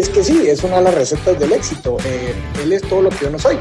es 0.00 0.08
que 0.08 0.22
sí, 0.22 0.48
es 0.48 0.62
una 0.62 0.76
de 0.76 0.82
las 0.82 0.94
recetas 0.94 1.38
del 1.38 1.52
éxito. 1.52 1.96
Eh, 2.04 2.34
él 2.62 2.72
es 2.72 2.82
todo 2.82 3.02
lo 3.02 3.10
que 3.10 3.24
yo 3.24 3.30
no 3.30 3.38
soy. 3.38 3.58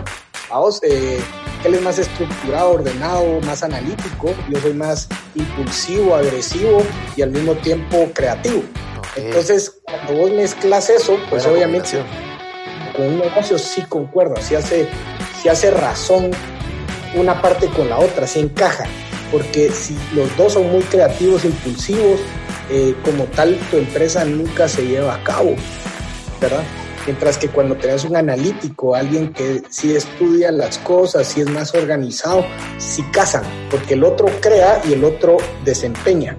Vamos, 0.50 0.82
eh, 0.84 1.20
él 1.64 1.74
es 1.74 1.82
más 1.82 1.98
estructurado, 1.98 2.72
ordenado, 2.72 3.40
más 3.42 3.64
analítico. 3.64 4.34
Yo 4.50 4.60
soy 4.60 4.74
más 4.74 5.08
impulsivo, 5.36 6.16
agresivo 6.16 6.82
y 7.16 7.22
al 7.22 7.32
mismo 7.32 7.54
tiempo 7.56 8.10
creativo. 8.14 8.64
Entonces, 9.16 9.78
cuando 9.84 10.14
vos 10.14 10.32
mezclas 10.32 10.90
eso, 10.90 11.18
pues 11.30 11.46
obviamente 11.46 12.04
con 12.96 13.06
un 13.06 13.20
negocio 13.20 13.58
sí 13.58 13.82
concuerda, 13.84 14.42
sí 14.42 14.56
hace, 14.56 14.88
sí 15.42 15.50
hace 15.50 15.72
razón 15.72 16.32
una 17.16 17.42
parte 17.42 17.68
con 17.68 17.90
la 17.90 17.98
otra, 17.98 18.28
sí 18.28 18.40
encaja. 18.40 18.86
Porque 19.32 19.70
si 19.70 19.98
los 20.14 20.36
dos 20.38 20.54
son 20.54 20.72
muy 20.72 20.82
creativos, 20.84 21.46
impulsivos, 21.46 22.20
eh, 22.70 22.96
como 23.04 23.26
tal 23.26 23.58
tu 23.72 23.78
empresa 23.78 24.26
nunca 24.26 24.68
se 24.68 24.86
lleva 24.86 25.16
a 25.16 25.24
cabo, 25.24 25.56
¿verdad? 26.40 26.64
Mientras 27.06 27.38
que 27.38 27.50
cuando 27.50 27.76
tenés 27.76 28.04
un 28.04 28.16
analítico, 28.16 28.96
alguien 28.96 29.32
que 29.32 29.62
sí 29.70 29.96
estudia 29.96 30.52
las 30.52 30.80
cosas, 30.80 31.28
sí 31.28 31.42
es 31.42 31.50
más 31.50 31.74
organizado, 31.76 32.44
sí 32.80 33.04
casan, 33.12 33.44
porque 33.70 33.94
el 33.94 34.04
otro 34.04 34.28
crea 34.42 34.82
y 34.86 34.94
el 34.94 35.04
otro 35.04 35.38
desempeña. 35.64 36.36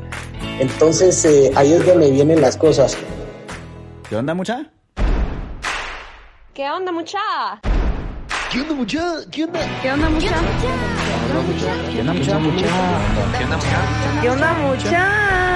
Entonces 0.58 1.24
eh, 1.24 1.52
ahí 1.54 1.72
es 1.72 1.86
donde 1.86 2.10
vienen 2.10 2.40
las 2.40 2.56
cosas. 2.56 2.96
¿Qué 4.08 4.16
onda, 4.16 4.34
mucha? 4.34 4.70
¿Qué 6.52 6.68
onda, 6.68 6.90
mucha? 6.90 7.20
¿Qué 8.50 8.60
onda, 8.62 8.74
mucha? 8.74 9.16
¿Qué 9.30 9.44
onda? 9.44 9.60
¿Qué 9.82 9.92
onda, 9.92 10.08
mucha? 10.08 10.28
¿Qué 10.28 11.30
onda, 11.30 11.42
mucha? 11.42 11.92
¿Qué 11.92 12.00
onda, 12.00 12.12
mucha? 12.12 12.26
¿Qué 12.26 13.44
onda, 13.44 13.56
mucha? 13.56 14.20
¿Qué 14.22 14.30
onda, 14.30 14.52
mucha? 14.54 14.90
¿Qué 14.90 14.96
onda 14.96 15.55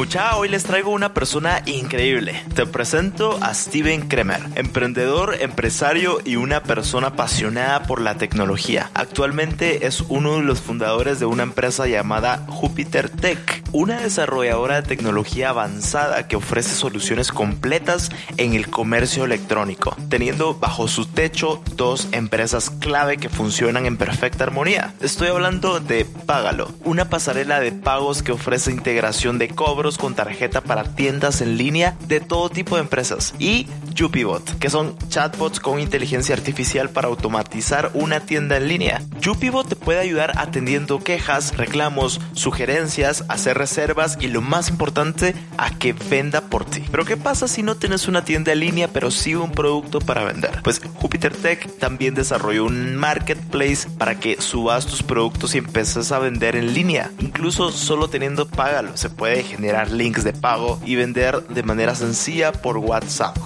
Mucha, 0.00 0.34
hoy 0.38 0.48
les 0.48 0.64
traigo 0.64 0.92
una 0.92 1.12
persona 1.12 1.60
increíble. 1.66 2.42
Te 2.54 2.64
presento 2.64 3.38
a 3.42 3.52
Steven 3.52 4.08
Kremer, 4.08 4.40
emprendedor, 4.54 5.36
empresario 5.40 6.20
y 6.24 6.36
una 6.36 6.62
persona 6.62 7.08
apasionada 7.08 7.82
por 7.82 8.00
la 8.00 8.14
tecnología. 8.14 8.90
Actualmente 8.94 9.86
es 9.86 10.00
uno 10.08 10.36
de 10.36 10.42
los 10.42 10.62
fundadores 10.62 11.20
de 11.20 11.26
una 11.26 11.42
empresa 11.42 11.86
llamada 11.86 12.46
Jupiter 12.48 13.10
Tech, 13.10 13.62
una 13.72 14.00
desarrolladora 14.00 14.76
de 14.76 14.88
tecnología 14.88 15.50
avanzada 15.50 16.26
que 16.26 16.36
ofrece 16.36 16.74
soluciones 16.74 17.30
completas 17.30 18.10
en 18.38 18.54
el 18.54 18.70
comercio 18.70 19.26
electrónico, 19.26 19.94
teniendo 20.08 20.54
bajo 20.54 20.88
su 20.88 21.04
techo 21.04 21.62
dos 21.76 22.08
empresas 22.12 22.70
clave 22.70 23.18
que 23.18 23.28
funcionan 23.28 23.84
en 23.84 23.98
perfecta 23.98 24.44
armonía. 24.44 24.94
Estoy 25.02 25.28
hablando 25.28 25.78
de 25.78 26.06
Págalo, 26.24 26.70
una 26.84 27.10
pasarela 27.10 27.60
de 27.60 27.72
pagos 27.72 28.22
que 28.22 28.32
ofrece 28.32 28.70
integración 28.70 29.36
de 29.36 29.48
cobros 29.48 29.89
con 29.98 30.14
tarjeta 30.14 30.60
para 30.60 30.84
tiendas 30.94 31.40
en 31.40 31.56
línea 31.56 31.96
de 32.06 32.20
todo 32.20 32.50
tipo 32.50 32.76
de 32.76 32.82
empresas. 32.82 33.34
Y 33.38 33.66
Jupibot, 33.96 34.58
que 34.58 34.70
son 34.70 34.96
chatbots 35.08 35.60
con 35.60 35.80
inteligencia 35.80 36.34
artificial 36.34 36.90
para 36.90 37.08
automatizar 37.08 37.90
una 37.94 38.20
tienda 38.20 38.56
en 38.56 38.68
línea. 38.68 39.02
Jupibot 39.24 39.68
te 39.68 39.76
puede 39.76 40.00
ayudar 40.00 40.32
atendiendo 40.36 41.00
quejas, 41.00 41.56
reclamos, 41.56 42.20
sugerencias, 42.32 43.24
hacer 43.28 43.58
reservas 43.58 44.18
y 44.20 44.28
lo 44.28 44.40
más 44.40 44.68
importante, 44.68 45.34
a 45.58 45.70
que 45.70 45.92
venda 45.92 46.42
por 46.42 46.64
ti. 46.64 46.82
Pero 46.90 47.04
¿qué 47.04 47.16
pasa 47.16 47.48
si 47.48 47.62
no 47.62 47.76
tienes 47.76 48.08
una 48.08 48.24
tienda 48.24 48.52
en 48.52 48.60
línea 48.60 48.88
pero 48.88 49.10
sí 49.10 49.34
un 49.34 49.52
producto 49.52 50.00
para 50.00 50.24
vender? 50.24 50.60
Pues 50.62 50.80
Jupiter 50.94 51.34
Tech 51.34 51.78
también 51.78 52.14
desarrolló 52.14 52.64
un 52.64 52.96
marketplace 52.96 53.88
para 53.98 54.18
que 54.18 54.40
subas 54.40 54.86
tus 54.86 55.02
productos 55.02 55.54
y 55.54 55.58
empeces 55.58 56.12
a 56.12 56.18
vender 56.18 56.56
en 56.56 56.74
línea. 56.74 57.10
Incluso 57.18 57.70
solo 57.70 58.08
teniendo 58.08 58.46
Págalo 58.46 58.96
se 58.96 59.10
puede 59.10 59.42
generar 59.42 59.90
links 59.90 60.24
de 60.24 60.32
pago 60.32 60.80
y 60.84 60.96
vender 60.96 61.46
de 61.48 61.62
manera 61.62 61.94
sencilla 61.94 62.52
por 62.52 62.78
WhatsApp. 62.78 63.36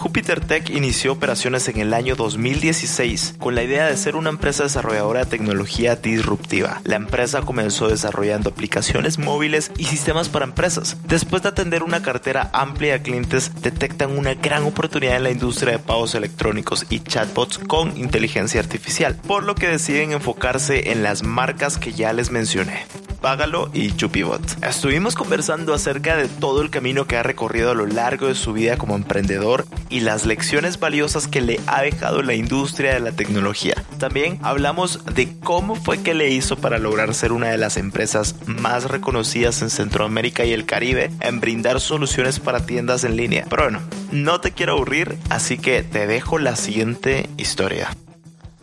Tech 0.40 0.70
inició 0.70 1.12
operaciones 1.12 1.68
en 1.68 1.78
el 1.78 1.94
año 1.94 2.16
2016 2.16 3.36
con 3.38 3.54
la 3.54 3.62
idea 3.62 3.86
de 3.86 3.96
ser 3.96 4.16
una 4.16 4.30
empresa 4.30 4.64
desarrolladora 4.64 5.20
de 5.20 5.30
tecnología 5.30 5.96
disruptiva. 5.96 6.80
La 6.84 6.96
empresa 6.96 7.42
comenzó 7.42 7.88
desarrollando 7.88 8.50
aplicaciones 8.50 9.18
móviles 9.18 9.70
y 9.76 9.84
sistemas 9.84 10.28
para 10.28 10.44
empresas. 10.44 10.96
Después 11.06 11.42
de 11.42 11.50
atender 11.50 11.82
una 11.82 12.02
cartera 12.02 12.50
amplia 12.52 12.94
de 12.94 13.02
clientes, 13.02 13.52
detectan 13.62 14.16
una 14.16 14.34
gran 14.34 14.64
oportunidad 14.64 15.16
en 15.16 15.24
la 15.24 15.30
industria 15.30 15.72
de 15.72 15.78
pagos 15.78 16.14
electrónicos 16.14 16.86
y 16.90 17.00
chatbots 17.00 17.58
con 17.58 17.96
inteligencia 17.96 18.60
artificial, 18.60 19.16
por 19.26 19.44
lo 19.44 19.54
que 19.54 19.68
deciden 19.68 20.12
enfocarse 20.12 20.90
en 20.92 21.02
las 21.02 21.22
marcas 21.22 21.78
que 21.78 21.92
ya 21.92 22.12
les 22.12 22.30
mencioné. 22.30 22.86
Págalo 23.24 23.70
y 23.72 23.90
Chupibot. 23.96 24.62
Estuvimos 24.62 25.14
conversando 25.14 25.72
acerca 25.72 26.14
de 26.14 26.28
todo 26.28 26.60
el 26.60 26.68
camino 26.68 27.06
que 27.06 27.16
ha 27.16 27.22
recorrido 27.22 27.70
a 27.70 27.74
lo 27.74 27.86
largo 27.86 28.26
de 28.26 28.34
su 28.34 28.52
vida 28.52 28.76
como 28.76 28.96
emprendedor 28.96 29.64
y 29.88 30.00
las 30.00 30.23
lecciones 30.26 30.78
valiosas 30.78 31.28
que 31.28 31.40
le 31.40 31.60
ha 31.66 31.82
dejado 31.82 32.22
la 32.22 32.34
industria 32.34 32.94
de 32.94 33.00
la 33.00 33.12
tecnología. 33.12 33.74
También 33.98 34.38
hablamos 34.42 35.04
de 35.14 35.38
cómo 35.40 35.74
fue 35.74 36.02
que 36.02 36.14
le 36.14 36.30
hizo 36.30 36.56
para 36.56 36.78
lograr 36.78 37.14
ser 37.14 37.32
una 37.32 37.48
de 37.48 37.58
las 37.58 37.76
empresas 37.76 38.34
más 38.46 38.84
reconocidas 38.84 39.62
en 39.62 39.70
Centroamérica 39.70 40.44
y 40.44 40.52
el 40.52 40.66
Caribe 40.66 41.10
en 41.20 41.40
brindar 41.40 41.80
soluciones 41.80 42.40
para 42.40 42.66
tiendas 42.66 43.04
en 43.04 43.16
línea. 43.16 43.46
Pero 43.48 43.64
bueno, 43.64 43.80
no 44.12 44.40
te 44.40 44.52
quiero 44.52 44.72
aburrir, 44.72 45.16
así 45.30 45.58
que 45.58 45.82
te 45.82 46.06
dejo 46.06 46.38
la 46.38 46.56
siguiente 46.56 47.28
historia. 47.36 47.88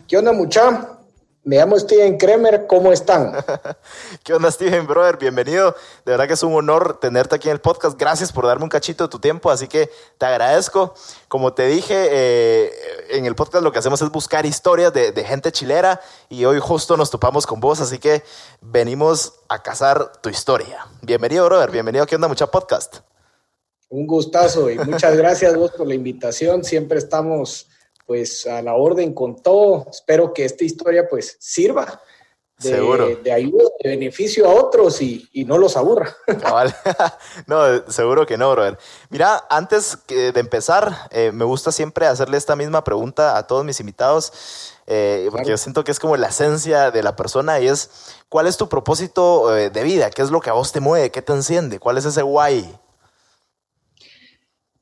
¿Qué 0.08 0.16
onda, 0.18 0.32
mucha? 0.32 0.88
Me 1.44 1.56
llamo 1.56 1.76
Steven 1.76 2.18
Kremer, 2.18 2.68
¿cómo 2.68 2.92
están? 2.92 3.32
¿Qué 4.22 4.32
onda, 4.32 4.48
Steven, 4.48 4.86
brother? 4.86 5.16
Bienvenido. 5.16 5.74
De 6.04 6.12
verdad 6.12 6.28
que 6.28 6.34
es 6.34 6.42
un 6.44 6.54
honor 6.54 7.00
tenerte 7.00 7.34
aquí 7.34 7.48
en 7.48 7.54
el 7.54 7.60
podcast. 7.60 7.98
Gracias 7.98 8.30
por 8.30 8.46
darme 8.46 8.62
un 8.62 8.70
cachito 8.70 9.04
de 9.04 9.10
tu 9.10 9.18
tiempo, 9.18 9.50
así 9.50 9.66
que 9.66 9.90
te 10.18 10.26
agradezco. 10.26 10.94
Como 11.26 11.52
te 11.52 11.66
dije, 11.66 11.94
eh, 12.12 12.70
en 13.10 13.26
el 13.26 13.34
podcast 13.34 13.64
lo 13.64 13.72
que 13.72 13.80
hacemos 13.80 14.00
es 14.02 14.10
buscar 14.10 14.46
historias 14.46 14.92
de, 14.92 15.10
de, 15.10 15.24
gente 15.24 15.50
chilera 15.50 16.00
y 16.28 16.44
hoy 16.44 16.60
justo 16.60 16.96
nos 16.96 17.10
topamos 17.10 17.44
con 17.44 17.58
vos, 17.58 17.80
así 17.80 17.98
que 17.98 18.22
venimos 18.60 19.40
a 19.48 19.64
cazar 19.64 20.12
tu 20.22 20.28
historia. 20.28 20.86
Bienvenido, 21.00 21.46
brother. 21.46 21.72
Bienvenido 21.72 22.04
a 22.04 22.06
¿Qué 22.06 22.14
onda, 22.14 22.28
mucha 22.28 22.46
podcast? 22.46 22.98
Un 23.88 24.06
gustazo 24.06 24.70
y 24.70 24.78
muchas 24.78 25.16
gracias 25.16 25.56
vos 25.56 25.72
por 25.72 25.88
la 25.88 25.94
invitación. 25.94 26.62
Siempre 26.62 26.98
estamos 26.98 27.66
pues 28.12 28.46
a 28.46 28.60
la 28.60 28.74
orden 28.74 29.14
con 29.14 29.36
todo. 29.36 29.86
Espero 29.90 30.34
que 30.34 30.44
esta 30.44 30.64
historia 30.64 31.08
pues 31.08 31.34
sirva 31.40 31.98
de, 32.58 32.68
seguro. 32.68 33.08
de 33.16 33.32
ayuda, 33.32 33.64
de 33.82 33.88
beneficio 33.88 34.46
a 34.50 34.52
otros 34.52 35.00
y, 35.00 35.26
y 35.32 35.46
no 35.46 35.56
los 35.56 35.78
aburra. 35.78 36.14
Vale. 36.42 36.74
no, 37.46 37.90
seguro 37.90 38.26
que 38.26 38.36
no, 38.36 38.50
brother. 38.50 38.76
Mira, 39.08 39.46
antes 39.48 39.96
de 40.08 40.38
empezar, 40.38 41.08
eh, 41.10 41.32
me 41.32 41.46
gusta 41.46 41.72
siempre 41.72 42.06
hacerle 42.06 42.36
esta 42.36 42.54
misma 42.54 42.84
pregunta 42.84 43.38
a 43.38 43.46
todos 43.46 43.64
mis 43.64 43.80
invitados, 43.80 44.74
eh, 44.86 45.28
porque 45.30 45.44
claro. 45.44 45.56
yo 45.56 45.56
siento 45.56 45.82
que 45.82 45.92
es 45.92 45.98
como 45.98 46.18
la 46.18 46.28
esencia 46.28 46.90
de 46.90 47.02
la 47.02 47.16
persona 47.16 47.60
y 47.60 47.68
es, 47.68 48.18
¿cuál 48.28 48.46
es 48.46 48.58
tu 48.58 48.68
propósito 48.68 49.56
eh, 49.56 49.70
de 49.70 49.82
vida? 49.84 50.10
¿Qué 50.10 50.20
es 50.20 50.30
lo 50.30 50.42
que 50.42 50.50
a 50.50 50.52
vos 50.52 50.70
te 50.70 50.80
mueve? 50.80 51.10
¿Qué 51.10 51.22
te 51.22 51.32
enciende? 51.32 51.78
¿Cuál 51.78 51.96
es 51.96 52.04
ese 52.04 52.20
guay? 52.20 52.78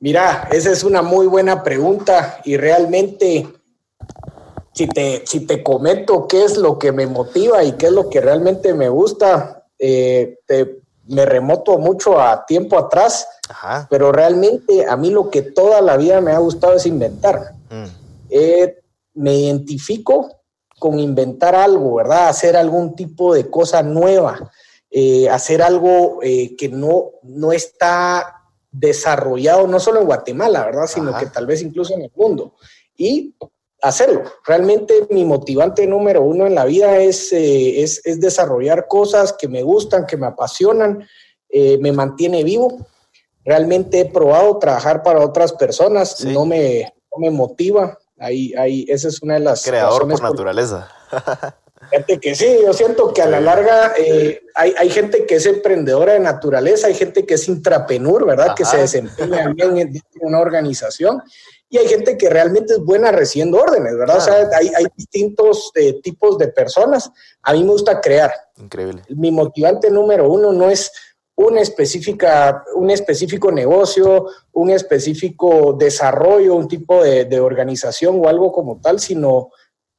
Mira, 0.01 0.49
esa 0.51 0.73
es 0.73 0.83
una 0.83 1.03
muy 1.03 1.27
buena 1.27 1.63
pregunta 1.63 2.41
y 2.45 2.57
realmente 2.57 3.47
si 4.73 4.87
te, 4.87 5.27
si 5.27 5.41
te 5.41 5.63
comento 5.63 6.27
qué 6.27 6.43
es 6.43 6.57
lo 6.57 6.79
que 6.79 6.91
me 6.91 7.07
motiva 7.07 7.63
y 7.65 7.73
qué 7.73 7.87
es 7.87 7.93
lo 7.93 8.09
que 8.09 8.23
realmente 8.23 8.73
me 8.73 8.89
gusta, 8.89 9.67
eh, 9.79 10.39
te, 10.47 10.81
me 11.07 11.27
remoto 11.27 11.77
mucho 11.77 12.19
a 12.19 12.47
tiempo 12.47 12.79
atrás, 12.79 13.29
Ajá. 13.51 13.87
pero 13.91 14.11
realmente 14.11 14.87
a 14.87 14.97
mí 14.97 15.11
lo 15.11 15.29
que 15.29 15.43
toda 15.43 15.83
la 15.83 15.99
vida 15.99 16.23
me 16.23 16.33
ha 16.33 16.39
gustado 16.39 16.77
es 16.77 16.87
inventar. 16.87 17.53
Mm. 17.69 17.85
Eh, 18.31 18.79
me 19.13 19.35
identifico 19.35 20.31
con 20.79 20.99
inventar 20.99 21.55
algo, 21.55 21.97
¿verdad? 21.97 22.29
Hacer 22.29 22.57
algún 22.57 22.97
tipo 22.97 23.35
de 23.35 23.51
cosa 23.51 23.83
nueva, 23.83 24.51
eh, 24.91 25.29
hacer 25.29 25.61
algo 25.61 26.21
que 26.21 26.71
no, 26.73 27.11
no 27.23 27.53
está 27.53 28.40
desarrollado 28.71 29.67
no 29.67 29.81
solo 29.81 30.01
en 30.01 30.07
Guatemala, 30.07 30.65
¿verdad? 30.65 30.87
Sino 30.87 31.11
Ajá. 31.11 31.21
que 31.21 31.27
tal 31.27 31.47
vez 31.47 31.63
incluso 31.63 31.95
en 31.95 32.03
el 32.03 32.13
mundo. 32.15 32.55
Y 32.97 33.35
hacerlo. 33.83 34.25
Realmente 34.45 35.07
mi 35.11 35.25
motivante 35.25 35.87
número 35.87 36.23
uno 36.23 36.47
en 36.47 36.55
la 36.55 36.65
vida 36.65 36.99
es, 36.99 37.33
eh, 37.33 37.83
es, 37.83 38.01
es, 38.05 38.21
desarrollar 38.21 38.87
cosas 38.89 39.33
que 39.33 39.49
me 39.49 39.63
gustan, 39.63 40.07
que 40.07 40.17
me 40.17 40.27
apasionan 40.27 41.07
eh, 41.51 41.79
me 41.79 41.93
mantiene 41.93 42.45
vivo. 42.45 42.87
Realmente 43.45 44.01
he 44.01 44.05
probado 44.05 44.59
trabajar 44.59 45.03
para 45.03 45.25
otras 45.25 45.53
personas, 45.53 46.25
no, 46.25 46.45
me, 46.45 46.93
me 47.17 47.31
motiva. 47.31 47.99
Ahí, 48.19 48.53
ahí, 48.55 48.85
esa 48.89 49.09
es 49.09 49.23
una 49.23 49.35
de 49.35 49.41
las... 49.41 49.65
Creador 49.65 50.09
por 50.09 50.23
naturaleza. 50.23 50.89
Fíjate 51.91 52.19
que 52.19 52.35
sí, 52.35 52.59
yo 52.63 52.73
siento 52.73 53.13
que 53.13 53.23
a 53.23 53.27
la 53.27 53.41
larga 53.41 53.95
eh, 53.99 54.43
hay, 54.55 54.75
hay, 54.79 54.91
gente 54.91 55.27
que 55.27 55.37
es 55.37 55.47
emprendedora 55.47 56.13
de 56.13 56.21
naturaleza, 56.21 56.87
hay 56.87 56.95
gente 56.95 57.27
que 57.27 57.35
es 57.35 57.49
intrapenur, 57.49 58.27
¿verdad? 58.27 58.55
Que 58.55 58.65
se 58.65 58.77
desempeña 58.77 59.53
bien 59.53 59.77
en 59.79 60.03
una 60.21 60.39
organización 60.41 61.23
y 61.73 61.79
hay 61.79 61.87
gente 61.87 62.19
que 62.19 62.29
realmente 62.29 62.75
es 62.75 62.81
buena 62.81 63.13
recibiendo 63.13 63.59
órdenes, 63.59 63.97
¿verdad? 63.97 64.17
O 64.17 64.21
sea, 64.21 64.49
hay, 64.59 64.73
hay 64.77 64.87
distintos 64.97 65.71
eh, 65.77 66.01
tipos 66.03 66.37
de 66.37 66.49
personas. 66.49 67.11
A 67.43 67.53
mí 67.53 67.63
me 67.63 67.71
gusta 67.71 68.01
crear. 68.01 68.33
Increíble. 68.57 69.03
Mi 69.09 69.31
motivante 69.31 69.89
número 69.89 70.29
uno 70.29 70.53
no 70.53 70.69
es 70.69 70.91
una 71.37 71.61
específica, 71.61 72.65
un 72.75 72.91
específico 72.91 73.53
negocio, 73.53 74.27
un 74.53 74.71
específico 74.71 75.73
desarrollo, 75.73 76.57
un 76.57 76.67
tipo 76.67 77.05
de, 77.05 77.25
de 77.25 77.39
organización 77.39 78.21
o 78.21 78.29
algo 78.29 78.51
como 78.51 78.81
tal, 78.81 78.99
sino 78.99 79.51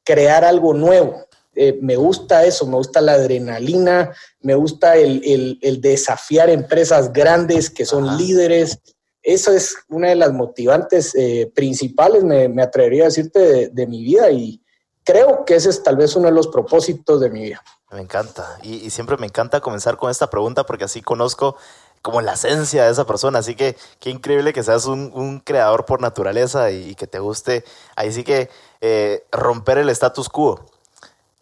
crear 0.03 0.43
algo 0.43 0.73
nuevo. 0.73 1.25
Eh, 1.63 1.77
me 1.79 1.95
gusta 1.95 2.43
eso, 2.43 2.65
me 2.65 2.77
gusta 2.77 3.01
la 3.01 3.13
adrenalina, 3.13 4.11
me 4.39 4.55
gusta 4.55 4.95
el, 4.95 5.21
el, 5.23 5.59
el 5.61 5.79
desafiar 5.79 6.49
empresas 6.49 7.13
grandes 7.13 7.69
que 7.69 7.85
son 7.85 8.17
líderes, 8.17 8.79
eso 9.23 9.51
es 9.51 9.75
una 9.87 10.09
de 10.09 10.15
las 10.15 10.33
motivantes 10.33 11.13
eh, 11.15 11.51
principales, 11.53 12.23
me, 12.23 12.63
atrevería 12.63 13.03
a 13.03 13.05
decirte, 13.05 13.69
de, 13.69 13.87
mi 13.87 14.03
vida 14.03 14.31
y 14.31 14.63
creo 15.03 15.45
que 15.45 15.55
ese 15.55 15.69
es 15.69 15.83
tal 15.83 15.97
vez 15.97 16.15
uno 16.15 16.27
de 16.27 16.33
los 16.33 16.47
propósitos 16.47 17.19
de 17.19 17.29
mi 17.29 17.43
vida. 17.43 17.61
Me 17.91 18.01
encanta 18.01 18.57
y, 18.63 18.89
siempre 18.89 19.17
me 19.17 19.27
encanta 19.27 19.61
comenzar 19.61 19.97
con 19.97 20.09
esta 20.09 20.29
pregunta 20.29 20.65
porque 20.65 20.85
así 20.85 21.01
conozco 21.01 21.55
como 22.01 22.21
la 22.21 22.33
esencia 22.33 22.85
de 22.85 22.91
esa 22.91 23.05
persona, 23.05 23.39
así 23.39 23.53
que 23.53 23.77
qué 23.99 24.09
increíble 24.09 24.53
que 24.53 24.63
seas 24.63 24.85
un, 24.85 25.39
creador 25.45 25.85
por 25.85 26.01
naturaleza 26.01 26.71
y, 26.71 26.95
que 26.95 27.05
te 27.05 27.19
guste, 27.19 27.63
ahí 27.95 28.11
sí 28.11 28.23
que 28.23 28.49
eh, 28.79 29.27
romper 29.31 29.77
el 29.77 29.89
status 29.89 30.29
quo. 30.29 30.65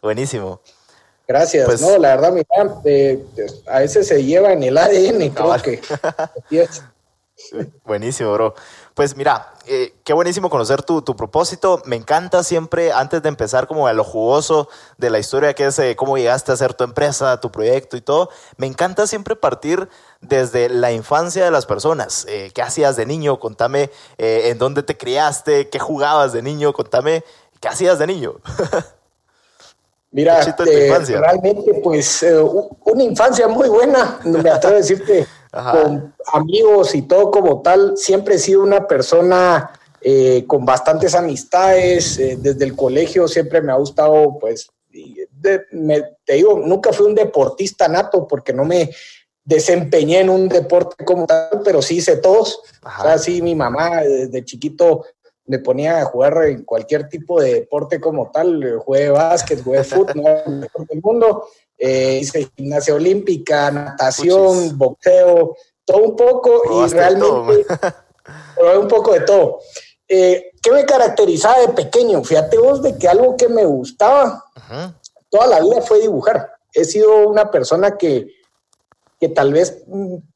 Buenísimo. 0.02 0.60
Gracias, 1.26 1.64
pues 1.64 1.80
no, 1.80 1.96
la 1.98 2.16
verdad, 2.16 2.32
mira, 2.32 2.80
eh, 2.84 3.24
a 3.68 3.80
veces 3.80 4.08
se 4.08 4.24
lleva 4.24 4.52
en 4.52 4.64
el 4.64 4.76
ADN, 4.76 5.30
creo 5.30 5.62
que. 5.62 5.80
Buenísimo, 7.84 8.32
bro. 8.32 8.54
Pues 8.94 9.16
mira, 9.16 9.54
eh, 9.66 9.94
qué 10.04 10.12
buenísimo 10.12 10.50
conocer 10.50 10.82
tu, 10.82 11.02
propósito. 11.16 11.82
Me 11.86 11.96
encanta 11.96 12.42
siempre, 12.42 12.92
antes 12.92 13.22
de 13.22 13.28
empezar 13.28 13.66
como 13.66 13.86
a 13.86 13.92
lo 13.92 14.04
jugoso 14.04 14.68
de 14.98 15.10
la 15.10 15.18
historia 15.18 15.54
que 15.54 15.66
es 15.66 15.78
eh, 15.78 15.96
cómo 15.96 16.18
llegaste 16.18 16.50
a 16.50 16.54
hacer 16.54 16.74
tu 16.74 16.84
empresa, 16.84 17.40
tu 17.40 17.50
proyecto 17.50 17.96
y 17.96 18.00
todo, 18.00 18.30
me 18.56 18.66
encanta 18.66 19.06
siempre 19.06 19.36
partir 19.36 19.88
desde 20.20 20.68
la 20.68 20.92
infancia 20.92 21.44
de 21.44 21.50
las 21.50 21.66
personas. 21.66 22.26
Eh, 22.28 22.50
¿Qué 22.54 22.62
hacías 22.62 22.96
de 22.96 23.06
niño? 23.06 23.38
Contame 23.38 23.90
en 24.18 24.58
dónde 24.58 24.82
te 24.82 24.96
criaste, 24.96 25.68
qué 25.68 25.78
jugabas 25.78 26.32
de 26.32 26.42
niño, 26.42 26.72
contame 26.72 27.24
qué 27.60 27.68
hacías 27.68 27.98
de 27.98 28.06
niño. 28.06 28.34
Mira, 30.12 30.40
realmente 30.58 31.74
pues 31.82 32.26
una 32.84 33.02
infancia 33.02 33.46
muy 33.46 33.68
buena, 33.68 34.18
me 34.24 34.50
atrevo 34.50 34.74
a 34.74 34.78
decirte 34.78 35.24
con 35.52 36.14
amigos 36.32 36.94
y 36.94 37.02
todo 37.02 37.30
como 37.30 37.62
tal. 37.62 37.96
Siempre 37.96 38.34
he 38.34 38.38
sido 38.38 38.62
una 38.62 38.88
persona 38.88 39.70
eh, 40.00 40.44
con 40.46 40.64
bastantes 40.64 41.14
amistades. 41.14 42.18
Eh, 42.18 42.38
desde 42.40 42.64
el 42.64 42.74
colegio 42.74 43.28
siempre 43.28 43.60
me 43.60 43.70
ha 43.70 43.76
gustado, 43.76 44.38
pues, 44.40 44.68
te 45.40 46.32
digo, 46.32 46.58
nunca 46.58 46.92
fui 46.92 47.06
un 47.06 47.14
deportista 47.14 47.86
nato 47.86 48.26
porque 48.26 48.52
no 48.52 48.64
me 48.64 48.90
desempeñé 49.44 50.20
en 50.20 50.30
un 50.30 50.48
deporte 50.48 51.04
como 51.04 51.26
tal, 51.26 51.60
pero 51.64 51.82
sí 51.82 51.98
hice 51.98 52.16
todos. 52.16 52.60
O 52.82 53.02
sea, 53.02 53.18
sí, 53.18 53.42
mi 53.42 53.54
mamá 53.54 54.02
desde 54.02 54.44
chiquito 54.44 55.04
me 55.50 55.58
ponía 55.58 56.00
a 56.00 56.04
jugar 56.04 56.44
en 56.44 56.64
cualquier 56.64 57.08
tipo 57.08 57.40
de 57.40 57.54
deporte 57.54 58.00
como 58.00 58.30
tal. 58.30 58.78
Jugué 58.78 59.10
básquet, 59.10 59.62
jugué 59.62 59.82
fútbol, 59.84 60.14
no 60.46 60.52
mejor 60.52 60.86
del 60.86 61.00
mundo 61.02 61.44
eh, 61.76 62.18
hice 62.20 62.50
gimnasia 62.54 62.94
olímpica, 62.94 63.70
natación, 63.70 64.76
boxeo, 64.76 65.56
todo 65.84 65.98
un 65.98 66.14
poco 66.14 66.84
y 66.84 66.90
realmente 66.90 67.66
un 68.78 68.86
poco 68.86 69.14
de 69.14 69.20
todo. 69.20 69.60
Eh, 70.06 70.52
¿Qué 70.62 70.70
me 70.70 70.84
caracterizaba 70.84 71.58
de 71.60 71.68
pequeño? 71.68 72.22
Fíjate 72.22 72.58
vos 72.58 72.82
de 72.82 72.96
que 72.98 73.08
algo 73.08 73.36
que 73.36 73.48
me 73.48 73.64
gustaba 73.64 74.44
toda 75.30 75.46
la 75.46 75.60
vida 75.60 75.80
fue 75.80 76.00
dibujar. 76.00 76.52
He 76.72 76.84
sido 76.84 77.26
una 77.26 77.50
persona 77.50 77.96
que, 77.96 78.28
que 79.18 79.28
tal 79.30 79.52
vez 79.52 79.82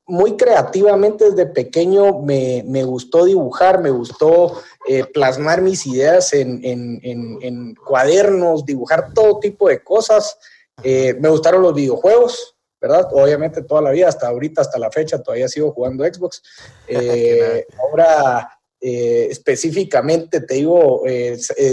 muy 0.07 0.37
creativamente 0.37 1.31
desde 1.31 1.47
pequeño 1.47 2.21
me, 2.21 2.63
me 2.67 2.85
gustó 2.85 3.25
dibujar, 3.25 3.81
me 3.81 3.91
gustó 3.91 4.61
eh, 4.87 5.05
plasmar 5.05 5.63
mis 5.63 5.87
ideas 5.87 6.35
en, 6.35 6.61
en, 6.63 7.01
en, 7.03 7.75
cuadernos, 7.75 8.67
dibujar 8.67 9.15
todo 9.15 9.39
tipo 9.39 9.69
de 9.69 9.83
cosas. 9.83 10.39
Eh, 10.83 11.15
me 11.21 11.31
gustaron 11.31 11.63
los 11.63 11.75
videojuegos, 11.75 12.55
¿verdad? 12.81 13.09
Obviamente 13.13 13.63
toda 13.63 13.81
la 13.81 13.93
vida, 13.93 14.09
hasta 14.09 14.29
ahorita, 14.29 14.61
hasta 14.61 14.79
la 14.79 14.91
fecha, 14.91 15.23
todavía 15.23 15.49
sigo 15.49 15.73
jugando 15.73 16.05
Xbox. 16.05 16.43
Eh, 16.87 17.67
ahora, 17.81 18.59
eh, 18.79 19.29
específicamente, 19.31 20.43
te 20.43 20.55
digo, 20.57 21.03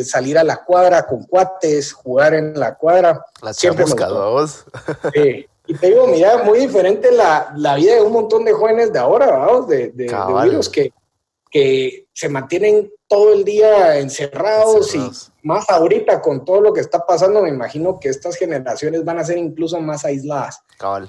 salir 0.06 0.38
a 0.38 0.44
la 0.46 0.64
cuadra 0.64 1.06
con 1.06 1.26
cuates, 1.26 1.92
jugar 1.92 2.34
en 2.34 2.58
la 2.58 2.76
cuadra. 2.76 3.26
La 3.42 3.54
siempre 3.54 3.84
vos. 3.84 4.64
Y 5.72 5.74
te 5.76 5.88
digo, 5.88 6.06
mira, 6.06 6.44
muy 6.44 6.60
diferente 6.60 7.14
la, 7.14 7.54
la, 7.56 7.76
vida 7.76 7.96
de 7.96 8.02
un 8.02 8.12
montón 8.12 8.44
de 8.44 8.52
jóvenes 8.52 8.92
de 8.92 9.00
ahora, 9.00 9.28
¿verdad? 9.28 9.68
De, 9.68 9.78
de, 9.92 10.06
de 10.06 10.70
que, 10.70 10.94
que 11.50 12.08
se 12.12 12.28
mantienen 12.28 12.92
todo 13.08 13.32
el 13.32 13.46
día 13.46 13.98
encerrados, 13.98 14.94
y 14.94 15.00
más 15.44 15.70
ahorita 15.70 16.22
con 16.22 16.44
todo 16.44 16.60
lo 16.60 16.74
que 16.74 16.82
está 16.82 17.06
pasando, 17.06 17.42
me 17.42 17.48
imagino 17.48 18.02
que 18.02 18.10
estas 18.10 18.36
generaciones 18.36 19.06
van 19.06 19.20
a 19.20 19.24
ser 19.24 19.38
incluso 19.38 19.80
más 19.80 20.04
aisladas. 20.04 20.60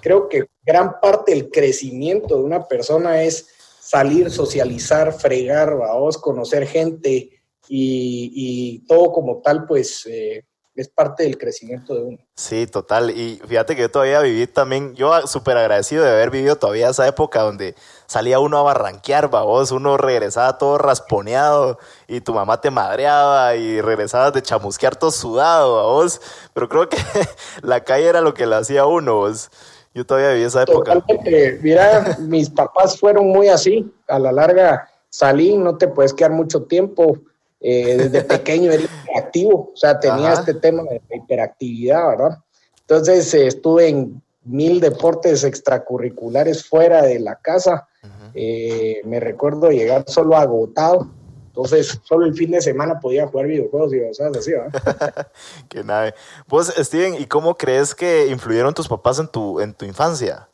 Creo 0.01 0.29
que 0.29 0.45
gran 0.65 1.01
parte 1.01 1.33
del 1.33 1.51
crecimiento 1.51 2.37
de 2.37 2.45
una 2.45 2.69
persona 2.69 3.21
es 3.25 3.49
salir, 3.81 4.31
socializar, 4.31 5.13
fregar, 5.13 5.77
vamos, 5.77 6.19
conocer 6.19 6.69
gente 6.69 7.31
y, 7.67 8.85
todo 8.87 9.11
como 9.11 9.41
tal, 9.41 9.67
pues 9.67 10.07
eh, 10.07 10.45
es 10.75 10.89
parte 10.89 11.25
del 11.25 11.37
crecimiento 11.37 11.95
de 11.95 12.03
uno. 12.03 12.19
Sí, 12.35 12.67
total. 12.67 13.11
Y 13.11 13.41
fíjate 13.47 13.77
que 13.77 13.83
yo 13.83 13.91
todavía 13.91 14.21
viví 14.21 14.47
también, 14.47 14.95
yo 14.95 15.27
súper 15.27 15.57
agradecido 15.57 16.05
de 16.05 16.11
haber 16.11 16.31
vivido 16.31 16.57
todavía 16.57 16.89
esa 16.89 17.07
época 17.07 17.43
donde 17.43 17.75
salía 18.07 18.39
uno 18.39 18.59
a 18.59 18.63
barranquear, 18.63 19.29
vos, 19.29 19.71
uno 19.71 19.97
regresaba 19.99 20.57
todo 20.57 20.79
rasponeado 20.79 21.79
y 22.09 22.21
tu 22.21 22.33
mamá 22.33 22.61
te 22.61 22.71
madreaba 22.71 23.55
y 23.57 23.81
regresabas 23.81 24.33
de 24.33 24.43
chamusquear 24.43 24.97
todo 24.97 25.11
sudado, 25.11 25.83
vos. 25.93 26.21
Pero 26.55 26.69
creo 26.69 26.89
que 26.89 26.97
la 27.63 27.85
calle 27.85 28.07
era 28.07 28.21
lo 28.21 28.33
que 28.33 28.47
le 28.47 28.57
hacía 28.57 28.83
a 28.83 28.87
uno, 28.87 29.17
vos. 29.17 29.51
Yo 29.95 30.07
todavía 30.07 30.31
viví 30.31 30.45
esa 30.45 30.63
época. 30.63 30.95
Totalmente. 30.95 31.59
Mira, 31.63 32.17
mis 32.21 32.49
papás 32.49 32.99
fueron 32.99 33.29
muy 33.29 33.49
así. 33.49 33.93
A 34.09 34.19
la 34.19 34.33
larga 34.33 34.89
salí, 35.11 35.59
no 35.59 35.77
te 35.77 35.87
puedes 35.87 36.15
quedar 36.15 36.31
mucho 36.31 36.63
tiempo 36.63 37.19
eh, 37.63 37.97
desde 37.97 38.23
pequeño 38.25 38.73
era 38.73 38.83
hiperactivo, 38.83 39.71
o 39.73 39.77
sea, 39.77 39.99
tenía 40.01 40.33
este 40.33 40.55
tema 40.55 40.83
de 40.83 41.01
hiperactividad, 41.15 42.09
¿verdad? 42.09 42.39
Entonces 42.81 43.33
eh, 43.35 43.47
estuve 43.47 43.89
en 43.89 44.23
mil 44.45 44.81
deportes 44.81 45.45
extracurriculares 45.45 46.67
fuera 46.67 47.03
de 47.03 47.21
la 47.21 47.37
casa. 47.37 47.89
Eh, 48.35 49.03
me 49.05 49.21
recuerdo 49.21 49.71
llegar 49.71 50.05
solo 50.09 50.37
agotado. 50.37 51.09
Entonces, 51.49 52.01
solo 52.03 52.25
el 52.25 52.35
fin 52.35 52.51
de 52.51 52.63
semana 52.63 52.99
podía 52.99 53.27
jugar 53.27 53.47
videojuegos 53.47 53.93
y 53.93 54.01
cosas 54.01 54.35
así, 54.35 54.53
¿verdad? 54.53 55.29
Qué 55.69 55.85
nave. 55.85 56.15
Vos, 56.49 56.73
Steven, 56.77 57.21
¿y 57.21 57.27
cómo 57.27 57.57
crees 57.59 57.95
que 57.95 58.27
influyeron 58.29 58.73
tus 58.73 58.89
papás 58.89 59.19
en 59.19 59.29
tu, 59.29 59.61
en 59.61 59.75
tu 59.75 59.85
infancia? 59.85 60.49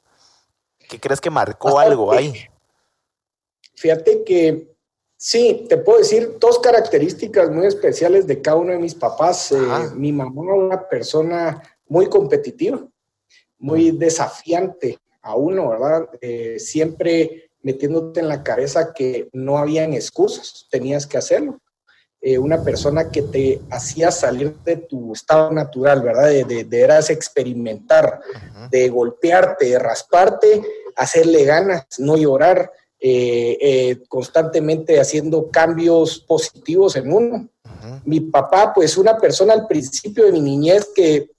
¿Qué 0.88 0.98
crees 0.98 1.20
que 1.20 1.30
marcó 1.30 1.78
algo 1.78 2.12
ahí? 2.12 2.34
Fíjate 3.76 4.24
que 4.24 4.74
Sí, 5.20 5.66
te 5.68 5.76
puedo 5.78 5.98
decir 5.98 6.36
dos 6.38 6.60
características 6.60 7.50
muy 7.50 7.66
especiales 7.66 8.28
de 8.28 8.40
cada 8.40 8.56
uno 8.58 8.70
de 8.70 8.78
mis 8.78 8.94
papás. 8.94 9.50
Eh, 9.50 9.56
mi 9.96 10.12
mamá, 10.12 10.54
una 10.54 10.88
persona 10.88 11.60
muy 11.88 12.06
competitiva, 12.08 12.86
muy 13.58 13.90
desafiante 13.90 14.96
a 15.20 15.34
uno, 15.34 15.70
¿verdad? 15.70 16.08
Eh, 16.20 16.60
siempre 16.60 17.50
metiéndote 17.62 18.20
en 18.20 18.28
la 18.28 18.44
cabeza 18.44 18.92
que 18.94 19.28
no 19.32 19.58
habían 19.58 19.92
excusas, 19.92 20.68
tenías 20.70 21.04
que 21.04 21.18
hacerlo. 21.18 21.60
Eh, 22.20 22.38
una 22.38 22.62
persona 22.62 23.10
que 23.10 23.22
te 23.22 23.60
hacía 23.70 24.12
salir 24.12 24.54
de 24.64 24.76
tu 24.76 25.12
estado 25.14 25.50
natural, 25.50 26.00
¿verdad? 26.00 26.28
De, 26.28 26.44
de, 26.44 26.62
de 26.62 26.80
eras 26.80 27.10
experimentar, 27.10 28.20
de 28.70 28.88
golpearte, 28.88 29.66
de 29.66 29.80
rasparte, 29.80 30.62
hacerle 30.94 31.44
ganas, 31.44 31.86
no 31.98 32.16
llorar, 32.16 32.70
eh, 33.00 33.56
eh, 33.60 34.02
constantemente 34.08 35.00
haciendo 35.00 35.50
cambios 35.50 36.18
positivos 36.18 36.96
en 36.96 37.12
uno. 37.12 37.48
Mi 38.04 38.20
papá, 38.20 38.72
pues 38.74 38.98
una 38.98 39.16
persona 39.16 39.52
al 39.52 39.66
principio 39.66 40.24
de 40.24 40.32
mi 40.32 40.40
niñez 40.40 40.90
que 40.94 41.30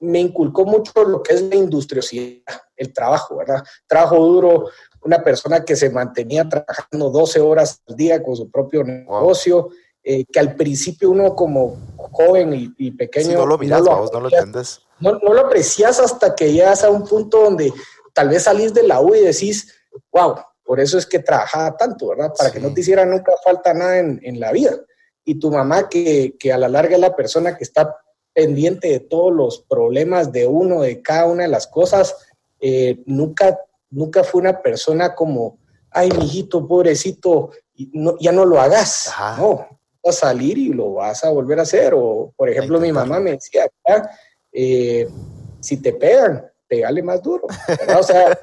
me 0.00 0.20
inculcó 0.20 0.64
mucho 0.64 0.92
lo 1.04 1.22
que 1.22 1.34
es 1.34 1.42
la 1.42 1.56
industriosidad, 1.56 2.42
el 2.76 2.92
trabajo, 2.92 3.36
¿verdad? 3.36 3.64
Trabajo 3.86 4.16
duro, 4.16 4.66
una 5.02 5.22
persona 5.22 5.64
que 5.64 5.74
se 5.74 5.90
mantenía 5.90 6.48
trabajando 6.48 7.10
12 7.10 7.40
horas 7.40 7.82
al 7.88 7.96
día 7.96 8.22
con 8.22 8.36
su 8.36 8.50
propio 8.50 8.84
negocio, 8.84 9.70
eh, 10.02 10.24
que 10.24 10.38
al 10.38 10.54
principio 10.54 11.10
uno 11.10 11.34
como 11.34 11.76
joven 11.96 12.74
y, 12.76 12.90
pequeño... 12.92 13.38
no 13.38 13.46
lo 13.46 13.58
miras, 13.58 13.82
no 13.82 14.04
lo, 14.04 14.10
no 14.12 14.20
lo 14.20 14.28
entiendes. 14.28 14.80
No, 15.00 15.18
no, 15.18 15.34
lo 15.34 15.40
aprecias 15.42 16.00
hasta 16.00 16.34
que 16.34 16.52
llegas 16.52 16.84
a 16.84 16.90
un 16.90 17.04
punto 17.04 17.42
donde 17.42 17.72
tal 18.14 18.28
vez 18.28 18.44
salís 18.44 18.72
de 18.72 18.84
la 18.84 19.00
U 19.00 19.14
y 19.14 19.20
decís, 19.20 19.74
wow, 20.12 20.36
por 20.68 20.80
eso 20.80 20.98
es 20.98 21.06
que 21.06 21.20
trabajaba 21.20 21.78
tanto, 21.78 22.08
¿verdad? 22.08 22.30
Para 22.36 22.50
que 22.50 22.60
no 22.60 22.74
te 22.74 22.82
hiciera 22.82 23.06
nunca 23.06 23.32
falta 23.42 23.72
nada 23.72 24.00
en, 24.00 24.20
en 24.22 24.38
la 24.38 24.52
vida. 24.52 24.72
Y 25.24 25.38
tu 25.38 25.50
mamá, 25.50 25.88
que, 25.88 26.36
que 26.38 26.52
a 26.52 26.58
la 26.58 26.68
larga 26.68 26.94
es 26.94 27.00
la 27.00 27.16
persona 27.16 27.56
que 27.56 27.64
está 27.64 27.96
pendiente 28.34 28.88
de 28.88 29.00
todos 29.00 29.32
los 29.32 29.60
problemas 29.62 30.30
de 30.30 30.46
uno, 30.46 30.82
de 30.82 31.00
cada 31.00 31.24
una 31.24 31.44
de 31.44 31.48
las 31.48 31.68
cosas, 31.68 32.14
eh, 32.60 33.02
nunca, 33.06 33.58
nunca 33.88 34.22
fue 34.22 34.42
una 34.42 34.60
persona 34.60 35.14
como, 35.14 35.56
ay, 35.90 36.10
mijito, 36.10 36.68
pobrecito, 36.68 37.52
ya 38.20 38.32
no 38.32 38.44
lo 38.44 38.60
hagas. 38.60 39.10
No, 39.38 39.66
vas 40.04 40.18
a 40.18 40.26
salir 40.28 40.58
y 40.58 40.68
lo 40.68 40.92
vas 40.92 41.24
a 41.24 41.30
volver 41.30 41.60
a 41.60 41.62
hacer. 41.62 41.94
O, 41.96 42.34
por 42.36 42.50
ejemplo, 42.50 42.78
mi 42.78 42.92
mamá 42.92 43.20
me 43.20 43.30
decía, 43.30 43.66
eh, 44.52 45.08
si 45.60 45.78
te 45.78 45.94
pegan, 45.94 46.46
pegale 46.66 47.02
más 47.02 47.22
duro. 47.22 47.46
O 47.98 48.02
sea, 48.02 48.38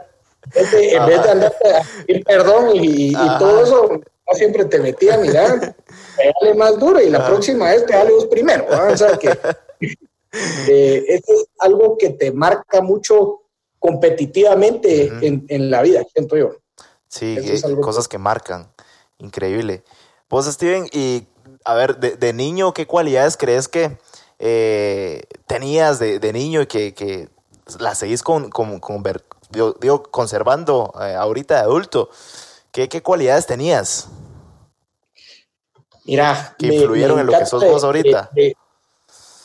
en 0.54 1.06
vez 1.06 1.24
de 1.24 1.30
andar 1.30 1.54
a 1.54 2.06
pedir 2.06 2.24
perdón 2.24 2.72
y, 2.74 3.14
todo 3.40 3.64
eso, 3.64 4.02
siempre 4.34 4.66
te 4.66 4.80
metía 4.80 5.16
a 5.16 5.18
mirar, 5.18 5.76
pegale 6.18 6.54
más 6.58 6.80
duro 6.80 7.02
y 7.02 7.10
la 7.10 7.26
próxima 7.26 7.70
vez 7.70 7.84
pegale 7.84 8.12
vos 8.12 8.26
primero. 8.26 8.66
O 8.70 8.98
sea, 8.98 9.18
que 9.18 9.30
eh, 10.68 11.06
esto 11.08 11.34
es 11.34 11.46
algo 11.60 11.98
que 11.98 12.12
te 12.12 12.32
marca 12.32 12.82
mucho 12.82 13.42
competitivamente 13.80 15.12
en, 15.22 15.70
la 15.70 15.82
vida, 15.82 16.04
siento 16.12 16.36
yo. 16.36 16.56
Sí, 17.08 17.38
cosas 17.82 18.08
que 18.08 18.18
marcan. 18.18 18.72
Increíble. 19.20 19.84
Vos, 20.28 20.46
Steven, 20.48 20.88
y 20.92 21.28
a 21.64 21.76
ver, 21.76 21.98
de, 21.98 22.34
niño, 22.34 22.74
¿qué 22.74 22.88
cualidades 22.88 23.38
crees 23.38 23.68
que 23.68 23.98
eh, 24.40 25.24
tenías 25.48 26.00
de, 26.00 26.34
niño 26.34 26.64
y 26.64 26.66
que, 26.66 26.94
que 26.94 27.30
las 27.80 28.00
seguís 28.00 28.24
con, 28.24 28.50
con, 28.50 29.04
digo, 29.50 30.04
conservando 30.04 30.94
eh, 31.02 31.16
ahorita 31.16 31.56
de 31.56 31.62
adulto? 31.62 32.10
¿Qué, 32.72 32.90
¿Qué, 32.90 33.02
cualidades 33.02 33.48
Mira, 36.06 36.56
que 36.60 36.68
influyeron 36.68 37.20
en 37.20 37.26
lo 37.26 37.38
que 37.38 37.46
sos 37.46 37.64
vos 37.64 37.84
ahorita 37.84 38.32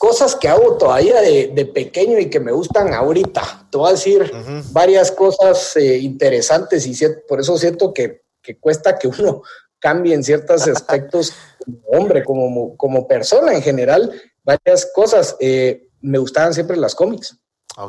cosas 0.01 0.35
que 0.35 0.47
hago 0.47 0.77
todavía 0.77 1.21
de, 1.21 1.71
pequeño 1.71 2.17
y 2.17 2.27
que 2.27 2.39
me 2.39 2.51
gustan 2.51 2.91
ahorita. 2.91 3.67
Te 3.69 3.77
voy 3.77 3.89
a 3.89 3.91
decir 3.91 4.31
varias 4.71 5.11
cosas 5.11 5.77
eh, 5.77 5.99
interesantes 5.99 6.87
y 6.87 7.07
por 7.27 7.39
eso 7.39 7.55
siento 7.55 7.93
que, 7.93 8.23
cuesta 8.59 8.97
que 8.97 9.07
uno 9.07 9.43
cambie 9.79 10.15
en 10.15 10.23
ciertos 10.23 10.67
aspectos 10.67 11.33
como 11.63 11.81
hombre, 11.89 12.23
como, 12.23 12.75
como 12.77 13.07
persona 13.07 13.53
en 13.53 13.61
general. 13.61 14.11
Varias 14.43 14.89
cosas. 14.91 15.35
Eh, 15.39 15.87
me 15.99 16.17
gustaban 16.17 16.55
siempre 16.55 16.77
las 16.77 16.95
cómics. 16.95 17.37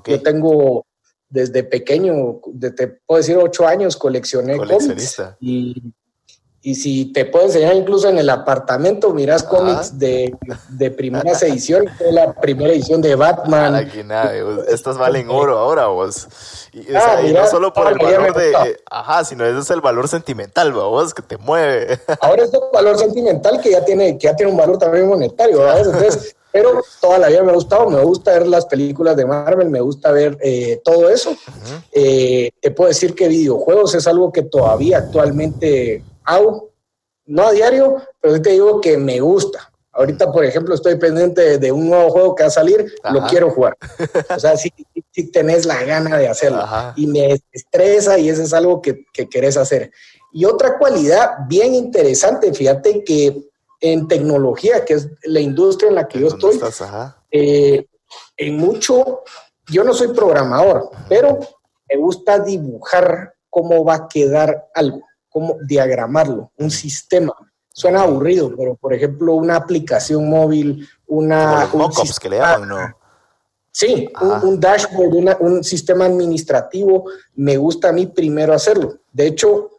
Yo 0.04 0.22
tengo 0.22 0.84
desde 1.32 1.64
pequeño, 1.64 2.40
te 2.76 2.88
puedo 2.88 3.18
decir 3.18 3.36
ocho 3.36 3.66
años, 3.66 3.96
coleccioné 3.96 4.56
cómics. 4.58 5.22
Y 5.40 5.94
y 6.64 6.76
si 6.76 7.12
te 7.12 7.24
puedo 7.24 7.46
enseñar 7.46 7.74
incluso 7.74 8.08
en 8.08 8.18
el 8.18 8.30
apartamento, 8.30 9.12
miras 9.12 9.42
cómics 9.42 9.98
de, 9.98 10.32
de 10.68 10.90
primeras 10.92 11.42
ediciones, 11.42 11.92
la 12.12 12.32
primera 12.34 12.72
edición 12.72 13.02
de 13.02 13.16
Batman. 13.16 13.74
Aquí 13.74 14.04
nada, 14.04 14.32
estas 14.68 14.96
valen 14.96 15.28
oro 15.28 15.58
ahora 15.58 15.86
vos. 15.86 16.28
Y, 16.72 16.94
ah, 16.94 17.20
no 17.34 17.48
solo 17.48 17.72
por 17.72 17.88
el 17.90 17.98
valor 17.98 18.36
de, 18.36 18.76
ajá, 18.88 19.24
sino 19.24 19.44
ese 19.44 19.58
es 19.58 19.70
el 19.70 19.80
valor 19.80 20.06
sentimental, 20.06 20.72
vos, 20.72 21.12
que 21.12 21.22
te 21.22 21.36
mueve. 21.36 21.98
Ahora 22.20 22.44
es 22.44 22.50
un 22.52 22.70
valor 22.72 22.96
sentimental 22.96 23.60
que 23.60 23.72
ya 23.72 23.84
tiene, 23.84 24.16
que 24.16 24.28
ya 24.28 24.36
tiene 24.36 24.52
un 24.52 24.58
valor 24.58 24.78
también 24.78 25.08
monetario, 25.08 25.68
Entonces, 25.76 26.36
pero 26.52 26.82
toda 27.00 27.18
la 27.18 27.28
vida 27.28 27.42
me 27.42 27.50
ha 27.50 27.54
gustado, 27.54 27.88
me 27.88 28.02
gusta 28.02 28.32
ver 28.32 28.46
las 28.46 28.66
películas 28.66 29.16
de 29.16 29.24
Marvel, 29.24 29.70
me 29.70 29.80
gusta 29.80 30.12
ver 30.12 30.36
eh, 30.42 30.80
todo 30.84 31.08
eso. 31.08 31.34
Eh, 31.92 32.50
te 32.60 32.70
puedo 32.70 32.88
decir 32.88 33.14
que 33.14 33.28
videojuegos 33.28 33.94
es 33.94 34.06
algo 34.06 34.30
que 34.30 34.42
todavía 34.42 34.98
actualmente 34.98 36.04
hago, 36.24 36.70
no 37.24 37.46
a 37.46 37.52
diario, 37.52 37.96
pero 38.20 38.40
te 38.42 38.50
digo 38.50 38.80
que 38.80 38.98
me 38.98 39.20
gusta. 39.20 39.72
Ahorita, 39.92 40.30
por 40.32 40.44
ejemplo, 40.44 40.74
estoy 40.74 40.96
pendiente 40.96 41.58
de, 41.58 41.72
un 41.72 41.88
nuevo 41.88 42.10
juego 42.10 42.34
que 42.34 42.44
va 42.44 42.48
a 42.48 42.50
salir, 42.50 42.94
lo 43.12 43.26
quiero 43.26 43.50
jugar. 43.50 43.76
O 44.34 44.38
sea, 44.38 44.56
si, 44.56 44.72
si, 45.10 45.30
tenés 45.30 45.66
la 45.66 45.82
gana 45.84 46.16
de 46.16 46.28
hacerlo. 46.28 46.64
Y 46.96 47.06
me 47.06 47.38
estresa 47.52 48.18
y 48.18 48.28
eso 48.28 48.42
es 48.42 48.52
algo 48.54 48.80
que, 48.80 49.04
que, 49.12 49.28
querés 49.28 49.56
hacer. 49.56 49.90
Y 50.32 50.46
otra 50.46 50.78
cualidad 50.78 51.32
bien 51.46 51.74
interesante, 51.74 52.54
fíjate 52.54 53.04
que 53.04 53.51
en 53.82 54.08
tecnología, 54.08 54.84
que 54.84 54.94
es 54.94 55.10
la 55.24 55.40
industria 55.40 55.90
en 55.90 55.96
la 55.96 56.08
que 56.08 56.20
yo 56.20 56.28
estoy, 56.28 56.58
eh, 57.30 57.86
en 58.36 58.56
mucho, 58.56 59.22
yo 59.66 59.84
no 59.84 59.92
soy 59.92 60.08
programador, 60.08 60.90
pero 61.08 61.38
me 61.90 61.96
gusta 61.98 62.38
dibujar 62.38 63.34
cómo 63.50 63.84
va 63.84 63.94
a 63.94 64.08
quedar 64.08 64.70
algo 64.74 65.02
cómo 65.32 65.56
diagramarlo, 65.66 66.52
un 66.58 66.70
sistema. 66.70 67.32
Suena 67.72 68.02
aburrido, 68.02 68.52
pero 68.56 68.76
por 68.76 68.92
ejemplo, 68.92 69.34
una 69.34 69.56
aplicación 69.56 70.28
móvil, 70.28 70.86
una... 71.06 71.70
un 71.72 71.90
que 72.20 72.28
le 72.28 72.36
llaman, 72.36 72.68
¿no? 72.68 72.76
Sí, 73.74 74.06
un, 74.42 74.60
dashboard, 74.60 75.40
un 75.40 75.64
sistema 75.64 76.04
administrativo, 76.04 77.04
me 77.34 77.56
gusta 77.56 77.88
a 77.88 77.92
mí 77.92 78.06
primero 78.06 78.52
hacerlo. 78.52 78.98
De 79.10 79.28
hecho, 79.28 79.70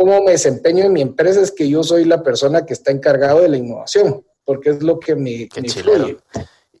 cómo 0.00 0.22
me 0.22 0.30
desempeño 0.30 0.84
en 0.86 0.94
mi 0.94 1.02
empresa 1.02 1.42
es 1.42 1.52
que 1.52 1.68
yo 1.68 1.82
soy 1.82 2.06
la 2.06 2.22
persona 2.22 2.64
que 2.64 2.72
está 2.72 2.90
encargado 2.90 3.40
de 3.40 3.50
la 3.50 3.58
innovación, 3.58 4.24
porque 4.46 4.70
es 4.70 4.82
lo 4.82 4.98
que 4.98 5.14
me, 5.14 5.46
Qué 5.46 5.60
me 5.60 6.16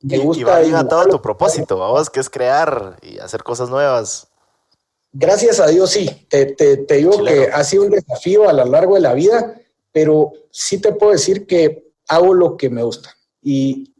Me 0.00 0.18
gusta. 0.24 0.62
Y 0.62 0.70
va 0.70 0.88
todo 0.88 1.04
tu 1.04 1.20
propósito, 1.20 1.76
vamos, 1.76 2.08
que 2.08 2.18
es 2.18 2.30
crear 2.30 2.96
y 3.02 3.18
hacer 3.18 3.42
cosas 3.42 3.68
nuevas. 3.68 4.28
Gracias 5.12 5.60
a 5.60 5.66
Dios 5.66 5.90
sí, 5.90 6.08
te, 6.30 6.56
digo 6.88 7.22
que 7.22 7.50
ha 7.52 7.62
sido 7.62 7.82
un 7.82 7.90
desafío 7.90 8.48
a 8.48 8.54
lo 8.54 8.64
largo 8.64 8.94
de 8.94 9.02
la 9.02 9.12
vida, 9.12 9.54
pero 9.92 10.32
sí 10.50 10.80
te 10.80 10.94
puedo 10.94 11.12
decir 11.12 11.46
que 11.46 11.92
hago 12.08 12.32
lo 12.32 12.56
que 12.56 12.70
me 12.70 12.82
gusta. 12.82 13.14
Y 13.42 13.94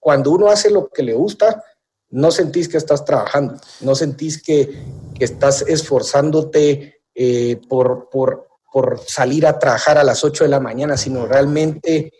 cuando 0.00 0.30
uno 0.30 0.46
hace 0.46 0.70
lo 0.70 0.88
que 0.88 1.02
le 1.02 1.12
gusta, 1.12 1.62
no 2.08 2.30
sentís 2.30 2.70
que 2.70 2.78
estás 2.78 3.04
trabajando, 3.04 3.60
no 3.82 3.94
sentís 3.94 4.42
que, 4.42 5.02
estás 5.20 5.62
esforzándote 5.62 7.02
eh, 7.14 7.60
por, 7.68 8.08
por, 8.10 8.51
por 8.72 9.00
salir 9.06 9.46
a 9.46 9.58
trabajar 9.58 9.98
a 9.98 10.04
las 10.04 10.24
8 10.24 10.44
de 10.44 10.50
la 10.50 10.60
mañana, 10.60 10.96
sino 10.96 11.26
realmente 11.26 12.12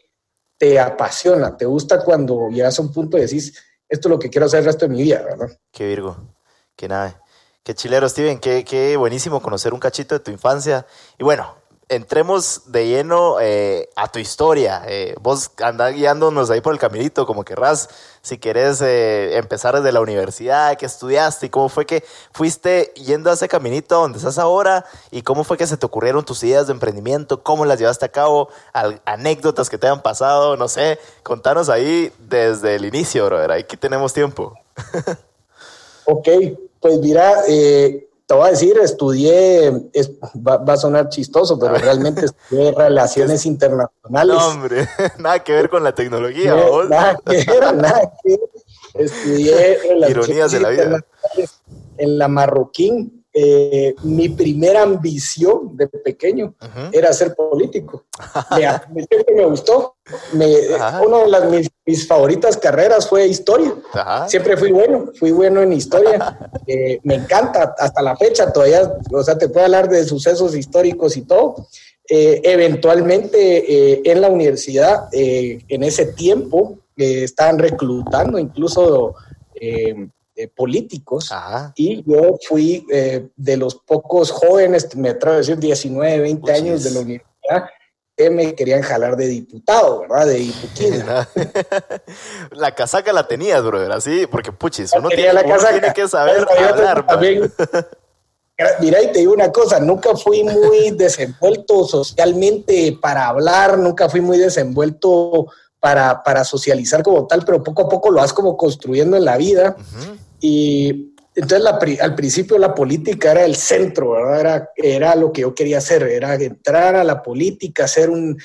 te 0.59 0.79
apasiona, 0.79 1.57
te 1.57 1.65
gusta 1.65 2.05
cuando 2.05 2.49
llegas 2.49 2.79
a 2.79 2.83
un 2.83 2.93
punto 2.93 3.17
y 3.17 3.23
decís, 3.23 3.59
esto 3.89 4.09
es 4.09 4.11
lo 4.11 4.19
que 4.19 4.31
quiero 4.31 4.47
hacer 4.47 4.61
el 4.61 4.67
resto 4.67 4.87
de 4.87 4.93
mi 4.93 5.03
vida, 5.03 5.23
¿verdad? 5.23 5.49
Qué 5.73 5.87
Virgo, 5.87 6.17
qué 6.77 6.89
nada. 6.89 7.21
Qué 7.65 7.75
chilero, 7.75 8.09
Steven, 8.09 8.39
qué, 8.39 8.65
qué 8.65 8.97
buenísimo 8.97 9.41
conocer 9.41 9.73
un 9.73 9.79
cachito 9.79 10.17
de 10.17 10.21
tu 10.21 10.31
infancia. 10.33 10.85
Y 11.17 11.23
bueno, 11.23 11.57
entremos 11.93 12.73
de 12.73 12.87
lleno 12.87 13.37
eh, 13.41 13.91
a 13.97 14.11
tu 14.11 14.19
historia. 14.19 14.83
Eh, 14.87 15.15
vos 15.21 15.51
andás 15.63 15.95
guiándonos 15.95 16.51
ahí 16.51 16.63
por 16.63 16.73
el 16.73 16.79
caminito, 16.79 17.27
como 17.27 17.45
querrás. 17.45 17.91
Si 18.23 18.39
querés 18.39 18.81
eh, 18.81 19.37
empezar 19.37 19.77
desde 19.77 19.93
la 19.93 20.01
universidad, 20.01 20.77
qué 20.79 20.87
estudiaste 20.87 21.47
y 21.47 21.49
cómo 21.51 21.69
fue 21.69 21.85
que 21.85 22.03
fuiste 22.33 22.93
yendo 22.95 23.31
a 23.31 23.35
ese 23.35 23.47
caminito 23.47 24.01
donde 24.01 24.19
estás 24.19 24.39
ahora 24.39 24.87
y 25.11 25.23
cómo 25.23 25.45
fue 25.45 25.59
que 25.59 25.67
se 25.67 25.77
te 25.77 25.85
ocurrieron 25.85 26.25
tus 26.25 26.43
ideas 26.45 26.67
de 26.67 26.73
emprendimiento, 26.73 27.43
cómo 27.43 27.67
las 27.67 27.79
llevaste 27.79 28.07
a 28.07 28.11
cabo, 28.11 28.49
anécdotas 29.05 29.69
que 29.69 29.77
te 29.77 29.87
han 29.87 30.03
pasado, 30.03 30.57
no 30.57 30.69
sé. 30.69 30.99
Contanos 31.23 31.69
ahí 31.69 32.11
desde 32.19 32.77
el 32.77 32.87
inicio, 32.87 33.27
brother. 33.27 33.53
Aquí 33.53 33.77
tenemos 33.77 34.15
tiempo. 34.15 34.55
ok, 36.07 36.29
pues 36.81 36.99
mira, 37.01 37.35
eh, 37.49 38.09
te 38.33 38.39
voy 38.39 38.49
a 38.49 38.51
decir, 38.53 38.79
estudié, 38.79 39.71
va, 40.35 40.73
a 40.73 40.77
sonar 40.79 41.11
chistoso, 41.11 41.59
pero 41.59 41.75
realmente 41.75 42.25
estudié 42.25 42.73
relaciones 42.77 43.45
internacionales. 43.45 44.35
No, 44.35 44.49
hombre, 44.49 44.89
nada 45.19 45.45
que 45.45 45.53
ver 45.53 45.69
con 45.69 45.85
la 45.85 45.95
tecnología, 45.95 46.55
Nada 46.89 47.19
que 47.27 47.45
ver, 47.45 47.77
nada 47.77 48.13
que 48.23 48.31
ver. 48.31 48.41
Estudié 48.95 49.79
relaciones 49.87 50.53
de 50.53 50.61
la 50.61 50.69
vida. 50.71 51.05
en 51.99 52.19
la 52.19 52.29
Marroquín 52.29 53.22
eh, 53.35 53.95
mi 54.03 54.29
primera 54.29 54.83
ambición 54.83 55.75
de 55.75 55.89
pequeño 55.89 56.55
era 56.93 57.13
ser 57.15 57.35
político. 57.35 58.05
me, 58.93 59.05
siempre 59.05 59.35
me 59.35 59.47
gustó. 59.47 59.95
una 60.35 61.19
de 61.19 61.29
las, 61.29 61.71
mis, 61.87 62.07
favoritas 62.07 62.59
carreras 62.59 63.09
fue 63.09 63.27
historia. 63.27 63.75
Siempre 64.27 64.59
fui 64.59 64.71
bueno, 64.71 65.13
fui 65.19 65.31
bueno 65.31 65.63
en 65.63 65.73
historia. 65.73 66.39
Eh, 66.69 67.01
me 67.03 67.17
encanta 67.17 67.75
hasta 67.77 68.03
la 68.03 68.17
fecha 68.17 68.53
todavía, 68.53 68.93
o 69.11 69.23
sea, 69.25 69.37
te 69.37 69.49
puedo 69.49 69.67
hablar 69.67 69.89
de 69.89 70.05
sucesos 70.05 70.55
históricos 70.55 71.17
y 71.17 71.23
todo. 71.23 71.67
Eh, 72.09 72.41
eventualmente 72.45 74.09
en 74.09 74.21
la 74.21 74.29
universidad, 74.29 75.09
en 75.13 75.83
ese 75.83 76.13
tiempo, 76.13 76.79
estaban 76.97 77.59
reclutando 77.59 78.39
incluso 78.39 79.17
eh, 80.35 80.49
políticos 80.49 81.31
y 81.77 82.03
yo 82.11 82.39
fui 82.47 82.87
de 83.37 83.57
los 83.57 83.75
pocos 83.75 84.31
jóvenes, 84.31 84.95
me 84.97 85.11
atrevo 85.11 85.35
a 85.35 85.39
decir 85.39 85.59
19, 85.59 86.21
20 86.21 86.53
años 86.53 86.85
de 86.85 86.91
la 86.91 87.01
universidad 87.01 87.65
que 88.17 88.31
me 88.31 88.55
querían 88.55 88.83
jalar 88.83 89.17
de 89.17 89.27
diputado, 89.27 90.01
¿verdad? 90.01 90.27
De 90.27 90.35
diputado. 90.39 91.27
la 92.53 92.75
casaca 92.75 93.13
la 93.13 93.27
tenías, 93.27 93.63
brother, 93.63 93.93
así, 93.93 94.27
porque 94.27 94.53
puchis, 94.53 94.93
uno, 94.97 95.09
tiene, 95.09 95.33
la 95.33 95.43
tiene, 95.43 95.93
que 95.93 96.09
saber 96.09 96.47
hablar. 96.59 97.07
Mira, 98.81 99.03
y 99.03 99.11
te 99.11 99.21
digo 99.21 99.33
una 99.33 99.51
cosa, 99.51 99.81
nunca 99.81 100.15
fui 100.15 100.45
muy 100.45 100.91
desenvuelto 100.93 101.85
socialmente 101.85 102.97
para 103.01 103.27
hablar, 103.27 103.79
nunca 103.79 104.09
fui 104.09 104.21
muy 104.21 104.39
desenvuelto 104.39 105.47
para, 105.81 106.23
para 106.23 106.45
socializar 106.45 107.03
como 107.03 107.27
tal, 107.27 107.45
pero 107.45 107.63
poco 107.63 107.83
a 107.83 107.89
poco 107.89 108.11
lo 108.11 108.21
vas 108.21 108.33
como 108.33 108.57
construyendo 108.57 109.17
en 109.17 109.25
la 109.25 109.37
vida. 109.37 109.75
Y 110.43 111.15
entonces 111.35 111.99
al 112.01 112.15
principio 112.15 112.59
la 112.59 112.75
política 112.75 113.31
era 113.31 113.45
el 113.45 113.57
centro, 113.57 114.11
¿verdad? 114.11 114.41
Era, 114.41 114.71
era 114.77 115.15
lo 115.15 115.33
que 115.33 115.43
yo 115.43 115.55
quería 115.55 115.79
hacer, 115.79 116.03
era 116.03 116.35
entrar 116.35 116.97
a 116.97 117.05
la 117.05 117.23
política, 117.23 117.89
ser 117.89 118.11
un, 118.11 118.37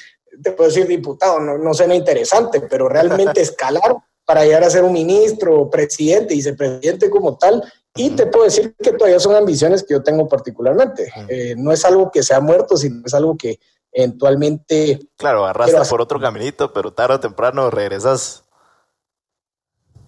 te 0.41 0.51
puedo 0.51 0.69
decir 0.69 0.87
diputado, 0.87 1.39
no, 1.39 1.57
no 1.57 1.73
suena 1.73 1.95
interesante, 1.95 2.61
pero 2.61 2.87
realmente 2.87 3.41
escalar 3.41 3.97
para 4.25 4.43
llegar 4.43 4.63
a 4.63 4.69
ser 4.69 4.83
un 4.83 4.93
ministro, 4.93 5.69
presidente, 5.69 6.33
vicepresidente 6.33 7.09
como 7.09 7.37
tal. 7.37 7.63
Y 7.95 8.11
te 8.11 8.27
puedo 8.27 8.45
decir 8.45 8.75
que 8.77 8.91
todavía 8.91 9.19
son 9.19 9.35
ambiciones 9.35 9.83
que 9.83 9.93
yo 9.93 10.03
tengo 10.03 10.27
particularmente. 10.27 11.11
Eh, 11.29 11.55
no 11.57 11.71
es 11.71 11.83
algo 11.83 12.11
que 12.11 12.21
se 12.21 12.35
ha 12.35 12.39
muerto, 12.39 12.77
sino 12.77 13.01
es 13.05 13.13
algo 13.13 13.35
que 13.35 13.59
eventualmente... 13.91 14.99
Claro, 15.15 15.45
arrastras 15.45 15.89
por 15.89 16.01
otro 16.01 16.19
caminito, 16.19 16.71
pero 16.73 16.93
tarde 16.93 17.15
o 17.15 17.19
temprano 17.19 17.71
regresas 17.71 18.43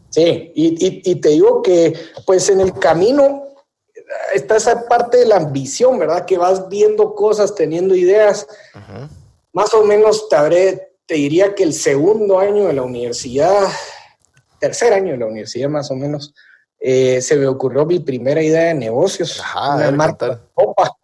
Sí, 0.10 0.52
y, 0.56 1.16
te 1.16 1.30
digo 1.30 1.62
que 1.62 1.94
pues 2.26 2.50
en 2.50 2.62
el 2.62 2.74
camino 2.74 3.44
está 4.34 4.58
esa 4.58 4.88
parte 4.88 5.18
de 5.18 5.26
la 5.28 5.38
ambición, 5.38 6.00
¿verdad? 6.00 6.26
Que 6.26 6.38
vas 6.38 6.68
viendo 6.68 7.14
cosas, 7.14 7.54
teniendo 7.54 7.96
ideas. 7.96 8.48
Más 9.54 9.74
o 9.74 9.84
menos 9.84 10.28
te, 10.30 10.94
te 11.06 11.14
diría 11.14 11.54
que 11.54 11.64
el 11.64 11.74
segundo 11.74 12.40
año 12.40 12.68
de 12.68 12.74
la 12.74 12.82
universidad, 12.82 13.68
tercer 14.60 14.94
año 14.94 15.12
de 15.12 15.18
la 15.18 15.28
universidad 15.28 15.70
más 15.70 15.92
o 15.92 15.96
menos, 15.96 16.34
eh, 16.80 17.22
se 17.22 17.36
me 17.36 17.46
ocurrió 17.46 17.86
mi 17.86 18.00
primera 18.00 18.42
idea 18.42 18.66
de 18.66 18.74
negocios. 18.74 19.40
Ajá, 19.40 19.76
una 19.76 19.92
marca 19.92 20.42
ropa. 20.56 20.96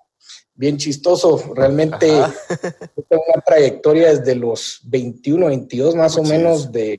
Bien 0.58 0.78
chistoso, 0.78 1.54
realmente 1.54 2.08
tengo 3.10 3.24
una 3.34 3.44
trayectoria 3.46 4.16
desde 4.16 4.36
los 4.36 4.80
21, 4.86 5.48
22 5.48 5.96
más 5.96 6.18
o 6.18 6.24
menos 6.24 6.72
de, 6.72 6.98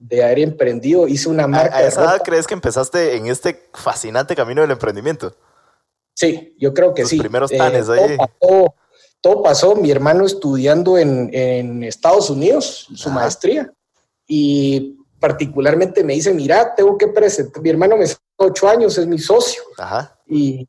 de 0.00 0.24
haber 0.24 0.40
emprendido, 0.40 1.06
hice 1.06 1.28
una 1.28 1.46
marca. 1.46 1.76
¿A, 1.76 1.82
esa 1.82 2.02
edad 2.02 2.22
crees 2.24 2.46
que 2.46 2.54
empezaste 2.54 3.16
en 3.16 3.26
este 3.26 3.68
fascinante 3.74 4.34
camino 4.34 4.62
del 4.62 4.70
emprendimiento? 4.70 5.36
Sí, 6.14 6.56
yo 6.58 6.72
creo 6.72 6.94
que 6.94 7.04
sí. 7.04 7.18
primeros 7.18 7.50
tanes 7.50 7.88
eh, 7.88 7.92
ahí. 7.92 8.16
Todo 9.20 9.42
pasó, 9.42 9.76
mi 9.76 9.90
hermano 9.90 10.24
estudiando 10.24 10.96
en, 10.96 11.84
Estados 11.84 12.30
Unidos, 12.30 12.88
su 12.94 13.10
maestría, 13.10 13.70
y 14.26 14.96
particularmente 15.20 16.02
me 16.02 16.14
dice, 16.14 16.32
mira, 16.32 16.74
tengo 16.74 16.96
que 16.96 17.08
presentar, 17.08 17.62
mi 17.62 17.70
hermano 17.70 17.96
me 17.96 18.06
saca 18.06 18.20
ocho 18.38 18.68
años, 18.68 18.96
es 18.98 19.06
mi 19.06 19.18
socio. 19.18 19.62
Ajá. 19.78 20.18
Y, 20.26 20.64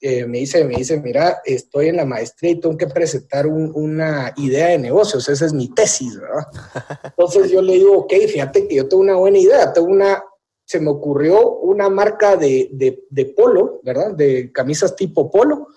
eh, 0.00 0.26
me, 0.26 0.38
dice, 0.38 0.64
me 0.64 0.76
dice, 0.76 1.00
mira, 1.00 1.40
estoy 1.44 1.88
en 1.88 1.96
la 1.96 2.04
maestría 2.04 2.52
y 2.52 2.60
tengo 2.60 2.76
que 2.76 2.86
presentar 2.86 3.46
una 3.46 4.32
idea 4.36 4.68
de 4.68 4.78
negocios, 4.78 5.28
esa 5.28 5.46
es 5.46 5.52
mi 5.52 5.68
tesis, 5.68 6.18
¿verdad? 6.18 6.46
Entonces 7.04 7.50
yo 7.50 7.62
le 7.62 7.74
digo, 7.74 7.98
ok, 7.98 8.12
fíjate 8.28 8.66
que 8.66 8.76
yo 8.76 8.88
tengo 8.88 9.02
una 9.02 9.16
buena 9.16 9.38
idea, 9.38 9.72
tengo 9.72 9.88
una, 9.88 10.22
se 10.64 10.80
me 10.80 10.90
ocurrió 10.90 11.58
una 11.58 11.88
marca 11.88 12.36
de, 12.36 12.68
de, 12.72 13.24
polo, 13.26 13.80
¿verdad? 13.84 14.14
De 14.14 14.50
camisas 14.52 14.96
tipo 14.96 15.30
polo 15.30 15.68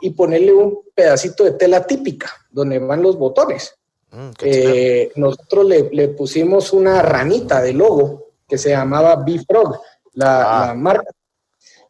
y 0.00 0.10
ponerle 0.10 0.52
un 0.52 0.80
pedacito 0.94 1.44
de 1.44 1.52
tela 1.52 1.86
típica 1.86 2.30
donde 2.50 2.78
van 2.78 3.02
los 3.02 3.16
botones. 3.16 3.74
Mm, 4.14 4.30
eh, 4.42 5.12
nosotros 5.16 5.66
le, 5.66 5.90
le, 5.90 6.08
pusimos 6.08 6.72
una 6.72 7.02
ranita 7.02 7.60
de 7.60 7.72
logo 7.72 8.28
que 8.48 8.56
se 8.56 8.70
llamaba 8.70 9.16
B-Frog, 9.16 9.80
la, 10.12 10.70
ah. 10.70 10.74
marca. 10.74 11.10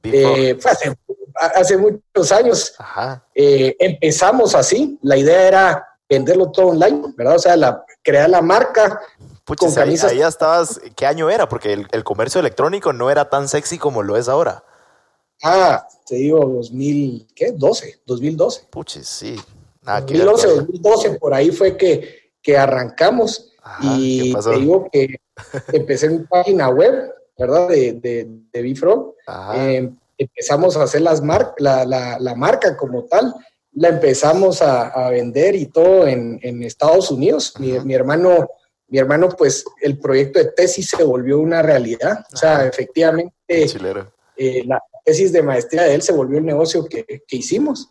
Eh, 0.02 0.58
hace, 0.64 0.96
hace, 1.34 1.76
muchos 1.76 2.32
años. 2.32 2.74
Eh, 3.34 3.76
empezamos 3.78 4.54
así, 4.54 4.98
la 5.02 5.16
idea 5.18 5.46
era 5.46 5.88
venderlo 6.08 6.50
todo 6.50 6.68
online, 6.68 7.12
¿verdad? 7.16 7.36
O 7.36 7.38
sea, 7.38 7.56
la, 7.56 7.84
crear 8.02 8.30
la 8.30 8.40
marca. 8.40 9.00
con 9.44 9.74
camisas. 9.74 10.12
Ahí, 10.12 10.18
ya 10.18 10.28
estabas, 10.28 10.80
¿qué 10.96 11.06
año 11.06 11.28
era? 11.28 11.48
Porque 11.48 11.74
el, 11.74 11.88
el, 11.92 12.04
comercio 12.04 12.40
electrónico 12.40 12.92
no 12.94 13.10
era 13.10 13.28
tan 13.28 13.48
sexy 13.48 13.78
como 13.78 14.02
lo 14.02 14.16
es 14.16 14.28
ahora. 14.28 14.64
Ah, 15.42 15.86
te 16.06 16.16
digo, 16.16 16.40
2000, 16.46 17.28
¿qué? 17.34 17.52
12, 17.52 18.02
2012. 18.06 18.66
Puches, 18.70 19.06
sí. 19.06 19.36
2011, 19.84 20.48
2012, 20.48 21.18
por 21.18 21.34
ahí 21.34 21.50
fue 21.50 21.76
que, 21.76 22.30
que 22.42 22.56
arrancamos. 22.56 23.52
y 23.80 24.34
te 24.34 24.56
digo 24.58 24.88
que 24.92 25.16
empecé 25.72 26.06
en 26.06 26.26
página 26.26 26.68
web, 26.68 27.12
¿verdad? 27.38 27.68
De, 27.68 27.92
de, 27.94 28.28
de 28.52 28.62
Bifrog. 28.62 29.14
Eh, 29.54 29.90
empezamos 30.18 30.76
a 30.76 30.84
hacer 30.84 31.02
las 31.02 31.22
mar 31.22 31.54
la, 31.58 31.84
la, 31.84 32.18
la, 32.18 32.34
marca 32.34 32.76
como 32.76 33.04
tal, 33.04 33.34
la 33.72 33.88
empezamos 33.88 34.62
a, 34.62 34.88
a 34.88 35.10
vender 35.10 35.54
y 35.54 35.66
todo 35.66 36.06
en, 36.06 36.38
en 36.42 36.62
Estados 36.62 37.10
Unidos. 37.10 37.54
Mi, 37.58 37.78
mi, 37.80 37.94
hermano, 37.94 38.48
mi 38.88 38.98
hermano, 38.98 39.28
pues 39.30 39.64
el 39.80 39.98
proyecto 39.98 40.38
de 40.38 40.52
tesis 40.52 40.90
se 40.90 41.02
volvió 41.02 41.40
una 41.40 41.62
realidad. 41.62 42.24
O 42.32 42.36
sea, 42.36 42.66
efectivamente, 42.66 43.34
eh, 44.36 44.62
la 44.66 44.80
tesis 45.04 45.32
de 45.32 45.42
maestría 45.42 45.82
de 45.82 45.94
él 45.94 46.02
se 46.02 46.12
volvió 46.12 46.38
el 46.38 46.46
negocio 46.46 46.84
que, 46.84 47.04
que 47.26 47.36
hicimos. 47.36 47.90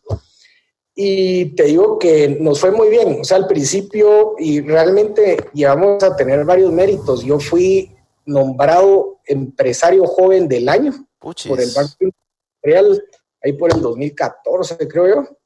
Y 0.96 1.56
te 1.56 1.64
digo 1.64 1.98
que 1.98 2.38
nos 2.40 2.60
fue 2.60 2.72
muy 2.72 2.90
bien, 2.90 3.20
o 3.22 3.24
sea, 3.24 3.38
al 3.38 3.48
principio 3.48 4.36
y 4.38 4.62
realmente 4.62 5.38
llevamos 5.54 6.04
a 6.04 6.16
tener 6.16 6.46
varios 6.46 6.72
méritos. 6.72 7.24
Yo 7.24 7.40
fui 7.40 7.96
nombrado 8.26 9.20
empresario 9.26 10.06
joven 10.06 10.48
del 10.48 10.70
año 10.70 10.94
por 11.20 11.60
el 11.60 11.72
Banco 11.76 11.96
Industrial, 12.00 13.04
ahí 13.42 13.54
por 13.54 13.74
el 13.74 13.82
2014, 13.82 14.88
creo 14.88 15.08
yo. 15.08 15.38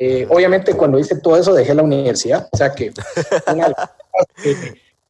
Eh, 0.00 0.26
obviamente 0.30 0.74
cuando 0.74 0.98
hice 0.98 1.18
todo 1.18 1.36
eso 1.36 1.52
dejé 1.52 1.74
la 1.74 1.82
universidad, 1.82 2.48
o 2.52 2.56
sea 2.56 2.72
que 2.72 2.92
una, 3.52 3.74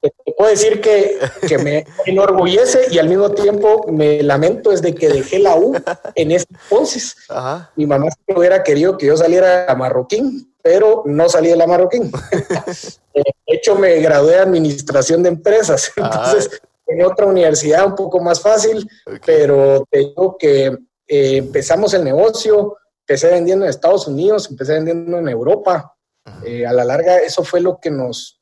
te 0.01 0.33
puedo 0.37 0.51
decir 0.51 0.81
que, 0.81 1.19
que, 1.47 1.59
me 1.59 1.87
enorgullece 2.07 2.87
y 2.91 2.99
al 2.99 3.09
mismo 3.09 3.31
tiempo 3.33 3.85
me 3.89 4.23
lamento 4.23 4.71
es 4.71 4.81
de 4.81 4.95
que 4.95 5.09
dejé 5.09 5.39
la 5.41 5.57
U 5.57 5.75
en 6.15 6.31
ese 6.31 6.47
entonces. 6.51 7.17
Mi 7.77 7.87
mamá 7.87 8.09
hubiera 8.29 8.63
querido 8.63 8.97
que 8.97 9.07
yo 9.07 9.17
saliera 9.17 9.67
a 9.67 9.75
Marroquín, 9.75 10.55
pero 10.63 11.03
no 11.07 11.29
salí 11.29 11.49
de 11.49 11.57
la 11.57 11.67
Marroquín. 11.67 12.11
de 13.15 13.25
hecho, 13.47 13.75
me 13.75 13.97
gradué 14.01 14.35
de 14.35 14.41
Administración 14.41 15.23
de 15.23 15.31
Empresas, 15.31 15.93
entonces 15.97 16.61
en 16.87 17.05
otra 17.05 17.27
universidad 17.27 17.87
un 17.87 17.95
poco 17.95 18.21
más 18.21 18.41
fácil, 18.41 18.89
pero 19.27 19.87
te 19.91 19.99
digo 19.99 20.37
que 20.39 20.67
eh, 21.07 21.37
empezamos 21.37 21.93
el 21.95 22.05
negocio, 22.05 22.79
empecé 23.01 23.29
vendiendo 23.29 23.65
en 23.65 23.71
Estados 23.71 24.07
Unidos, 24.07 24.49
empecé 24.51 24.75
vendiendo 24.75 25.19
en 25.19 25.29
Europa. 25.29 25.95
Eh, 26.45 26.67
a 26.67 26.73
la 26.75 26.85
larga, 26.85 27.19
eso 27.19 27.43
fue 27.43 27.61
lo 27.61 27.79
que 27.81 27.91
nos 27.91 28.38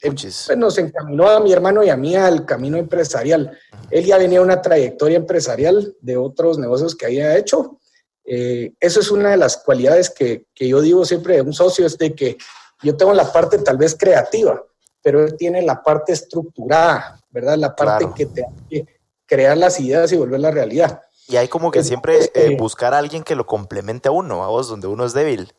pues, 0.00 0.50
nos 0.56 0.78
encaminó 0.78 1.28
a 1.28 1.40
mi 1.40 1.52
hermano 1.52 1.82
y 1.82 1.90
a 1.90 1.96
mí 1.96 2.16
al 2.16 2.44
camino 2.44 2.76
empresarial. 2.76 3.56
Él 3.90 4.04
ya 4.04 4.18
venía 4.18 4.40
una 4.40 4.60
trayectoria 4.60 5.16
empresarial 5.16 5.94
de 6.00 6.16
otros 6.16 6.58
negocios 6.58 6.94
que 6.94 7.06
había 7.06 7.36
hecho. 7.36 7.78
Eh, 8.24 8.72
eso 8.80 9.00
es 9.00 9.10
una 9.10 9.30
de 9.30 9.36
las 9.36 9.56
cualidades 9.58 10.10
que, 10.10 10.46
que, 10.54 10.68
yo 10.68 10.80
digo 10.80 11.04
siempre 11.04 11.36
de 11.36 11.42
un 11.42 11.52
socio, 11.52 11.86
es 11.86 11.96
de 11.96 12.14
que 12.14 12.36
yo 12.82 12.96
tengo 12.96 13.14
la 13.14 13.32
parte 13.32 13.58
tal 13.58 13.78
vez 13.78 13.96
creativa, 13.96 14.62
pero 15.00 15.24
él 15.24 15.36
tiene 15.36 15.62
la 15.62 15.82
parte 15.82 16.12
estructurada, 16.12 17.20
¿verdad? 17.30 17.56
La 17.56 17.74
parte 17.74 18.06
que 18.16 18.26
te 18.26 18.44
hace 18.44 18.86
crear 19.26 19.56
las 19.56 19.78
ideas 19.80 20.10
y 20.12 20.16
volver 20.16 20.40
la 20.40 20.50
realidad. 20.50 21.02
Y 21.28 21.36
hay 21.36 21.48
como 21.48 21.70
que 21.70 21.82
siempre 21.82 22.30
eh, 22.34 22.56
buscar 22.56 22.94
a 22.94 22.98
alguien 22.98 23.24
que 23.24 23.34
lo 23.34 23.46
complemente 23.46 24.08
a 24.08 24.12
uno, 24.12 24.44
a 24.44 24.48
vos, 24.48 24.68
donde 24.68 24.86
uno 24.86 25.04
es 25.04 25.12
débil. 25.12 25.52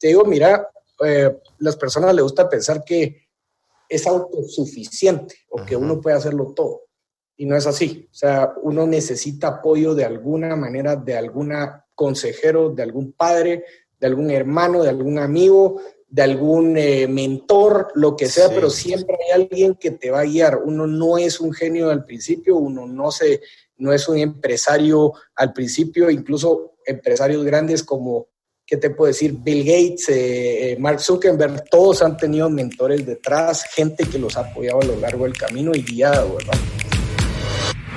Te 0.00 0.08
digo, 0.08 0.24
mira, 0.24 0.68
eh, 1.04 1.36
las 1.58 1.76
personas 1.76 2.14
le 2.14 2.22
gusta 2.22 2.48
pensar 2.48 2.82
que 2.84 3.25
es 3.88 4.06
autosuficiente 4.06 5.34
o 5.50 5.64
que 5.64 5.76
uno 5.76 6.00
puede 6.00 6.16
hacerlo 6.16 6.52
todo. 6.54 6.82
Y 7.36 7.46
no 7.46 7.56
es 7.56 7.66
así. 7.66 8.08
O 8.10 8.14
sea, 8.14 8.54
uno 8.62 8.86
necesita 8.86 9.48
apoyo 9.48 9.94
de 9.94 10.04
alguna 10.04 10.56
manera, 10.56 10.96
de 10.96 11.16
algún 11.16 11.52
consejero, 11.94 12.70
de 12.70 12.82
algún 12.82 13.12
padre, 13.12 13.64
de 13.98 14.06
algún 14.06 14.30
hermano, 14.30 14.82
de 14.82 14.90
algún 14.90 15.18
amigo, 15.18 15.80
de 16.08 16.22
algún 16.22 16.76
eh, 16.76 17.08
mentor, 17.08 17.88
lo 17.94 18.16
que 18.16 18.26
sea, 18.26 18.48
pero 18.48 18.70
siempre 18.70 19.16
hay 19.24 19.42
alguien 19.42 19.74
que 19.74 19.90
te 19.90 20.10
va 20.10 20.20
a 20.20 20.24
guiar. 20.24 20.60
Uno 20.64 20.86
no 20.86 21.18
es 21.18 21.40
un 21.40 21.52
genio 21.52 21.90
al 21.90 22.04
principio, 22.04 22.56
uno 22.56 22.86
no, 22.86 23.10
se, 23.10 23.42
no 23.76 23.92
es 23.92 24.08
un 24.08 24.18
empresario 24.18 25.12
al 25.34 25.52
principio, 25.52 26.10
incluso 26.10 26.76
empresarios 26.86 27.44
grandes 27.44 27.82
como 27.82 28.28
¿qué 28.66 28.76
te 28.76 28.90
puedo 28.90 29.08
decir? 29.08 29.32
Bill 29.38 29.64
Gates, 29.64 30.08
eh, 30.08 30.72
eh, 30.72 30.76
Mark 30.78 31.00
Zuckerberg, 31.00 31.68
todos 31.70 32.02
han 32.02 32.16
tenido 32.16 32.50
mentores 32.50 33.06
detrás, 33.06 33.64
gente 33.72 34.04
que 34.04 34.18
los 34.18 34.36
ha 34.36 34.40
apoyado 34.40 34.80
a 34.80 34.84
lo 34.84 34.96
largo 34.96 35.24
del 35.24 35.36
camino 35.36 35.72
y 35.74 35.82
guiado, 35.82 36.36
¿verdad? 36.36 36.58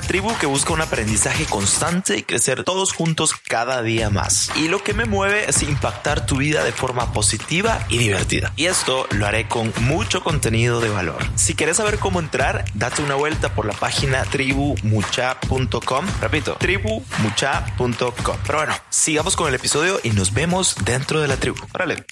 tribu 0.00 0.36
que 0.38 0.46
busca 0.46 0.72
un 0.72 0.80
aprendizaje 0.80 1.44
constante 1.46 2.16
y 2.16 2.22
crecer 2.22 2.64
todos 2.64 2.92
juntos 2.92 3.34
cada 3.34 3.82
día 3.82 4.10
más. 4.10 4.50
Y 4.56 4.68
lo 4.68 4.82
que 4.82 4.94
me 4.94 5.04
mueve 5.04 5.48
es 5.48 5.62
impactar 5.62 6.26
tu 6.26 6.36
vida 6.36 6.64
de 6.64 6.72
forma 6.72 7.12
positiva 7.12 7.84
y 7.88 7.98
divertida. 7.98 8.52
Y 8.56 8.66
esto 8.66 9.06
lo 9.10 9.26
haré 9.26 9.48
con 9.48 9.72
mucho 9.80 10.22
contenido 10.22 10.80
de 10.80 10.88
valor. 10.88 11.18
Si 11.36 11.54
quieres 11.54 11.78
saber 11.78 11.98
cómo 11.98 12.20
entrar, 12.20 12.64
date 12.74 13.02
una 13.02 13.14
vuelta 13.14 13.54
por 13.54 13.66
la 13.66 13.72
página 13.72 14.24
tribumucha.com. 14.24 16.06
Repito, 16.20 16.56
tribumucha.com. 16.56 18.36
Pero 18.46 18.58
bueno, 18.58 18.74
sigamos 18.88 19.36
con 19.36 19.48
el 19.48 19.54
episodio 19.54 20.00
y 20.02 20.10
nos 20.10 20.32
vemos 20.32 20.76
dentro 20.84 21.20
de 21.20 21.28
la 21.28 21.36
tribu. 21.36 21.58
Órale. 21.74 22.04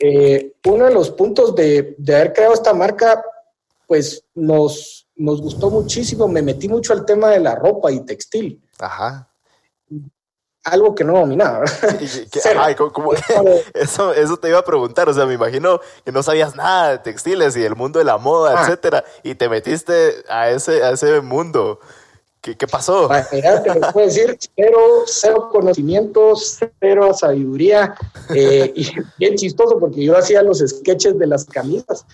Eh, 0.00 0.52
uno 0.64 0.86
de 0.86 0.94
los 0.94 1.10
puntos 1.10 1.54
de, 1.54 1.94
de 1.98 2.16
haber 2.16 2.32
creado 2.32 2.54
esta 2.54 2.74
marca, 2.74 3.22
pues 3.86 4.24
nos, 4.34 5.03
nos 5.16 5.40
gustó 5.40 5.70
muchísimo. 5.70 6.26
Me 6.28 6.42
metí 6.42 6.68
mucho 6.68 6.92
al 6.92 7.04
tema 7.04 7.30
de 7.30 7.40
la 7.40 7.54
ropa 7.54 7.90
y 7.92 8.00
textil. 8.04 8.60
Ajá. 8.78 9.28
Algo 10.64 10.94
que 10.94 11.04
no 11.04 11.12
dominaba. 11.18 11.64
ay, 12.58 12.74
¿cómo- 12.74 12.90
cómo- 12.90 13.12
eso, 13.74 14.14
eso 14.14 14.36
te 14.38 14.48
iba 14.48 14.58
a 14.58 14.64
preguntar. 14.64 15.08
O 15.08 15.12
sea, 15.14 15.26
me 15.26 15.34
imagino 15.34 15.78
que 16.04 16.10
no 16.10 16.22
sabías 16.22 16.56
nada 16.56 16.92
de 16.92 16.98
textiles 16.98 17.54
y 17.56 17.60
del 17.60 17.76
mundo 17.76 17.98
de 17.98 18.06
la 18.06 18.16
moda, 18.16 18.54
Ah. 18.56 18.62
etcétera. 18.62 19.04
Y 19.22 19.34
te 19.34 19.48
metiste 19.50 20.24
a 20.28 20.48
ese, 20.48 20.82
a 20.82 20.92
ese 20.92 21.20
mundo. 21.20 21.80
¿Qué, 22.40 22.56
qué 22.56 22.66
pasó? 22.66 23.08
Para 23.08 23.26
mira, 23.32 23.62
te 23.62 23.74
lo 23.78 23.92
puedo 23.92 24.06
decir, 24.06 24.38
cero, 24.56 24.78
cero 25.06 25.48
conocimientos, 25.50 26.58
cero 26.80 27.12
sabiduría. 27.14 27.94
eh, 28.34 28.72
y 28.74 28.86
bien 29.18 29.34
chistoso 29.36 29.78
porque 29.78 30.02
yo 30.04 30.16
hacía 30.16 30.42
los 30.42 30.58
sketches 30.60 31.18
de 31.18 31.26
las 31.26 31.44
camisas 31.44 32.06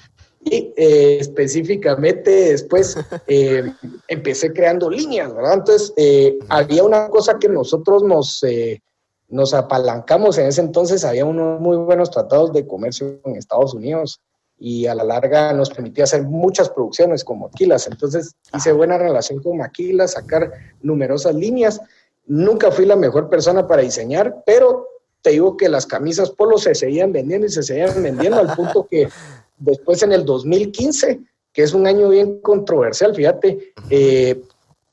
y 0.42 0.72
eh, 0.76 1.18
específicamente 1.20 2.31
después 2.31 2.96
eh, 3.26 3.72
empecé 4.09 4.53
creando 4.53 4.90
líneas, 4.90 5.35
¿verdad? 5.35 5.55
Entonces, 5.55 5.92
eh, 5.96 6.38
había 6.48 6.83
una 6.83 7.09
cosa 7.09 7.38
que 7.38 7.48
nosotros 7.48 8.03
nos, 8.03 8.42
eh, 8.42 8.83
nos 9.29 9.53
apalancamos 9.53 10.38
en 10.38 10.46
ese 10.46 10.62
entonces, 10.62 11.05
había 11.05 11.24
unos 11.24 11.61
muy 11.61 11.76
buenos 11.76 12.11
tratados 12.11 12.53
de 12.53 12.66
comercio 12.66 13.20
en 13.24 13.37
Estados 13.37 13.74
Unidos 13.74 14.20
y 14.59 14.87
a 14.87 14.94
la 14.94 15.05
larga 15.05 15.53
nos 15.53 15.70
permitía 15.70 16.05
hacer 16.05 16.22
muchas 16.22 16.68
producciones 16.68 17.24
con 17.24 17.40
Maquilas. 17.40 17.87
Entonces 17.87 18.35
hice 18.55 18.72
buena 18.72 18.98
relación 18.98 19.42
con 19.42 19.57
Maquilas, 19.57 20.12
sacar 20.12 20.53
numerosas 20.83 21.35
líneas. 21.35 21.81
Nunca 22.26 22.70
fui 22.70 22.85
la 22.85 22.96
mejor 22.96 23.31
persona 23.31 23.66
para 23.66 23.83
diseñar, 23.83 24.42
pero 24.44 24.87
te 25.22 25.31
digo 25.31 25.57
que 25.57 25.68
las 25.68 25.87
camisas 25.87 26.31
polo 26.31 26.59
se 26.59 26.74
seguían 26.74 27.12
vendiendo 27.12 27.46
y 27.46 27.50
se 27.50 27.62
seguían 27.62 28.03
vendiendo 28.03 28.38
al 28.38 28.55
punto 28.55 28.87
que 28.90 29.09
después 29.61 30.03
en 30.03 30.12
el 30.12 30.25
2015, 30.25 31.20
que 31.53 31.62
es 31.62 31.73
un 31.73 31.87
año 31.87 32.09
bien 32.09 32.40
controversial, 32.40 33.14
fíjate, 33.14 33.73
eh, 33.88 34.42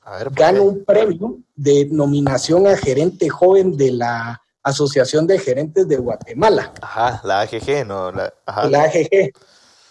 A 0.02 0.18
ver, 0.18 0.28
¿por 0.28 0.38
gano 0.38 0.64
un 0.64 0.86
premio 0.86 1.38
de 1.56 1.88
nominación 1.92 2.68
a 2.68 2.78
gerente 2.78 3.28
joven 3.30 3.76
de 3.76 3.92
la 3.92 4.42
Asociación 4.64 5.26
de 5.28 5.40
Gerentes 5.40 5.88
de 5.88 5.96
Guatemala 5.96 6.74
Ajá, 6.82 7.22
la 7.24 7.40
AGG, 7.42 7.86
¿no? 7.88 8.12
La, 8.12 8.34
ajá. 8.46 8.68
la 8.70 8.84
AGG. 8.84 9.32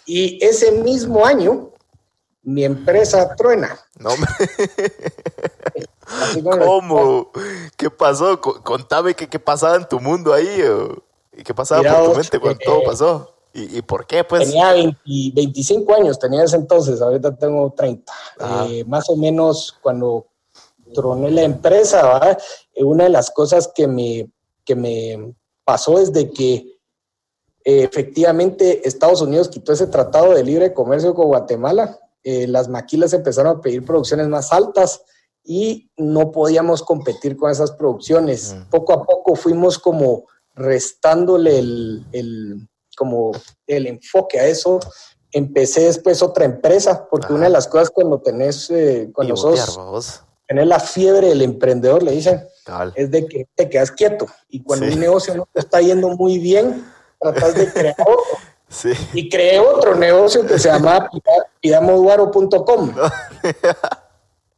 Y 0.05 0.39
ese 0.45 0.71
mismo 0.73 1.25
año, 1.25 1.71
mi 2.43 2.65
empresa 2.65 3.35
truena. 3.37 3.79
No, 3.99 4.11
como- 6.35 6.59
¿Cómo? 6.59 7.31
¿Qué 7.77 7.91
pasó? 7.91 8.41
Co- 8.41 8.62
Contame 8.62 9.15
qué, 9.15 9.29
qué 9.29 9.39
pasaba 9.39 9.77
en 9.77 9.89
tu 9.89 9.99
mundo 10.01 10.33
ahí. 10.33 10.62
¿Y 11.37 11.43
qué 11.43 11.53
pasaba 11.55 11.81
Mira 11.83 11.99
por 11.99 12.12
tu 12.12 12.19
mente 12.19 12.39
cuando 12.39 12.61
eh, 12.61 12.65
todo 12.65 12.85
pasó? 12.85 13.36
¿Y, 13.57 13.79
y 13.79 13.83
por 13.83 14.07
qué, 14.07 14.23
pues? 14.23 14.49
Tenía 14.51 14.73
20 14.73 14.99
25 15.35 15.95
años, 15.95 16.19
tenía 16.19 16.45
ese 16.45 16.57
entonces, 16.57 17.01
ahorita 17.01 17.35
tengo 17.37 17.73
30. 17.75 18.12
Ajá. 18.38 18.66
Eh, 18.69 18.85
más 18.85 19.09
o 19.09 19.16
menos 19.16 19.75
cuando 19.83 20.27
troné 20.95 21.31
la 21.31 21.42
empresa, 21.42 22.05
¿va? 22.05 22.37
Eh, 22.75 22.85
una 22.85 23.05
de 23.05 23.11
las 23.11 23.31
cosas 23.31 23.71
que 23.75 23.88
me, 23.88 24.31
que 24.64 24.77
me 24.77 25.35
pasó 25.64 25.99
es 25.99 26.12
de 26.12 26.31
que 26.31 26.55
eh, 27.64 27.83
efectivamente 27.83 28.87
Estados 28.87 29.23
Unidos 29.23 29.49
quitó 29.49 29.73
ese 29.73 29.87
tratado 29.87 30.35
de 30.35 30.45
libre 30.45 30.75
comercio 30.75 31.14
con 31.14 31.27
Guatemala. 31.29 31.99
Eh, 32.23 32.47
las 32.47 32.69
maquilas 32.69 33.12
empezaron 33.12 33.57
a 33.57 33.61
pedir 33.61 33.85
producciones 33.85 34.29
más 34.29 34.53
altas 34.53 35.01
y 35.42 35.90
no 35.97 36.31
podíamos 36.31 36.83
competir 36.83 37.37
con 37.37 37.51
esas 37.51 37.73
producciones. 37.73 38.55
Mm. 38.55 38.71
Poco 38.71 38.92
a 38.92 39.05
poco 39.05 39.35
fuimos 39.35 39.79
como 39.79 40.25
restándole 40.55 41.59
el, 41.59 42.05
el- 42.12 42.69
como 42.97 43.31
el 43.69 43.87
enfoque 43.87 44.41
a 44.41 44.47
eso. 44.47 44.81
Empecé 45.33 45.83
después 45.83 46.23
otra 46.23 46.45
empresa, 46.47 47.07
porque 47.11 47.27
Ajá. 47.27 47.35
una 47.35 47.45
de 47.45 47.51
las 47.51 47.69
cosas 47.69 47.91
cuando 47.91 48.19
tenés, 48.21 48.71
eh, 48.71 49.11
cuando 49.13 49.35
Pivotear, 49.35 49.67
sos, 49.67 49.77
vos. 49.77 50.23
tenés 50.49 50.67
la 50.67 50.81
fiebre 50.81 51.29
del 51.29 51.43
emprendedor, 51.43 52.03
le 52.03 52.13
dicen, 52.13 52.45
es 52.95 53.11
de 53.11 53.27
que 53.27 53.47
te 53.55 53.69
quedas 53.69 53.91
quieto. 53.93 54.27
Y 54.49 54.63
cuando 54.63 54.87
Sí. 54.87 54.95
un 54.95 55.01
negocio 55.01 55.35
no 55.35 55.47
te 55.53 55.61
está 55.61 55.81
yendo 55.81 56.09
muy 56.11 56.39
bien, 56.39 56.85
tratas 57.21 57.55
de 57.55 57.71
crear 57.73 57.97
otro. 58.01 58.39
Sí. 58.69 58.91
Y 59.13 59.29
creé 59.29 59.61
otro 59.61 59.95
negocio 59.95 60.45
que 60.47 60.59
se 60.59 60.69
llamaba 60.69 61.09
pida- 61.11 61.47
pidamoduaro.com. 61.61 62.93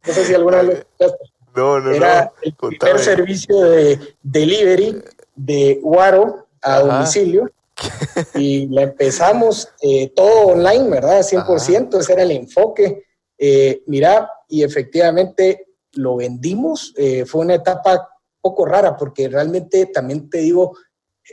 No 0.07 0.13
sé 0.13 0.25
si 0.25 0.33
alguna 0.33 0.57
vez 0.57 0.65
lo 0.65 0.73
escuchaste. 0.73 1.31
No, 1.55 1.79
no, 1.81 1.91
Era 1.91 2.23
no. 2.25 2.31
el 2.41 2.55
Contame. 2.55 2.77
primer 2.79 2.99
servicio 2.99 3.59
de 3.61 3.99
delivery 4.23 5.03
de 5.35 5.79
Guaro 5.83 6.47
a 6.61 6.75
Ajá. 6.77 6.79
domicilio. 6.83 7.49
Y 8.35 8.67
la 8.67 8.83
empezamos 8.83 9.69
eh, 9.81 10.11
todo 10.15 10.47
online, 10.47 10.89
¿verdad? 10.89 11.21
100%, 11.23 11.99
ese 11.99 12.13
era 12.13 12.23
el 12.23 12.31
enfoque. 12.31 13.03
Eh, 13.37 13.83
mira, 13.87 14.29
y 14.47 14.63
efectivamente 14.63 15.67
lo 15.93 16.17
vendimos. 16.17 16.93
eh, 16.97 17.25
fue 17.25 17.41
una 17.41 17.55
etapa 17.55 18.09
poco 18.41 18.65
rara 18.65 18.95
porque 18.97 19.27
realmente 19.27 19.85
también 19.87 20.29
te 20.29 20.39
digo, 20.39 20.77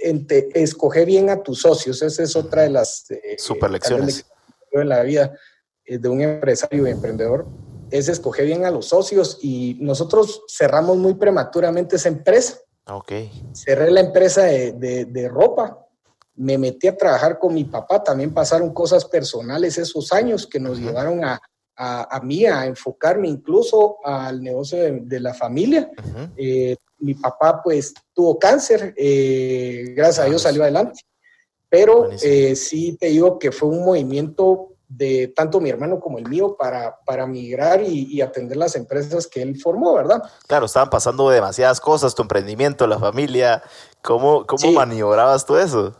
ente- 0.02 0.48
escoge 0.54 1.04
bien 1.04 1.30
a 1.30 1.42
tus 1.42 1.60
socios. 1.62 2.02
Esa 2.02 2.22
es 2.22 2.36
otra 2.36 2.62
de 2.62 2.70
las 2.70 3.10
eh, 3.10 3.36
Super 3.38 3.70
lecciones. 3.70 4.26
en 4.72 4.88
la 4.88 5.02
vida 5.02 5.32
de 5.86 6.08
un 6.08 6.20
empresario 6.20 6.86
y 6.86 6.90
emprendedor 6.90 7.46
es 7.90 8.08
escoger 8.08 8.44
bien 8.46 8.64
a 8.64 8.70
los 8.72 8.86
socios 8.86 9.38
y 9.40 9.78
nosotros 9.80 10.42
cerramos 10.48 10.96
muy 10.96 11.14
prematuramente 11.14 11.96
esa 11.96 12.08
empresa. 12.08 12.58
Ok. 12.88 13.12
Cerré 13.52 13.90
la 13.92 14.00
empresa 14.00 14.42
de, 14.42 14.72
de- 14.72 15.04
de 15.06 15.28
ropa, 15.28 15.85
me 16.36 16.58
metí 16.58 16.86
a 16.86 16.96
trabajar 16.96 17.38
con 17.38 17.54
mi 17.54 17.64
papá, 17.64 18.02
también 18.02 18.32
pasaron 18.34 18.72
cosas 18.72 19.04
personales 19.04 19.78
esos 19.78 20.12
años 20.12 20.46
que 20.46 20.60
nos 20.60 20.78
llevaron 20.78 21.24
a, 21.24 21.40
a, 21.76 22.16
a 22.16 22.20
mí 22.20 22.44
a 22.46 22.66
enfocarme 22.66 23.28
incluso 23.28 23.96
al 24.04 24.42
negocio 24.42 24.78
de, 24.78 25.00
de 25.02 25.20
la 25.20 25.32
familia. 25.34 25.90
Eh, 26.36 26.76
mi 26.98 27.14
papá 27.14 27.60
pues 27.62 27.92
tuvo 28.14 28.38
cáncer, 28.38 28.94
eh, 28.96 29.92
gracias 29.96 30.18
a 30.18 30.28
Dios 30.28 30.42
Vamos. 30.42 30.42
salió 30.42 30.62
adelante, 30.62 31.00
pero 31.68 32.10
eh, 32.22 32.54
sí 32.56 32.96
te 32.98 33.06
digo 33.08 33.38
que 33.38 33.52
fue 33.52 33.68
un 33.68 33.84
movimiento 33.84 34.72
de 34.88 35.32
tanto 35.34 35.60
mi 35.60 35.68
hermano 35.68 35.98
como 35.98 36.16
el 36.18 36.28
mío 36.28 36.56
para, 36.56 36.96
para 37.04 37.26
migrar 37.26 37.82
y, 37.82 38.04
y 38.14 38.20
atender 38.20 38.56
las 38.56 38.76
empresas 38.76 39.26
que 39.26 39.42
él 39.42 39.58
formó, 39.60 39.94
¿verdad? 39.94 40.22
Claro, 40.46 40.66
estaban 40.66 40.90
pasando 40.90 41.28
demasiadas 41.28 41.80
cosas, 41.80 42.14
tu 42.14 42.22
emprendimiento, 42.22 42.86
la 42.86 42.98
familia. 42.98 43.62
¿Cómo, 44.02 44.46
cómo 44.46 44.58
Sí. 44.58 44.70
maniobrabas 44.72 45.44
tú 45.44 45.56
eso? 45.56 45.92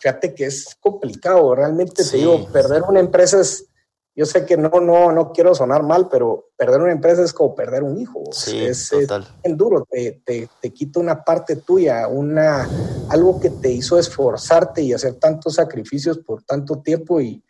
Fíjate 0.00 0.34
que 0.34 0.46
es 0.46 0.76
complicado, 0.80 1.54
realmente 1.54 2.02
Sí. 2.02 2.12
te 2.12 2.16
digo, 2.18 2.46
perder 2.52 2.82
una 2.88 3.00
empresa 3.00 3.40
es, 3.40 3.66
yo 4.16 4.24
sé 4.26 4.44
que 4.46 4.56
no, 4.56 4.70
no, 4.80 5.12
no 5.12 5.30
quiero 5.32 5.54
sonar 5.54 5.82
mal, 5.82 6.08
pero 6.10 6.48
perder 6.56 6.80
una 6.80 6.92
empresa 6.92 7.22
es 7.22 7.32
como 7.32 7.54
perder 7.54 7.82
un 7.82 7.98
hijo. 7.98 8.24
Sí, 8.32 8.64
es, 8.64 8.92
es 8.92 9.06
total. 9.06 9.26
bien 9.44 9.56
duro, 9.56 9.86
te, 9.88 10.22
te, 10.24 10.48
te 10.60 10.70
quita 10.72 11.00
una 11.00 11.22
parte 11.22 11.56
tuya, 11.56 12.08
una, 12.08 12.68
algo 13.10 13.38
que 13.38 13.50
te 13.50 13.70
hizo 13.70 13.98
esforzarte 13.98 14.82
y 14.82 14.92
hacer 14.94 15.14
tantos 15.14 15.54
sacrificios 15.54 16.18
por 16.18 16.42
tanto 16.42 16.80
tiempo 16.80 17.20
y, 17.20 17.44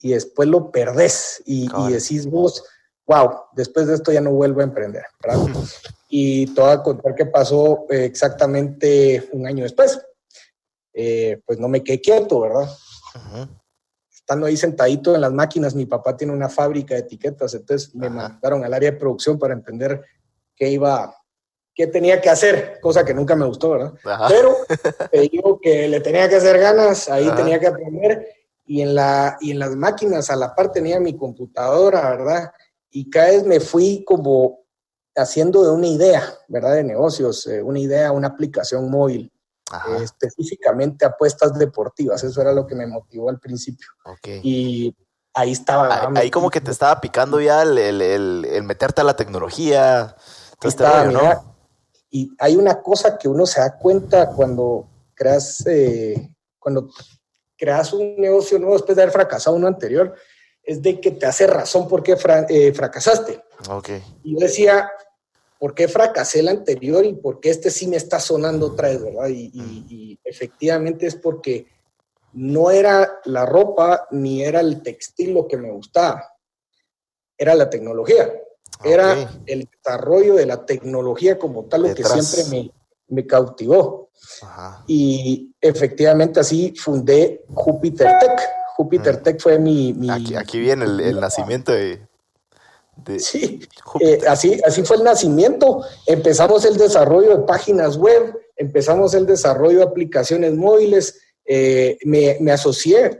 y 0.00 0.12
después 0.12 0.48
lo 0.48 0.70
perdés 0.70 1.42
y, 1.44 1.68
decís 1.90 2.26
vos, 2.30 2.64
wow, 3.06 3.30
después 3.52 3.86
de 3.88 3.94
esto 3.94 4.12
ya 4.12 4.20
no 4.20 4.30
vuelvo 4.30 4.60
a 4.60 4.64
emprender, 4.64 5.04
¿verdad? 5.22 5.44
y 6.08 6.46
te 6.54 6.60
voy 6.60 6.70
a 6.70 6.82
contar 6.82 7.14
qué 7.16 7.26
pasó 7.26 7.86
exactamente 7.88 9.28
un 9.32 9.46
año 9.46 9.64
después. 9.64 10.00
Eh, 10.98 11.42
pues 11.44 11.58
no 11.58 11.68
me 11.68 11.84
quedé 11.84 12.00
quieto, 12.00 12.40
¿verdad? 12.40 12.70
Ujú. 13.14 13.48
estando 14.10 14.46
ahí 14.46 14.56
sentadito 14.56 15.14
en 15.14 15.20
las 15.20 15.32
máquinas, 15.32 15.74
mi 15.74 15.84
papá 15.84 16.16
tiene 16.16 16.32
una 16.32 16.48
fábrica 16.48 16.94
de 16.94 17.00
etiquetas, 17.02 17.54
entonces 17.54 17.94
me 17.94 18.08
mandaron 18.08 18.64
al 18.64 18.72
área 18.72 18.90
de 18.90 18.96
producción 18.96 19.38
para 19.38 19.54
entender 19.54 20.02
qué 20.56 20.70
iba, 20.70 21.14
qué 21.74 21.86
tenía 21.86 22.20
que 22.20 22.30
hacer, 22.30 22.80
cosa 22.80 23.04
que 23.04 23.14
nunca 23.14 23.36
me 23.36 23.46
gustó, 23.46 23.72
¿verdad? 23.72 23.92
Pero 24.28 24.56
te 25.12 25.20
digo 25.20 25.60
que 25.60 25.86
le 25.86 26.00
tenía 26.00 26.28
que 26.30 26.36
hacer 26.36 26.58
ganas, 26.58 27.10
ahí 27.10 27.30
tenía 27.36 27.60
que 27.60 27.66
aprender 27.68 28.26
y 28.64 28.80
en, 28.80 28.94
la, 28.94 29.36
y 29.40 29.50
en 29.50 29.58
las 29.58 29.76
máquinas 29.76 30.30
a 30.30 30.36
la 30.36 30.54
par 30.54 30.72
tenía 30.72 30.98
mi 30.98 31.14
computadora, 31.14 32.10
¿verdad? 32.10 32.52
Y 32.90 33.10
cada 33.10 33.28
vez 33.28 33.44
me 33.44 33.60
fui 33.60 34.02
como 34.04 34.64
haciendo 35.14 35.62
de 35.62 35.70
una 35.70 35.86
idea, 35.86 36.22
¿verdad? 36.48 36.74
De 36.74 36.84
negocios, 36.84 37.46
eh, 37.46 37.62
una 37.62 37.78
idea, 37.78 38.12
una 38.12 38.28
aplicación 38.28 38.90
móvil, 38.90 39.30
eh, 39.72 40.02
específicamente 40.02 41.04
apuestas 41.04 41.58
deportivas. 41.58 42.22
Eso 42.22 42.40
era 42.40 42.52
lo 42.52 42.66
que 42.66 42.74
me 42.74 42.86
motivó 42.86 43.28
al 43.30 43.40
principio. 43.40 43.88
Y 44.42 44.94
ahí 45.34 45.52
estaba. 45.52 46.10
Ahí, 46.14 46.30
como 46.30 46.50
que 46.50 46.60
te 46.60 46.70
estaba 46.70 47.00
picando 47.00 47.40
ya 47.40 47.62
el, 47.62 47.78
el, 47.78 48.62
meterte 48.62 49.00
a 49.00 49.04
la 49.04 49.16
tecnología. 49.16 50.16
Este 50.62 50.84
y 52.10 52.34
hay 52.38 52.56
una 52.56 52.80
cosa 52.80 53.18
que 53.18 53.28
uno 53.28 53.44
se 53.44 53.60
da 53.60 53.76
cuenta 53.76 54.30
cuando 54.30 54.88
creas, 55.14 55.66
eh, 55.66 56.30
cuando 56.58 56.88
creas 57.56 57.92
un 57.92 58.16
negocio 58.16 58.58
nuevo 58.58 58.74
después 58.74 58.96
de 58.96 59.02
haber 59.02 59.12
fracasado 59.12 59.56
uno 59.56 59.66
anterior, 59.66 60.14
es 60.62 60.80
de 60.80 61.00
que 61.00 61.10
te 61.10 61.26
hace 61.26 61.46
razón 61.46 61.88
por 61.88 62.02
qué 62.02 62.16
fracasaste. 62.16 63.42
Okay. 63.68 64.02
Y 64.22 64.34
yo 64.34 64.40
decía, 64.40 64.90
por 65.58 65.74
qué 65.74 65.88
fracasé 65.88 66.40
el 66.40 66.48
anterior 66.48 67.04
y 67.04 67.14
por 67.14 67.40
qué 67.40 67.50
este 67.50 67.70
sí 67.70 67.86
me 67.86 67.96
está 67.96 68.20
sonando 68.20 68.66
otra 68.66 68.88
vez, 68.88 69.02
¿verdad? 69.02 69.28
Y, 69.28 70.18
efectivamente 70.24 71.06
es 71.06 71.14
porque 71.14 71.66
no 72.32 72.70
era 72.70 73.20
la 73.24 73.46
ropa 73.46 74.06
ni 74.10 74.42
era 74.42 74.60
el 74.60 74.82
textil 74.82 75.32
lo 75.32 75.46
que 75.46 75.56
me 75.56 75.70
gustaba, 75.70 76.24
era 77.38 77.54
la 77.54 77.70
tecnología, 77.70 78.32
era 78.84 79.30
el 79.46 79.68
desarrollo 79.70 80.34
de 80.34 80.46
la 80.46 80.66
tecnología 80.66 81.38
como 81.38 81.64
tal 81.64 81.82
lo 81.82 81.94
que 81.94 82.04
siempre 82.04 82.70
me, 83.08 83.26
cautivó. 83.26 84.10
Y 84.86 85.54
efectivamente 85.60 86.40
así 86.40 86.74
fundé 86.76 87.44
Jupiter 87.48 88.18
Tech. 88.20 88.40
Jupiter 88.76 89.22
Tech 89.22 89.40
fue 89.40 89.58
mi... 89.58 89.94
aquí, 90.36 90.58
viene 90.58 90.84
el 90.84 91.20
nacimiento 91.20 91.72
de, 91.72 92.06
sí, 93.18 93.60
eh, 94.00 94.20
así, 94.28 94.60
así 94.64 94.82
fue 94.82 94.96
el 94.96 95.04
nacimiento. 95.04 95.82
Empezamos 96.06 96.64
el 96.64 96.76
desarrollo 96.76 97.36
de 97.36 97.44
páginas 97.44 97.96
web, 97.96 98.38
empezamos 98.56 99.14
el 99.14 99.26
desarrollo 99.26 99.78
de 99.78 99.84
aplicaciones 99.84 100.54
móviles. 100.54 101.20
Eh, 101.44 101.96
me, 102.04 102.50
asocié 102.50 103.18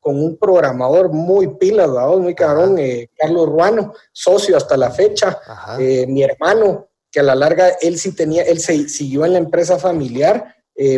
con 0.00 0.20
un 0.20 0.36
programador 0.36 1.12
muy 1.12 1.48
pila, 1.56 1.86
muy 1.86 2.34
cabrón, 2.34 2.78
eh, 2.78 3.08
Carlos 3.16 3.48
Ruano, 3.48 3.94
socio 4.12 4.56
hasta 4.56 4.76
la 4.76 4.90
fecha. 4.90 5.38
mi 5.78 6.22
hermano, 6.22 6.88
que 7.10 7.20
a 7.20 7.22
la 7.22 7.34
larga 7.34 7.68
él 7.80 7.98
sí 7.98 8.12
tenía, 8.12 8.42
él 8.42 8.60
se, 8.60 8.88
siguió 8.88 9.24
en 9.24 9.34
la 9.34 9.38
empresa 9.38 9.78
familiar, 9.78 10.56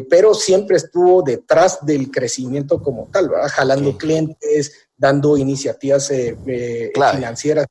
pero 0.08 0.32
siempre 0.32 0.78
estuvo 0.78 1.22
detrás 1.22 1.84
del 1.84 2.10
crecimiento 2.10 2.82
como 2.82 3.08
tal, 3.12 3.30
jalando 3.50 3.98
clientes, 3.98 4.85
dando 4.96 5.36
iniciativas 5.36 6.10
eh, 6.10 6.36
eh, 6.46 6.92
financieras. 7.14 7.66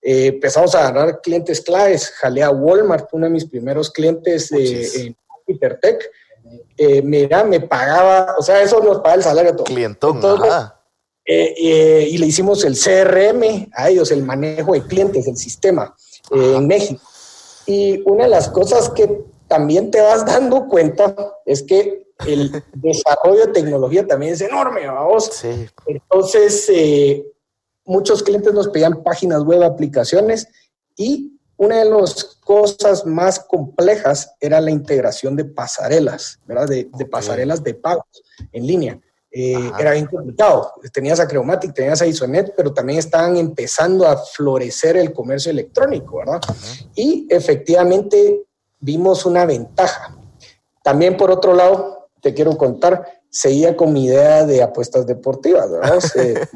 Eh, 0.00 0.26
empezamos 0.26 0.74
a 0.74 0.90
ganar 0.90 1.20
clientes 1.20 1.60
claves. 1.60 2.10
Jalé 2.10 2.42
a 2.42 2.50
Walmart, 2.50 3.08
uno 3.12 3.26
de 3.26 3.32
mis 3.32 3.44
primeros 3.44 3.90
clientes 3.90 4.50
en 4.52 5.16
Peter 5.46 5.78
Tech. 5.80 6.10
mira, 7.02 7.44
me 7.44 7.60
pagaba, 7.60 8.36
o 8.38 8.42
sea, 8.42 8.62
eso 8.62 8.80
nos 8.80 8.98
paga 8.98 9.14
el 9.16 9.22
salario 9.22 9.54
todo. 9.54 9.64
Clientón, 9.64 10.20
y 11.26 12.16
le 12.16 12.26
hicimos 12.26 12.64
el 12.64 12.74
CRM 12.74 13.70
a 13.74 13.90
ellos, 13.90 14.10
el 14.10 14.22
manejo 14.22 14.72
de 14.72 14.82
clientes, 14.86 15.26
el 15.26 15.36
sistema 15.36 15.94
en 16.30 16.66
México. 16.66 17.02
Y 17.66 18.00
una 18.06 18.24
de 18.24 18.30
las 18.30 18.48
cosas 18.48 18.88
que 18.88 19.24
también 19.48 19.90
te 19.90 20.00
vas 20.00 20.24
dando 20.24 20.68
cuenta 20.68 21.14
es 21.44 21.62
que 21.62 22.06
el 22.26 22.62
desarrollo 22.74 23.46
de 23.46 23.52
tecnología 23.52 24.06
también 24.06 24.34
es 24.34 24.40
enorme, 24.40 24.86
vamos. 24.86 25.42
Entonces, 25.86 26.68
eh, 26.68 27.26
muchos 27.84 28.22
clientes 28.22 28.52
nos 28.52 28.68
pedían 28.68 29.02
páginas 29.02 29.42
web, 29.42 29.62
aplicaciones 29.62 30.48
y 30.96 31.34
una 31.56 31.78
de 31.78 31.90
las 31.90 32.38
cosas 32.44 33.04
más 33.04 33.40
complejas 33.40 34.32
era 34.40 34.60
la 34.60 34.70
integración 34.70 35.34
de 35.34 35.44
pasarelas, 35.44 36.38
¿verdad? 36.46 36.68
De, 36.68 36.88
pasarelas 37.10 37.64
de 37.64 37.74
pagos 37.74 38.06
en 38.52 38.66
línea. 38.66 39.00
Eh, 39.30 39.70
era 39.78 39.92
bien 39.92 40.06
complicado. 40.06 40.72
Tenías 40.92 41.18
a 41.20 41.26
Creomatic, 41.26 41.74
tenías 41.74 42.00
a 42.00 42.06
Isonet, 42.06 42.54
pero 42.56 42.72
también 42.72 43.00
estaban 43.00 43.36
empezando 43.36 44.06
a 44.06 44.16
florecer 44.16 44.96
el 44.96 45.12
comercio 45.12 45.50
electrónico, 45.50 46.18
¿verdad? 46.18 46.40
Y 46.94 47.26
efectivamente 47.28 48.47
vimos 48.80 49.26
una 49.26 49.44
ventaja. 49.44 50.14
También 50.82 51.16
por 51.16 51.30
otro 51.30 51.54
lado, 51.54 52.08
te 52.20 52.34
quiero 52.34 52.56
contar, 52.56 53.04
seguía 53.30 53.76
con 53.76 53.92
mi 53.92 54.06
idea 54.06 54.44
de 54.44 54.62
apuestas 54.62 55.06
deportivas, 55.06 55.70
¿verdad? 55.70 56.00
Se, 56.00 56.48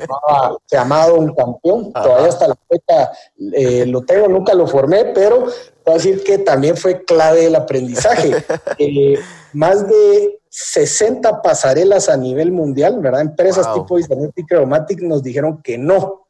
llamaba, 0.71 1.13
un 1.13 1.35
campeón, 1.35 1.93
todavía 1.93 2.29
hasta 2.29 2.49
la 2.49 2.57
fecha 2.69 3.13
eh, 3.53 3.87
lo 3.87 4.03
tengo, 4.03 4.29
nunca 4.29 4.55
lo 4.55 4.67
formé, 4.67 5.07
pero 5.07 5.41
voy 5.41 5.51
a 5.87 5.93
decir 5.95 6.25
que 6.25 6.39
también 6.39 6.77
fue 6.77 7.05
clave 7.05 7.47
el 7.47 7.57
aprendizaje. 7.57 8.33
Eh, 8.79 9.19
más 9.53 9.87
de 9.87 10.41
60 10.49 11.43
pasarelas 11.43 12.09
a 12.09 12.17
nivel 12.17 12.53
mundial, 12.53 13.01
¿verdad? 13.01 13.21
Empresas 13.21 13.73
tipo 13.75 13.99
Internet 13.99 14.33
y 14.37 14.47
Chromatic 14.47 15.01
nos 15.03 15.23
dijeron 15.23 15.63
que 15.63 15.79
no, 15.79 16.27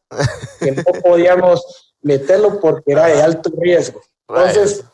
que 0.61 0.73
no 0.73 0.83
podíamos 1.03 1.95
meterlo 2.03 2.61
porque 2.61 2.93
era 2.93 3.07
de 3.07 3.23
alto 3.23 3.51
riesgo. 3.57 4.01
Entonces, 4.29 4.85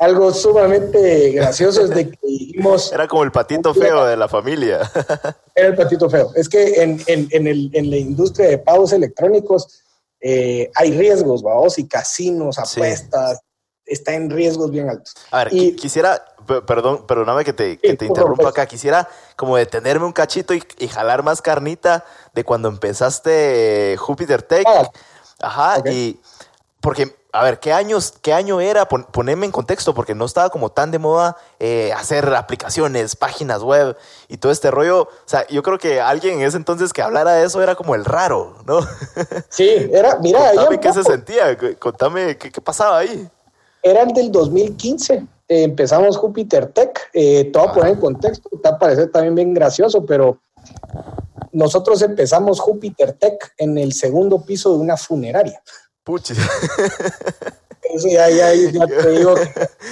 algo 0.00 0.32
sumamente 0.32 1.30
gracioso 1.32 1.84
es 1.84 1.90
de 1.90 2.10
que 2.10 2.18
dijimos... 2.26 2.90
Era 2.90 3.06
como 3.06 3.22
el 3.22 3.30
patito 3.30 3.74
feo 3.74 4.06
de 4.06 4.16
la 4.16 4.28
familia. 4.28 4.90
Era 5.54 5.68
el 5.68 5.76
patito 5.76 6.08
feo. 6.08 6.32
Es 6.34 6.48
que 6.48 6.82
en, 6.82 7.02
en, 7.06 7.28
en, 7.30 7.46
el, 7.46 7.70
en 7.74 7.90
la 7.90 7.98
industria 7.98 8.48
de 8.48 8.58
pagos 8.58 8.94
electrónicos 8.94 9.82
eh, 10.22 10.70
hay 10.74 10.96
riesgos, 10.96 11.42
vamos, 11.42 11.78
y 11.78 11.86
casinos, 11.86 12.58
apuestas, 12.58 13.40
está 13.84 14.14
en 14.14 14.30
riesgos 14.30 14.70
bien 14.70 14.88
altos. 14.88 15.14
A 15.30 15.44
ver, 15.44 15.52
y, 15.52 15.76
quisiera, 15.76 16.24
perdón, 16.66 17.06
perdóname 17.06 17.44
que 17.44 17.52
te, 17.52 17.78
que 17.78 17.94
te 17.94 18.06
interrumpa 18.06 18.48
acá, 18.48 18.64
quisiera 18.64 19.06
como 19.36 19.58
detenerme 19.58 20.06
un 20.06 20.12
cachito 20.12 20.54
y, 20.54 20.62
jalar 20.88 21.22
más 21.22 21.42
carnita 21.42 22.06
de 22.32 22.42
cuando 22.42 22.68
empezaste 22.68 23.96
Jupiter 23.98 24.42
Tech. 24.42 24.66
Ah, 24.66 24.90
Ajá, 25.42 25.82
y 25.90 26.18
porque 26.80 27.19
a 27.32 27.44
ver, 27.44 27.60
¿qué, 27.60 27.72
años, 27.72 28.14
qué 28.22 28.32
año 28.32 28.60
era? 28.60 28.88
poneme 28.88 29.46
en 29.46 29.52
contexto, 29.52 29.94
porque 29.94 30.14
no 30.14 30.24
estaba 30.24 30.50
como 30.50 30.70
tan 30.70 30.90
de 30.90 30.98
moda 30.98 31.36
eh, 31.58 31.92
hacer 31.92 32.32
aplicaciones, 32.34 33.16
páginas 33.16 33.62
web 33.62 33.96
y 34.28 34.38
todo 34.38 34.50
este 34.50 34.70
rollo. 34.70 35.02
O 35.02 35.08
sea, 35.26 35.46
yo 35.48 35.62
creo 35.62 35.78
que 35.78 36.00
alguien 36.00 36.40
en 36.40 36.46
ese 36.46 36.56
entonces 36.56 36.92
que 36.92 37.02
hablara 37.02 37.32
de 37.32 37.46
eso 37.46 37.62
era 37.62 37.74
como 37.74 37.94
el 37.94 38.04
raro, 38.04 38.56
¿no? 38.66 38.80
Sí, 39.48 39.68
era, 39.92 40.18
mira. 40.18 40.52
Contame 40.54 40.80
qué 40.80 40.92
se 40.92 41.04
sentía, 41.04 41.56
contame 41.78 42.36
qué, 42.36 42.60
pasaba 42.60 42.98
ahí. 42.98 43.28
Era 43.82 44.02
el 44.02 44.12
del 44.12 44.30
2015. 44.32 45.14
Eh, 45.14 45.24
empezamos 45.64 46.16
Jupiter 46.16 46.66
Tech. 46.66 47.10
Eh, 47.12 47.50
todo 47.52 47.68
a 47.68 47.72
poner 47.72 47.92
en 47.92 48.00
contexto, 48.00 48.48
te 48.50 48.68
va 48.68 48.76
a 48.76 48.78
parecer 48.78 49.10
también 49.10 49.34
bien 49.34 49.54
gracioso, 49.54 50.04
pero 50.04 50.38
nosotros 51.52 52.02
empezamos 52.02 52.60
Jupiter 52.60 53.12
Tech 53.12 53.52
en 53.56 53.78
el 53.78 53.92
segundo 53.92 54.44
piso 54.44 54.72
de 54.72 54.78
una 54.78 54.96
funeraria. 54.96 55.62
Puchis. 56.10 56.38
Eso 57.94 58.08
ya, 58.08 58.28
ya, 58.30 58.52
ya 58.52 58.86
te 58.86 59.10
digo 59.10 59.34
que 59.36 59.42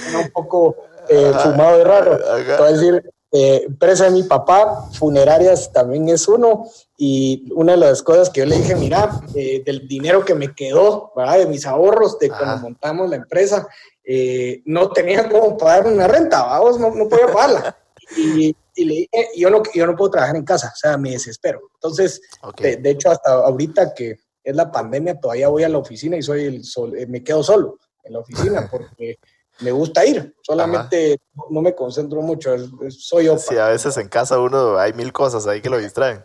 era 0.09 0.19
un 0.19 0.31
poco 0.31 0.75
eh, 1.07 1.31
fumado 1.41 1.77
de 1.77 1.83
raro. 1.85 2.19
Voy 2.57 2.67
a 2.67 2.71
decir, 2.73 3.13
eh, 3.31 3.63
empresa 3.67 4.05
de 4.05 4.11
mi 4.11 4.23
papá, 4.23 4.89
funerarias 4.91 5.71
también 5.71 6.09
es 6.09 6.27
uno. 6.27 6.65
Y 6.97 7.49
una 7.55 7.73
de 7.73 7.77
las 7.77 8.03
cosas 8.03 8.29
que 8.29 8.41
yo 8.41 8.45
le 8.45 8.57
dije, 8.57 8.75
mira, 8.75 9.21
eh, 9.33 9.63
del 9.65 9.87
dinero 9.87 10.25
que 10.25 10.35
me 10.35 10.53
quedó, 10.53 11.13
¿verdad? 11.15 11.39
de 11.39 11.45
mis 11.45 11.65
ahorros 11.65 12.19
de 12.19 12.29
cuando 12.29 12.57
montamos 12.63 13.09
la 13.09 13.15
empresa, 13.15 13.65
eh, 14.03 14.61
no 14.65 14.89
tenía 14.89 15.29
cómo 15.29 15.57
pagar 15.57 15.87
una 15.87 16.07
renta, 16.07 16.43
vamos, 16.43 16.79
no, 16.79 16.93
no 16.93 17.07
podía 17.07 17.27
pagarla. 17.27 17.77
Y, 18.17 18.53
y 18.75 18.85
le 18.85 18.93
dije, 18.93 19.29
yo 19.37 19.49
no, 19.49 19.63
yo 19.73 19.87
no 19.87 19.95
puedo 19.95 20.11
trabajar 20.11 20.35
en 20.35 20.43
casa, 20.43 20.73
o 20.73 20.77
sea, 20.77 20.97
me 20.97 21.11
desespero. 21.11 21.61
Entonces, 21.75 22.19
de 22.57 22.89
hecho, 22.89 23.09
hasta 23.11 23.31
ahorita 23.31 23.93
que 23.93 24.17
es 24.43 24.55
la 24.55 24.71
pandemia, 24.71 25.19
todavía 25.19 25.47
voy 25.47 25.63
a 25.63 25.69
la 25.69 25.77
oficina 25.77 26.17
y 26.17 26.21
soy 26.21 26.45
el 26.45 26.63
sol, 26.63 26.97
eh, 26.97 27.05
me 27.07 27.23
quedo 27.23 27.43
solo 27.43 27.79
en 28.03 28.13
la 28.13 28.19
oficina 28.19 28.67
porque 28.71 29.19
me 29.61 29.71
gusta 29.71 30.05
ir, 30.05 30.33
solamente 30.41 31.19
no 31.49 31.61
me 31.61 31.75
concentro 31.75 32.21
mucho, 32.21 32.51
soy. 32.89 33.29
Sí, 33.37 33.57
a 33.57 33.67
veces 33.67 33.97
en 33.97 34.07
casa 34.07 34.39
uno 34.39 34.77
hay 34.77 34.93
mil 34.93 35.11
cosas 35.11 35.47
ahí 35.47 35.61
que 35.61 35.69
lo 35.69 35.77
distraen. 35.77 36.23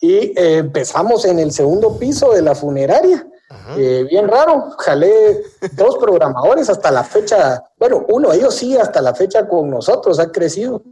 Y 0.00 0.38
eh, 0.38 0.58
empezamos 0.58 1.24
en 1.24 1.38
el 1.38 1.52
segundo 1.52 1.98
piso 1.98 2.32
de 2.32 2.42
la 2.42 2.54
funeraria. 2.54 3.26
Eh, 3.76 4.04
bien 4.10 4.26
raro, 4.26 4.70
jalé 4.78 5.42
dos 5.72 5.98
programadores 5.98 6.68
hasta 6.68 6.90
la 6.90 7.04
fecha, 7.04 7.62
bueno, 7.78 8.04
uno, 8.08 8.32
ellos 8.32 8.54
sí, 8.54 8.76
hasta 8.76 9.00
la 9.00 9.14
fecha 9.14 9.48
con 9.48 9.70
nosotros, 9.70 10.18
ha 10.18 10.32
crecido. 10.32 10.82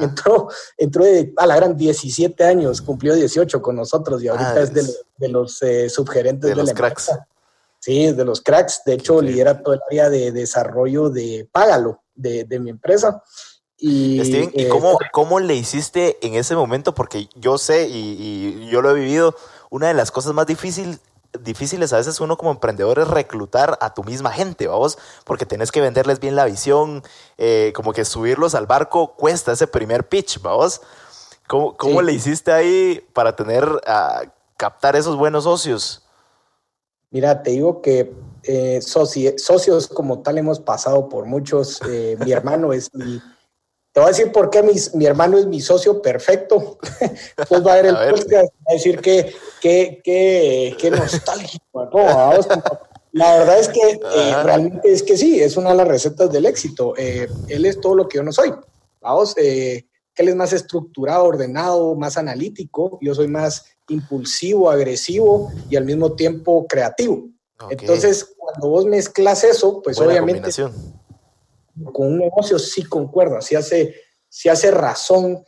Entró, 0.00 0.48
entró 0.76 1.04
de, 1.04 1.32
a 1.36 1.46
la 1.46 1.56
gran 1.56 1.76
17 1.76 2.42
años, 2.44 2.82
cumplió 2.82 3.14
18 3.14 3.62
con 3.62 3.76
nosotros 3.76 4.22
y 4.22 4.28
ahorita 4.28 4.54
ah, 4.54 4.60
es, 4.60 4.72
de, 5.16 5.28
los 5.28 5.62
eh, 5.62 5.88
subgerentes 5.88 6.50
de, 6.50 6.56
los 6.56 6.72
cracks. 6.72 7.10
Sí, 7.78 8.12
de 8.12 8.24
los 8.24 8.40
cracks. 8.40 8.82
De 8.84 8.94
hecho, 8.94 9.22
lidera 9.22 9.62
todo 9.62 9.74
el 9.74 9.80
área 9.88 10.10
de 10.10 10.32
desarrollo 10.32 11.08
de 11.08 11.48
Págalo, 11.52 12.02
de, 12.14 12.46
mi 12.58 12.70
empresa. 12.70 13.22
Y, 13.76 14.22
Steven, 14.24 14.50
¿y 14.54 14.64
eh, 14.64 14.68
cómo, 14.68 14.98
cómo, 15.12 15.40
le 15.40 15.54
hiciste 15.54 16.18
en 16.20 16.34
ese 16.34 16.56
momento? 16.56 16.92
Porque 16.92 17.28
yo 17.36 17.56
sé 17.56 17.88
y, 17.88 18.68
yo 18.70 18.82
lo 18.82 18.90
he 18.90 18.94
vivido, 18.94 19.36
una 19.70 19.88
de 19.88 19.94
las 19.94 20.10
cosas 20.10 20.34
más 20.34 20.46
difíciles 20.46 20.98
difíciles 21.42 21.92
a 21.92 21.96
veces 21.96 22.20
uno 22.20 22.36
como 22.36 22.50
emprendedor 22.50 22.98
es 22.98 23.08
reclutar 23.08 23.78
a 23.80 23.94
tu 23.94 24.04
misma 24.04 24.32
gente, 24.32 24.66
vamos, 24.66 24.98
porque 25.24 25.46
tenés 25.46 25.72
que 25.72 25.80
venderles 25.80 26.20
bien 26.20 26.36
la 26.36 26.44
visión, 26.44 27.02
eh, 27.38 27.72
como 27.74 27.92
que 27.92 28.04
subirlos 28.04 28.54
al 28.54 28.66
barco 28.66 29.14
cuesta 29.14 29.52
ese 29.52 29.66
primer 29.66 30.08
pitch, 30.08 30.40
vamos. 30.40 30.80
¿Cómo, 31.48 31.76
cómo 31.76 32.00
le 32.00 32.12
hiciste 32.12 32.52
ahí 32.52 33.04
para 33.12 33.34
tener, 33.34 33.64
a 33.86 34.22
captar 34.56 34.94
esos 34.94 35.16
buenos 35.16 35.44
socios? 35.44 36.02
Mira, 37.10 37.42
te 37.42 37.50
digo 37.50 37.82
que 37.82 38.12
eh, 38.42 38.80
socios 38.80 39.88
como 39.88 40.20
tal 40.20 40.38
hemos 40.38 40.60
pasado 40.60 41.08
por 41.08 41.26
muchos. 41.26 41.80
Eh, 41.88 42.16
mi 42.24 42.32
hermano 42.32 42.72
es 42.72 42.94
mi. 42.94 43.20
Te 43.92 43.98
voy 43.98 44.04
a 44.04 44.12
decir 44.12 44.30
por 44.30 44.50
qué 44.50 44.62
mi 44.62 45.04
hermano 45.04 45.36
es 45.38 45.46
mi 45.46 45.60
socio 45.60 46.00
perfecto. 46.00 46.78
Después 47.36 47.66
va 47.66 47.72
a 47.72 47.76
ver 47.76 47.86
el 47.86 47.96
podcast, 47.96 48.52
va 48.54 48.70
a 48.70 48.74
decir 48.74 49.00
que, 49.00 49.34
que, 49.60 50.00
que, 50.02 50.76
que 50.78 50.90
nostálgico. 50.90 51.88
la 53.12 53.38
verdad 53.38 53.58
es 53.58 53.68
que 53.68 53.80
eh, 53.80 54.42
realmente 54.42 54.92
es 54.92 55.02
que 55.02 55.16
sí, 55.16 55.40
es 55.40 55.56
una 55.56 55.70
de 55.70 55.76
las 55.76 55.88
recetas 55.88 56.30
del 56.32 56.46
éxito. 56.46 56.94
él 56.96 57.66
es 57.66 57.80
todo 57.80 57.94
lo 57.94 58.08
que 58.08 58.18
yo 58.18 58.22
no 58.22 58.32
soy. 58.32 58.52
Vamos, 59.00 59.34
que 59.34 59.86
él 60.16 60.28
es 60.28 60.36
más 60.36 60.52
estructurado, 60.52 61.24
ordenado, 61.24 61.94
más 61.94 62.16
analítico. 62.16 62.98
Yo 63.00 63.14
soy 63.14 63.28
más 63.28 63.64
impulsivo, 63.88 64.70
agresivo 64.70 65.50
y 65.68 65.76
al 65.76 65.84
mismo 65.84 66.12
tiempo 66.12 66.66
creativo. 66.66 67.28
Entonces, 67.68 68.34
cuando 68.36 68.68
vos 68.68 68.86
mezclas 68.86 69.44
eso, 69.44 69.82
pues 69.82 69.98
obviamente 70.00 70.50
con 71.92 72.08
un 72.08 72.18
negocio 72.18 72.58
sí 72.58 72.82
concuerda, 72.84 73.40
sí 73.40 73.54
hace, 73.54 73.94
sí 74.28 74.48
hace 74.48 74.70
razón 74.70 75.44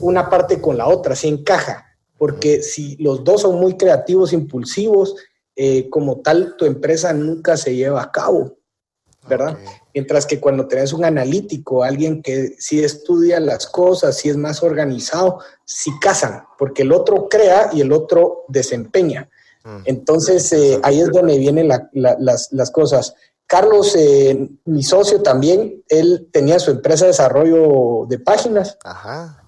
una 0.00 0.30
parte 0.30 0.60
con 0.60 0.78
la 0.78 0.86
otra, 0.88 1.14
sí 1.14 1.28
encaja, 1.28 1.86
porque 2.18 2.62
si 2.62 2.96
los 2.96 3.24
dos 3.24 3.42
son 3.42 3.58
muy 3.58 3.76
creativos, 3.76 4.32
impulsivos, 4.32 5.14
eh, 5.56 5.88
como 5.88 6.20
tal, 6.20 6.56
tu 6.56 6.66
empresa 6.66 7.12
nunca 7.12 7.56
se 7.56 7.74
lleva 7.74 8.02
a 8.02 8.12
cabo, 8.12 8.58
¿verdad? 9.28 9.58
Mientras 9.94 10.26
que 10.26 10.38
cuando 10.38 10.68
tenés 10.68 10.92
un 10.92 11.04
analítico, 11.04 11.82
alguien 11.82 12.22
que 12.22 12.54
sí 12.58 12.82
estudia 12.82 13.40
las 13.40 13.66
cosas, 13.66 14.16
sí 14.16 14.28
es 14.28 14.36
más 14.36 14.62
organizado, 14.62 15.40
sí 15.64 15.90
casan, 16.00 16.44
porque 16.58 16.82
el 16.82 16.92
otro 16.92 17.28
crea 17.28 17.70
y 17.72 17.80
el 17.80 17.92
otro 17.92 18.44
desempeña. 18.48 19.28
Mm. 19.64 19.82
Entonces, 19.86 20.52
eh, 20.52 20.78
ahí 20.82 21.00
es 21.00 21.08
donde 21.10 21.38
vienen 21.38 21.68
las, 21.68 22.70
cosas. 22.72 23.14
Carlos, 23.46 23.96
eh, 23.96 24.48
mi 24.64 24.82
socio 24.82 25.22
también, 25.22 25.82
él 25.88 26.28
tenía 26.32 26.58
su 26.58 26.70
empresa 26.70 27.06
de 27.06 27.10
desarrollo 27.10 28.06
de 28.08 28.18
páginas. 28.18 28.78
Ajá. 28.84 29.42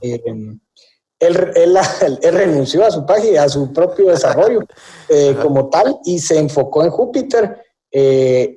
Eh, 1.20 1.52
él, 1.54 1.78
él, 2.22 2.34
renunció 2.34 2.84
a 2.84 2.90
su 2.90 3.04
página, 3.04 3.44
a 3.44 3.48
su 3.48 3.72
propio 3.72 4.08
desarrollo 4.10 4.60
como 5.42 5.68
tal 5.68 5.98
y 6.04 6.18
se 6.18 6.38
enfocó 6.38 6.82
en 6.82 6.90
Júpiter. 6.90 7.62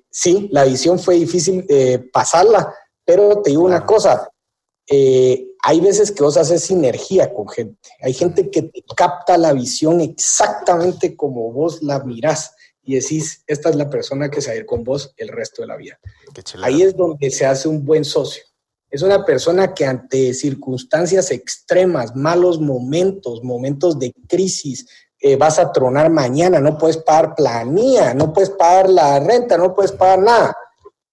sí, 0.10 0.50
la 0.52 0.64
visión 0.64 0.98
fue 0.98 1.16
difícil 1.16 1.68
pasarla, 2.12 2.74
pero 3.06 3.42
te 3.42 3.50
digo 3.50 3.64
una 3.64 3.86
cosa, 3.86 4.30
hay 4.90 5.80
veces 5.80 6.12
que 6.12 6.24
vos 6.24 6.38
haces 6.38 6.64
sinergia 6.64 7.34
con 7.34 7.48
gente. 7.48 7.90
Hay 8.02 8.14
gente 8.14 8.50
que 8.50 8.64
te 8.64 8.84
capta 8.96 9.38
la 9.38 9.54
visión 9.54 10.02
exactamente 10.02 11.16
como 11.16 11.52
vos 11.52 11.82
la 11.82 12.04
mirás 12.04 12.54
y 12.84 12.96
decís, 12.96 13.44
esta 13.48 13.70
es 13.70 13.76
la 13.76 13.90
persona 13.90 14.30
que 14.30 14.42
se 14.42 14.50
va 14.50 14.54
a 14.54 14.58
ir 14.58 14.66
con 14.66 14.84
vos 14.84 15.14
el 15.18 15.30
resto 15.30 15.62
de 15.62 15.68
la 15.68 15.78
vida. 15.78 15.98
Ahí 16.62 16.82
es 16.82 16.96
donde 16.96 17.32
se 17.32 17.46
hace 17.46 17.68
un 17.68 17.86
buen 17.86 18.04
socio. 18.04 18.44
Es 18.94 19.02
una 19.02 19.26
persona 19.26 19.74
que 19.74 19.88
ante 19.88 20.36
circunstancias 20.36 21.32
extremas, 21.32 22.16
malos 22.16 22.60
momentos, 22.60 23.44
momentos 23.44 23.98
de 23.98 24.14
crisis, 24.28 24.86
eh, 25.20 25.36
vas 25.36 25.58
a 25.58 25.72
tronar 25.72 26.12
mañana, 26.12 26.60
no 26.60 26.78
puedes 26.78 26.98
pagar 26.98 27.34
planilla, 27.34 28.14
no 28.14 28.32
puedes 28.32 28.52
pagar 28.52 28.92
la 28.92 29.20
renta, 29.20 29.58
no 29.58 29.74
puedes 29.74 29.92
pagar 29.94 30.20
nada. 30.20 30.56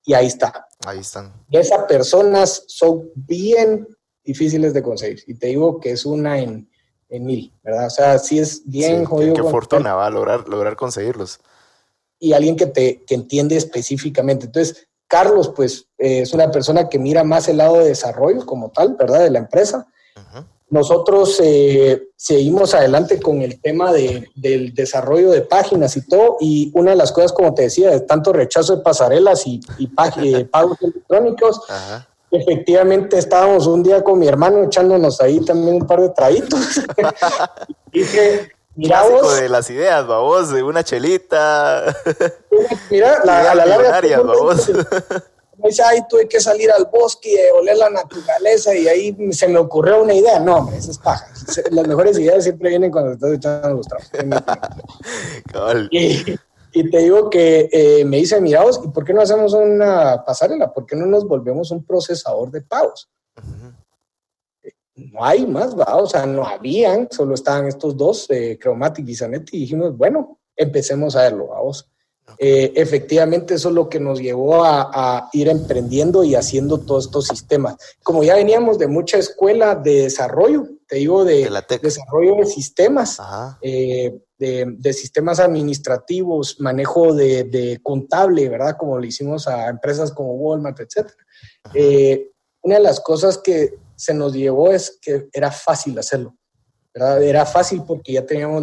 Y 0.05 0.13
ahí 0.13 0.27
está. 0.27 0.67
Ahí 0.85 0.99
están. 0.99 1.33
esas 1.51 1.85
personas 1.85 2.65
son 2.67 3.09
bien 3.15 3.89
difíciles 4.23 4.75
de 4.75 4.83
conseguir. 4.83 5.25
Y 5.27 5.37
te 5.37 5.47
digo 5.47 5.81
que 5.81 5.93
es 5.93 6.05
una 6.05 6.39
en, 6.39 6.69
mil, 7.09 7.51
¿verdad? 7.63 7.87
O 7.87 7.91
sea, 7.91 8.19
sí 8.19 8.41
es 8.41 8.61
bien 8.67 9.07
jodido. 9.07 9.33
Qué, 9.33 9.43
fortuna 9.43 9.95
va 9.95 10.07
a 10.07 10.11
lograr, 10.11 10.47
lograr 10.51 10.77
conseguirlos. 10.77 11.41
Y 12.19 12.35
alguien 12.35 12.57
que 12.57 12.67
te 12.67 13.05
que 13.07 13.15
entiende 13.15 13.57
específicamente. 13.57 14.45
Entonces, 14.45 14.87
Carlos, 15.11 15.53
pues, 15.55 15.89
eh, 15.99 16.21
es 16.21 16.33
una 16.33 16.51
persona 16.51 16.89
que 16.89 16.99
mira 16.99 17.25
más 17.25 17.49
el 17.49 17.57
lado 17.57 17.79
de 17.79 17.89
desarrollo 17.89 18.47
como 18.47 18.71
tal, 18.71 18.95
¿verdad? 18.99 19.21
De 19.21 19.31
la 19.31 19.41
empresa. 19.41 19.87
Nosotros 20.69 21.41
eh, 21.43 22.11
seguimos 22.15 22.75
adelante 22.75 23.21
con 23.21 23.43
el 23.43 23.61
tema 23.61 23.93
de, 23.93 24.29
del 24.37 24.73
desarrollo 24.73 25.33
de 25.33 25.41
páginas 25.41 25.97
y 25.97 26.07
todo, 26.07 26.37
y 26.39 26.71
una 26.75 26.93
de 26.93 26.97
las 26.97 27.11
cosas, 27.11 27.33
como 27.33 27.53
te 27.55 27.63
decía, 27.63 27.91
de 27.91 28.01
tanto 28.03 28.33
rechazo 28.33 28.77
de 28.77 28.83
pasarelas 28.83 29.49
y, 29.49 29.61
y 29.79 29.91
eh, 30.23 30.45
pagos 30.51 30.79
electrónicos, 30.81 31.61
Ajá 31.69 32.07
efectivamente 32.31 33.19
estábamos 33.19 33.67
un 33.67 33.83
día 33.83 34.03
con 34.03 34.19
mi 34.19 34.29
hermano 34.29 34.63
echándonos 34.65 35.21
ahí 35.21 35.41
también 35.41 35.77
un 35.77 35.87
par 35.87 36.01
de 36.01 36.11
traguitos. 36.11 36.61
Dije, 37.93 38.53
mira 38.81 39.03
vos. 39.03 39.41
de 39.41 39.49
las 39.49 39.71
ideas, 39.71 40.07
vamos, 40.07 40.51
de 40.51 40.63
una 40.63 40.83
chelita. 40.83 41.95
Mira, 42.91 43.21
la, 43.25 43.51
a 43.51 43.55
la 43.55 43.67
larga. 43.67 44.01
Me 45.63 45.69
dice, 45.69 45.83
ay, 45.83 46.01
tuve 46.09 46.27
que 46.27 46.41
salir 46.41 46.71
al 46.71 46.87
bosque 46.87 47.33
y 47.33 47.37
oler 47.55 47.77
la 47.77 47.91
naturaleza 47.91 48.75
y 48.75 48.89
ahí 48.89 49.15
se 49.33 49.47
me 49.47 49.59
ocurrió 49.59 50.03
una 50.03 50.15
idea. 50.15 50.41
No, 50.41 50.57
hombre, 50.57 50.79
eso 50.79 50.91
es 50.91 50.99
paja. 50.99 51.27
Las 51.71 51.87
mejores 51.87 52.19
ideas 52.19 52.45
siempre 52.45 52.71
vienen 52.71 52.91
cuando 52.91 53.13
estás 53.13 53.33
echando 53.33 53.75
los 53.75 53.87
tragos. 53.87 54.11
Y 56.73 56.89
te 56.89 56.99
digo 56.99 57.31
que 57.31 57.69
eh, 57.73 58.05
me 58.05 58.19
dice, 58.19 58.41
miraos, 58.41 58.81
¿y 58.85 58.89
por 58.89 59.05
qué 59.05 59.13
no 59.13 59.23
hacemos 59.23 59.53
una 59.55 60.25
pasarela? 60.25 60.73
¿Por 60.73 60.87
qué 60.87 60.95
no 60.95 61.07
nos 61.07 61.27
volvemos 61.27 61.73
un 61.73 61.85
procesador 61.85 62.51
de 62.51 62.63
pagos? 62.63 63.09
No 65.13 65.25
hay 65.25 65.47
más, 65.47 65.79
¿va? 65.79 65.97
o 65.97 66.07
sea, 66.07 66.27
no 66.27 66.45
habían, 66.45 67.09
solo 67.11 67.35
estaban 67.35 67.67
estos 67.67 67.97
dos, 67.97 68.29
eh, 68.31 68.59
Chromatic 68.61 69.09
y 69.09 69.15
Zanetti, 69.15 69.57
y 69.57 69.61
dijimos, 69.61 69.97
bueno, 69.97 70.39
empecemos 70.57 71.17
a 71.17 71.23
verlo, 71.23 71.49
vamos. 71.49 71.91
Eh, 72.39 72.73
efectivamente, 72.77 73.55
eso 73.55 73.69
es 73.69 73.75
lo 73.75 73.89
que 73.89 74.01
nos 74.01 74.21
llevó 74.21 74.65
a, 74.65 75.29
ir 75.33 75.49
emprendiendo 75.49 76.25
y 76.25 76.35
haciendo 76.35 76.79
todos 76.79 77.07
estos 77.07 77.27
sistemas. 77.27 77.77
Como 78.03 78.23
ya 78.23 78.35
veníamos 78.37 78.79
de 78.79 78.87
mucha 78.87 79.19
escuela 79.19 79.75
de 79.75 80.03
desarrollo, 80.03 80.67
te 80.87 80.97
digo, 80.97 81.25
de, 81.25 81.51
desarrollo 81.83 82.37
de 82.37 82.47
sistemas, 82.47 83.19
eh, 83.63 84.21
de, 84.39 84.93
sistemas 84.93 85.41
administrativos, 85.41 86.61
manejo 86.61 87.15
de, 87.15 87.79
contable, 87.83 88.49
¿verdad? 88.49 88.77
Como 88.79 88.99
le 88.99 89.09
hicimos 89.09 89.47
a 89.49 89.69
empresas 89.69 90.13
como 90.13 90.35
Walmart, 90.35 90.81
etc. 90.81 91.11
Eh, 91.75 92.31
una 92.63 92.77
de 92.77 92.83
las 92.83 93.01
cosas 93.01 93.39
que 93.39 93.75
se 94.01 94.15
nos 94.15 94.33
llevó 94.33 94.73
es 94.73 94.99
que 95.03 95.29
era 95.31 95.51
fácil 95.51 95.99
hacerlo, 95.99 96.35
¿verdad? 96.95 97.23
Era 97.23 97.45
fácil 97.45 97.85
porque 97.87 98.15
ya 98.15 98.25
teníamos 98.25 98.63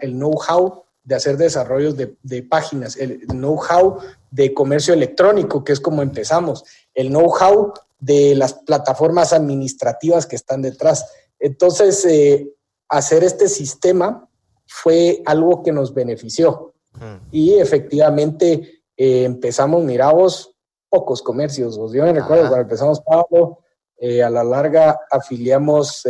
el 0.00 0.12
know-how 0.14 0.82
de 1.04 1.14
hacer 1.14 1.36
desarrollos 1.36 1.96
de, 1.96 2.42
páginas, 2.42 2.96
el 2.96 3.20
know-how 3.28 3.98
de 4.32 4.52
comercio 4.52 4.92
electrónico, 4.92 5.62
que 5.62 5.72
es 5.72 5.78
como 5.78 6.02
empezamos, 6.02 6.64
el 6.94 7.10
know-how 7.10 7.72
de 8.00 8.34
las 8.34 8.54
plataformas 8.54 9.32
administrativas 9.32 10.26
que 10.26 10.34
están 10.34 10.62
detrás. 10.62 11.06
Entonces, 11.38 12.04
eh, 12.04 12.52
hacer 12.88 13.22
este 13.22 13.48
sistema 13.48 14.28
fue 14.66 15.22
algo 15.26 15.62
que 15.62 15.70
nos 15.70 15.94
benefició. 15.94 16.74
Hmm. 16.94 17.18
Y 17.30 17.54
efectivamente 17.54 18.82
eh, 18.96 19.22
empezamos, 19.22 19.84
miramos, 19.84 20.56
pocos 20.88 21.22
comercios. 21.22 21.76
Yo 21.76 22.02
me 22.02 22.12
recuerdo 22.12 22.48
cuando 22.48 22.62
empezamos 22.62 23.00
Pablo, 23.00 23.60
eh, 24.04 24.22
a 24.22 24.28
la 24.28 24.42
larga 24.42 24.98
afiliamos 25.10 26.02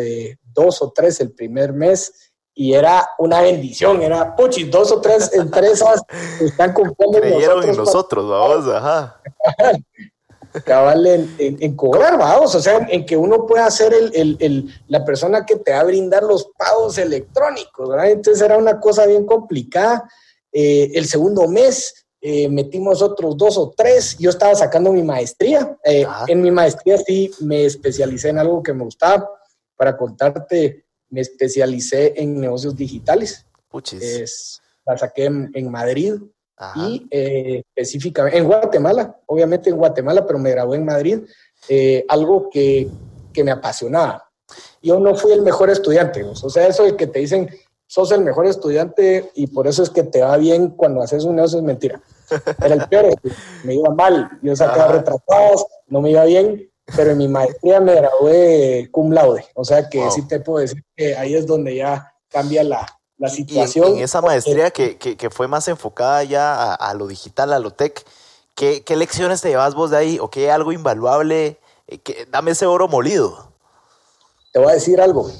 dos 0.54 0.80
o 0.80 0.92
tres 0.92 1.20
el 1.20 1.32
primer 1.32 1.74
mes 1.74 2.32
y 2.54 2.74
era 2.74 3.08
una 3.18 3.42
bendición, 3.42 4.02
era, 4.02 4.34
puchis, 4.34 4.70
dos 4.70 4.92
o 4.92 5.00
tres 5.00 5.32
empresas 5.34 6.02
están 6.40 6.72
comprando 6.72 7.20
Creyeron 7.20 7.68
en 7.68 7.76
nosotros, 7.76 8.28
vamos, 8.28 8.74
ajá. 8.74 9.20
cabal 10.64 11.06
en, 11.38 11.76
cobrar, 11.76 12.18
vamos, 12.18 12.54
o 12.54 12.60
sea, 12.60 12.86
en, 12.88 13.06
que 13.06 13.16
uno 13.16 13.46
pueda 13.46 13.70
ser 13.70 13.94
el, 13.94 14.74
la 14.88 15.04
persona 15.04 15.46
que 15.46 15.56
te 15.56 15.72
va 15.72 15.80
a 15.80 15.84
brindar 15.84 16.22
los 16.22 16.50
pagos 16.58 16.98
electrónicos, 16.98 17.88
¿verdad? 17.88 18.10
Entonces 18.10 18.42
era 18.42 18.58
una 18.58 18.78
cosa 18.78 19.06
bien 19.06 19.24
complicada. 19.24 20.06
Eh, 20.52 20.90
el 20.94 21.06
segundo 21.06 21.48
mes 21.48 22.01
eh, 22.24 22.48
metimos 22.48 23.02
otros 23.02 23.36
dos 23.36 23.58
o 23.58 23.74
tres, 23.76 24.16
yo 24.16 24.30
estaba 24.30 24.54
sacando 24.54 24.92
mi 24.92 25.02
maestría. 25.02 25.76
Eh, 25.84 26.06
en 26.28 26.40
mi 26.40 26.52
maestría 26.52 26.96
sí 26.98 27.32
me 27.40 27.64
especialicé 27.64 28.28
en 28.28 28.38
algo 28.38 28.62
que 28.62 28.72
me 28.72 28.84
gustaba. 28.84 29.28
Para 29.76 29.96
contarte, 29.96 30.84
me 31.10 31.20
especialicé 31.20 32.14
en 32.16 32.40
negocios 32.40 32.76
digitales. 32.76 33.44
Es, 34.00 34.62
la 34.86 34.96
saqué 34.96 35.24
en, 35.24 35.68
Madrid 35.68 36.14
y 36.76 37.08
eh, 37.10 37.64
específicamente 37.74 38.38
en 38.38 38.44
Guatemala, 38.44 39.16
obviamente 39.26 39.70
en 39.70 39.76
Guatemala, 39.76 40.24
pero 40.24 40.38
me 40.38 40.52
gradué 40.52 40.76
en 40.76 40.84
Madrid. 40.84 41.18
algo 42.08 42.48
que, 42.50 42.88
que 43.32 43.42
me 43.42 43.50
apasionaba. 43.50 44.30
Yo 44.80 45.00
no 45.00 45.16
fui 45.16 45.32
el 45.32 45.42
mejor 45.42 45.70
estudiante, 45.70 46.22
o 46.22 46.34
sea, 46.34 46.68
eso 46.68 46.84
de 46.84 46.96
que 46.96 47.06
te 47.08 47.18
dicen, 47.18 47.48
sos 47.92 48.10
el 48.10 48.22
mejor 48.22 48.46
estudiante 48.46 49.30
y 49.34 49.48
por 49.48 49.66
eso 49.66 49.82
es 49.82 49.90
que 49.90 50.02
te 50.02 50.22
va 50.22 50.38
bien 50.38 50.70
cuando 50.70 51.02
haces 51.02 51.24
un 51.24 51.36
negocio 51.36 51.58
es 51.58 51.64
mentira. 51.64 52.00
Era 52.64 52.74
el 52.74 52.88
peor, 52.88 53.14
me 53.64 53.74
iba 53.74 53.90
mal, 53.90 54.30
yo 54.40 54.56
sacaba 54.56 54.92
retratadas, 54.92 55.66
no 55.88 56.00
me 56.00 56.12
iba 56.12 56.24
bien, 56.24 56.70
pero 56.96 57.10
en 57.10 57.18
mi 57.18 57.28
maestría 57.28 57.82
me 57.82 57.94
gradué 57.94 58.88
cum 58.90 59.12
laude, 59.12 59.44
o 59.54 59.62
sea 59.62 59.90
que 59.90 60.10
sí 60.10 60.26
te 60.26 60.40
puedo 60.40 60.60
decir 60.60 60.82
que 60.96 61.14
ahí 61.16 61.34
es 61.34 61.46
donde 61.46 61.76
ya 61.76 62.14
cambia 62.30 62.64
la, 62.64 62.86
la 63.18 63.28
situación. 63.28 63.90
Y 63.90 63.98
en, 63.98 64.04
esa 64.04 64.22
maestría 64.22 64.70
que, 64.70 64.96
que, 64.96 65.18
que, 65.18 65.28
fue 65.28 65.46
más 65.46 65.68
enfocada 65.68 66.24
ya 66.24 66.72
a, 66.72 66.94
lo 66.94 67.06
digital, 67.06 67.52
a 67.52 67.58
lo 67.58 67.74
tech, 67.74 68.06
¿qué, 68.54 68.82
¿qué, 68.84 68.96
lecciones 68.96 69.42
te 69.42 69.50
llevas 69.50 69.74
vos 69.74 69.90
de 69.90 69.98
ahí 69.98 70.18
o 70.18 70.30
qué 70.30 70.50
algo 70.50 70.72
invaluable? 70.72 71.60
Eh, 71.88 71.98
que, 71.98 72.26
dame 72.30 72.52
ese 72.52 72.64
oro 72.64 72.88
molido. 72.88 73.52
Te 74.50 74.60
voy 74.60 74.70
a 74.70 74.74
decir 74.76 74.98
algo. 74.98 75.30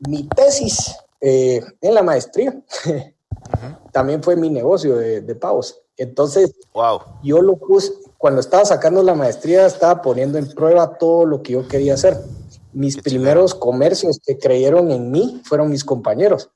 Mi 0.00 0.24
tesis 0.24 0.96
eh, 1.20 1.62
en 1.80 1.94
la 1.94 2.02
maestría. 2.02 2.54
También 3.92 4.22
fue 4.22 4.36
mi 4.36 4.50
negocio 4.50 4.96
de, 4.96 5.20
de 5.20 5.34
pavos. 5.34 5.80
Entonces, 5.96 6.52
wow. 6.72 7.00
yo 7.22 7.40
lo 7.40 7.56
puse, 7.56 7.92
cuando 8.18 8.40
estaba 8.40 8.64
sacando 8.64 9.02
la 9.02 9.14
maestría, 9.14 9.66
estaba 9.66 10.02
poniendo 10.02 10.38
en 10.38 10.48
prueba 10.48 10.98
todo 10.98 11.24
lo 11.24 11.42
que 11.42 11.52
yo 11.52 11.68
quería 11.68 11.94
hacer. 11.94 12.18
Mis 12.72 13.00
primeros 13.00 13.54
comercios 13.54 14.18
que 14.24 14.38
creyeron 14.38 14.90
en 14.90 15.10
mí 15.10 15.40
fueron 15.44 15.70
mis 15.70 15.84
compañeros. 15.84 16.50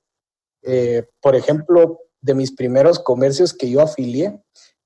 Eh, 0.63 1.07
por 1.21 1.37
ejemplo, 1.37 2.01
de 2.21 2.35
mis 2.35 2.53
primeros 2.53 2.99
comercios 2.99 3.55
que 3.55 3.71
yo 3.71 3.81
afilié, 3.81 4.41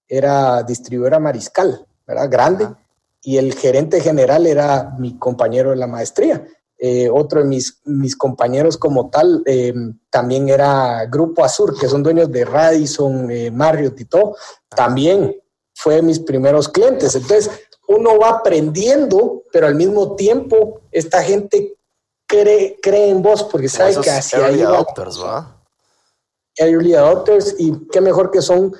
era 0.07 0.62
distribuidora 0.62 1.18
mariscal, 1.18 1.87
¿verdad? 2.07 2.29
Grande, 2.31 2.68
y 3.23 3.39
el 3.39 3.55
gerente 3.55 4.01
general 4.01 4.47
era 4.47 4.95
mi 4.99 5.16
compañero 5.18 5.70
de 5.70 5.77
la 5.77 5.87
maestría. 5.87 6.47
Eh, 6.85 7.09
otro 7.09 7.39
de 7.39 7.47
mis, 7.47 7.80
mis 7.85 8.16
compañeros 8.16 8.76
como 8.76 9.09
tal 9.09 9.45
eh, 9.47 9.72
también 10.11 10.49
era 10.49 11.07
Grupo 11.07 11.45
Azur, 11.45 11.78
que 11.78 11.87
son 11.87 12.03
dueños 12.03 12.28
de 12.33 12.45
Radisson, 12.45 13.30
eh, 13.30 13.53
Marriott 13.53 14.01
y 14.01 14.05
todo, 14.07 14.35
también 14.68 15.41
fue 15.72 16.03
mis 16.03 16.18
primeros 16.18 16.68
clientes. 16.68 17.14
Entonces, 17.14 17.53
uno 17.87 18.18
va 18.18 18.30
aprendiendo, 18.30 19.45
pero 19.53 19.68
al 19.68 19.76
mismo 19.76 20.16
tiempo 20.16 20.80
esta 20.91 21.22
gente 21.22 21.76
cree, 22.26 22.80
cree 22.83 23.11
en 23.11 23.22
vos 23.22 23.45
porque 23.45 23.68
sabe 23.68 23.95
que 24.01 24.11
hacia 24.11 24.41
early 24.41 24.62
adopters, 24.62 25.22
¿va? 25.22 25.62
Early 26.57 26.95
adopters 26.95 27.55
y 27.61 27.87
qué 27.93 28.01
mejor 28.01 28.33
que 28.33 28.43
son 28.43 28.74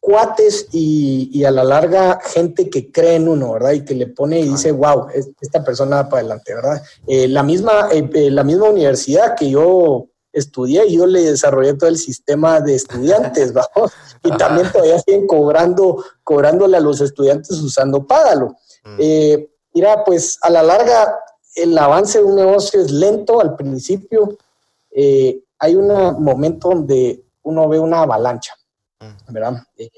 cuates 0.00 0.68
y, 0.72 1.44
a 1.44 1.50
la 1.50 1.62
larga 1.62 2.18
gente 2.22 2.70
que 2.70 2.90
cree 2.90 3.16
en 3.16 3.28
uno, 3.28 3.52
¿verdad? 3.52 3.72
Y 3.72 3.84
que 3.84 3.94
le 3.94 4.06
pone 4.06 4.40
y 4.40 4.48
dice, 4.48 4.72
wow, 4.72 5.08
esta 5.40 5.62
persona 5.62 5.96
va 5.96 6.08
para 6.08 6.20
adelante, 6.20 6.54
¿verdad? 6.54 6.82
Eh, 7.06 7.28
la, 7.28 7.42
misma, 7.42 7.88
eh, 7.92 8.08
eh, 8.14 8.30
la 8.30 8.42
misma 8.42 8.70
universidad 8.70 9.36
que 9.36 9.50
yo 9.50 10.06
estudié, 10.32 10.90
yo 10.90 11.06
le 11.06 11.22
desarrollé 11.22 11.74
todo 11.74 11.90
el 11.90 11.98
sistema 11.98 12.60
de 12.60 12.76
estudiantes, 12.76 13.52
¿vamos? 13.74 13.92
Y 14.24 14.30
también 14.36 14.72
todavía 14.72 14.98
siguen 15.00 15.26
cobrando, 15.26 16.02
cobrándole 16.24 16.78
a 16.78 16.80
los 16.80 17.00
estudiantes 17.00 17.50
usando 17.58 18.06
Págalo. 18.06 18.56
Mm. 18.82 19.44
mira, 19.74 20.04
pues 20.04 20.38
a 20.40 20.48
la 20.48 20.62
larga 20.62 21.14
el 21.54 21.76
avance 21.76 22.18
de 22.18 22.24
un 22.24 22.36
negocio 22.36 22.80
es 22.80 22.90
lento 22.90 23.40
al 23.40 23.54
principio. 23.54 24.38
hay 24.94 25.74
un 25.76 25.88
momento 26.22 26.70
donde 26.70 27.22
uno 27.42 27.68
ve 27.68 27.78
una 27.78 28.02
avalancha 28.02 28.54
¿verdad? 29.28 29.62
Eh, 29.76 29.90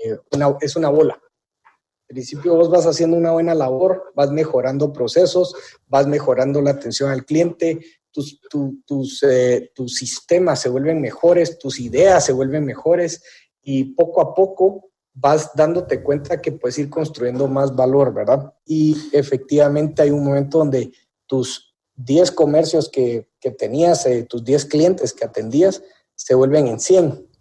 es 0.61 0.77
una 0.77 0.89
bola. 0.89 1.15
Al 1.15 2.15
principio 2.15 2.55
vos 2.55 2.71
vas 2.71 2.87
haciendo 2.87 3.17
una 3.17 3.33
buena 3.33 3.55
labor, 3.55 4.13
vas 4.15 4.31
mejorando 4.31 4.93
procesos, 4.93 5.55
vas 5.87 6.07
mejorando 6.07 6.61
la 6.61 6.73
atención 6.73 7.11
al 7.11 7.25
cliente, 7.25 7.81
tus, 8.11 8.39
tus, 8.87 9.23
eh, 9.23 9.71
tus 9.75 9.95
sistemas 9.95 10.61
se 10.61 10.69
vuelven 10.69 11.01
mejores, 11.01 11.59
tus 11.59 11.81
ideas 11.81 12.27
se 12.27 12.33
vuelven 12.33 12.67
mejores 12.67 13.23
y 13.63 13.95
poco 13.95 14.21
a 14.21 14.35
poco 14.35 14.91
vas 15.15 15.53
dándote 15.55 16.03
cuenta 16.03 16.41
que 16.41 16.53
puedes 16.53 16.79
ir 16.79 16.91
construyendo 16.91 17.49
más 17.49 17.75
valor, 17.75 18.13
¿verdad? 18.13 18.53
Y 18.67 19.11
efectivamente 19.13 20.03
hay 20.03 20.11
un 20.11 20.25
momento 20.25 20.59
donde 20.59 20.93
tus 21.27 21.75
10 21.97 22.33
comercios 22.33 22.91
que, 22.91 23.29
que 23.41 23.51
tenías, 23.51 24.05
eh, 24.05 24.25
tus 24.25 24.45
10 24.45 24.67
clientes 24.67 25.15
que 25.15 25.25
atendías, 25.25 25.83
se 26.15 26.35
vuelven 26.35 26.67
en 26.67 26.79
100 26.79 27.32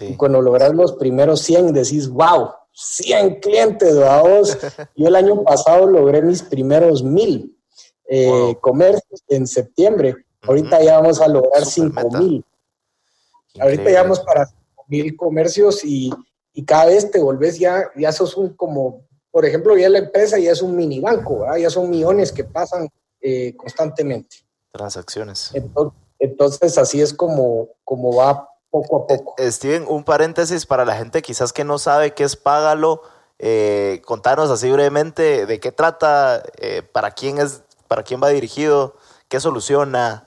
y 0.00 0.16
cuando 0.16 0.42
logras 0.42 0.74
los 0.74 0.92
primeros 0.94 1.40
100, 1.42 1.72
decís, 1.72 2.08
wow, 2.08 2.50
100 2.72 3.40
clientes, 3.40 3.96
vamos. 3.98 4.56
Yo 4.96 5.08
el 5.08 5.16
año 5.16 5.42
pasado 5.44 5.86
logré 5.86 6.22
mis 6.22 6.42
primeros 6.42 7.02
1000 7.02 7.56
eh, 8.08 8.56
comercios 8.60 9.22
en 9.28 9.46
septiembre. 9.46 10.16
Ahorita 10.42 10.82
ya 10.82 11.00
vamos 11.00 11.20
a 11.20 11.28
lograr 11.28 11.64
5000. 11.64 12.44
Ahorita 13.60 13.90
ya 13.90 14.02
vamos 14.02 14.20
para 14.20 14.46
5000 14.46 15.16
comercios 15.16 15.84
y, 15.84 16.12
y, 16.52 16.64
cada 16.64 16.86
vez 16.86 17.10
te 17.10 17.20
volvés 17.20 17.58
ya, 17.58 17.90
ya 17.96 18.12
sos 18.12 18.36
un 18.36 18.54
como, 18.54 19.04
por 19.30 19.44
ejemplo, 19.44 19.76
ya 19.76 19.88
la 19.88 19.98
empresa 19.98 20.38
ya 20.38 20.52
es 20.52 20.62
un 20.62 20.76
mini 20.76 21.00
banco, 21.00 21.44
ya 21.56 21.70
son 21.70 21.90
millones 21.90 22.30
que 22.30 22.44
pasan 22.44 22.88
eh, 23.20 23.54
constantemente. 23.56 24.36
Transacciones. 24.70 25.50
Entonces, 25.54 25.98
entonces, 26.18 26.78
así 26.78 27.00
es 27.00 27.14
como, 27.14 27.68
como 27.84 28.14
va 28.14 28.47
poco 28.70 28.96
a 28.96 29.06
poco. 29.06 29.34
Eh, 29.38 29.50
Steven, 29.50 29.84
un 29.88 30.04
paréntesis 30.04 30.66
para 30.66 30.84
la 30.84 30.96
gente 30.96 31.22
quizás 31.22 31.52
que 31.52 31.64
no 31.64 31.78
sabe 31.78 32.14
qué 32.14 32.24
es 32.24 32.36
Págalo. 32.36 33.02
Eh, 33.38 34.02
contanos 34.04 34.50
así 34.50 34.70
brevemente 34.70 35.46
de 35.46 35.60
qué 35.60 35.70
trata, 35.70 36.42
eh, 36.58 36.82
para 36.82 37.12
quién 37.12 37.38
es, 37.38 37.62
para 37.86 38.02
quién 38.02 38.20
va 38.22 38.30
dirigido, 38.30 38.96
qué 39.28 39.38
soluciona, 39.38 40.26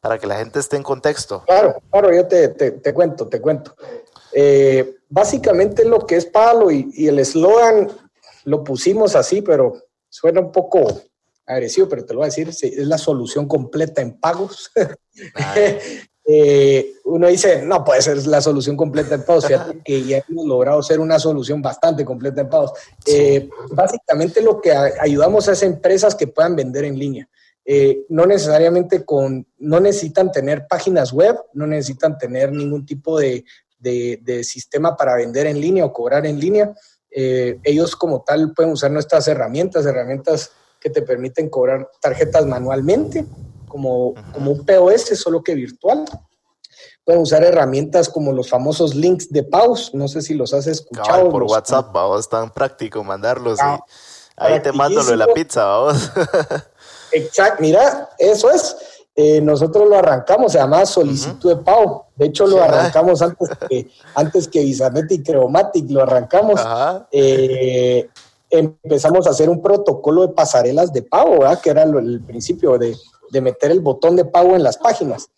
para 0.00 0.18
que 0.18 0.26
la 0.26 0.36
gente 0.36 0.58
esté 0.58 0.76
en 0.76 0.82
contexto. 0.82 1.44
Claro, 1.46 1.76
claro, 1.90 2.12
yo 2.12 2.26
te, 2.26 2.48
te, 2.48 2.94
cuento, 2.94 3.26
te 3.28 3.40
cuento. 3.40 3.74
básicamente 5.08 5.84
lo 5.84 6.00
que 6.00 6.16
es 6.16 6.26
Págalo 6.26 6.70
y, 6.70 7.08
el 7.08 7.18
eslogan 7.18 7.88
lo 8.44 8.64
pusimos 8.64 9.16
así, 9.16 9.40
pero 9.40 9.74
suena 10.10 10.40
un 10.40 10.52
poco 10.52 11.00
agresivo, 11.46 11.88
pero 11.88 12.04
te 12.04 12.12
lo 12.12 12.18
voy 12.20 12.26
a 12.26 12.28
decir, 12.34 12.48
es 12.48 12.86
la 12.86 12.98
solución 12.98 13.48
completa 13.48 14.02
en 14.02 14.18
pagos. 14.20 14.70
Eh, 16.24 16.94
uno 17.04 17.26
dice, 17.26 17.62
no 17.62 17.84
puede 17.84 18.00
ser 18.00 18.24
la 18.26 18.40
solución 18.40 18.76
completa 18.76 19.16
en 19.16 19.24
pagos. 19.24 19.46
Fíjate 19.46 19.80
que 19.84 20.04
ya 20.04 20.22
hemos 20.28 20.46
logrado 20.46 20.82
ser 20.82 21.00
una 21.00 21.18
solución 21.18 21.60
bastante 21.60 22.04
completa 22.04 22.42
en 22.42 22.48
pagos. 22.48 22.72
Eh, 23.06 23.48
básicamente 23.70 24.40
lo 24.40 24.60
que 24.60 24.72
ayudamos 24.72 25.48
a 25.48 25.52
esas 25.52 25.64
empresas 25.64 26.14
que 26.14 26.28
puedan 26.28 26.56
vender 26.56 26.84
en 26.84 26.98
línea. 26.98 27.28
Eh, 27.64 28.04
no 28.08 28.26
necesariamente 28.26 29.04
con, 29.04 29.46
no 29.58 29.80
necesitan 29.80 30.32
tener 30.32 30.66
páginas 30.68 31.12
web, 31.12 31.36
no 31.54 31.66
necesitan 31.66 32.18
tener 32.18 32.52
ningún 32.52 32.84
tipo 32.84 33.18
de, 33.18 33.44
de, 33.78 34.44
sistema 34.44 34.96
para 34.96 35.16
vender 35.16 35.46
en 35.46 35.60
línea 35.60 35.84
o 35.84 35.92
cobrar 35.92 36.26
en 36.26 36.38
línea. 36.38 36.72
ellos 37.10 37.94
como 37.94 38.22
tal 38.22 38.52
pueden 38.52 38.72
usar 38.72 38.90
nuestras 38.90 39.28
herramientas, 39.28 39.86
herramientas 39.86 40.50
que 40.80 40.90
te 40.90 41.02
permiten 41.02 41.48
cobrar 41.48 41.88
tarjetas 42.00 42.46
manualmente 42.46 43.26
como, 43.72 44.14
como 44.32 44.50
un 44.50 44.66
POS, 44.66 45.18
solo 45.18 45.42
que 45.42 45.54
virtual. 45.54 46.04
Pueden 47.04 47.22
usar 47.22 47.42
herramientas 47.42 48.08
como 48.08 48.32
los 48.32 48.48
famosos 48.48 48.94
links 48.94 49.30
de 49.30 49.42
pause. 49.42 49.92
No 49.94 50.06
sé 50.06 50.20
si 50.20 50.34
los 50.34 50.52
has 50.52 50.66
escuchado. 50.66 51.30
por 51.30 51.44
WhatsApp, 51.44 51.90
vamos, 51.92 52.28
tan 52.28 52.52
práctico 52.52 53.02
mandarlos. 53.02 53.58
y 53.58 53.82
ahí 54.36 54.60
te 54.60 54.70
mando 54.72 55.02
lo 55.02 55.10
de 55.10 55.16
la 55.16 55.26
pizza, 55.28 55.64
vamos. 55.64 56.12
Exacto, 57.12 57.60
mira, 57.60 58.10
eso 58.18 58.50
es. 58.50 58.76
Eh, 59.14 59.42
nosotros 59.42 59.88
lo 59.88 59.96
arrancamos, 59.96 60.52
se 60.52 60.58
llama 60.58 60.86
solicitud 60.86 61.56
de 61.56 61.62
pago. 61.62 62.06
De 62.14 62.26
hecho, 62.26 62.46
lo 62.46 62.62
arrancamos 62.62 63.20
antes 63.20 63.48
que, 63.68 63.90
antes 64.14 64.48
que 64.48 64.62
y 64.62 65.22
Creomatic, 65.22 65.90
lo 65.90 66.02
arrancamos. 66.02 66.60
Eh, 67.10 68.08
empezamos 68.48 69.26
a 69.26 69.30
hacer 69.30 69.50
un 69.50 69.60
protocolo 69.60 70.22
de 70.26 70.34
pasarelas 70.34 70.92
de 70.92 71.02
pago, 71.02 71.40
¿verdad? 71.40 71.60
que 71.60 71.70
era 71.70 71.82
el 71.82 72.22
principio 72.22 72.78
de, 72.78 72.94
de 73.32 73.40
meter 73.40 73.70
el 73.70 73.80
botón 73.80 74.14
de 74.14 74.26
pago 74.26 74.54
en 74.54 74.62
las 74.62 74.76
páginas. 74.76 75.30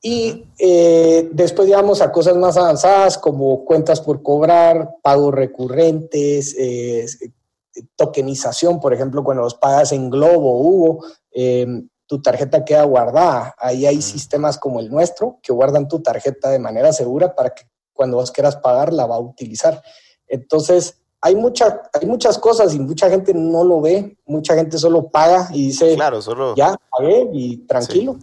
Y 0.00 0.46
eh, 0.58 1.28
después 1.32 1.68
llegamos 1.68 2.00
a 2.00 2.10
cosas 2.10 2.36
más 2.36 2.56
avanzadas 2.56 3.18
como 3.18 3.64
cuentas 3.64 4.00
por 4.00 4.22
cobrar, 4.22 4.96
pagos 5.02 5.34
recurrentes, 5.34 6.54
eh, 6.58 7.06
tokenización, 7.96 8.80
por 8.80 8.94
ejemplo, 8.94 9.22
cuando 9.22 9.42
los 9.42 9.54
pagas 9.54 9.92
en 9.92 10.10
Globo, 10.10 10.60
Hugo, 10.60 11.04
em, 11.30 11.88
tu 12.06 12.20
tarjeta 12.20 12.64
queda 12.64 12.84
guardada. 12.84 13.54
Ahí 13.58 13.86
hay 13.86 14.00
sistemas 14.00 14.58
como 14.58 14.80
el 14.80 14.90
nuestro 14.90 15.38
que 15.42 15.52
guardan 15.52 15.88
tu 15.88 16.00
tarjeta 16.00 16.50
de 16.50 16.58
manera 16.58 16.92
segura 16.92 17.34
para 17.34 17.50
que 17.50 17.64
cuando 17.92 18.16
vos 18.16 18.30
quieras 18.30 18.56
pagar 18.56 18.92
la 18.92 19.06
va 19.06 19.16
a 19.16 19.20
utilizar. 19.20 19.82
Entonces, 20.26 20.98
hay, 21.24 21.34
mucha, 21.36 21.80
hay 21.98 22.06
muchas 22.06 22.38
cosas 22.38 22.74
y 22.74 22.78
mucha 22.78 23.08
gente 23.08 23.32
no 23.32 23.64
lo 23.64 23.80
ve, 23.80 24.18
mucha 24.26 24.54
gente 24.54 24.76
solo 24.76 25.08
paga 25.08 25.48
y 25.54 25.68
dice, 25.68 25.94
claro, 25.94 26.20
solo... 26.20 26.54
ya, 26.54 26.76
pagué 26.90 27.30
y 27.32 27.56
tranquilo. 27.66 28.18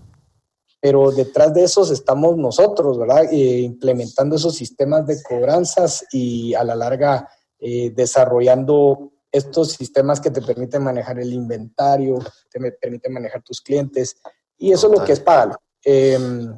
Pero 0.79 1.09
detrás 1.09 1.51
de 1.51 1.63
esos 1.63 1.89
estamos 1.89 2.37
nosotros, 2.37 2.99
¿verdad? 2.99 3.23
Eh, 3.33 3.61
implementando 3.61 4.35
esos 4.35 4.53
sistemas 4.53 5.07
de 5.07 5.19
cobranzas 5.23 6.05
y 6.11 6.53
a 6.53 6.63
la 6.63 6.75
larga 6.75 7.27
eh, 7.59 7.89
desarrollando 7.89 9.13
estos 9.31 9.71
sistemas 9.71 10.21
que 10.21 10.29
te 10.29 10.43
permiten 10.43 10.83
manejar 10.83 11.19
el 11.19 11.33
inventario, 11.33 12.19
te 12.51 12.59
permiten 12.73 13.13
manejar 13.13 13.41
tus 13.41 13.61
clientes 13.61 14.15
y 14.59 14.73
eso 14.73 14.91
es 14.93 14.99
lo 14.99 15.03
que 15.03 15.13
es 15.13 15.19
Págalo. 15.19 15.55
Em, 15.83 16.55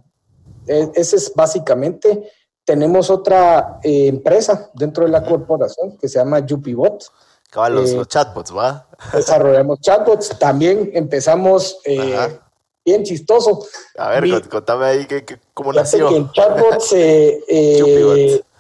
e, 0.67 0.91
ese 0.93 1.15
es 1.15 1.33
básicamente 1.33 2.29
tenemos 2.65 3.09
otra 3.09 3.79
eh, 3.83 4.07
empresa 4.07 4.69
dentro 4.73 5.05
de 5.05 5.11
la 5.11 5.23
corporación 5.23 5.97
que 5.97 6.07
se 6.07 6.19
llama 6.19 6.39
YupiBot. 6.39 7.05
Cabal, 7.49 7.77
eh, 7.77 7.95
los, 7.95 8.07
chatbots, 8.07 8.55
¿va? 8.55 8.87
Desarrollamos 9.13 9.79
chatbots. 9.81 10.37
También 10.39 10.89
empezamos 10.93 11.77
eh, 11.85 12.39
bien 12.85 13.03
chistoso. 13.03 13.65
A 13.97 14.09
ver, 14.09 14.47
contame 14.49 14.85
ahí 14.85 15.05
que, 15.05 15.39
cómo 15.53 15.73
nació. 15.73 16.09
Que 16.09 16.15
en 16.15 16.31
chatbots, 16.31 16.93
eh, 16.93 18.43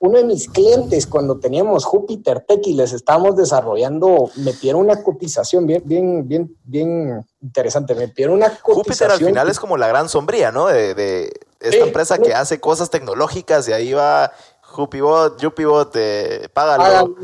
uno 0.00 0.16
de 0.16 0.24
mis 0.24 0.48
clientes, 0.48 1.06
cuando 1.06 1.38
teníamos 1.38 1.84
Jupiter 1.84 2.40
Tech 2.40 2.66
y 2.66 2.72
les 2.72 2.94
estábamos 2.94 3.36
desarrollando, 3.36 4.30
me 4.36 4.54
pidieron 4.54 4.80
una 4.80 5.02
cotización 5.02 5.66
bien, 5.66 5.82
bien, 5.84 6.26
bien, 6.26 6.56
bien 6.64 7.26
interesante. 7.42 7.94
Me 7.94 8.08
pidieron 8.08 8.36
una 8.36 8.48
cotización. 8.48 8.76
Júpiter 8.76 9.10
al 9.10 9.18
final 9.18 9.50
es 9.50 9.60
como 9.60 9.76
la 9.76 9.88
gran 9.88 10.08
sombría, 10.08 10.52
¿no? 10.52 10.68
De, 10.68 11.30
esta 11.60 11.84
empresa 11.84 12.16
que 12.16 12.32
hace 12.32 12.58
cosas 12.58 12.88
tecnológicas 12.88 13.68
y 13.68 13.74
ahí 13.74 13.92
va 13.92 14.32
Jupibot, 14.62 15.38
Jupibot, 15.38 15.94
eh, 15.96 16.48
págalo. 16.54 17.14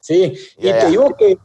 Sí, 0.00 0.34
y 0.56 0.72
te 0.72 0.86
digo 0.86 1.14
que 1.18 1.38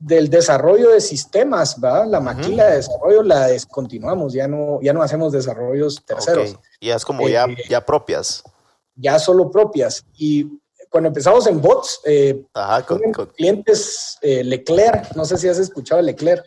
del 0.00 0.28
desarrollo 0.28 0.90
de 0.90 1.00
sistemas, 1.00 1.76
¿va? 1.82 2.04
La 2.04 2.18
maquila 2.18 2.66
de 2.66 2.76
desarrollo 2.78 3.22
la 3.22 3.46
descontinuamos, 3.46 4.32
ya 4.32 4.48
no, 4.48 4.80
ya 4.82 4.92
no 4.92 5.02
hacemos 5.02 5.32
desarrollos 5.32 6.04
terceros. 6.04 6.50
Okay. 6.50 6.88
Ya 6.88 6.96
es 6.96 7.04
como 7.04 7.28
ya, 7.28 7.44
eh, 7.44 7.56
ya 7.68 7.86
propias 7.86 8.42
ya 8.96 9.18
solo 9.18 9.50
propias. 9.50 10.04
Y 10.16 10.46
cuando 10.90 11.08
empezamos 11.08 11.46
en 11.46 11.60
bots, 11.60 12.00
eh, 12.04 12.44
con, 12.86 13.00
clientes 13.36 14.18
eh, 14.22 14.42
Leclerc, 14.42 15.14
no 15.14 15.24
sé 15.24 15.36
si 15.36 15.48
has 15.48 15.58
escuchado 15.58 16.02
Leclerc. 16.02 16.44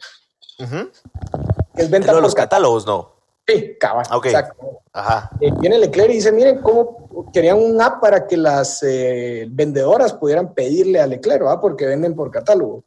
Es 1.75 1.89
venta 1.89 2.13
de 2.13 2.21
los 2.21 2.35
catálogos, 2.35 2.85
¿no? 2.85 3.15
Sí, 3.47 3.77
cabal. 3.79 4.05
Exacto. 4.23 4.81
Ajá. 4.91 5.29
Eh, 5.39 5.51
viene 5.59 5.77
Leclerc 5.77 6.09
y 6.09 6.15
dice, 6.15 6.31
miren 6.31 6.61
cómo 6.61 7.29
querían 7.31 7.57
un 7.57 7.81
app 7.81 8.01
para 8.01 8.27
que 8.27 8.37
las 8.37 8.81
vendedoras 8.81 10.13
pudieran 10.13 10.53
pedirle 10.53 10.99
a 10.99 11.07
Leclerc, 11.07 11.41
¿verdad? 11.41 11.61
Porque 11.61 11.85
venden 11.85 12.15
por 12.15 12.31
catálogo. 12.31 12.83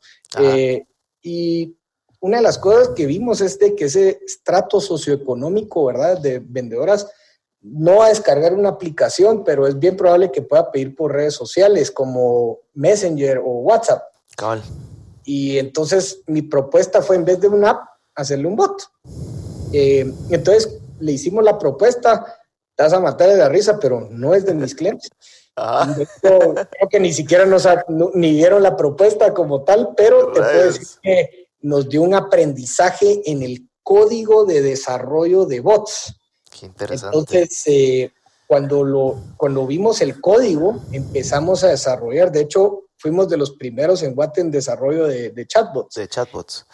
y 1.22 1.76
una 2.20 2.36
de 2.36 2.42
las 2.42 2.58
cosas 2.58 2.90
que 2.90 3.06
vimos 3.06 3.40
es 3.40 3.58
de 3.58 3.74
que 3.74 3.86
ese 3.86 4.20
estrato 4.24 4.80
socioeconómico, 4.80 5.86
¿verdad? 5.86 6.18
De 6.18 6.38
vendedoras 6.38 7.08
no 7.62 8.02
a 8.02 8.08
descargar 8.08 8.54
una 8.54 8.70
aplicación, 8.70 9.44
pero 9.44 9.66
es 9.66 9.78
bien 9.78 9.96
probable 9.96 10.30
que 10.30 10.42
pueda 10.42 10.70
pedir 10.70 10.94
por 10.94 11.12
redes 11.12 11.34
sociales 11.34 11.90
como 11.90 12.58
Messenger 12.74 13.38
o 13.38 13.60
WhatsApp. 13.60 14.02
Y 15.24 15.58
entonces 15.58 16.22
mi 16.26 16.42
propuesta 16.42 17.02
fue 17.02 17.16
en 17.16 17.24
vez 17.24 17.40
de 17.40 17.48
una 17.48 17.70
app, 17.70 17.88
hacerle 18.14 18.46
un 18.46 18.56
bot. 18.56 18.82
Eh, 19.72 20.12
entonces 20.30 20.78
le 20.98 21.12
hicimos 21.12 21.44
la 21.44 21.58
propuesta, 21.58 22.24
te 22.74 22.82
vas 22.82 22.92
a 22.92 23.00
matar 23.00 23.28
de 23.28 23.36
la 23.36 23.48
risa, 23.48 23.78
pero 23.78 24.08
no 24.10 24.34
es 24.34 24.44
de 24.44 24.54
mis 24.54 24.74
clientes. 24.74 25.10
Ah. 25.54 25.86
creo 26.22 26.88
que 26.88 26.98
ni 26.98 27.12
siquiera 27.12 27.44
nos 27.44 27.68
ni 28.14 28.32
dieron 28.32 28.62
la 28.62 28.74
propuesta 28.74 29.34
como 29.34 29.64
tal, 29.64 29.90
pero 29.94 30.32
te 30.32 30.40
puedo 30.40 30.64
decir 30.64 30.88
que 31.02 31.48
nos 31.60 31.90
dio 31.90 32.00
un 32.00 32.14
aprendizaje 32.14 33.20
en 33.30 33.42
el 33.42 33.68
código 33.82 34.46
de 34.46 34.62
desarrollo 34.62 35.44
de 35.44 35.60
bots. 35.60 36.14
Interesante. 36.60 37.16
Entonces, 37.16 37.62
eh, 37.66 38.12
cuando, 38.46 38.84
lo, 38.84 39.16
cuando 39.36 39.66
vimos 39.66 40.00
el 40.02 40.20
código, 40.20 40.80
empezamos 40.92 41.64
a 41.64 41.68
desarrollar. 41.68 42.30
De 42.30 42.42
hecho, 42.42 42.84
fuimos 42.98 43.28
de 43.28 43.36
los 43.36 43.52
primeros 43.52 44.02
en 44.02 44.12
Watt 44.16 44.38
en 44.38 44.50
desarrollo 44.50 45.06
de, 45.06 45.46
chatbots. 45.46 45.94
De 45.94 46.06
chatbots. 46.06 46.66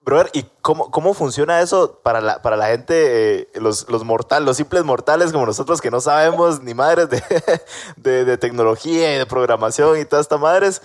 Brother, 0.00 0.30
¿y 0.32 0.44
cómo, 0.60 0.90
cómo 0.90 1.14
funciona 1.14 1.60
eso 1.60 2.00
para 2.02 2.20
la, 2.20 2.42
para 2.42 2.56
la 2.56 2.66
gente, 2.68 3.40
eh, 3.40 3.48
los, 3.54 3.88
los 3.88 4.04
mortales, 4.04 4.46
los 4.46 4.56
simples 4.56 4.84
mortales 4.84 5.32
como 5.32 5.46
nosotros 5.46 5.80
que 5.80 5.90
no 5.90 6.00
sabemos 6.00 6.62
ni 6.62 6.74
madres 6.74 7.08
de, 7.08 7.22
de, 7.96 8.24
de 8.24 8.36
tecnología 8.36 9.14
y 9.14 9.18
de 9.18 9.26
programación 9.26 9.98
y 9.98 10.04
todas 10.04 10.24
estas 10.24 10.40
madres? 10.40 10.82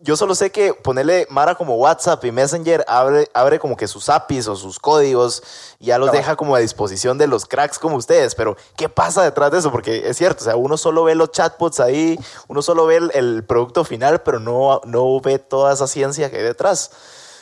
Yo 0.00 0.16
solo 0.16 0.34
sé 0.34 0.50
que 0.50 0.72
ponerle 0.72 1.26
Mara 1.28 1.56
como 1.56 1.76
WhatsApp 1.76 2.24
y 2.24 2.32
Messenger 2.32 2.86
abre, 2.88 3.28
abre 3.34 3.58
como 3.58 3.76
que 3.76 3.86
sus 3.86 4.08
APIs 4.08 4.48
o 4.48 4.56
sus 4.56 4.78
códigos 4.78 5.42
y 5.78 5.86
ya 5.86 5.98
los 5.98 6.10
deja 6.10 6.36
como 6.36 6.56
a 6.56 6.58
disposición 6.58 7.18
de 7.18 7.26
los 7.26 7.44
cracks 7.44 7.78
como 7.78 7.96
ustedes. 7.96 8.34
Pero, 8.34 8.56
¿qué 8.78 8.88
pasa 8.88 9.22
detrás 9.22 9.50
de 9.50 9.58
eso? 9.58 9.70
Porque 9.70 10.08
es 10.08 10.16
cierto, 10.16 10.40
o 10.40 10.44
sea, 10.44 10.56
uno 10.56 10.78
solo 10.78 11.04
ve 11.04 11.14
los 11.14 11.32
chatbots 11.32 11.80
ahí, 11.80 12.18
uno 12.48 12.62
solo 12.62 12.86
ve 12.86 12.96
el, 13.12 13.44
producto 13.44 13.84
final, 13.84 14.22
pero 14.22 14.40
no, 14.40 14.80
no 14.86 15.20
ve 15.20 15.38
toda 15.38 15.74
esa 15.74 15.86
ciencia 15.86 16.30
que 16.30 16.38
hay 16.38 16.44
detrás. 16.44 16.90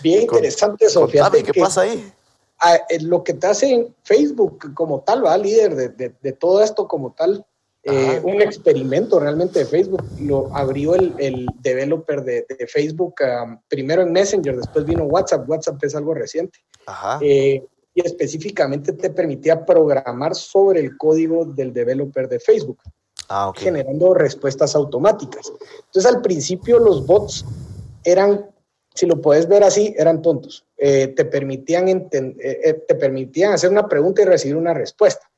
Bien 0.01 0.23
interesante 0.23 0.87
eso. 0.87 1.07
¿qué 1.07 1.55
pasa 1.61 1.83
ahí? 1.83 2.13
Eh, 2.91 3.03
lo 3.03 3.23
que 3.23 3.35
te 3.35 3.47
hace 3.47 3.93
Facebook 4.03 4.75
como 4.75 5.03
tal, 5.03 5.25
va 5.25 5.37
líder 5.39 5.77
de, 5.77 6.13
de 6.21 6.33
todo 6.33 6.61
esto 6.61 6.89
como 6.89 7.13
tal, 7.13 7.47
eh, 7.85 8.21
un 8.23 8.41
experimento 8.41 9.19
realmente 9.19 9.61
de 9.61 9.65
Facebook. 9.65 10.05
Lo 10.21 10.55
abrió 10.55 10.95
el, 10.95 11.15
el 11.19 11.47
developer 11.61 12.23
de, 12.23 12.47
Facebook 12.69 13.15
um, 13.21 13.59
primero 13.69 14.03
en 14.03 14.13
Messenger, 14.13 14.57
después 14.57 14.85
vino 14.85 15.05
WhatsApp. 15.05 15.49
WhatsApp 15.49 15.83
es 15.83 15.95
algo 15.97 16.15
reciente. 16.15 16.61
Eh, 17.21 17.65
y 17.95 18.07
específicamente 18.07 18.93
te 18.93 19.11
permitía 19.11 19.67
programar 19.67 20.35
sobre 20.35 20.81
el 20.81 20.97
código 20.97 21.45
del 21.45 21.73
developer 21.73 22.29
de 22.29 22.41
Facebook, 22.41 22.79
ah, 23.29 23.53
generando 23.55 24.15
respuestas 24.15 24.75
automáticas. 24.75 25.53
Entonces 25.87 26.11
al 26.11 26.23
principio 26.23 26.79
los 26.79 27.05
bots 27.05 27.45
eran, 28.05 28.47
si 28.95 29.07
lo 29.07 29.21
puedes 29.21 29.47
ver 29.49 29.65
así, 29.65 29.93
eran 29.99 30.23
tontos. 30.23 30.65
Eh, 30.79 31.09
te, 31.09 31.25
permitían 31.25 32.09
te 32.09 32.95
permitían 32.95 33.53
hacer 33.53 33.71
una 33.71 33.89
pregunta 33.89 34.23
y 34.23 34.25
recibir 34.25 34.57
una 34.57 34.73
respuesta 34.73 35.32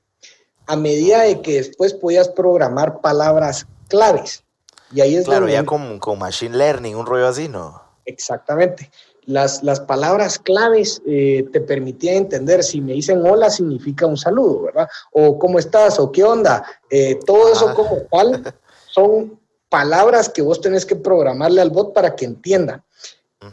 a 0.66 0.76
medida 0.76 1.22
de 1.22 1.40
que 1.42 1.54
después 1.54 1.94
podías 1.94 2.28
programar 2.28 3.00
palabras 3.00 3.66
claves. 3.88 4.44
Y 4.92 5.00
ahí 5.00 5.16
es 5.16 5.24
claro, 5.24 5.48
ya 5.48 5.64
con, 5.64 5.98
con, 5.98 6.18
Machine 6.18 6.56
Learning, 6.56 6.94
un 6.94 7.06
rollo 7.06 7.26
así, 7.26 7.48
¿no? 7.48 7.82
Exactamente. 8.04 8.90
Las, 9.26 9.62
las 9.62 9.80
palabras 9.80 10.38
claves 10.38 11.00
eh, 11.06 11.46
te 11.52 11.60
permitían 11.60 12.16
entender 12.16 12.62
si 12.62 12.80
me 12.80 12.92
dicen 12.92 13.26
hola 13.26 13.48
significa 13.48 14.06
un 14.06 14.18
saludo, 14.18 14.64
¿verdad? 14.64 14.88
O 15.12 15.38
cómo 15.38 15.58
estás, 15.58 15.98
o 15.98 16.12
qué 16.12 16.22
onda. 16.22 16.64
Eh, 16.90 17.18
todo 17.26 17.50
eso 17.50 17.74
como 17.74 18.02
tal 18.10 18.54
son 18.92 19.40
palabras 19.68 20.28
que 20.28 20.42
vos 20.42 20.60
tenés 20.60 20.84
que 20.84 20.94
programarle 20.94 21.60
al 21.60 21.70
bot 21.70 21.92
para 21.92 22.14
que 22.14 22.26
entienda. 22.26 22.84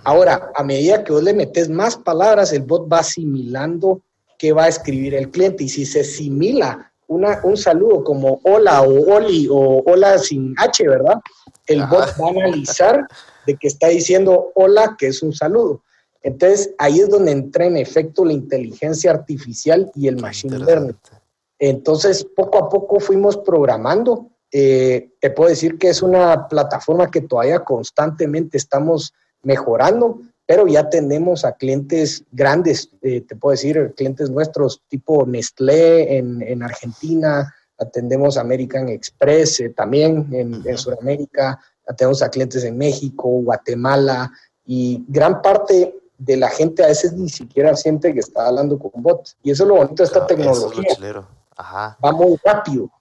Ahora, 0.03 0.51
a 0.55 0.64
medida 0.64 1.03
que 1.03 1.12
vos 1.12 1.24
le 1.24 1.34
metes 1.34 1.68
más 1.68 1.97
palabras, 1.97 2.53
el 2.53 2.62
bot 2.62 2.91
va 2.91 2.99
asimilando 2.99 4.01
qué 4.38 4.53
va 4.53 4.66
a 4.66 4.70
escribir 4.70 5.16
el 5.16 5.30
cliente. 5.32 5.66
Y 5.66 5.70
si 5.70 5.86
se 5.86 6.01
asimila 6.01 6.91
un 7.12 7.57
saludo 7.57 8.03
como 8.03 8.39
hola 8.43 8.82
o 8.84 9.16
oli 9.16 9.47
o 9.49 9.84
hola 9.86 10.18
sin 10.18 10.55
H, 10.57 10.88
¿verdad? 10.88 11.20
El 11.68 11.86
bot 11.86 12.16
va 12.20 12.28
a 12.28 12.30
analizar 12.30 13.07
de 13.45 13.55
que 13.55 13.68
está 13.68 13.88
diciendo 13.88 14.51
hola, 14.55 14.95
que 14.97 15.07
es 15.07 15.22
un 15.22 15.34
saludo. 15.34 15.84
Entonces, 16.24 16.74
ahí 16.78 16.99
es 16.99 17.09
donde 17.09 17.32
entra 17.32 17.66
en 17.66 17.78
efecto 17.78 18.24
la 18.24 18.34
inteligencia 18.34 19.12
artificial 19.12 19.91
y 19.95 20.07
el 20.07 20.18
machine 20.18 20.59
learning. 20.59 20.97
Entonces, 21.59 22.26
poco 22.36 22.57
a 22.59 22.70
poco 22.70 22.99
fuimos 22.99 23.38
programando. 23.38 24.30
Eh, 24.51 25.12
te 25.20 25.32
puedo 25.32 25.49
decir 25.49 25.78
que 25.78 25.89
es 25.89 26.01
una 26.01 26.47
plataforma 26.47 27.09
que 27.09 27.22
todavía 27.22 27.59
constantemente 27.59 28.57
estamos 28.57 29.14
mejorando 29.43 30.20
pero 30.52 30.68
ya 30.68 30.89
tenemos 30.89 31.45
a 31.45 31.54
clientes 31.54 32.26
grandes, 32.34 32.89
eh, 33.02 33.22
te 33.22 33.38
puedo 33.38 33.52
decir, 33.52 33.93
clientes 33.95 34.30
nuestros 34.30 34.82
tipo 34.89 35.26
Nestlé 35.26 36.18
en, 36.18 36.62
Argentina, 36.62 37.56
atendemos 37.78 38.36
American 38.36 38.89
Express 38.89 39.62
eh, 39.62 39.70
también 39.70 40.28
en, 40.34 40.62
en 40.68 40.78
Sudamérica, 40.78 41.58
atendemos 41.88 42.22
a 42.22 42.28
clientes 42.28 42.66
en 42.66 42.78
México, 42.78 43.30
Guatemala 43.30 44.30
y 44.66 45.06
gran 45.08 45.41
parte 45.41 45.97
de 46.18 46.36
la 46.36 46.49
gente 46.49 46.84
a 46.84 46.88
veces 46.88 47.14
ni 47.14 47.30
siquiera 47.30 47.74
siente 47.78 48.14
que 48.14 48.20
está 48.20 48.47
hablando 48.47 48.78
con 48.78 49.02
bots. 49.02 49.38
Y 49.43 49.52
eso 49.52 49.64
es 49.64 49.70
lo 49.70 49.76
bonito 49.76 50.04
de 50.04 50.08
esta 50.08 50.28
tecnología. 50.28 51.26
Va 51.58 52.12
muy 52.12 52.38
rápido. 52.43 52.91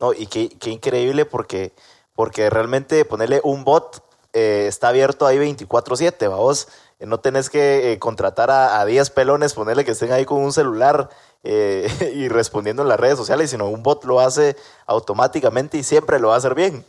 No, 0.00 0.14
y 0.14 0.26
qué, 0.26 0.48
qué 0.58 0.70
increíble 0.70 1.26
porque, 1.26 1.74
porque 2.14 2.48
realmente 2.48 3.04
ponerle 3.04 3.42
un 3.44 3.62
bot 3.62 4.05
eh, 4.36 4.66
está 4.66 4.88
abierto 4.88 5.26
ahí 5.26 5.38
24/7, 5.38 6.28
vamos. 6.28 6.68
Eh, 6.98 7.06
no 7.06 7.20
tenés 7.20 7.48
que 7.48 7.92
eh, 7.92 7.98
contratar 7.98 8.50
a, 8.50 8.84
10 8.84 9.10
pelones, 9.10 9.54
ponerle 9.54 9.84
que 9.86 9.92
estén 9.92 10.12
ahí 10.12 10.26
con 10.26 10.42
un 10.42 10.52
celular 10.52 11.08
eh, 11.42 11.88
y 12.14 12.28
respondiendo 12.28 12.82
en 12.82 12.88
las 12.88 13.00
redes 13.00 13.16
sociales, 13.16 13.50
sino 13.50 13.68
un 13.68 13.82
bot 13.82 14.04
lo 14.04 14.20
hace 14.20 14.56
automáticamente 14.84 15.78
y 15.78 15.82
siempre 15.82 16.18
lo 16.18 16.28
va 16.28 16.34
a 16.34 16.38
hacer 16.38 16.54
bien. 16.54 16.84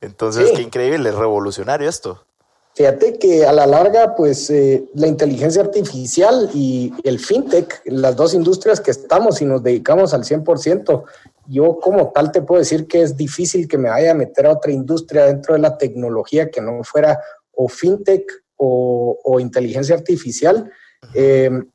Entonces, 0.00 0.52
qué 0.52 0.62
increíble, 0.62 1.08
es 1.08 1.14
revolucionario 1.14 1.88
esto. 1.88 2.24
Fíjate 2.74 3.18
que 3.18 3.44
a 3.44 3.52
la 3.52 3.66
larga, 3.66 4.14
pues 4.14 4.48
eh, 4.48 4.84
la 4.94 5.06
inteligencia 5.06 5.60
artificial 5.60 6.48
y 6.54 6.90
el 7.04 7.18
fintech, 7.18 7.82
las 7.84 8.16
dos 8.16 8.32
industrias 8.32 8.80
que 8.80 8.90
estamos 8.90 9.42
y 9.42 9.44
nos 9.44 9.62
dedicamos 9.62 10.14
al 10.14 10.24
100%, 10.24 11.04
yo 11.48 11.78
como 11.80 12.12
tal 12.12 12.32
te 12.32 12.40
puedo 12.40 12.60
decir 12.60 12.86
que 12.86 13.02
es 13.02 13.14
difícil 13.14 13.68
que 13.68 13.76
me 13.76 13.90
vaya 13.90 14.12
a 14.12 14.14
meter 14.14 14.46
a 14.46 14.52
otra 14.52 14.72
industria 14.72 15.26
dentro 15.26 15.54
de 15.54 15.60
la 15.60 15.76
tecnología 15.76 16.50
que 16.50 16.62
no 16.62 16.82
fuera 16.82 17.20
o 17.52 17.68
fintech 17.68 18.24
o, 18.56 19.38
inteligencia 19.40 19.94
artificial. 19.94 20.70
Em, 21.14 21.68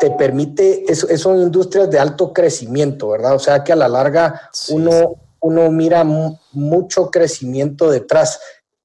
te 0.00 0.10
permite, 0.10 0.84
es, 0.90 1.06
son 1.16 1.40
industrias 1.40 1.88
de 1.88 1.98
alto 1.98 2.32
crecimiento, 2.32 3.08
¿verdad? 3.08 3.36
O 3.36 3.38
sea 3.38 3.64
que 3.64 3.72
a 3.72 3.76
la 3.76 3.88
larga 3.88 4.50
uno, 4.68 5.14
uno 5.40 5.70
mira 5.70 6.04
mucho 6.04 7.10
crecimiento 7.10 7.90
detrás 7.90 8.40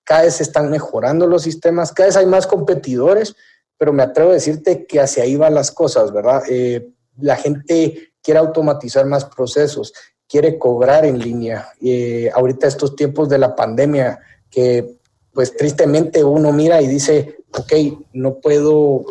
cada 0.10 0.24
vez 0.24 0.38
se 0.38 0.43
están 0.43 0.72
mejorando 0.72 1.28
los 1.28 1.43
sistemas, 1.43 1.91
cada 1.91 2.07
vez 2.07 2.18
hay 2.18 2.26
más 2.26 2.47
competidores, 2.47 3.36
pero 3.78 3.93
me 3.93 4.01
atrevo 4.01 4.32
a 4.32 4.34
decirte 4.34 4.88
que 4.88 4.99
hacia 4.99 5.22
ahí 5.22 5.36
van 5.36 5.53
las 5.53 5.70
cosas, 5.70 6.12
¿verdad? 6.12 6.41
Eh, 6.49 6.89
la 7.20 7.36
gente 7.36 8.14
quiere 8.20 8.39
automatizar 8.39 9.05
más 9.05 9.26
procesos, 9.26 9.93
quiere 10.28 10.57
cobrar 10.57 11.05
en 11.05 11.20
línea. 11.20 11.70
Eh, 11.80 12.28
ahorita 12.34 12.66
estos 12.66 12.95
tiempos 12.95 13.30
de 13.30 13.38
la 13.38 13.55
pandemia, 13.55 14.20
que 14.49 14.97
pues 15.32 15.55
tristemente 15.55 16.24
uno 16.24 16.51
mira 16.53 16.82
y 16.82 16.88
dice, 16.88 17.43
ok, 17.55 18.01
no 18.14 18.39
puedo, 18.39 19.05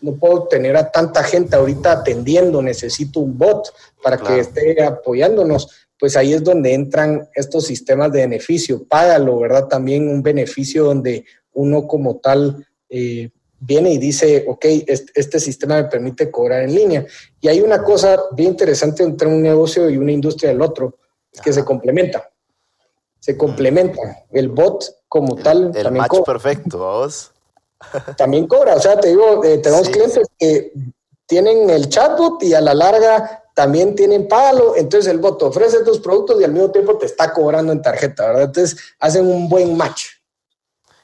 no 0.00 0.16
puedo 0.16 0.48
tener 0.48 0.76
a 0.76 0.90
tanta 0.90 1.22
gente 1.22 1.54
ahorita 1.54 1.92
atendiendo, 1.92 2.60
necesito 2.60 3.20
un 3.20 3.38
bot 3.38 3.72
para 4.02 4.18
que 4.18 4.40
esté 4.40 4.82
apoyándonos 4.82 5.83
pues 5.98 6.16
ahí 6.16 6.32
es 6.32 6.42
donde 6.42 6.74
entran 6.74 7.28
estos 7.34 7.66
sistemas 7.66 8.12
de 8.12 8.20
beneficio. 8.20 8.84
Págalo, 8.84 9.38
¿verdad? 9.38 9.68
También 9.68 10.08
un 10.08 10.22
beneficio 10.22 10.84
donde 10.84 11.24
uno 11.52 11.86
como 11.86 12.16
tal 12.16 12.66
eh, 12.88 13.30
viene 13.60 13.92
y 13.92 13.98
dice, 13.98 14.44
ok, 14.46 14.64
este, 14.86 15.40
sistema 15.40 15.76
me 15.76 15.88
permite 15.88 16.30
cobrar 16.30 16.62
en 16.62 16.74
línea. 16.74 17.06
Y 17.40 17.48
hay 17.48 17.60
una 17.60 17.82
cosa 17.82 18.20
bien 18.32 18.50
interesante 18.50 19.02
entre 19.02 19.28
un 19.28 19.42
negocio 19.42 19.88
y 19.88 19.96
una 19.96 20.12
industria 20.12 20.50
del 20.50 20.62
otro, 20.62 20.98
es 21.32 21.40
que 21.40 21.52
se 21.52 21.64
complementa. 21.64 22.30
Se 23.20 23.36
complementa. 23.36 24.00
El 24.30 24.50
bot 24.50 24.84
como 25.08 25.36
tal. 25.36 25.72
El 25.74 25.84
también 25.84 26.02
match 26.02 26.24
perfecto, 26.26 26.78
vos. 26.78 27.32
también 28.16 28.46
cobra. 28.46 28.74
O 28.74 28.80
sea, 28.80 28.98
te 29.00 29.08
digo, 29.08 29.42
eh, 29.44 29.58
tenemos 29.58 29.88
clientes 29.88 30.26
que 30.38 30.72
tienen 31.26 31.70
el 31.70 31.88
chatbot 31.88 32.42
y 32.42 32.54
a 32.54 32.60
la 32.60 32.74
larga 32.74 33.44
también 33.54 33.94
tienen 33.94 34.26
palo, 34.26 34.74
entonces 34.76 35.10
el 35.10 35.18
bot 35.18 35.40
ofrece 35.42 35.84
tus 35.84 36.00
productos 36.00 36.40
y 36.40 36.44
al 36.44 36.52
mismo 36.52 36.70
tiempo 36.70 36.98
te 36.98 37.06
está 37.06 37.32
cobrando 37.32 37.72
en 37.72 37.80
tarjeta, 37.80 38.26
¿verdad? 38.26 38.42
Entonces 38.42 38.76
hacen 38.98 39.26
un 39.26 39.48
buen 39.48 39.76
match. 39.76 40.06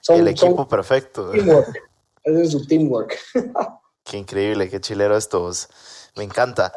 el 0.09 0.27
equipo 0.29 0.67
perfecto. 0.67 1.31
Teamwork. 1.31 1.91
es 2.25 2.51
su 2.51 2.67
teamwork. 2.67 3.17
qué 4.05 4.19
increíble, 4.19 4.69
qué 4.69 4.81
chilero 4.81 5.17
estos. 5.17 5.69
Me 6.17 6.25
encanta. 6.25 6.73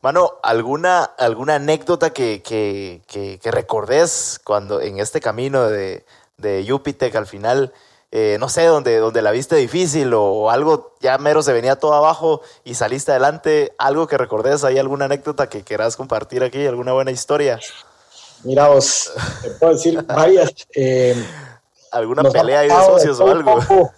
Mano, 0.00 0.40
¿alguna, 0.42 1.04
alguna 1.04 1.54
anécdota 1.54 2.10
que, 2.10 2.42
que, 2.42 3.02
que, 3.06 3.38
que 3.38 3.50
recordes 3.52 4.40
cuando 4.42 4.80
en 4.80 4.98
este 4.98 5.20
camino 5.20 5.68
de, 5.68 6.04
de 6.36 6.66
Jupiter 6.68 7.16
al 7.16 7.28
final 7.28 7.72
eh, 8.14 8.36
no 8.38 8.50
sé, 8.50 8.66
donde, 8.66 8.98
donde 8.98 9.22
la 9.22 9.30
viste 9.30 9.56
difícil 9.56 10.12
o 10.12 10.50
algo 10.50 10.92
ya 11.00 11.16
mero 11.16 11.42
se 11.42 11.54
venía 11.54 11.76
todo 11.76 11.94
abajo 11.94 12.42
y 12.62 12.74
saliste 12.74 13.10
adelante, 13.10 13.72
algo 13.78 14.06
que 14.06 14.18
recordes, 14.18 14.64
¿hay 14.64 14.78
alguna 14.78 15.06
anécdota 15.06 15.48
que 15.48 15.62
quieras 15.62 15.96
compartir 15.96 16.44
aquí, 16.44 16.66
alguna 16.66 16.92
buena 16.92 17.10
historia? 17.10 17.58
Mira 18.44 18.68
vos, 18.68 19.10
te 19.40 19.48
puedo 19.52 19.72
decir 19.72 20.02
varias. 20.06 20.52
Eh, 20.76 21.14
¿Alguna 21.90 22.22
pelea 22.30 22.60
ahí 22.60 22.68
de 22.68 22.74
socios 22.74 23.18
o 23.18 23.28
algo? 23.28 23.58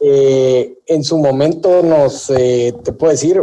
Eh, 0.00 0.80
en 0.86 1.02
su 1.02 1.16
momento 1.16 1.82
nos, 1.82 2.26
te 2.26 2.92
puedo 2.98 3.10
decir, 3.10 3.42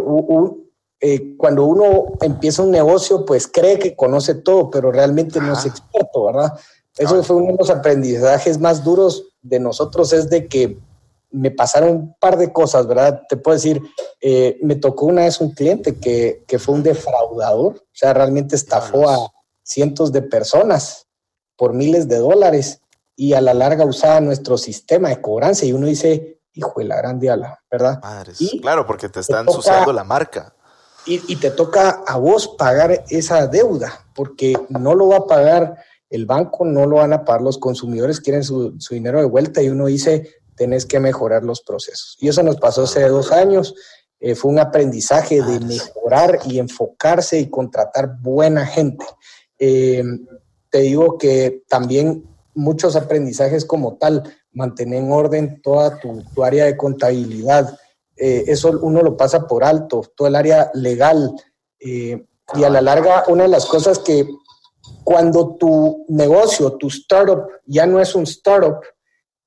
cuando 1.36 1.66
uno 1.66 2.14
empieza 2.22 2.62
un 2.62 2.70
negocio, 2.70 3.26
pues 3.26 3.48
cree 3.48 3.80
que 3.80 3.96
conoce 3.96 4.36
todo, 4.36 4.70
pero 4.70 4.92
realmente 4.92 5.42
no 5.42 5.54
es 5.54 5.66
experto, 5.66 6.26
¿verdad? 6.26 6.54
Eso 6.96 7.24
fue 7.24 7.38
uno 7.38 7.54
de 7.54 7.58
los 7.58 7.70
aprendizajes 7.72 8.60
más 8.60 8.84
duros 8.84 9.35
de 9.46 9.60
nosotros, 9.60 10.12
es 10.12 10.30
de 10.30 10.48
que 10.48 10.78
me 11.32 11.52
pasaron 11.52 11.90
un 11.90 12.16
par 12.20 12.38
de 12.38 12.52
cosas, 12.52 12.88
¿verdad? 12.88 13.24
Te 13.28 13.38
puedo 13.38 13.56
decir, 13.56 13.82
eh, 14.22 14.58
me 14.62 14.76
tocó 14.76 15.06
una 15.06 15.24
vez 15.24 15.40
un 15.42 15.52
cliente 15.52 16.00
que, 16.00 16.44
que, 16.48 16.60
fue 16.60 16.76
un 16.76 16.84
defraudador, 16.84 17.76
o 17.76 17.84
sea, 17.92 18.14
realmente 18.14 18.56
estafó 18.56 19.10
a 19.10 19.32
cientos 19.64 20.12
de 20.12 20.22
personas 20.22 21.08
por 21.58 21.74
miles 21.74 22.08
de 22.08 22.18
dólares 22.18 22.82
y 23.16 23.34
a 23.34 23.42
la 23.42 23.54
larga 23.54 23.86
usaba 23.86 24.20
nuestro 24.22 24.58
sistema 24.58 25.10
de 25.10 25.22
cobranza 25.22 25.66
y 25.66 25.74
uno 25.74 25.88
dice, 25.88 26.40
hijo 26.54 26.80
de 26.80 26.86
la 26.86 26.98
grande 26.98 27.30
ala, 27.30 27.62
¿verdad? 27.70 28.02
y 28.40 28.62
claro, 28.62 28.86
porque 28.86 29.10
te 29.10 29.20
están 29.20 29.48
usando 29.48 29.94
la 29.94 30.04
marca. 30.04 30.54
Y, 31.08 31.22
y, 31.32 31.36
te 31.36 31.52
toca 31.52 32.02
a 32.08 32.18
vos 32.18 32.48
pagar 32.58 33.04
esa 33.10 33.46
deuda, 33.46 34.08
porque 34.16 34.58
no 34.70 34.96
lo 34.96 35.10
va 35.10 35.18
a 35.18 35.28
pagar 35.28 35.78
el 36.10 36.26
banco 36.26 36.66
no 36.66 36.86
lo 36.86 36.98
van 36.98 37.14
a 37.14 37.26
pagar, 37.26 37.42
los 37.42 37.58
consumidores 37.58 38.20
quieren 38.20 38.44
su, 38.44 38.78
dinero 38.90 39.20
de 39.20 39.26
vuelta 39.26 39.62
y 39.62 39.70
uno 39.70 39.88
dice, 39.88 40.30
tenés 40.56 40.86
que 40.86 41.00
mejorar 41.00 41.44
los 41.44 41.62
procesos. 41.62 42.18
Y 42.20 42.28
eso 42.28 42.44
nos 42.44 42.58
pasó 42.58 42.84
hace 42.84 43.08
dos 43.08 43.32
años. 43.32 43.76
Eh, 44.20 44.36
fue 44.36 44.52
un 44.52 44.60
aprendizaje 44.60 45.42
de 45.42 45.60
mejorar 45.60 46.40
y 46.46 46.60
enfocarse 46.60 47.40
y 47.40 47.50
contratar 47.50 48.18
buena 48.22 48.66
gente. 48.66 49.06
Eh, 49.60 50.04
te 50.70 50.80
digo 50.80 51.18
que 51.18 51.64
también 51.68 52.26
muchos 52.54 52.96
aprendizajes 52.96 53.66
como 53.66 53.98
tal, 53.98 54.24
mantener 54.52 55.00
en 55.00 55.12
orden 55.12 55.62
toda 55.62 56.00
tu, 56.00 56.24
área 56.44 56.66
de 56.66 56.78
contabilidad. 56.78 57.78
Eh, 58.16 58.46
eso 58.48 58.80
uno 58.82 59.02
lo 59.02 59.18
pasa 59.18 59.48
por 59.48 59.66
alto, 59.66 60.04
todo 60.16 60.28
el 60.28 60.36
área 60.36 60.72
legal. 60.74 61.36
y 61.80 62.64
a 62.64 62.70
la 62.70 62.82
larga, 62.82 63.26
una 63.28 63.44
de 63.44 63.50
las 63.50 63.66
cosas 63.66 64.00
que 64.00 64.28
cuando 65.04 65.56
tu 65.56 66.06
negocio, 66.08 66.74
tu 66.74 66.88
startup 66.88 67.48
ya 67.66 67.86
no 67.86 68.00
es 68.00 68.16
un 68.16 68.24
startup, 68.24 68.82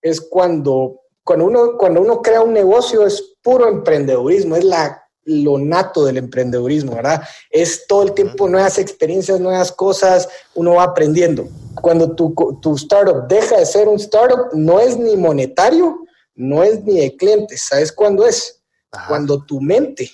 es 0.01 0.21
cuando, 0.21 1.01
cuando, 1.25 1.47
uno, 1.47 1.77
cuando 1.77 2.01
uno 2.01 2.23
crea 2.23 2.43
un 2.43 2.53
negocio 2.53 3.07
es 3.07 3.37
puro 3.43 3.69
emprendedurismo, 3.69 4.57
es 4.57 4.65
la, 4.65 5.03
lo 5.25 5.59
nato 5.59 6.05
del 6.05 6.17
emprendedurismo, 6.17 6.95
¿verdad? 6.95 7.23
Es 7.51 7.87
todo 7.87 8.05
el 8.05 8.15
tiempo 8.15 8.49
nuevas 8.49 8.79
experiencias, 8.79 9.41
nuevas 9.41 9.73
cosas, 9.73 10.29
uno 10.55 10.75
va 10.75 10.85
aprendiendo. 10.85 11.49
Cuando 11.83 12.15
tu, 12.15 12.35
tu 12.63 12.77
startup 12.77 13.27
deja 13.29 13.59
de 13.59 13.67
ser 13.67 13.89
un 13.89 13.97
startup, 13.97 14.53
no 14.53 14.81
es 14.81 14.97
ni 14.97 15.17
monetario, 15.17 15.99
no 16.35 16.63
es 16.63 16.85
ni 16.85 17.01
de 17.01 17.17
clientes, 17.17 17.63
¿sabes 17.63 17.93
cuándo 17.93 18.25
es? 18.27 18.63
Cuando 19.09 19.45
tu 19.45 19.61
mente 19.61 20.11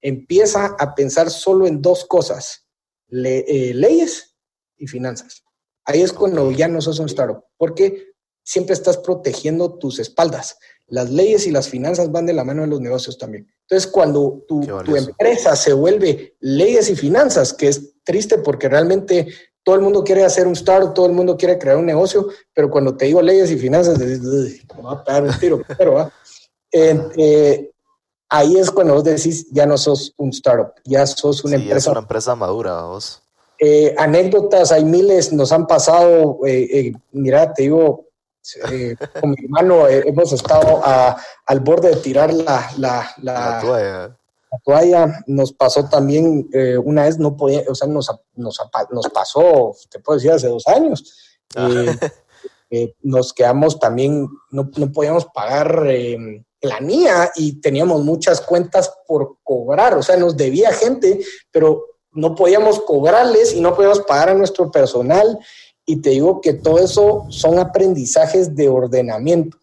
empieza 0.00 0.76
a 0.78 0.94
pensar 0.94 1.30
solo 1.30 1.66
en 1.66 1.80
dos 1.80 2.04
cosas, 2.04 2.64
eh, 3.10 3.72
leyes 3.74 4.33
y 4.76 4.86
finanzas. 4.86 5.44
Ahí 5.84 6.02
es 6.02 6.12
cuando 6.12 6.50
ya 6.50 6.68
no 6.68 6.80
sos 6.80 6.98
un 6.98 7.06
startup, 7.06 7.44
porque 7.56 8.14
siempre 8.44 8.74
estás 8.74 8.98
protegiendo 8.98 9.78
tus 9.78 9.98
espaldas. 9.98 10.58
Las 10.86 11.10
leyes 11.10 11.46
y 11.46 11.50
las 11.50 11.68
finanzas 11.68 12.12
van 12.12 12.26
de 12.26 12.34
la 12.34 12.44
mano 12.44 12.62
de 12.62 12.68
los 12.68 12.80
negocios 12.80 13.18
también. 13.18 13.46
Entonces, 13.62 13.90
cuando 13.90 14.44
tu, 14.46 14.62
empresa 14.94 15.56
se 15.56 15.72
vuelve 15.72 16.36
leyes 16.40 16.90
y 16.90 16.96
finanzas, 16.96 17.52
que 17.54 17.68
es 17.68 17.94
triste 18.04 18.38
porque 18.38 18.68
realmente 18.68 19.28
todo 19.62 19.76
el 19.76 19.80
mundo 19.80 20.04
quiere 20.04 20.24
hacer 20.24 20.46
un 20.46 20.52
startup, 20.52 20.92
todo 20.92 21.06
el 21.06 21.12
mundo 21.12 21.38
quiere 21.38 21.58
crear 21.58 21.78
un 21.78 21.86
negocio, 21.86 22.28
pero 22.52 22.70
cuando 22.70 22.94
te 22.96 23.06
digo 23.06 23.22
leyes 23.22 23.50
y 23.50 23.56
finanzas, 23.56 23.98
me 23.98 24.82
va 24.82 24.92
a 24.92 25.04
pegar 25.04 25.22
un 25.22 25.38
tiro, 25.38 25.62
pero 25.78 26.10
eh, 26.70 27.70
ahí 28.28 28.58
es 28.58 28.70
cuando 28.70 28.94
vos 28.94 29.04
decís, 29.04 29.46
ya 29.50 29.64
no 29.64 29.78
sos 29.78 30.12
un 30.18 30.30
startup, 30.30 30.74
ya 30.84 31.06
sos 31.06 31.42
una 31.44 31.56
empresa. 31.56 31.78
Es 31.78 31.86
una 31.86 32.00
empresa 32.00 32.34
madura, 32.34 32.82
vos. 32.82 33.23
Eh, 33.58 33.94
anécdotas, 33.96 34.72
hay 34.72 34.84
miles, 34.84 35.32
nos 35.32 35.52
han 35.52 35.66
pasado, 35.66 36.40
eh, 36.44 36.68
eh, 36.72 36.92
mira, 37.12 37.52
te 37.52 37.62
digo, 37.62 38.06
con 39.20 39.30
mi 39.30 39.36
hermano 39.44 39.88
hemos 39.88 40.32
estado 40.32 40.82
al 40.84 41.60
borde 41.60 41.90
de 41.90 41.96
tirar 41.96 42.32
la, 42.32 42.68
la, 42.76 43.60
toalla. 44.64 45.22
Nos 45.26 45.52
pasó 45.52 45.88
también 45.88 46.48
una 46.84 47.04
vez, 47.04 47.18
no 47.18 47.36
podía, 47.36 47.62
o 47.68 47.74
sea, 47.74 47.88
nos, 47.88 48.10
nos, 48.34 48.60
nos, 48.90 49.08
pasó, 49.08 49.74
te 49.88 49.98
puedo 50.00 50.18
decir, 50.18 50.32
hace 50.32 50.48
dos 50.48 50.66
años. 50.66 51.38
Ah. 51.56 51.96
nos 53.02 53.32
quedamos 53.32 53.78
también, 53.78 54.28
no, 54.50 54.68
no 54.76 54.92
podíamos 54.92 55.24
pagar 55.26 55.86
la 56.60 56.80
mía 56.80 57.30
y 57.36 57.60
teníamos 57.60 58.02
muchas 58.02 58.40
cuentas 58.40 58.92
por 59.06 59.38
cobrar, 59.42 59.94
o 59.94 60.02
sea, 60.02 60.16
nos 60.16 60.36
debía 60.36 60.72
gente, 60.72 61.20
pero 61.50 61.93
no 62.14 62.34
podíamos 62.34 62.80
cobrarles 62.80 63.54
y 63.54 63.60
no 63.60 63.74
podíamos 63.74 64.00
pagar 64.00 64.30
a 64.30 64.34
nuestro 64.34 64.70
personal. 64.70 65.38
Y 65.84 66.00
te 66.00 66.10
digo 66.10 66.40
que 66.40 66.54
todo 66.54 66.78
eso 66.78 67.26
son 67.28 67.58
aprendizajes 67.58 68.54
de 68.54 68.68
ordenamiento. 68.68 69.58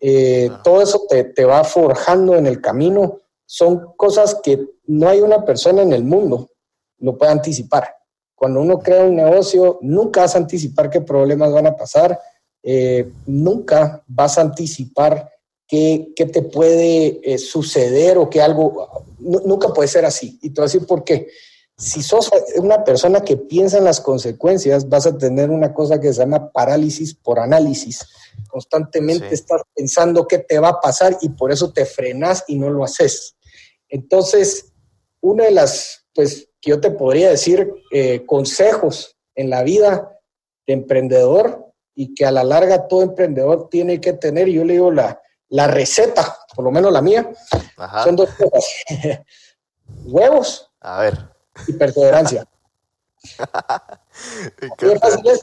Eh, 0.00 0.50
todo 0.64 0.80
eso 0.80 1.02
te, 1.08 1.44
va 1.44 1.62
forjando 1.62 2.34
en 2.34 2.46
el 2.46 2.62
camino 2.62 3.18
son 3.44 3.94
cosas 3.96 4.36
que 4.42 4.64
no 4.86 5.08
hay 5.08 5.20
una 5.20 5.44
persona 5.44 5.82
en 5.82 5.92
el 5.92 6.04
mundo 6.04 6.48
lo 7.00 7.18
puede 7.18 7.32
anticipar. 7.32 7.96
Cuando 8.34 8.60
uno 8.60 8.78
crea 8.78 9.04
un 9.04 9.16
negocio, 9.16 9.78
nunca 9.82 10.20
vas 10.20 10.34
a 10.34 10.38
anticipar 10.38 10.88
qué 10.88 11.00
problemas 11.00 11.52
van 11.52 11.66
a 11.66 11.76
pasar, 11.76 12.18
eh, 12.62 13.10
nunca 13.26 14.02
vas 14.06 14.38
a 14.38 14.42
anticipar 14.42 15.28
qué, 15.66 16.12
qué 16.14 16.26
te 16.26 16.42
puede 16.42 17.20
eh, 17.22 17.38
suceder 17.38 18.18
o 18.18 18.30
que 18.30 18.40
algo, 18.40 19.04
nunca 19.18 19.68
puede 19.72 19.88
ser 19.88 20.04
así. 20.04 20.38
Y 20.42 20.50
te 20.50 20.60
voy 20.60 20.64
a 20.64 20.72
decir 20.72 20.86
por 20.86 21.04
qué. 21.04 21.28
Si 21.80 22.02
sos 22.02 22.30
una 22.56 22.84
persona 22.84 23.22
que 23.22 23.38
piensa 23.38 23.78
en 23.78 23.84
las 23.84 24.02
consecuencias, 24.02 24.86
vas 24.86 25.06
a 25.06 25.16
tener 25.16 25.48
una 25.48 25.72
cosa 25.72 25.98
que 25.98 26.12
se 26.12 26.20
llama 26.20 26.52
parálisis 26.52 27.14
por 27.14 27.38
análisis. 27.38 28.06
Constantemente 28.48 29.32
estás 29.32 29.62
pensando 29.74 30.28
qué 30.28 30.38
te 30.38 30.58
va 30.58 30.68
a 30.68 30.80
pasar 30.80 31.16
y 31.22 31.30
por 31.30 31.50
eso 31.50 31.72
te 31.72 31.86
frenas 31.86 32.44
y 32.48 32.58
no 32.58 32.68
lo 32.68 32.84
haces. 32.84 33.34
Entonces, 33.88 34.74
una 35.22 35.44
de 35.44 35.52
las, 35.52 36.04
pues, 36.14 36.50
que 36.60 36.68
yo 36.68 36.80
te 36.80 36.90
podría 36.90 37.30
decir, 37.30 37.72
eh, 37.90 38.26
consejos 38.26 39.16
en 39.34 39.48
la 39.48 39.62
vida 39.62 40.18
de 40.66 40.74
emprendedor 40.74 41.72
y 41.94 42.14
que 42.14 42.26
a 42.26 42.30
la 42.30 42.44
larga 42.44 42.88
todo 42.88 43.02
emprendedor 43.02 43.70
tiene 43.70 44.02
que 44.02 44.12
tener, 44.12 44.48
yo 44.48 44.64
le 44.64 44.74
digo 44.74 44.92
la, 44.92 45.18
la 45.48 45.66
receta, 45.66 46.36
por 46.54 46.62
lo 46.62 46.70
menos 46.70 46.92
la 46.92 47.00
mía, 47.00 47.32
son 48.04 48.16
dos 48.16 48.28
cosas. 48.30 48.64
Huevos. 50.04 50.70
A 50.80 51.00
ver. 51.00 51.29
Y 51.66 51.72
perseverancia. 51.74 52.46
¿Qué 54.78 54.98
fácil 54.98 55.28
es? 55.28 55.40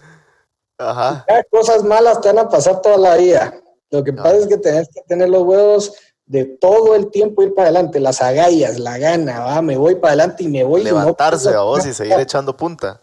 Ajá. 0.77 1.25
Cosas 1.51 1.83
malas 1.83 2.21
te 2.21 2.27
van 2.27 2.39
a 2.45 2.49
pasar 2.49 2.81
toda 2.81 2.97
la 2.97 3.15
vida. 3.17 3.61
Lo 3.89 4.03
que 4.03 4.13
pasa 4.13 4.37
es 4.37 4.47
que 4.47 4.57
tenés 4.57 4.89
que 4.89 5.01
tener 5.07 5.29
los 5.29 5.43
huevos 5.43 5.93
de 6.25 6.43
todo 6.43 6.93
el 6.95 7.09
tiempo 7.09 7.41
ir 7.41 7.55
para 7.55 7.69
adelante, 7.69 7.99
las 7.99 8.21
agallas, 8.21 8.79
la 8.79 8.97
gana, 8.97 9.39
va, 9.39 9.61
me 9.61 9.77
voy 9.77 9.95
para 9.95 10.09
adelante 10.09 10.43
y 10.43 10.49
me 10.49 10.63
voy. 10.63 10.83
Levantarse 10.83 11.49
a 11.49 11.61
vos 11.61 11.85
y 11.85 11.93
seguir 11.93 12.19
echando 12.19 12.55
punta. 12.55 13.01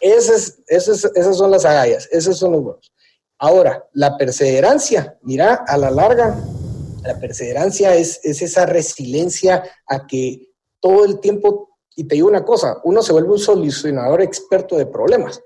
Esas, 0.00 0.58
esas, 0.66 1.04
esas 1.14 1.36
son 1.36 1.50
las 1.50 1.64
agallas, 1.64 2.08
esos 2.10 2.36
son 2.36 2.52
los 2.52 2.60
huevos. 2.62 2.92
Ahora, 3.38 3.88
la 3.92 4.16
perseverancia, 4.16 5.18
mira, 5.22 5.64
a 5.66 5.76
la 5.76 5.90
larga, 5.90 6.36
la 7.02 7.18
perseverancia 7.18 7.94
es, 7.94 8.20
es 8.22 8.42
esa 8.42 8.66
resiliencia 8.66 9.62
a 9.86 10.06
que 10.06 10.50
todo 10.80 11.04
el 11.04 11.20
tiempo, 11.20 11.73
y 11.96 12.04
te 12.04 12.16
digo 12.16 12.28
una 12.28 12.44
cosa, 12.44 12.80
uno 12.84 13.02
se 13.02 13.12
vuelve 13.12 13.32
un 13.32 13.38
solucionador 13.38 14.22
experto 14.22 14.76
de 14.76 14.86
problemas. 14.86 15.42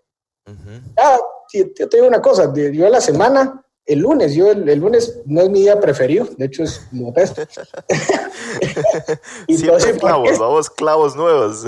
Ah, 0.97 1.19
te, 1.53 1.65
te 1.65 1.97
digo 1.97 2.07
una 2.07 2.23
cosa, 2.23 2.53
yo 2.55 2.87
a 2.87 2.91
la 2.91 3.01
semana 3.01 3.65
el 3.89 4.01
lunes, 4.01 4.35
yo 4.35 4.51
el, 4.51 4.79
lunes 4.79 5.19
no 5.25 5.41
es 5.41 5.49
mi 5.49 5.63
día 5.63 5.81
preferido, 5.81 6.27
de 6.37 6.45
hecho 6.45 6.63
es 6.63 6.87
modesto. 6.93 7.41
y 9.47 9.57
Siempre 9.57 9.97
clavos, 9.99 10.39
vamos, 10.39 10.69
clavos 10.69 11.17
nuevos. 11.17 11.65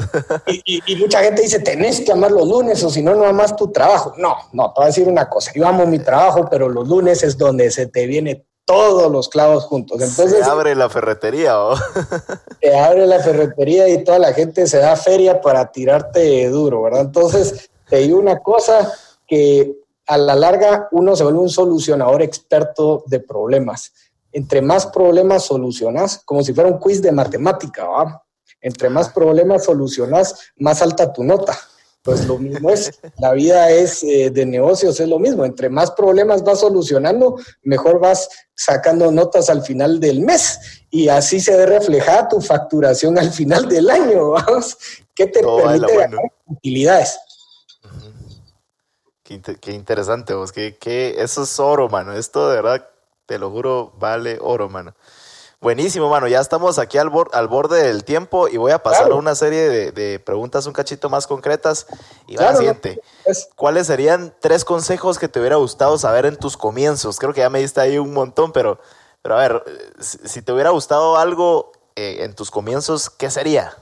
y, 0.46 0.82
y, 0.86 0.96
mucha 0.96 1.20
gente 1.24 1.40
dice, 1.40 1.60
tenés 1.60 2.02
que 2.02 2.12
amar 2.12 2.30
los 2.30 2.46
lunes 2.46 2.84
o 2.84 2.90
si 2.90 3.02
no, 3.02 3.14
no 3.14 3.24
amas 3.24 3.56
tu 3.56 3.72
trabajo. 3.72 4.12
No, 4.18 4.36
no, 4.52 4.66
te 4.74 4.80
voy 4.80 4.84
a 4.84 4.86
decir 4.88 5.08
una 5.08 5.30
cosa, 5.30 5.50
yo 5.54 5.66
amo 5.66 5.86
mi 5.86 5.98
trabajo, 5.98 6.46
pero 6.50 6.68
los 6.68 6.86
lunes 6.86 7.22
es 7.22 7.38
donde 7.38 7.70
se 7.70 7.86
te 7.86 8.06
viene 8.06 8.46
todos 8.70 9.10
los 9.10 9.28
clavos 9.28 9.64
juntos. 9.64 10.00
Entonces, 10.00 10.44
se 10.44 10.48
abre 10.48 10.76
la 10.76 10.88
ferretería. 10.88 11.58
¿o? 11.58 11.74
se 12.62 12.78
abre 12.78 13.04
la 13.04 13.18
ferretería 13.18 13.88
y 13.88 14.04
toda 14.04 14.20
la 14.20 14.32
gente 14.32 14.64
se 14.68 14.78
da 14.78 14.94
feria 14.94 15.40
para 15.40 15.72
tirarte 15.72 16.48
duro, 16.48 16.82
¿verdad? 16.82 17.00
Entonces, 17.00 17.68
te 17.88 17.96
digo 17.96 18.16
una 18.20 18.38
cosa 18.38 18.92
que 19.26 19.74
a 20.06 20.16
la 20.16 20.36
larga 20.36 20.86
uno 20.92 21.16
se 21.16 21.24
vuelve 21.24 21.40
un 21.40 21.48
solucionador 21.48 22.22
experto 22.22 23.02
de 23.06 23.18
problemas. 23.18 23.92
Entre 24.30 24.62
más 24.62 24.86
problemas 24.86 25.46
solucionas, 25.46 26.22
como 26.24 26.44
si 26.44 26.54
fuera 26.54 26.70
un 26.70 26.78
quiz 26.78 27.02
de 27.02 27.10
matemática, 27.10 27.88
¿va? 27.88 28.22
Entre 28.60 28.88
más 28.88 29.08
problemas 29.08 29.64
solucionas, 29.64 30.52
más 30.58 30.80
alta 30.80 31.12
tu 31.12 31.24
nota. 31.24 31.58
Pues 32.02 32.26
lo 32.26 32.38
mismo 32.38 32.70
es, 32.70 32.98
la 33.18 33.32
vida 33.32 33.70
es 33.70 34.02
eh, 34.02 34.30
de 34.30 34.46
negocios, 34.46 34.98
es 35.00 35.08
lo 35.08 35.18
mismo. 35.18 35.44
Entre 35.44 35.68
más 35.68 35.90
problemas 35.90 36.42
vas 36.42 36.60
solucionando, 36.60 37.38
mejor 37.62 38.00
vas 38.00 38.28
sacando 38.54 39.12
notas 39.12 39.50
al 39.50 39.62
final 39.62 40.00
del 40.00 40.20
mes 40.20 40.58
y 40.90 41.08
así 41.08 41.40
se 41.40 41.56
ve 41.56 41.66
reflejada 41.66 42.28
tu 42.28 42.40
facturación 42.40 43.18
al 43.18 43.30
final 43.30 43.68
del 43.68 43.90
año. 43.90 44.30
¿vamos? 44.30 44.78
¿Qué 45.14 45.26
te 45.26 45.40
permite 45.40 45.96
ganar 45.96 46.20
utilidades? 46.46 47.18
Qué, 49.22 49.72
interesante, 49.72 50.34
vos. 50.34 50.50
Que, 50.52 51.14
eso 51.18 51.44
es 51.44 51.60
oro, 51.60 51.88
mano. 51.88 52.14
Esto 52.14 52.48
de 52.48 52.56
verdad, 52.56 52.88
te 53.26 53.38
lo 53.38 53.50
juro, 53.50 53.92
vale 53.98 54.38
oro, 54.40 54.68
mano. 54.68 54.94
Buenísimo, 55.62 56.08
mano. 56.08 56.26
Ya 56.26 56.40
estamos 56.40 56.78
aquí 56.78 56.96
al, 56.96 57.10
al 57.32 57.48
borde 57.48 57.82
del 57.82 58.02
tiempo 58.02 58.48
y 58.48 58.56
voy 58.56 58.72
a 58.72 58.82
pasar 58.82 59.12
a 59.12 59.14
una 59.14 59.34
serie 59.34 59.92
de, 59.92 60.18
preguntas 60.18 60.64
un 60.66 60.72
cachito 60.72 61.10
más 61.10 61.26
concretas. 61.26 61.86
Y 62.26 62.36
va 62.36 62.52
la 62.52 62.56
siguiente. 62.56 62.98
¿Cuáles 63.56 63.86
serían 63.86 64.34
tres 64.40 64.64
consejos 64.64 65.18
que 65.18 65.28
te 65.28 65.38
hubiera 65.38 65.56
gustado 65.56 65.98
saber 65.98 66.24
en 66.24 66.36
tus 66.36 66.56
comienzos? 66.56 67.18
Creo 67.18 67.34
que 67.34 67.40
ya 67.40 67.50
me 67.50 67.60
diste 67.60 67.78
ahí 67.78 67.98
un 67.98 68.14
montón, 68.14 68.52
pero, 68.52 68.80
pero 69.20 69.36
a 69.36 69.40
ver, 69.40 69.62
si 70.00 70.40
te 70.40 70.50
hubiera 70.50 70.70
gustado 70.70 71.18
algo 71.18 71.72
eh, 71.94 72.24
en 72.24 72.34
tus 72.34 72.50
comienzos, 72.50 73.10
¿qué 73.10 73.30
sería? 73.30 73.76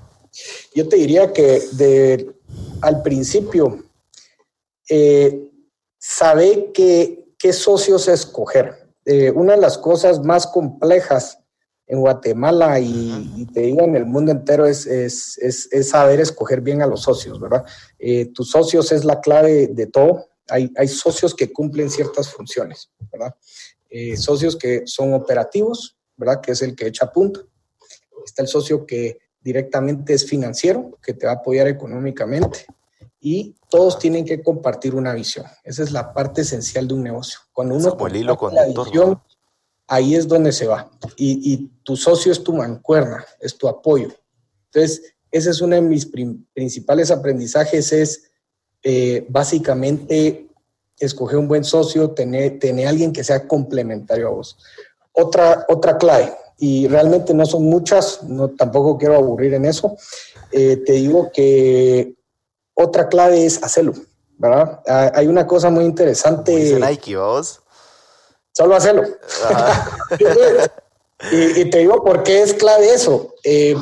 Yo 0.75 0.89
te 0.89 0.97
diría 0.97 1.33
que 1.33 1.63
de, 1.73 2.35
al 2.83 3.03
principio 3.03 3.85
eh, 4.91 5.53
sabe 5.97 6.73
qué, 6.73 7.53
socios 7.53 8.09
escoger. 8.09 8.89
Eh, 9.05 9.31
una 9.31 9.55
de 9.55 9.61
las 9.61 9.79
cosas 9.79 10.19
más 10.25 10.45
complejas 10.49 11.39
en 11.89 12.01
Guatemala 12.01 12.79
y, 12.79 13.47
te 13.53 13.61
digo 13.63 13.83
en 13.83 13.97
el 13.97 14.05
mundo 14.05 14.31
entero 14.31 14.67
es, 14.67 14.87
es, 14.87 15.89
saber 15.89 16.21
escoger 16.21 16.61
bien 16.61 16.83
a 16.83 16.87
los 16.87 17.03
socios, 17.03 17.41
¿verdad? 17.41 17.65
Eh, 17.99 18.27
tus 18.27 18.51
socios 18.51 18.93
es 18.93 19.05
la 19.05 19.21
clave 19.21 19.69
de 19.69 19.87
todo. 19.87 20.29
Hay, 20.51 20.71
hay 20.77 20.89
socios 20.89 21.35
que 21.35 21.53
cumplen 21.53 21.91
ciertas 21.91 22.31
funciones, 22.31 22.91
¿verdad? 23.11 23.35
Eh, 23.89 24.17
socios 24.17 24.55
que 24.55 24.83
son 24.87 25.15
operativos, 25.15 25.97
¿verdad? 26.17 26.41
Que 26.43 26.53
es 26.53 26.63
el 26.63 26.77
que 26.77 26.87
echa 26.87 27.11
punta. 27.11 27.41
Está 28.25 28.43
el 28.43 28.49
socio 28.49 28.85
que 28.85 29.19
directamente 29.41 30.13
es 30.13 30.27
financiero, 30.27 30.99
que 31.03 31.15
te 31.15 31.27
va 31.27 31.33
a 31.33 31.37
apoyar 31.37 31.69
económicamente 31.69 32.67
y 33.21 33.57
todos 33.69 33.99
tienen 33.99 34.25
que 34.25 34.43
compartir 34.43 34.95
una 34.95 35.15
visión. 35.15 35.47
Esa 35.65 35.83
es 35.83 35.91
la 35.91 36.13
parte 36.13 36.43
esencial 36.43 36.87
de 36.87 36.95
un 36.95 37.03
negocio. 37.03 37.41
Cuando 37.53 37.75
uno 37.75 37.97
comparte 37.97 38.55
la 38.55 38.67
visión, 38.67 39.23
ahí 39.89 40.15
es 40.15 40.29
donde 40.29 40.53
se 40.53 40.67
va. 40.67 40.91
Y, 41.17 41.71
tu 41.83 41.97
socio 41.97 42.31
es 42.31 42.45
tu 42.45 42.53
mancuerna, 42.53 43.25
es 43.41 43.57
tu 43.57 43.67
apoyo. 43.67 44.09
Entonces, 44.67 45.15
ese 45.31 45.51
es 45.51 45.63
uno 45.63 45.75
de 45.75 45.81
mis 45.81 46.07
principales 46.53 47.11
aprendizajes, 47.11 47.93
es 47.93 48.31
eh, 48.83 49.27
básicamente 49.31 50.49
escoger 50.99 51.39
un 51.39 51.49
buen 51.49 51.65
socio, 51.65 52.11
tener, 52.11 52.59
tener 52.59 52.89
alguien 52.89 53.13
que 53.13 53.25
sea 53.25 53.49
complementario 53.49 54.29
a 54.29 54.33
vos. 54.33 54.59
Otra, 55.13 55.65
otra 55.69 55.97
clave, 55.97 56.35
y 56.59 56.87
realmente 56.89 57.33
no 57.33 57.47
son 57.47 57.65
muchas, 57.65 58.23
no, 58.23 58.51
tampoco 58.51 58.99
quiero 58.99 59.17
aburrir 59.17 59.55
en 59.55 59.65
eso, 59.65 59.97
eh, 60.53 60.77
te 60.85 60.93
digo 60.93 61.31
que 61.33 62.15
otra 62.75 63.09
clave 63.09 63.47
es 63.47 63.63
hacerlo, 63.63 63.95
¿verdad? 64.37 64.81
Ah, 64.87 65.11
hay 65.15 65.27
una 65.27 65.47
cosa 65.47 65.71
muy 65.71 65.85
interesante. 65.85 66.79
Nike, 66.79 67.17
vos. 67.17 67.63
Solo 68.53 68.75
hacerlo. 68.75 69.03
y, 71.33 71.71
te 71.71 71.79
digo 71.79 72.03
por 72.03 72.23
qué 72.23 72.43
es 72.43 72.55
clave 72.55 72.93
eso. 72.93 73.35
Eh, 73.45 73.77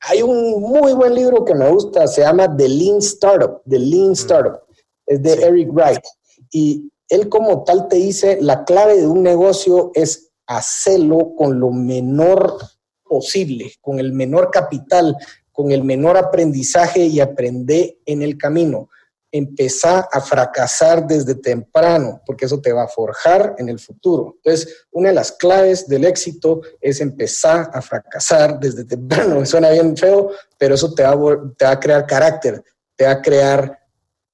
hay 0.00 0.22
un 0.22 0.60
muy 0.60 0.92
buen 0.92 1.14
libro 1.14 1.44
que 1.44 1.54
me 1.54 1.70
gusta, 1.70 2.06
se 2.06 2.22
llama 2.22 2.54
The 2.56 2.68
Lean 2.68 2.98
Startup, 2.98 3.60
The 3.68 3.78
Lean 3.78 4.10
mm. 4.10 4.12
Startup, 4.12 4.60
es 5.06 5.22
de 5.22 5.32
Eric 5.32 5.70
Wright. 5.72 6.02
Y 6.50 6.90
él 7.08 7.28
como 7.28 7.64
tal 7.64 7.88
te 7.88 7.96
dice, 7.96 8.38
la 8.40 8.64
clave 8.64 9.00
de 9.00 9.06
un 9.06 9.22
negocio 9.22 9.90
es 9.94 10.30
hacerlo 10.46 11.34
con 11.36 11.60
lo 11.60 11.70
menor 11.70 12.56
posible, 13.04 13.72
con 13.80 13.98
el 13.98 14.12
menor 14.12 14.50
capital, 14.50 15.16
con 15.52 15.72
el 15.72 15.82
menor 15.82 16.16
aprendizaje 16.16 17.06
y 17.06 17.20
aprender 17.20 17.98
en 18.06 18.22
el 18.22 18.38
camino. 18.38 18.88
Empezar 19.30 20.08
a 20.10 20.20
fracasar 20.20 21.06
desde 21.06 21.34
temprano, 21.34 22.22
porque 22.24 22.46
eso 22.46 22.60
te 22.60 22.72
va 22.72 22.84
a 22.84 22.88
forjar 22.88 23.54
en 23.58 23.68
el 23.68 23.78
futuro. 23.78 24.36
Entonces, 24.36 24.86
una 24.90 25.10
de 25.10 25.14
las 25.14 25.32
claves 25.32 25.86
del 25.86 26.04
éxito 26.04 26.62
es 26.80 27.00
empezar 27.00 27.70
a 27.72 27.82
fracasar 27.82 28.58
desde 28.58 28.84
temprano. 28.84 29.44
Suena 29.46 29.70
bien 29.70 29.96
feo, 29.96 30.30
pero 30.58 30.74
eso 30.74 30.94
te 30.94 31.02
va, 31.02 31.16
te 31.56 31.64
va 31.64 31.72
a 31.72 31.80
crear 31.80 32.06
carácter, 32.06 32.62
te 32.96 33.04
va 33.04 33.12
a 33.12 33.22
crear 33.22 33.78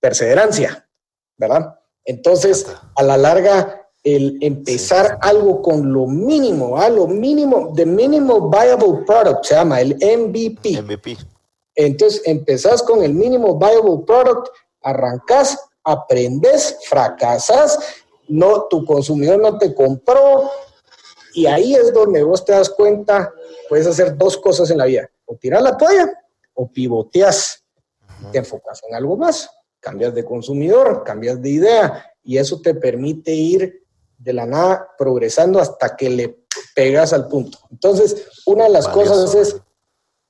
perseverancia, 0.01 0.87
¿verdad? 1.37 1.75
Entonces, 2.05 2.67
a 2.95 3.03
la 3.03 3.17
larga, 3.17 3.85
el 4.05 4.37
empezar 4.43 5.19
algo 5.23 5.63
con 5.63 5.93
lo 5.93 6.07
mínimo, 6.07 6.77
a 6.77 6.85
¿ah? 6.85 6.91
lo 6.91 7.07
mínimo, 7.07 7.73
the 7.75 7.87
minimal 7.87 8.51
viable 8.51 9.03
product 9.07 9.45
se 9.45 9.55
llama 9.55 9.81
el 9.81 9.95
MVP. 9.95 10.83
MVP. 10.83 11.17
Entonces 11.75 12.23
empezás 12.27 12.83
con 12.83 13.03
el 13.03 13.15
mínimo 13.15 13.59
viable 13.59 14.05
product, 14.07 14.49
arrancás, 14.85 15.59
aprendes, 15.83 16.79
fracasas, 16.89 17.79
no, 18.29 18.67
tu 18.69 18.85
consumidor 18.85 19.41
no 19.41 19.59
te 19.59 19.75
compró 19.75 20.51
y 21.35 21.47
ahí 21.47 21.75
es 21.75 21.93
donde 21.93 22.23
vos 22.23 22.45
te 22.45 22.53
das 22.53 22.71
cuenta, 22.71 23.33
puedes 23.69 23.87
hacer 23.87 24.17
dos 24.17 24.37
cosas 24.37 24.71
en 24.71 24.79
la 24.79 24.85
vida, 24.85 25.11
o 25.27 25.37
tirar 25.37 25.63
la 25.63 25.77
toalla 25.77 26.13
o 26.55 26.71
pivoteas, 26.71 27.65
te 28.31 28.39
enfocas 28.39 28.81
en 28.89 28.95
algo 28.95 29.17
más, 29.17 29.51
cambias 29.81 30.15
de 30.15 30.25
consumidor, 30.25 31.03
cambias 31.05 31.43
de 31.43 31.51
idea 31.51 32.11
y 32.23 32.39
eso 32.39 32.61
te 32.61 32.75
permite 32.75 33.33
ir 33.33 33.85
de 34.17 34.33
la 34.33 34.47
nada 34.47 34.89
progresando 34.97 35.59
hasta 35.59 35.97
que 35.97 36.09
le 36.09 36.45
pegas 36.75 37.13
al 37.13 37.29
punto. 37.29 37.59
Entonces, 37.71 38.29
una 38.47 38.65
de 38.65 38.71
las 38.71 38.89
cosas 38.89 39.35
es 39.35 39.61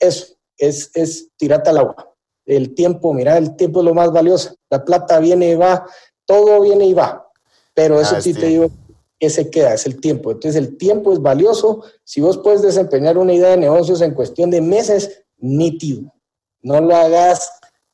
eso, 0.00 0.34
es, 0.56 0.90
es 0.94 1.28
tirarte 1.36 1.70
al 1.70 1.78
agua. 1.78 2.13
El 2.46 2.74
tiempo, 2.74 3.14
mira, 3.14 3.38
el 3.38 3.56
tiempo 3.56 3.80
es 3.80 3.86
lo 3.86 3.94
más 3.94 4.12
valioso. 4.12 4.54
La 4.70 4.84
plata 4.84 5.18
viene 5.18 5.50
y 5.50 5.54
va, 5.54 5.86
todo 6.26 6.60
viene 6.60 6.86
y 6.86 6.94
va, 6.94 7.28
pero 7.74 8.00
eso 8.00 8.16
ah, 8.16 8.20
sí 8.20 8.34
te 8.34 8.46
digo 8.46 8.70
que 9.18 9.30
se 9.30 9.50
queda, 9.50 9.74
es 9.74 9.86
el 9.86 10.00
tiempo. 10.00 10.32
Entonces, 10.32 10.60
el 10.60 10.76
tiempo 10.76 11.12
es 11.12 11.20
valioso. 11.20 11.84
Si 12.02 12.20
vos 12.20 12.38
puedes 12.38 12.62
desempeñar 12.62 13.16
una 13.16 13.32
idea 13.32 13.50
de 13.50 13.56
negocios 13.56 14.00
en 14.00 14.14
cuestión 14.14 14.50
de 14.50 14.60
meses, 14.60 15.24
nítido. 15.38 16.12
No 16.62 16.80
lo 16.80 16.96
hagas 16.96 17.50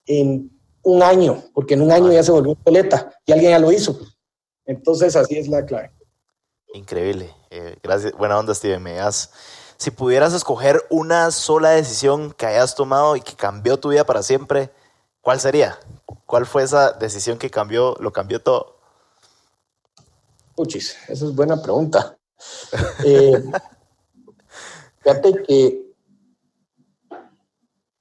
en 0.07 0.51
un 0.83 1.03
año, 1.03 1.43
porque 1.55 1.75
en 1.75 1.83
un 1.83 1.93
año 1.93 2.11
ya 2.11 2.23
se 2.23 2.33
volvió 2.33 2.55
peleta 2.55 3.13
y 3.27 3.33
alguien 3.33 3.53
ya 3.53 3.59
lo 3.59 3.71
hizo. 3.71 3.99
Entonces, 4.65 5.15
así 5.17 5.37
es 5.37 5.49
la 5.49 5.65
clave. 5.65 5.93
Increíble. 6.75 7.31
Eh, 7.51 7.77
gracias. 7.83 8.13
Buena 8.17 8.39
onda, 8.39 8.55
Steven. 8.55 8.83
Me 8.83 8.95
das. 8.95 9.31
Si 9.81 9.91
pudieras 9.91 10.35
escoger 10.35 10.85
una 10.91 11.31
sola 11.31 11.71
decisión 11.71 12.35
que 12.35 12.45
hayas 12.45 12.75
tomado 12.75 13.17
y 13.17 13.23
que 13.23 13.33
cambió 13.33 13.81
tu 13.81 13.89
vida 13.89 14.05
para 14.05 14.23
siempre, 14.23 14.69
¿cuál 15.23 15.41
sería? 15.41 15.79
¿Cuál 16.27 16.45
fue 16.45 16.65
esa 16.65 16.93
decisión 16.93 17.39
que 17.39 17.49
cambió, 17.49 17.97
lo 17.99 18.13
cambió 18.13 18.43
todo? 18.43 18.77
Puchis, 20.55 20.99
esa 21.09 21.25
es 21.25 21.35
buena 21.35 21.63
pregunta. 21.63 22.19
Eh, 23.07 23.43
fíjate 25.01 25.43
que 25.45 25.83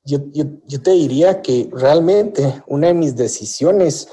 yo, 0.03 0.19
yo, 0.33 0.81
te 0.81 0.91
diría 0.91 1.41
que 1.41 1.69
realmente 1.71 2.61
una 2.67 2.87
de 2.87 2.93
mis 2.93 3.15
decisiones 3.15 4.09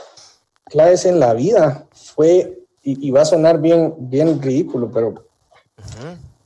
claves 0.66 1.04
en 1.04 1.18
la 1.18 1.34
vida 1.34 1.88
fue, 1.92 2.64
y, 2.84 3.10
va 3.10 3.22
a 3.22 3.24
sonar 3.24 3.60
bien, 3.60 3.92
bien 3.98 4.40
ridículo, 4.40 4.88
pero 4.88 5.26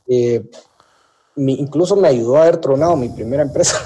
eh, 0.06 0.48
incluso 1.48 1.96
me 1.96 2.08
ayudó 2.08 2.36
a 2.36 2.42
haber 2.42 2.58
tronado 2.58 2.96
mi 2.96 3.08
primera 3.08 3.42
empresa. 3.42 3.76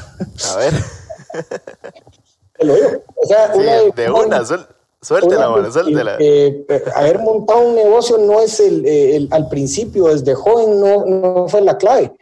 A 0.53 0.57
ver. 0.57 0.73
te 2.59 2.65
lo 2.65 2.75
digo. 2.75 2.89
O 3.17 3.27
sea, 3.27 3.49
de, 3.49 4.11
una, 4.11 4.45
suéltela, 5.01 5.51
mano, 5.51 5.71
suéltela. 5.71 6.17
Eh, 6.19 6.65
eh, 6.69 6.85
haber 6.95 7.19
montado 7.19 7.61
un 7.61 7.75
negocio 7.75 8.19
no 8.19 8.41
es 8.41 8.61
el, 8.61 9.29
al 9.31 9.49
principio, 9.49 10.09
desde 10.09 10.35
joven 10.35 10.81
no, 10.81 11.05
no 11.05 11.49
fue 11.49 11.61
la 11.61 11.79
clave. 11.79 12.13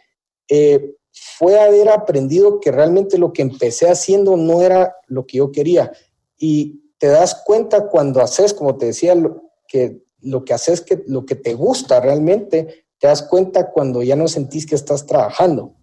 fue 1.38 1.58
haber 1.58 1.88
aprendido 1.88 2.60
que 2.60 2.70
realmente 2.70 3.18
lo 3.18 3.32
que 3.32 3.42
empecé 3.42 3.90
haciendo 3.90 4.36
no 4.36 4.62
era 4.62 4.96
lo 5.06 5.26
que 5.26 5.38
yo 5.38 5.52
quería. 5.52 5.92
Y 6.38 6.82
te 6.98 7.08
das 7.08 7.34
cuenta 7.44 7.88
cuando 7.88 8.20
haces, 8.20 8.54
como 8.54 8.76
te 8.76 8.86
decía, 8.86 9.14
lo, 9.14 9.50
que 9.66 10.02
lo 10.22 10.44
que 10.44 10.54
haces, 10.54 10.80
que 10.80 11.02
lo 11.06 11.26
que 11.26 11.34
te 11.34 11.54
gusta 11.54 12.00
realmente, 12.00 12.84
te 13.02 13.08
das 13.08 13.24
cuenta 13.24 13.72
cuando 13.72 14.00
ya 14.04 14.14
no 14.14 14.28
sentís 14.28 14.64
que 14.64 14.76
estás 14.76 15.06
trabajando. 15.06 15.74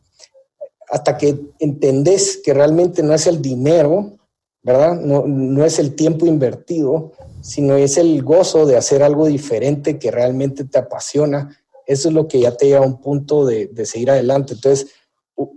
Hasta 0.89 1.17
que 1.17 1.37
entendés 1.59 2.39
que 2.41 2.53
realmente 2.53 3.03
no 3.03 3.13
es 3.13 3.27
el 3.27 3.41
dinero, 3.41 4.17
¿verdad? 4.63 4.95
No, 4.95 5.27
no 5.27 5.65
es 5.65 5.79
el 5.79 5.95
tiempo 5.95 6.25
invertido, 6.25 7.11
sino 7.41 7.75
es 7.75 7.97
el 7.97 8.23
gozo 8.23 8.65
de 8.65 8.77
hacer 8.77 9.03
algo 9.03 9.27
diferente 9.27 9.99
que 9.99 10.11
realmente 10.11 10.63
te 10.63 10.79
apasiona. 10.79 11.59
Eso 11.85 12.07
es 12.07 12.15
lo 12.15 12.29
que 12.29 12.39
ya 12.39 12.55
te 12.55 12.67
lleva 12.67 12.85
a 12.85 12.87
un 12.87 13.01
punto 13.01 13.45
de, 13.45 13.67
de 13.67 13.85
seguir 13.85 14.11
adelante. 14.11 14.53
Entonces, 14.53 14.87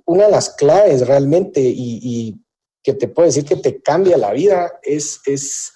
una 0.05 0.25
de 0.25 0.33
las 0.33 0.51
claves 0.51 1.07
realmente 1.07 1.61
y, 1.63 2.43
que 2.83 2.95
te 2.95 3.07
puedo 3.07 3.27
decir 3.27 3.45
que 3.45 3.55
te 3.55 3.81
cambia 3.81 4.17
la 4.17 4.33
vida 4.33 4.81
es, 4.83 5.21
es 5.27 5.75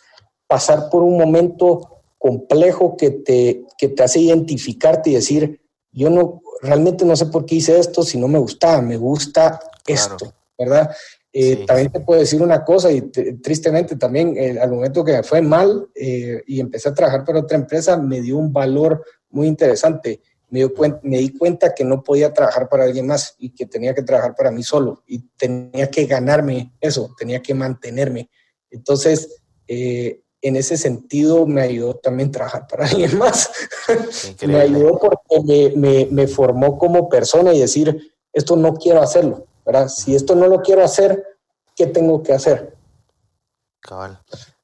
pasar 0.49 0.91
por 0.91 1.05
un 1.05 1.17
momento 1.17 2.03
complejo 2.19 2.97
que 2.97 3.13
te, 3.13 3.65
que 3.79 3.87
te 3.87 4.03
hace 4.03 4.19
identificarte 4.19 5.11
y 5.11 5.15
decir, 5.15 5.61
yo 5.97 6.11
no, 6.11 6.43
realmente 6.63 7.05
no 7.05 7.17
sé 7.17 7.27
por 7.27 7.45
qué 7.45 7.57
hice 7.57 7.79
esto 7.79 8.03
si 8.03 8.19
no 8.19 8.29
me 8.29 8.39
gustaba, 8.39 8.81
me 8.81 8.97
gusta 8.97 9.59
esto, 9.87 10.33
¿verdad? 10.59 10.91
Eh, 11.33 11.65
también 11.67 11.91
te 11.91 12.01
puedo 12.01 12.21
decir 12.21 12.41
una 12.41 12.65
cosa 12.65 12.91
y 12.91 13.03
tristemente 13.43 13.97
también 13.97 14.37
eh, 14.37 14.59
al 14.59 14.71
momento 14.71 15.05
que 15.05 15.13
me 15.13 15.23
fue 15.23 15.43
mal 15.43 15.89
eh, 15.95 16.43
y 16.47 16.61
empecé 16.61 16.89
a 16.89 16.95
trabajar 16.95 17.25
para 17.25 17.41
otra 17.41 17.59
empresa, 17.59 17.97
me 17.99 18.23
dio 18.23 18.39
un 18.39 18.53
valor 18.53 19.05
muy 19.31 19.47
interesante 19.47 20.21
me, 20.49 21.19
di 21.19 21.37
cuenta 21.37 21.75
que 21.75 21.85
no 21.85 22.03
podía 22.03 22.33
trabajar 22.33 22.69
para 22.69 22.85
alguien 22.85 23.07
más 23.07 23.35
y 23.39 23.51
que 23.51 23.67
tenía 23.67 23.95
que 23.95 24.03
trabajar 24.03 24.35
para 24.37 24.51
mí 24.51 24.63
solo 24.63 25.03
y 25.07 25.21
tenía 25.37 25.91
que 25.91 26.07
ganarme 26.07 26.73
eso, 26.81 27.15
tenía 27.19 27.43
que 27.43 27.55
mantenerme. 27.55 28.31
Entonces, 28.71 29.43
eh, 29.67 30.23
en 30.47 30.57
ese 30.57 30.77
sentido 30.77 31.47
me 31.47 31.63
ayudó 31.63 31.95
también 31.95 32.31
trabajar 32.31 32.67
para 32.67 32.87
alguien 32.89 33.19
más. 33.19 33.51
me 34.47 34.61
ayudó 34.61 34.99
porque 34.99 35.73
me, 35.75 36.07
me, 36.11 36.27
formó 36.27 36.79
como 36.79 37.09
persona 37.09 37.53
y 37.53 37.61
decir, 37.61 38.15
esto 38.33 38.57
no 38.57 38.75
quiero 38.75 39.03
hacerlo, 39.03 39.47
¿verdad? 39.65 39.89
Si 39.89 40.15
esto 40.15 40.35
no 40.35 40.47
lo 40.47 40.63
quiero 40.63 40.85
hacer, 40.85 41.25
¿qué 41.75 41.87
tengo 41.87 42.23
que 42.23 42.33
hacer? 42.33 42.77
Cabal. 43.81 44.21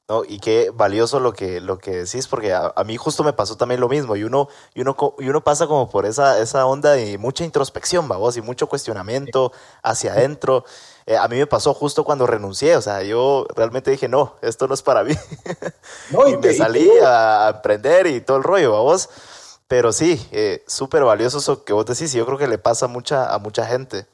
¿no? 0.09 0.25
Y 0.25 0.41
qué 0.41 0.71
valioso 0.71 1.21
lo 1.21 1.33
que, 1.33 1.61
lo 1.61 1.79
que 1.79 2.05
decís, 2.05 2.27
porque 2.29 2.53
a, 2.53 2.75
mí 2.85 2.97
justo 2.97 3.25
me 3.25 3.33
pasó 3.33 3.57
también 3.57 3.81
lo 3.81 3.89
mismo, 3.89 4.17
y 4.17 4.25
uno, 4.25 4.49
y 4.75 4.83
uno, 4.83 4.97
y 5.19 5.29
uno 5.29 5.45
pasa 5.45 5.67
como 5.67 5.89
por 5.89 6.07
esa, 6.07 6.41
esa 6.41 6.67
onda 6.67 6.93
de 6.93 7.19
mucha 7.19 7.45
introspección, 7.45 8.09
vos, 8.09 8.37
y 8.37 8.43
mucho 8.43 8.69
cuestionamiento 8.69 9.53
hacia 9.83 10.13
adentro. 10.13 10.65
Eh, 11.07 11.17
a 11.17 11.27
mí 11.29 11.37
me 11.37 11.47
pasó 11.47 11.75
justo 11.75 12.05
cuando 12.05 12.27
renuncié, 12.27 12.77
o 12.77 12.83
sea, 12.83 13.03
yo 13.03 13.47
realmente 13.57 13.91
dije, 13.91 14.09
no, 14.09 14.35
esto 14.43 14.69
no 14.69 14.75
es 14.75 14.83
para 14.83 15.05
mí. 15.05 15.15
y, 16.29 16.37
me 16.37 16.55
salí 16.55 16.89
a, 17.05 17.49
aprender 17.49 18.07
y 18.07 18.21
todo 18.21 18.37
el 18.37 18.43
rollo, 18.45 18.83
vos. 18.83 19.09
Pero 19.69 19.93
sí, 19.93 20.21
eh, 20.33 20.63
súper 20.67 21.03
valioso 21.03 21.39
eso 21.39 21.65
que 21.65 21.73
vos 21.73 21.87
decís, 21.87 22.15
y 22.15 22.19
yo 22.19 22.27
creo 22.27 22.39
que 22.39 22.47
le 22.47 22.59
pasa 22.59 22.87
mucha, 22.89 23.33
a 23.33 23.39
mucha 23.39 23.67
gente. 23.67 24.07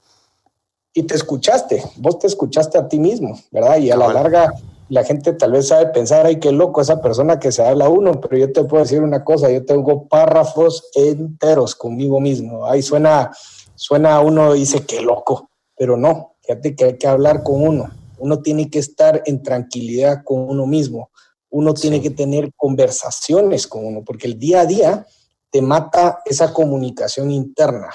Y 0.94 1.02
te 1.02 1.14
escuchaste, 1.14 1.82
vos 1.96 2.18
te 2.18 2.26
escuchaste 2.26 2.78
a 2.78 2.88
ti 2.88 2.98
mismo, 2.98 3.38
¿verdad? 3.50 3.78
Y 3.78 3.90
a 3.90 3.96
la 3.96 4.12
larga 4.12 4.52
la 4.88 5.04
gente 5.04 5.32
tal 5.32 5.52
vez 5.52 5.68
sabe 5.68 5.86
pensar, 5.86 6.26
ay, 6.26 6.40
qué 6.40 6.50
loco 6.50 6.80
esa 6.80 7.00
persona 7.02 7.38
que 7.38 7.52
se 7.52 7.66
habla 7.66 7.88
uno, 7.88 8.20
pero 8.20 8.38
yo 8.38 8.52
te 8.52 8.64
puedo 8.64 8.82
decir 8.82 9.02
una 9.02 9.22
cosa, 9.22 9.50
yo 9.50 9.64
tengo 9.64 10.08
párrafos 10.08 10.88
enteros 10.94 11.74
conmigo 11.74 12.20
mismo. 12.20 12.66
Ahí 12.66 12.82
suena, 12.82 13.30
suena 13.74 14.20
uno 14.20 14.54
dice, 14.54 14.86
qué 14.86 15.02
loco, 15.02 15.50
pero 15.76 15.96
no, 15.96 16.36
fíjate 16.48 16.74
que 16.74 16.84
hay 16.84 16.96
que 16.96 17.06
hablar 17.06 17.42
con 17.42 17.62
uno. 17.62 17.90
Uno 18.18 18.40
tiene 18.40 18.70
que 18.70 18.78
estar 18.78 19.22
en 19.26 19.42
tranquilidad 19.42 20.24
con 20.24 20.48
uno 20.48 20.66
mismo. 20.66 21.10
Uno 21.50 21.74
tiene 21.74 22.00
que 22.00 22.10
tener 22.10 22.52
conversaciones 22.56 23.66
con 23.66 23.84
uno, 23.84 24.02
porque 24.04 24.26
el 24.26 24.38
día 24.38 24.62
a 24.62 24.66
día 24.66 25.06
te 25.50 25.60
mata 25.60 26.20
esa 26.24 26.52
comunicación 26.52 27.30
interna. 27.30 27.90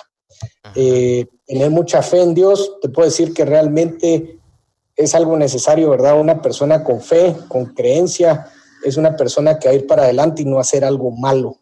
Eh, 0.75 1.25
tener 1.45 1.71
mucha 1.71 2.01
fe 2.03 2.21
en 2.21 2.33
Dios, 2.33 2.77
te 2.81 2.89
puedo 2.89 3.07
decir 3.07 3.33
que 3.33 3.43
realmente 3.43 4.39
es 4.95 5.15
algo 5.15 5.35
necesario, 5.35 5.89
¿verdad? 5.89 6.19
Una 6.19 6.41
persona 6.41 6.83
con 6.83 7.01
fe, 7.01 7.35
con 7.47 7.65
creencia, 7.73 8.47
es 8.83 8.97
una 8.97 9.15
persona 9.15 9.57
que 9.57 9.67
va 9.67 9.71
a 9.71 9.77
ir 9.77 9.87
para 9.87 10.03
adelante 10.03 10.43
y 10.43 10.45
no 10.45 10.59
hacer 10.59 10.85
algo 10.85 11.11
malo. 11.11 11.57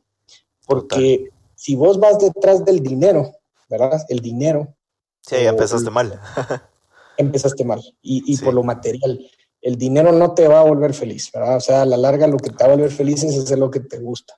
Porque 0.67 1.29
si 1.55 1.75
vos 1.75 1.99
vas 1.99 2.19
detrás 2.19 2.65
del 2.65 2.81
dinero, 2.81 3.31
¿verdad? 3.69 4.01
El 4.09 4.19
dinero. 4.19 4.75
Sí, 5.21 5.35
empezaste 5.37 5.89
mal. 5.89 6.19
empezaste 7.17 7.63
mal. 7.65 7.81
Y, 8.01 8.37
por 8.37 8.53
lo 8.53 8.63
material. 8.63 9.19
El 9.61 9.77
dinero 9.77 10.11
no 10.11 10.33
te 10.33 10.47
va 10.47 10.61
a 10.61 10.63
volver 10.63 10.93
feliz, 10.93 11.29
¿verdad? 11.31 11.57
O 11.57 11.59
sea, 11.59 11.83
a 11.83 11.85
la 11.85 11.97
larga 11.97 12.25
lo 12.27 12.37
que 12.37 12.49
te 12.49 12.63
va 12.63 12.71
a 12.71 12.75
volver 12.75 12.91
feliz 12.91 13.23
es 13.23 13.37
hacer 13.37 13.59
lo 13.59 13.69
que 13.69 13.81
te 13.81 13.99
gusta. 13.99 14.33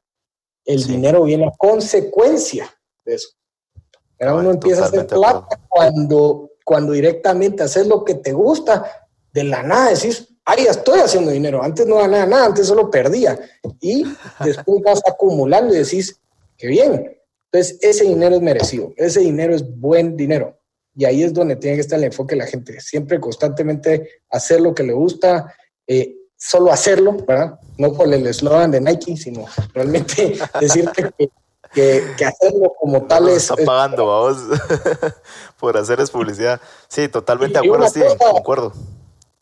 El 0.65 0.83
dinero 0.85 1.23
viene 1.23 1.47
a 1.47 1.51
consecuencia 1.57 2.69
de 3.05 3.15
eso. 3.15 3.29
Pero 4.17 4.37
uno 4.37 4.51
empieza 4.51 4.83
a 4.83 4.87
hacer 4.87 5.07
plata 5.07 5.59
cuando 5.69 6.53
cuando 6.63 6.93
directamente 6.93 7.63
haces 7.63 7.87
lo 7.87 8.03
que 8.03 8.15
te 8.15 8.31
gusta, 8.31 9.07
de 9.31 9.43
la 9.43 9.63
nada 9.63 9.89
decís, 9.89 10.27
ay, 10.45 10.65
ya 10.65 10.71
estoy 10.71 10.99
haciendo 10.99 11.31
dinero. 11.31 11.63
Antes 11.63 11.85
no 11.87 11.97
ganaba 11.97 12.25
nada, 12.25 12.45
antes 12.45 12.67
solo 12.67 12.89
perdía. 12.89 13.37
Y 13.81 14.05
después 14.43 14.81
vas 14.83 15.01
acumulando 15.07 15.73
y 15.73 15.79
decís, 15.79 16.19
qué 16.57 16.67
bien. 16.67 17.17
Entonces, 17.51 17.77
ese 17.81 18.05
dinero 18.05 18.35
es 18.35 18.41
merecido, 18.41 18.93
ese 18.97 19.19
dinero 19.19 19.53
es 19.53 19.63
buen 19.79 20.17
dinero. 20.17 20.57
Y 20.95 21.05
ahí 21.05 21.23
es 21.23 21.33
donde 21.33 21.55
tiene 21.55 21.77
que 21.77 21.81
estar 21.81 21.97
el 21.97 22.05
enfoque 22.05 22.35
de 22.35 22.41
la 22.41 22.47
gente. 22.47 22.79
Siempre, 22.79 23.19
constantemente, 23.19 24.21
hacer 24.29 24.61
lo 24.61 24.75
que 24.75 24.83
le 24.83 24.93
gusta, 24.93 25.53
eh, 25.87 26.15
solo 26.37 26.71
hacerlo, 26.71 27.17
¿verdad? 27.27 27.59
No 27.77 27.93
por 27.93 28.13
el 28.13 28.27
eslogan 28.27 28.71
de 28.71 28.81
Nike, 28.81 29.17
sino 29.17 29.45
realmente 29.73 30.37
decirte 30.59 31.11
que 31.17 31.29
que, 31.73 32.25
hacerlo 32.25 32.73
como 32.79 33.03
tal 33.03 33.29
es. 33.29 33.49
Está 33.49 33.55
pagando, 33.65 34.05
vamos, 34.05 34.37
por 35.59 35.75
hacer 35.77 35.99
es 35.99 36.11
publicidad. 36.11 36.61
Sí, 36.87 37.07
totalmente 37.07 37.59
de 37.59 37.65
acuerdo, 37.65 37.87
Steven, 37.87 38.17
concuerdo. 38.17 38.73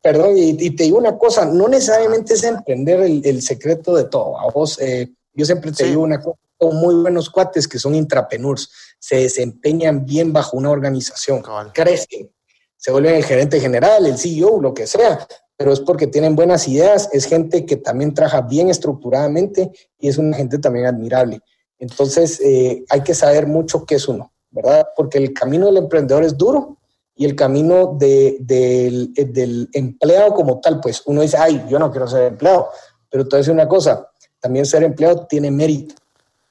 Perdón, 0.01 0.31
y, 0.35 0.71
te 0.71 0.85
digo 0.85 0.97
una 0.97 1.17
cosa, 1.17 1.45
no 1.45 1.67
necesariamente 1.67 2.33
es 2.33 2.43
emprender 2.43 3.01
el, 3.01 3.41
secreto 3.41 3.95
de 3.95 4.05
todo. 4.05 4.39
A 4.39 4.49
vos, 4.49 4.79
eh, 4.79 5.11
yo 5.33 5.45
siempre 5.45 5.71
te 5.71 5.85
digo 5.85 6.01
una 6.01 6.19
cosa, 6.19 6.39
son 6.62 6.76
muy 6.76 6.93
buenos 6.95 7.30
cuates 7.30 7.68
que 7.68 7.80
son 7.80 7.95
intrapreneurs, 7.95 8.70
se 8.99 9.18
desempeñan 9.18 10.05
bien 10.05 10.32
bajo 10.32 10.57
una 10.57 10.70
organización, 10.70 11.41
crecen, 11.74 12.32
se 12.78 12.91
vuelven 12.91 13.16
el 13.16 13.24
gerente 13.24 13.59
general, 13.59 14.05
el 14.05 14.18
CEO, 14.18 14.62
lo 14.62 14.74
que 14.74 14.86
sea, 14.86 15.28
pero 15.57 15.74
es 15.74 15.80
porque 15.80 16.07
tienen 16.07 16.36
buenas 16.36 16.68
ideas, 16.68 17.09
es 17.14 17.26
gente 17.26 17.66
que 17.66 17.78
también 17.78 18.14
trabaja 18.14 18.41
bien 18.41 18.70
estructuradamente 18.70 19.72
y 19.99 20.07
es 20.07 20.18
una 20.18 20.38
gente 20.38 20.59
también 20.59 20.86
admirable. 20.86 21.39
Entonces, 21.80 22.39
eh, 22.41 22.84
hay 22.89 23.01
que 23.01 23.16
saber 23.16 23.47
mucho 23.47 23.86
qué 23.86 23.95
es 23.95 24.07
uno, 24.07 24.32
¿verdad? 24.51 24.88
Porque 24.95 25.18
el 25.18 25.34
camino 25.34 25.66
del 25.66 25.78
emprendedor 25.78 26.24
es 26.24 26.38
duro 26.38 26.78
y 27.16 27.26
el 27.26 27.36
camino 27.36 27.95
de, 27.99 28.38
del, 28.39 29.14
del 29.14 29.68
empleado 29.74 30.34
como 30.34 30.59
tal, 30.59 30.80
pues 30.80 31.01
uno 31.05 31.22
dice, 31.22 31.38
ay, 31.38 31.66
yo 31.68 31.80
no 31.80 31.89
quiero 31.89 32.07
ser 32.07 32.24
empleado, 32.24 32.70
pero 33.09 33.24
te 33.24 33.30
voy 33.30 33.38
a 33.38 33.41
decir 33.41 33.53
una 33.53 33.68
cosa, 33.68 34.07
también 34.39 34.66
ser 34.66 34.84
empleado 34.84 35.26
tiene 35.28 35.49
mérito 35.49 35.95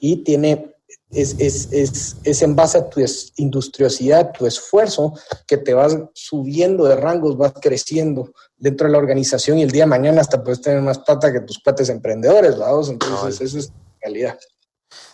y 0.00 0.24
tiene, 0.24 0.74
es, 1.10 1.36
es, 1.38 1.68
es, 1.70 2.16
es, 2.24 2.42
en 2.42 2.56
base 2.56 2.78
a 2.78 2.88
tu 2.88 3.00
industriosidad, 3.36 4.32
tu 4.32 4.46
esfuerzo, 4.46 5.14
que 5.46 5.58
te 5.58 5.74
vas 5.74 5.96
subiendo 6.14 6.84
de 6.84 6.96
rangos, 6.96 7.36
vas 7.36 7.52
creciendo 7.60 8.32
dentro 8.56 8.86
de 8.86 8.92
la 8.92 8.98
organización 8.98 9.58
y 9.58 9.62
el 9.62 9.70
día 9.70 9.84
de 9.84 9.90
mañana 9.90 10.20
hasta 10.20 10.42
puedes 10.42 10.60
tener 10.60 10.80
más 10.82 10.98
plata 10.98 11.32
que 11.32 11.40
tus 11.40 11.58
cuates 11.58 11.88
emprendedores, 11.90 12.58
¿verdad? 12.58 12.88
Entonces, 12.88 13.40
eso 13.40 13.58
es 13.58 13.72
realidad. 14.00 14.38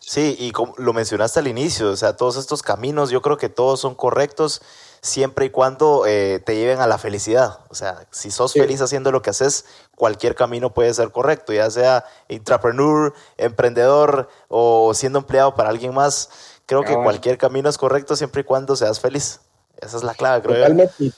Sí, 0.08 0.36
y 0.38 0.52
como 0.52 0.72
lo 0.76 0.92
mencionaste 0.92 1.40
al 1.40 1.48
inicio, 1.48 1.90
o 1.90 1.96
sea, 1.96 2.16
todos 2.16 2.36
estos 2.36 2.62
caminos 2.62 3.10
yo 3.10 3.20
creo 3.22 3.36
que 3.36 3.48
todos 3.48 3.80
son 3.80 3.96
correctos 3.96 4.62
siempre 5.00 5.46
y 5.46 5.50
cuando 5.50 6.04
eh, 6.06 6.40
te 6.46 6.54
lleven 6.54 6.78
a 6.78 6.86
la 6.86 6.96
felicidad. 6.96 7.58
O 7.70 7.74
sea, 7.74 8.06
si 8.12 8.30
sos 8.30 8.52
feliz 8.52 8.80
haciendo 8.80 9.10
lo 9.10 9.20
que 9.20 9.30
haces, 9.30 9.64
cualquier 9.96 10.36
camino 10.36 10.72
puede 10.72 10.94
ser 10.94 11.10
correcto, 11.10 11.52
ya 11.52 11.68
sea 11.72 12.04
intrapreneur, 12.28 13.14
emprendedor 13.36 14.28
o 14.46 14.94
siendo 14.94 15.18
empleado 15.18 15.56
para 15.56 15.70
alguien 15.70 15.92
más. 15.92 16.30
Creo 16.66 16.84
que 16.84 16.94
cualquier 16.94 17.36
camino 17.36 17.68
es 17.68 17.76
correcto 17.76 18.14
siempre 18.14 18.42
y 18.42 18.44
cuando 18.44 18.76
seas 18.76 19.00
feliz. 19.00 19.40
Esa 19.76 19.96
es 19.96 20.04
la 20.04 20.14
clave, 20.14 20.40
creo 20.40 20.54
Totalmente. 20.54 21.12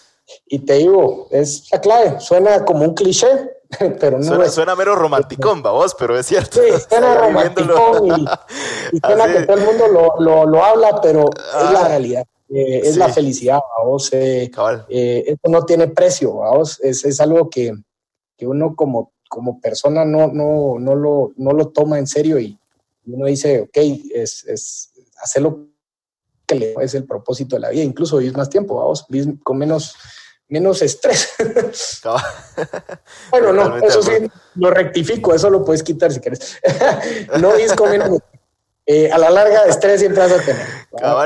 Y 0.46 0.60
te 0.60 0.72
digo, 0.72 1.28
es 1.30 1.70
la 1.70 1.78
clave. 1.82 2.20
Suena 2.20 2.64
como 2.64 2.84
un 2.84 2.94
cliché, 2.94 3.50
pero 4.00 4.18
no 4.18 4.24
suena, 4.24 4.48
suena 4.48 4.76
mero 4.76 4.94
romanticón, 4.94 5.62
vos, 5.62 5.94
pero 5.98 6.18
es 6.18 6.26
cierto. 6.26 6.60
Sí, 6.60 6.68
suena 6.88 7.14
romanticón 7.14 8.06
y, 8.06 8.98
suena 9.06 9.32
que 9.32 9.40
todo 9.46 9.56
el 9.56 9.64
mundo 9.64 9.88
lo, 9.88 10.20
lo, 10.20 10.46
lo 10.46 10.64
habla, 10.64 11.00
pero 11.00 11.30
es 11.30 11.72
la 11.72 11.84
ah. 11.84 11.88
realidad. 11.88 12.24
Eh, 12.50 12.80
es 12.82 12.96
la 12.96 13.10
felicidad, 13.10 13.60
vos. 13.84 14.10
Eh, 14.12 14.50
eh, 14.88 15.24
esto 15.26 15.50
no 15.50 15.64
tiene 15.64 15.88
precio, 15.88 16.32
vos. 16.32 16.80
Es, 16.82 17.04
es 17.04 17.20
algo 17.20 17.50
que, 17.50 17.72
que, 18.36 18.46
uno 18.46 18.74
como, 18.74 19.12
como 19.28 19.60
persona 19.60 20.06
no, 20.06 20.28
no, 20.28 20.78
no, 20.78 20.94
lo, 20.94 21.32
no 21.36 21.52
lo 21.52 21.68
toma 21.68 21.98
en 21.98 22.06
serio 22.06 22.38
y 22.38 22.58
uno 23.06 23.26
dice, 23.26 23.60
ok, 23.60 23.76
es, 24.14 24.44
es 24.44 24.92
hacerlo 25.22 25.68
que 26.46 26.74
es 26.80 26.94
el 26.94 27.04
propósito 27.04 27.56
de 27.56 27.60
la 27.60 27.70
vida, 27.70 27.82
incluso 27.82 28.16
vivir 28.16 28.36
más 28.36 28.48
tiempo, 28.48 28.76
vamos, 28.76 29.06
con 29.42 29.58
menos, 29.58 29.94
menos 30.48 30.82
estrés. 30.82 31.34
bueno, 33.30 33.52
no, 33.52 33.76
eso 33.78 34.02
sí, 34.02 34.30
lo 34.54 34.70
rectifico, 34.70 35.34
eso 35.34 35.50
lo 35.50 35.64
puedes 35.64 35.82
quitar 35.82 36.12
si 36.12 36.20
quieres. 36.20 36.58
no 37.38 37.52
con 37.76 37.90
menos 37.90 38.20
eh, 38.90 39.12
a 39.12 39.18
la 39.18 39.28
larga, 39.28 39.64
estrés 39.64 40.00
siempre 40.00 40.22
vas 40.22 40.32
a 40.32 40.40
tener. 40.42 40.66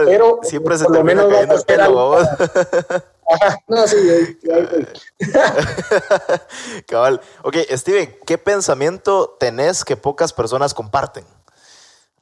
pero 0.05 0.41
siempre 0.43 0.77
se 0.77 0.85
por 0.85 0.97
lo 0.97 1.05
menos 1.05 1.33
cayendo 1.33 1.55
el 1.55 1.63
pelo, 1.63 2.19
Ajá, 3.31 3.61
no, 3.69 3.87
sí, 3.87 3.97
Cabal. 6.87 7.21
Ok, 7.45 7.57
Steven, 7.71 8.19
¿qué 8.27 8.37
pensamiento 8.37 9.37
tenés 9.39 9.85
que 9.85 9.97
pocas 9.97 10.33
personas 10.33 10.75
comparten? 10.75 11.25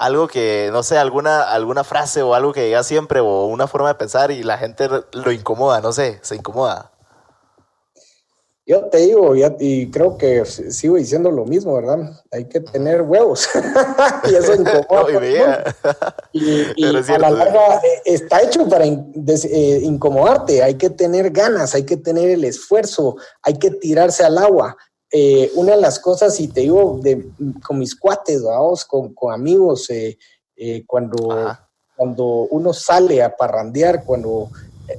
Algo 0.00 0.28
que, 0.28 0.70
no 0.72 0.82
sé, 0.82 0.96
alguna, 0.96 1.42
alguna 1.42 1.84
frase 1.84 2.22
o 2.22 2.34
algo 2.34 2.54
que 2.54 2.64
digas 2.64 2.86
siempre 2.86 3.20
o 3.20 3.44
una 3.44 3.66
forma 3.66 3.88
de 3.88 3.96
pensar 3.96 4.30
y 4.30 4.42
la 4.42 4.56
gente 4.56 4.88
lo 4.88 5.30
incomoda, 5.30 5.82
no 5.82 5.92
sé, 5.92 6.18
se 6.22 6.36
incomoda. 6.36 6.90
Yo 8.64 8.84
te 8.84 8.96
digo, 8.98 9.34
y 9.58 9.90
creo 9.90 10.16
que 10.16 10.46
sigo 10.46 10.96
diciendo 10.96 11.30
lo 11.30 11.44
mismo, 11.44 11.74
¿verdad? 11.74 11.98
Hay 12.30 12.46
que 12.46 12.60
tener 12.60 13.02
huevos. 13.02 13.46
y 14.30 14.34
eso 14.34 14.54
incomoda. 14.54 15.74
y, 16.32 16.84
a 17.12 17.18
la 17.18 17.30
larga 17.30 17.74
eh, 17.84 18.02
está 18.06 18.40
hecho 18.40 18.66
para 18.70 18.86
eh, 18.86 19.80
incomodarte. 19.82 20.62
Hay 20.62 20.76
que 20.76 20.88
tener 20.88 21.30
ganas, 21.30 21.74
hay 21.74 21.82
que 21.82 21.98
tener 21.98 22.30
el 22.30 22.44
esfuerzo, 22.44 23.16
hay 23.42 23.58
que 23.58 23.70
tirarse 23.70 24.24
al 24.24 24.38
agua. 24.38 24.78
Eh, 25.12 25.50
una 25.54 25.74
de 25.74 25.80
las 25.80 25.98
cosas, 25.98 26.38
y 26.40 26.48
te 26.48 26.60
digo, 26.60 26.98
de, 27.02 27.30
con 27.64 27.78
mis 27.78 27.94
cuates, 27.94 28.42
vamos, 28.42 28.84
con, 28.84 29.14
con 29.14 29.32
amigos, 29.32 29.88
cuando, 30.86 31.56
cuando 31.96 32.24
uno 32.50 32.72
sale 32.72 33.22
a 33.22 33.34
parrandear, 33.34 34.04
cuando 34.04 34.50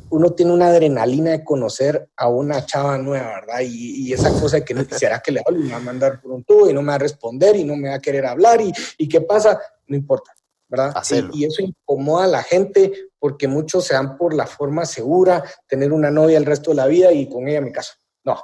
uno 0.09 0.31
tiene 0.31 0.53
una 0.53 0.67
adrenalina 0.67 1.31
de 1.31 1.43
conocer 1.43 2.09
a 2.15 2.27
una 2.27 2.65
chava 2.65 2.97
nueva, 2.97 3.41
¿verdad? 3.41 3.59
Y, 3.63 4.11
esa 4.13 4.29
cosa 4.39 4.57
de 4.57 4.65
que 4.65 4.73
no 4.73 4.85
quisiera 4.85 5.19
que 5.19 5.31
le 5.31 5.41
hable 5.45 5.59
y 5.59 5.63
me 5.63 5.71
va 5.71 5.77
a 5.77 5.81
mandar 5.81 6.21
por 6.21 6.31
un 6.31 6.43
tubo 6.43 6.69
y 6.69 6.73
no 6.73 6.81
me 6.81 6.89
va 6.89 6.95
a 6.95 6.99
responder 6.99 7.55
y 7.55 7.63
no 7.63 7.75
me 7.75 7.89
va 7.89 7.95
a 7.95 8.01
querer 8.01 8.25
hablar 8.25 8.61
y, 8.61 8.71
y 8.97 9.07
qué 9.07 9.21
pasa, 9.21 9.59
no 9.87 9.95
importa, 9.95 10.33
¿verdad? 10.67 10.93
Y, 11.33 11.45
eso 11.45 11.61
incomoda 11.61 12.25
a 12.25 12.27
la 12.27 12.43
gente 12.43 13.09
porque 13.19 13.47
muchos 13.47 13.85
se 13.85 13.93
dan 13.93 14.17
por 14.17 14.33
la 14.33 14.47
forma 14.47 14.85
segura, 14.85 15.43
tener 15.67 15.93
una 15.93 16.11
novia 16.11 16.37
el 16.37 16.45
resto 16.45 16.71
de 16.71 16.77
la 16.77 16.87
vida 16.87 17.11
y 17.11 17.29
con 17.29 17.47
ella 17.47 17.61
me 17.61 17.71
caso. 17.71 17.93
No, 18.23 18.37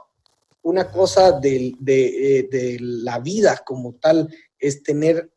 una 0.68 0.92
cosa 0.92 1.32
de, 1.32 1.74
de, 1.80 2.40
eh, 2.40 2.48
de 2.52 2.78
la 2.80 3.20
vida 3.20 3.62
como 3.66 3.96
tal 3.96 4.30
es 4.60 4.84
tener 4.84 5.32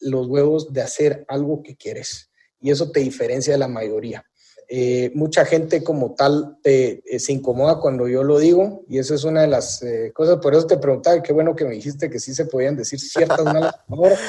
los 0.00 0.26
huevos 0.26 0.72
de 0.72 0.80
hacer 0.80 1.24
algo 1.28 1.62
que 1.62 1.76
quieres. 1.76 2.30
Y 2.60 2.70
eso 2.70 2.90
te 2.90 3.00
diferencia 3.00 3.52
de 3.52 3.58
la 3.58 3.68
mayoría. 3.68 4.24
Eh, 4.72 5.10
mucha 5.16 5.44
gente 5.44 5.82
como 5.82 6.14
tal 6.14 6.56
te, 6.62 7.02
eh, 7.04 7.18
se 7.18 7.32
incomoda 7.32 7.80
cuando 7.80 8.06
yo 8.06 8.22
lo 8.22 8.38
digo 8.38 8.84
y 8.88 9.00
eso 9.00 9.16
es 9.16 9.24
una 9.24 9.40
de 9.40 9.48
las 9.48 9.82
eh, 9.82 10.12
cosas, 10.14 10.36
por 10.36 10.54
eso 10.54 10.64
te 10.64 10.76
preguntaba, 10.76 11.20
qué 11.20 11.32
bueno 11.32 11.56
que 11.56 11.64
me 11.64 11.74
dijiste 11.74 12.08
que 12.08 12.20
sí 12.20 12.32
se 12.32 12.44
podían 12.44 12.76
decir 12.76 13.00
ciertas 13.00 13.42
malas 13.42 13.74
palabras. 13.88 14.20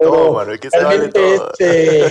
no, 0.00 0.60
que 0.60 0.68
este, 0.68 2.06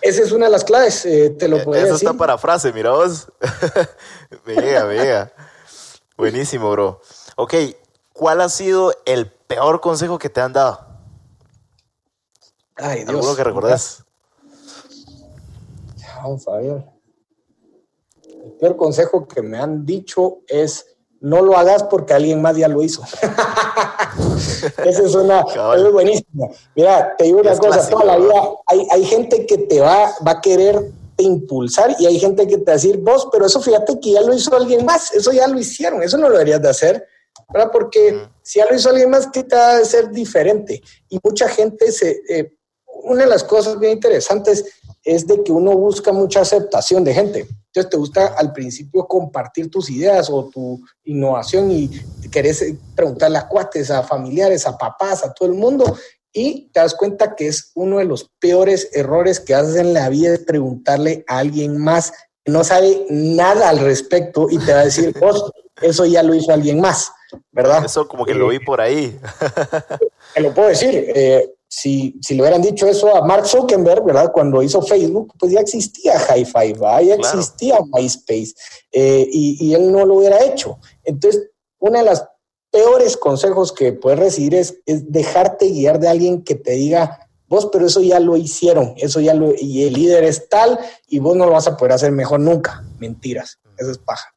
esa 0.00 0.22
es 0.22 0.32
una 0.32 0.46
de 0.46 0.52
las 0.52 0.64
claves, 0.64 1.02
te 1.02 1.48
lo 1.48 1.62
puedo 1.62 1.72
decir. 1.72 1.88
Eso 1.88 1.96
está 1.96 2.14
para 2.14 2.38
frase, 2.38 2.72
mira 2.72 2.92
vos. 2.92 3.30
me 4.46 4.54
llega, 4.54 4.86
me 4.86 4.94
llega. 4.94 5.32
Buenísimo, 6.16 6.70
bro. 6.70 7.00
Ok, 7.36 7.54
¿cuál 8.12 8.40
ha 8.40 8.48
sido 8.48 8.92
el 9.04 9.30
peor 9.30 9.80
consejo 9.80 10.18
que 10.18 10.28
te 10.28 10.40
han 10.40 10.52
dado? 10.52 10.80
Ay, 12.76 13.00
Dios. 13.00 13.10
¿Alguno 13.10 13.36
que 13.36 13.44
recordás? 13.44 14.04
Vamos 16.16 16.46
a 16.48 16.52
ver 16.52 16.92
el 18.44 18.52
peor 18.52 18.76
consejo 18.76 19.26
que 19.26 19.42
me 19.42 19.58
han 19.58 19.86
dicho 19.86 20.38
es 20.48 20.86
no 21.20 21.40
lo 21.40 21.56
hagas 21.56 21.84
porque 21.84 22.14
alguien 22.14 22.42
más 22.42 22.56
ya 22.56 22.66
lo 22.66 22.82
hizo. 22.82 23.02
Esa 24.84 25.02
es 25.02 25.14
una, 25.14 25.44
es 25.76 25.92
buenísima. 25.92 26.48
Mira, 26.74 27.14
te 27.16 27.24
digo 27.24 27.40
una 27.40 27.56
cosa, 27.56 27.88
toda 27.88 28.04
la 28.04 28.16
vida 28.16 28.42
hay, 28.66 28.88
hay, 28.90 29.04
gente 29.04 29.46
que 29.46 29.58
te 29.58 29.80
va, 29.80 30.12
va 30.26 30.32
a 30.32 30.40
querer 30.40 30.90
impulsar 31.22 31.94
y 31.98 32.06
hay 32.06 32.18
gente 32.18 32.46
que 32.46 32.58
te 32.58 32.64
va 32.64 32.72
a 32.72 32.76
decir, 32.76 32.98
vos, 32.98 33.28
pero 33.32 33.46
eso 33.46 33.60
fíjate 33.60 33.98
que 34.00 34.12
ya 34.12 34.20
lo 34.22 34.34
hizo 34.34 34.54
alguien 34.54 34.84
más, 34.84 35.12
eso 35.12 35.32
ya 35.32 35.46
lo 35.46 35.58
hicieron, 35.58 36.02
eso 36.02 36.18
no 36.18 36.28
lo 36.28 36.34
deberías 36.34 36.62
de 36.62 36.68
hacer, 36.68 37.06
¿verdad? 37.52 37.70
Porque 37.72 38.12
mm. 38.12 38.32
si 38.42 38.58
ya 38.58 38.66
lo 38.66 38.76
hizo 38.76 38.90
alguien 38.90 39.10
más, 39.10 39.28
¿qué 39.32 39.44
te 39.44 39.56
va 39.56 39.76
a 39.76 39.84
ser 39.84 40.10
diferente? 40.10 40.82
Y 41.08 41.18
mucha 41.22 41.48
gente 41.48 41.90
se... 41.92 42.20
Eh, 42.28 42.52
una 43.04 43.24
de 43.24 43.30
las 43.30 43.42
cosas 43.42 43.80
bien 43.80 43.94
interesantes 43.94 44.64
es 45.02 45.26
de 45.26 45.42
que 45.42 45.50
uno 45.50 45.76
busca 45.76 46.12
mucha 46.12 46.42
aceptación 46.42 47.02
de 47.02 47.14
gente. 47.14 47.40
Entonces 47.40 47.90
te 47.90 47.96
gusta 47.96 48.26
al 48.36 48.52
principio 48.52 49.06
compartir 49.06 49.70
tus 49.70 49.90
ideas 49.90 50.30
o 50.30 50.48
tu 50.50 50.80
innovación 51.04 51.70
y 51.70 51.90
querés 52.30 52.64
preguntarle 52.94 53.38
a 53.38 53.48
cuates, 53.48 53.90
a 53.90 54.02
familiares, 54.02 54.66
a 54.66 54.76
papás, 54.76 55.24
a 55.24 55.32
todo 55.32 55.48
el 55.48 55.54
mundo 55.54 55.96
y 56.32 56.70
te 56.72 56.80
das 56.80 56.94
cuenta 56.94 57.34
que 57.34 57.48
es 57.48 57.72
uno 57.74 57.98
de 57.98 58.04
los 58.04 58.30
peores 58.38 58.88
errores 58.92 59.38
que 59.40 59.54
haces 59.54 59.76
en 59.76 59.92
la 59.92 60.08
vida 60.08 60.34
es 60.34 60.40
preguntarle 60.40 61.24
a 61.28 61.38
alguien 61.38 61.78
más 61.78 62.12
que 62.44 62.52
no 62.52 62.64
sabe 62.64 63.06
nada 63.10 63.68
al 63.68 63.78
respecto 63.78 64.48
y 64.50 64.58
te 64.58 64.72
va 64.72 64.80
a 64.80 64.84
decir, 64.84 65.14
oh, 65.20 65.50
eso 65.80 66.04
ya 66.04 66.22
lo 66.22 66.34
hizo 66.34 66.52
alguien 66.52 66.80
más, 66.80 67.12
¿verdad? 67.50 67.84
Eso 67.84 68.08
como 68.08 68.24
que 68.24 68.34
lo 68.34 68.48
vi 68.48 68.58
por 68.58 68.80
ahí. 68.80 69.18
Te 70.34 70.40
lo 70.40 70.54
puedo 70.54 70.68
decir. 70.68 71.12
Eh, 71.14 71.52
si, 71.68 72.18
si, 72.20 72.34
le 72.34 72.42
hubieran 72.42 72.60
dicho 72.60 72.86
eso 72.86 73.16
a 73.16 73.24
Mark 73.24 73.46
Zuckerberg, 73.46 74.04
¿verdad? 74.04 74.30
Cuando 74.30 74.62
hizo 74.62 74.82
Facebook, 74.82 75.32
pues 75.38 75.52
ya 75.52 75.60
existía 75.60 76.14
Hi-Fi, 76.18 76.74
ya 77.06 77.14
existía 77.14 77.78
MySpace, 77.90 78.52
eh, 78.92 79.26
y, 79.30 79.56
y, 79.58 79.74
él 79.74 79.90
no 79.90 80.04
lo 80.04 80.16
hubiera 80.16 80.44
hecho. 80.44 80.78
Entonces, 81.02 81.48
una 81.78 82.00
de 82.00 82.04
las 82.04 82.28
peores 82.72 83.16
consejos 83.16 83.72
que 83.72 83.92
puedes 83.92 84.18
recibir 84.18 84.56
es, 84.56 84.78
es, 84.86 85.12
dejarte 85.12 85.68
guiar 85.68 86.00
de 86.00 86.08
alguien 86.08 86.42
que 86.42 86.56
te 86.56 86.72
diga, 86.72 87.28
vos, 87.46 87.68
pero 87.70 87.86
eso 87.86 88.00
ya 88.00 88.18
lo 88.18 88.36
hicieron, 88.36 88.94
eso 88.96 89.20
ya 89.20 89.34
lo, 89.34 89.54
y 89.56 89.84
el 89.84 89.92
líder 89.92 90.24
es 90.24 90.48
tal, 90.48 90.80
y 91.06 91.18
vos 91.18 91.36
no 91.36 91.46
lo 91.46 91.52
vas 91.52 91.68
a 91.68 91.76
poder 91.76 91.92
hacer 91.92 92.10
mejor 92.10 92.40
nunca. 92.40 92.82
Mentiras, 92.98 93.60
eso 93.76 93.90
es 93.90 93.98
paja. 93.98 94.34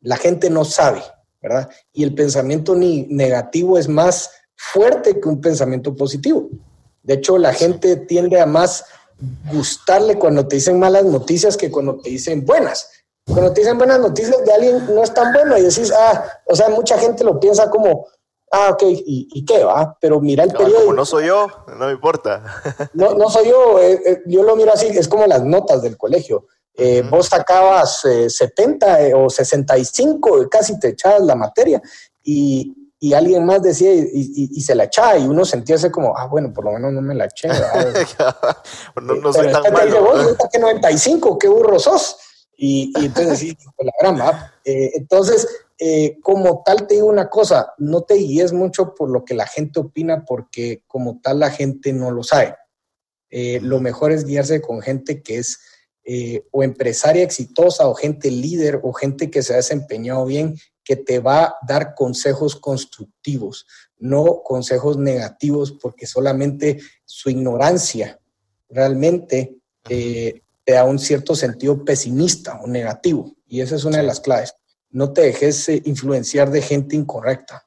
La 0.00 0.16
gente 0.16 0.50
no 0.50 0.64
sabe, 0.64 1.02
¿verdad? 1.42 1.70
Y 1.92 2.04
el 2.04 2.14
pensamiento 2.14 2.74
ni 2.74 3.06
negativo 3.08 3.78
es 3.78 3.88
más 3.88 4.30
fuerte 4.54 5.18
que 5.18 5.28
un 5.28 5.40
pensamiento 5.40 5.96
positivo. 5.96 6.50
De 7.02 7.14
hecho, 7.14 7.38
la 7.38 7.54
gente 7.54 7.96
tiende 7.96 8.38
a 8.38 8.46
más 8.46 8.84
gustarle 9.50 10.18
cuando 10.18 10.46
te 10.46 10.56
dicen 10.56 10.78
malas 10.78 11.04
noticias 11.04 11.56
que 11.56 11.70
cuando 11.70 11.96
te 11.96 12.10
dicen 12.10 12.44
buenas. 12.44 12.90
Cuando 13.32 13.52
te 13.52 13.60
dicen 13.60 13.78
buenas 13.78 14.00
noticias 14.00 14.44
de 14.44 14.52
alguien 14.52 14.94
no 14.94 15.02
es 15.02 15.14
tan 15.14 15.32
bueno 15.32 15.56
y 15.56 15.62
decís, 15.62 15.92
ah, 15.96 16.24
o 16.46 16.54
sea, 16.54 16.68
mucha 16.68 16.98
gente 16.98 17.24
lo 17.24 17.38
piensa 17.38 17.70
como, 17.70 18.06
ah, 18.50 18.70
ok, 18.72 18.82
¿y, 18.86 19.44
qué 19.44 19.64
va? 19.64 19.96
Pero 20.00 20.20
mira 20.20 20.44
el 20.44 20.50
periódico. 20.50 20.80
Como 20.80 20.94
no 20.94 21.04
soy 21.04 21.26
yo, 21.26 21.46
no 21.78 21.86
me 21.86 21.92
importa. 21.92 22.42
no, 22.94 23.14
no 23.14 23.30
soy 23.30 23.48
yo, 23.48 23.78
eh, 23.80 24.00
eh, 24.04 24.22
yo 24.26 24.42
lo 24.42 24.56
miro 24.56 24.72
así, 24.72 24.86
es 24.88 25.08
como 25.08 25.26
las 25.26 25.44
notas 25.44 25.82
del 25.82 25.96
colegio. 25.96 26.46
Eh, 26.74 27.02
vos 27.10 27.26
sacabas 27.26 28.02
70 28.28 29.10
o 29.14 29.28
65, 29.28 30.48
casi 30.50 30.78
te 30.78 30.88
echabas 30.88 31.20
la 31.22 31.34
materia 31.34 31.82
y, 32.22 32.74
y 32.98 33.14
alguien 33.14 33.44
más 33.44 33.62
decía 33.62 33.92
y, 33.92 34.60
se 34.60 34.74
la 34.74 34.84
echaba 34.84 35.18
y 35.18 35.26
uno 35.26 35.44
sentíase 35.44 35.90
como, 35.90 36.16
ah, 36.16 36.26
bueno, 36.26 36.52
por 36.52 36.64
lo 36.64 36.72
menos 36.72 36.92
no 36.92 37.02
me 37.02 37.14
la 37.14 37.24
eché. 37.24 37.48
no, 39.02 39.14
no 39.14 39.32
soy 39.32 39.50
tan 39.50 39.72
malo. 39.72 40.04
Vos, 40.04 40.36
que 40.52 40.58
95, 40.58 41.38
qué 41.38 41.48
burro 41.48 41.78
sos. 41.78 42.16
Y, 42.62 42.92
entonces 42.96 43.38
sí, 43.38 43.56
la 43.78 43.92
gran 43.98 44.38
eh, 44.66 44.90
entonces, 44.94 45.48
eh, 45.78 46.18
como 46.20 46.62
tal 46.62 46.86
te 46.86 46.94
digo 46.94 47.06
una 47.06 47.30
cosa, 47.30 47.72
no 47.78 48.02
te 48.02 48.16
guíes 48.16 48.52
mucho 48.52 48.94
por 48.94 49.08
lo 49.08 49.24
que 49.24 49.32
la 49.32 49.46
gente 49.46 49.80
opina 49.80 50.26
porque 50.26 50.82
como 50.86 51.20
tal 51.22 51.38
la 51.38 51.50
gente 51.50 51.94
no 51.94 52.10
lo 52.10 52.22
sabe. 52.22 52.54
Eh, 53.30 53.60
lo 53.62 53.80
mejor 53.80 54.12
es 54.12 54.26
guiarse 54.26 54.60
con 54.60 54.82
gente 54.82 55.22
que 55.22 55.38
es 55.38 55.58
o 56.50 56.64
empresaria 56.64 57.22
exitosa 57.22 57.86
o 57.86 57.94
gente 57.94 58.32
líder 58.32 58.80
o 58.82 58.92
gente 58.92 59.30
que 59.30 59.42
se 59.44 59.52
ha 59.52 59.56
desempeñado 59.56 60.26
bien 60.26 60.56
que 60.82 60.96
te 60.96 61.20
va 61.20 61.44
a 61.44 61.58
dar 61.66 61.94
consejos 61.94 62.56
constructivos, 62.56 63.64
no 63.96 64.42
consejos 64.42 64.96
negativos, 64.96 65.70
porque 65.70 66.06
solamente 66.06 66.80
su 67.04 67.30
ignorancia 67.30 68.18
realmente 68.68 69.60
eh, 69.88 70.42
te 70.70 70.76
da 70.76 70.84
un 70.84 71.00
cierto 71.00 71.34
sentido 71.34 71.84
pesimista 71.84 72.60
o 72.62 72.68
negativo. 72.68 73.34
Y 73.48 73.60
esa 73.60 73.74
es 73.74 73.84
una 73.84 73.96
de 73.96 74.04
las 74.04 74.20
claves. 74.20 74.54
No 74.90 75.12
te 75.12 75.22
dejes 75.22 75.68
eh, 75.68 75.82
influenciar 75.84 76.48
de 76.52 76.62
gente 76.62 76.94
incorrecta, 76.94 77.66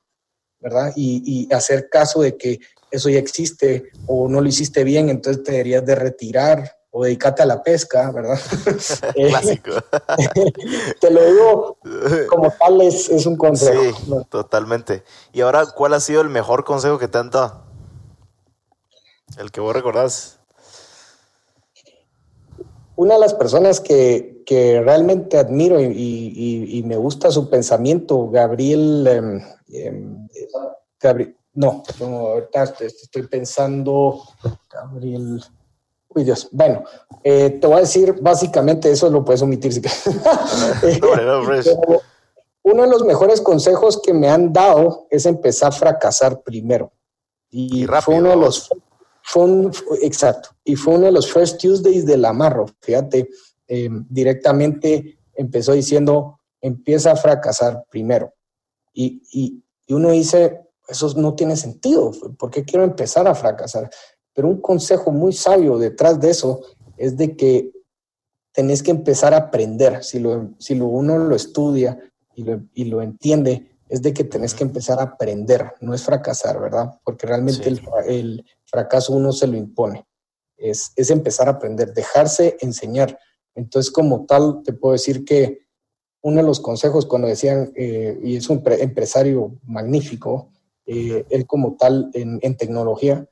¿verdad? 0.62 0.93
Y, 0.95 1.22
y 1.49 1.54
hacer 1.54 1.89
caso 1.89 2.22
de 2.22 2.38
que 2.38 2.62
eso 2.91 3.10
ya 3.10 3.20
existe 3.20 3.91
o 4.08 4.30
no 4.30 4.39
lo 4.39 4.47
hiciste 4.47 4.86
bien, 4.86 5.10
entonces 5.10 5.43
te 5.43 5.51
deberías 5.51 5.86
de 5.86 5.95
retirar 5.95 6.78
o 6.91 7.04
dedícate 7.04 7.43
a 7.43 7.45
la 7.45 7.62
pesca, 7.62 8.10
¿verdad? 8.12 8.39
Eh, 9.16 9.28
Clásico. 9.28 9.72
te 11.01 11.12
lo 11.12 11.26
digo 11.26 11.78
como 12.30 12.51
tal, 12.51 12.80
es, 12.82 13.10
un 13.26 13.36
consejo. 13.36 13.82
Sí, 13.82 14.14
totalmente. 14.30 15.04
Y 15.34 15.41
ahora, 15.41 15.66
¿cuál 15.66 15.93
ha 15.93 15.99
sido 15.99 16.22
el 16.22 16.30
mejor 16.30 16.64
consejo 16.64 16.97
que 16.99 17.10
te 17.10 17.18
han 17.18 17.32
dado? 17.32 17.64
El 19.38 19.51
que 19.51 19.60
vos 19.60 19.76
recordás. 19.76 20.39
Una 22.96 23.16
de 23.16 23.20
las 23.20 23.34
personas 23.34 23.80
que, 23.80 24.32
realmente 24.86 25.38
admiro 25.38 25.82
y, 25.82 26.84
me 26.86 26.98
gusta 26.98 27.32
su 27.32 27.50
pensamiento, 27.50 28.30
Gabriel, 28.30 29.08
em, 29.08 29.41
em, 29.74 30.28
Gabriel 31.00 31.36
no, 31.56 31.84
no, 32.00 32.06
ahorita 32.06 32.64
estoy 32.80 33.28
pensando, 33.28 34.22
Gabriel, 34.72 35.44
Uy, 36.16 36.24
Dios. 36.24 36.48
Bueno, 36.52 36.84
eh, 37.24 37.52
te 37.52 37.68
voy 37.68 37.78
a 37.78 37.82
decir 37.82 38.16
básicamente 38.22 38.91
eso, 38.91 39.10
lo 39.10 39.26
puedes 39.26 39.41
omitir 39.41 39.74
si 39.74 39.82
uno 42.64 42.84
de 42.84 42.89
los 42.89 43.04
mejores 43.04 43.41
consejos 43.41 44.00
que 44.02 44.14
me 44.14 44.30
han 44.30 44.54
dado 44.54 45.08
es 45.10 45.26
empezar 45.26 45.70
a 45.70 45.76
fracasar 45.76 46.41
primero. 46.41 46.91
Y, 47.50 47.86
fue 48.02 48.16
uno 48.16 48.30
de 48.30 48.36
los. 48.36 48.70
Exacto. 50.01 50.49
Y 50.63 50.76
fue 50.76 50.95
uno 50.95 51.05
de 51.05 51.11
los 51.11 51.32
First 51.32 51.61
Tuesdays 51.61 52.05
del 52.05 52.26
Amarro. 52.26 52.65
Fíjate, 52.82 53.30
eh, 53.67 53.89
directamente 54.09 55.17
empezó 55.34 55.74
diciendo: 55.74 56.39
empieza 56.61 57.11
a 57.11 57.15
fracasar 57.15 57.84
primero. 57.89 58.34
Y, 58.93 59.21
y, 59.32 59.63
y 59.88 59.93
uno 59.93 60.11
dice: 60.11 60.61
eso 60.88 61.13
no 61.15 61.34
tiene 61.34 61.55
sentido. 61.55 62.11
¿Por 62.38 62.49
qué 62.49 62.63
quiero 62.63 62.84
empezar 62.84 63.28
a 63.28 63.36
fracasar? 63.36 63.89
Pero 64.34 64.47
un 64.47 64.61
consejo 64.61 65.11
muy 65.11 65.34
sabio 65.34 65.78
detrás 65.78 66.19
de 66.19 66.30
eso 66.32 66.61
es 66.97 67.15
de 67.17 67.36
que 67.36 67.71
tenés 68.51 68.84
que 68.84 68.91
empezar 68.91 69.34
a 69.34 69.38
aprender. 69.38 70.03
Si, 70.03 70.19
lo, 70.19 70.51
si 70.59 70.76
lo 70.76 70.88
uno 70.88 71.17
lo 71.17 71.36
estudia 71.36 71.97
y 72.36 72.43
lo, 72.43 72.61
y 72.74 72.86
lo, 72.86 73.01
entiende, 73.01 73.78
es 73.89 74.01
de 74.01 74.13
que 74.13 74.24
tenés 74.24 74.53
que 74.53 74.63
empezar 74.63 74.99
a 74.99 75.03
aprender, 75.03 75.74
no 75.82 75.93
es 75.93 76.03
fracasar, 76.03 76.59
¿verdad? 76.59 76.99
Porque 77.03 77.28
realmente 77.28 77.67
el, 77.69 77.82
el, 78.07 78.45
fracaso 78.74 79.13
uno 79.13 79.32
se 79.32 79.45
lo 79.45 79.55
impone. 79.55 80.05
Es, 80.57 80.91
es, 80.95 81.11
empezar 81.11 81.47
a 81.47 81.51
aprender, 81.51 81.93
dejarse 81.93 82.57
enseñar. 82.59 83.19
Entonces, 83.53 83.91
como 83.91 84.26
tal, 84.26 84.63
te 84.63 84.74
puedo 84.74 84.93
decir 84.93 85.24
que 85.24 85.59
uno 86.21 86.38
de 86.38 86.47
los 86.47 86.59
consejos 86.59 87.05
cuando 87.05 87.28
decían, 87.28 87.71
eh, 87.76 88.19
y 88.24 88.36
es 88.36 88.49
un 88.49 88.63
empresario 88.65 89.59
magnífico, 89.63 90.49
eh, 90.88 91.26
él 91.30 91.45
como 91.45 91.76
tal 91.78 92.09
en, 92.13 92.39
en 92.41 92.57
tecnología, 92.57 93.28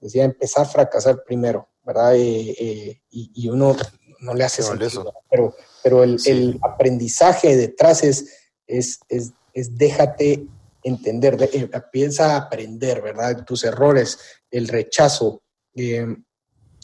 decía 0.00 0.24
empezar 0.24 0.64
a 0.64 0.68
fracasar 0.68 1.24
primero, 1.24 1.68
¿verdad? 1.84 2.14
Eh, 2.16 2.54
eh, 2.58 3.00
y, 3.10 3.48
uno 3.48 3.76
no 4.20 4.34
le 4.34 4.44
hace 4.44 4.62
sentido, 4.62 5.12
pero, 5.30 5.54
pero 5.82 6.02
el, 6.02 6.58
aprendizaje 6.62 7.56
detrás 7.56 8.02
es, 8.02 8.26
es, 8.66 9.00
es, 9.08 9.76
déjate 9.76 10.46
entender, 10.88 11.36
eh, 11.52 11.68
piensa 11.92 12.36
aprender, 12.36 13.02
¿verdad? 13.02 13.44
Tus 13.44 13.64
errores, 13.64 14.18
el 14.50 14.68
rechazo. 14.68 15.42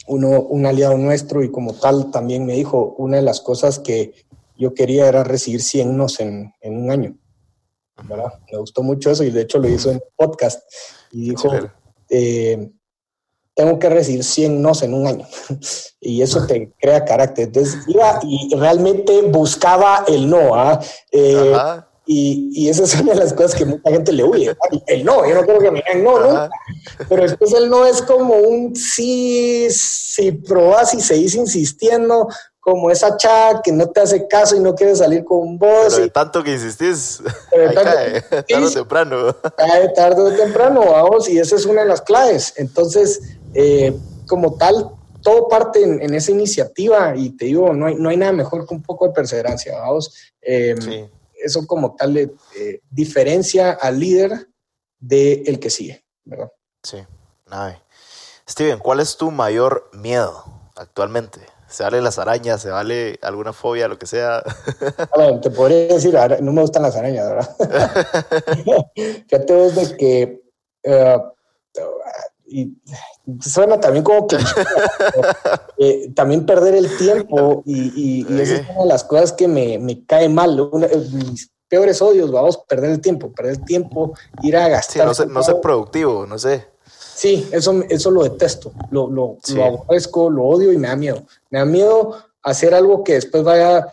uno, 0.07 0.41
un 0.41 0.65
aliado 0.65 0.97
nuestro 0.97 1.43
y 1.43 1.51
como 1.51 1.73
tal 1.73 2.11
también 2.11 2.45
me 2.45 2.53
dijo, 2.53 2.95
una 2.97 3.17
de 3.17 3.23
las 3.23 3.41
cosas 3.41 3.79
que 3.79 4.13
yo 4.57 4.73
quería 4.73 5.07
era 5.07 5.23
recibir 5.23 5.61
100 5.61 5.97
nos 5.97 6.19
en, 6.19 6.53
en 6.61 6.77
un 6.77 6.91
año. 6.91 7.17
¿verdad? 8.03 8.33
Me 8.51 8.57
gustó 8.57 8.83
mucho 8.83 9.11
eso 9.11 9.23
y 9.23 9.31
de 9.31 9.41
hecho 9.41 9.59
lo 9.59 9.69
hizo 9.69 9.91
en 9.91 10.01
podcast 10.15 10.61
y 11.11 11.29
dijo, 11.29 11.49
tengo 13.55 13.77
que 13.77 13.89
recibir 13.89 14.23
100 14.23 14.61
nos 14.61 14.81
en 14.81 14.93
un 14.93 15.07
año. 15.07 15.27
y 16.01 16.21
eso 16.21 16.45
te 16.45 16.71
crea 16.79 17.05
carácter. 17.05 17.47
Entonces 17.47 17.77
iba 17.87 18.19
y 18.23 18.53
realmente 18.55 19.21
buscaba 19.23 20.05
el 20.07 20.29
no. 20.29 20.55
¿ah? 20.55 20.79
Eh, 21.11 21.53
y, 22.05 22.49
y, 22.53 22.69
esa 22.69 22.83
es 22.83 22.99
una 22.99 23.13
de 23.13 23.19
las 23.19 23.33
cosas 23.33 23.55
que 23.55 23.65
mucha 23.65 23.89
gente 23.89 24.11
le 24.11 24.23
huye. 24.23 24.55
El 24.87 25.05
no, 25.05 25.27
yo 25.27 25.35
no 25.35 25.43
quiero 25.45 25.59
que 25.59 25.71
me 25.71 25.79
digan 25.79 26.03
no, 26.03 26.19
no. 26.19 26.49
Pero 27.07 27.23
después 27.23 27.53
el 27.53 27.69
no 27.69 27.85
es 27.85 28.01
como 28.01 28.35
un 28.35 28.75
sí, 28.75 29.67
si 29.69 30.31
probas 30.33 30.93
y 30.93 31.01
seguís 31.01 31.35
insistiendo, 31.35 32.27
como 32.63 32.89
esa 32.89 33.17
chava 33.17 33.61
que 33.61 33.73
no 33.73 33.89
te 33.89 33.99
hace 33.99 34.25
caso 34.27 34.55
y 34.55 34.59
no 34.59 34.73
quiere 34.73 34.95
salir 34.95 35.25
con 35.25 35.57
vos. 35.57 35.87
Pero 35.89 36.03
de 36.03 36.09
tanto 36.09 36.41
que 36.43 36.53
insistís, 36.53 37.21
cae, 37.51 38.21
tarde 38.21 38.65
o 38.65 38.71
temprano. 38.71 39.35
Cae 39.57 39.89
tarde 39.89 40.21
o 40.21 40.31
temprano, 40.31 40.91
vamos, 40.91 41.27
y 41.27 41.39
esa 41.39 41.57
es 41.57 41.65
una 41.65 41.81
de 41.81 41.87
las 41.87 42.01
claves. 42.01 42.53
Entonces, 42.55 43.37
eh, 43.53 43.93
como 44.27 44.55
tal, 44.55 44.91
todo 45.21 45.49
parte 45.49 45.83
en, 45.83 46.13
esa 46.13 46.31
iniciativa 46.31 47.13
y 47.15 47.31
te 47.31 47.45
digo, 47.45 47.73
no 47.73 47.87
hay, 47.87 47.95
no 47.95 48.09
hay 48.09 48.17
nada 48.17 48.31
mejor 48.31 48.65
que 48.65 48.73
un 48.73 48.81
poco 48.81 49.07
de 49.07 49.13
perseverancia, 49.13 49.77
vamos. 49.79 50.13
Em, 50.41 51.09
eso 51.43 51.65
como 51.67 51.95
tal 51.95 52.17
eh, 52.17 52.31
diferencia 52.89 53.71
al 53.71 53.99
líder 53.99 54.47
del 54.99 55.43
el 55.47 55.59
que 55.59 55.69
sigue, 55.69 56.05
¿verdad? 56.23 56.51
Sí, 56.83 56.97
Steven, 58.49 58.79
¿cuál 58.79 58.99
es 58.99 59.17
tu 59.17 59.31
mayor 59.31 59.89
miedo 59.93 60.43
actualmente? 60.75 61.39
¿Se 61.67 61.83
vale 61.83 62.01
las 62.01 62.19
arañas? 62.19 62.61
¿Se 62.61 62.69
vale 62.69 63.19
alguna 63.21 63.53
fobia, 63.53 63.87
lo 63.87 63.97
que 63.97 64.05
sea? 64.05 64.43
te 65.41 65.49
podría 65.49 65.87
decir, 65.87 66.15
no 66.41 66.51
me 66.51 66.61
gustan 66.61 66.83
las 66.83 66.95
arañas, 66.95 67.29
¿verdad? 67.29 67.55
Fíjate 68.95 69.53
vos 69.53 69.75
de 69.75 69.97
que 69.97 70.41
eh, 70.83 71.17
y 72.53 72.77
suena 73.41 73.79
también 73.79 74.03
como 74.03 74.27
que 74.27 74.37
eh, 75.79 76.11
también 76.15 76.45
perder 76.45 76.75
el 76.75 76.95
tiempo 76.97 77.63
y, 77.65 78.21
y, 78.21 78.39
esa 78.39 78.55
es 78.55 78.69
una 78.69 78.81
de 78.81 78.87
las 78.87 79.03
cosas 79.03 79.33
que 79.33 79.47
me, 79.47 79.79
me 79.79 80.05
cae 80.05 80.29
mal. 80.29 80.69
mis 81.13 81.51
peores 81.67 81.99
odios, 82.01 82.31
vamos, 82.31 82.59
perder 82.67 82.91
el 82.91 83.01
tiempo, 83.01 83.31
perder 83.31 83.53
el 83.53 83.65
tiempo, 83.65 84.13
ir 84.43 84.55
a 84.55 84.67
gastar. 84.67 85.07
no, 85.07 85.13
ser, 85.15 85.27
no 85.29 85.41
ser 85.41 85.59
productivo, 85.59 86.27
no 86.27 86.37
sé. 86.37 86.67
Sí, 87.15 87.49
eso, 87.51 87.83
eso 87.89 88.11
lo 88.11 88.23
detesto, 88.23 88.71
lo, 88.91 89.09
lo, 89.09 89.37
lo 89.55 89.63
aborrezco, 89.63 90.29
lo 90.29 90.43
odio 90.43 90.71
y 90.71 90.77
me 90.77 90.87
da 90.87 90.95
miedo. 90.95 91.23
Me 91.49 91.59
da 91.59 91.65
miedo 91.65 92.15
hacer 92.43 92.75
algo 92.75 93.03
que 93.03 93.13
después 93.13 93.43
vaya 93.43 93.87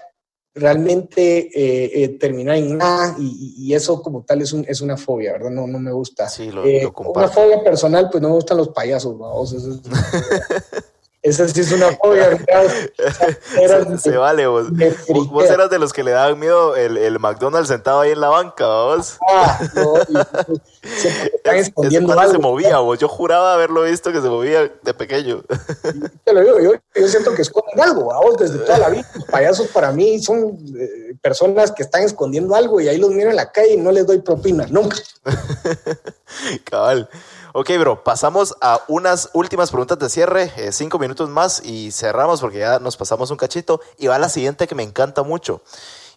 realmente 0.54 1.48
eh, 1.54 2.04
eh, 2.04 2.08
terminar 2.18 2.56
en 2.56 2.76
nada 2.76 3.16
y, 3.18 3.72
eso 3.72 4.02
como 4.02 4.24
tal 4.24 4.42
es, 4.42 4.52
un, 4.52 4.64
es 4.68 4.80
una 4.80 4.96
fobia, 4.96 5.32
¿verdad? 5.32 5.50
No, 5.50 5.66
no 5.66 5.78
me 5.78 5.92
gusta. 5.92 6.28
Sí, 6.28 6.50
lo, 6.50 6.64
eh, 6.64 6.90
Una 7.14 7.28
fobia 7.28 7.62
personal, 7.62 8.08
pues 8.10 8.20
no 8.20 8.28
me 8.28 8.34
gustan 8.34 8.56
los 8.56 8.70
payasos, 8.70 9.16
vamos. 9.16 9.54
Esa 11.22 11.46
sí 11.48 11.60
es 11.60 11.70
una 11.72 11.94
fobia, 11.96 12.38
se, 13.98 14.16
vale, 14.16 14.46
vos. 14.46 14.68
Vos 15.28 15.44
eras 15.44 15.68
de 15.68 15.78
los 15.78 15.92
que 15.92 16.02
le 16.02 16.12
daban 16.12 16.38
miedo 16.38 16.74
el, 16.76 16.96
el 16.96 17.18
McDonald's 17.18 17.68
sentado 17.68 18.00
ahí 18.00 18.12
en 18.12 18.22
la 18.22 18.28
banca, 18.28 18.66
vos. 18.66 19.18
Ah, 19.28 19.60
no, 19.74 19.96
están 20.82 21.56
escondiendo 21.56 22.18
algo. 22.18 22.32
se 22.32 22.38
movía, 22.38 22.78
vos. 22.78 22.98
Yo 22.98 23.06
juraba 23.06 23.52
haberlo 23.52 23.82
visto 23.82 24.12
que 24.12 24.22
se 24.22 24.30
movía 24.30 24.72
de 24.82 24.94
pequeño. 24.94 25.42
Te 26.24 26.32
lo 26.32 26.40
digo, 26.40 26.58
yo, 26.60 26.72
yo 26.94 27.08
siento 27.08 27.34
que 27.34 27.42
esconden 27.42 27.78
algo, 27.78 28.04
vos, 28.04 28.38
desde 28.38 28.58
toda 28.60 28.78
la 28.78 28.88
vida. 28.88 29.06
Los 29.14 29.24
payasos 29.30 29.68
para 29.68 29.92
mí 29.92 30.22
son 30.22 30.56
eh, 30.74 31.14
personas 31.20 31.70
que 31.70 31.82
están 31.82 32.02
escondiendo 32.02 32.54
algo 32.54 32.80
y 32.80 32.88
ahí 32.88 32.96
los 32.96 33.10
miro 33.10 33.28
en 33.28 33.36
la 33.36 33.52
calle 33.52 33.74
y 33.74 33.76
no 33.76 33.92
les 33.92 34.06
doy 34.06 34.20
propina, 34.20 34.66
nunca. 34.70 34.96
Cabal. 36.64 37.10
Ok, 37.52 37.70
bro, 37.80 38.04
pasamos 38.04 38.54
a 38.60 38.80
unas 38.86 39.30
últimas 39.32 39.70
preguntas 39.70 39.98
de 39.98 40.08
cierre, 40.08 40.52
eh, 40.56 40.70
cinco 40.70 41.00
minutos 41.00 41.28
más 41.28 41.60
y 41.64 41.90
cerramos 41.90 42.40
porque 42.40 42.60
ya 42.60 42.78
nos 42.78 42.96
pasamos 42.96 43.32
un 43.32 43.36
cachito. 43.36 43.80
Y 43.98 44.06
va 44.06 44.20
la 44.20 44.28
siguiente 44.28 44.68
que 44.68 44.76
me 44.76 44.84
encanta 44.84 45.24
mucho. 45.24 45.60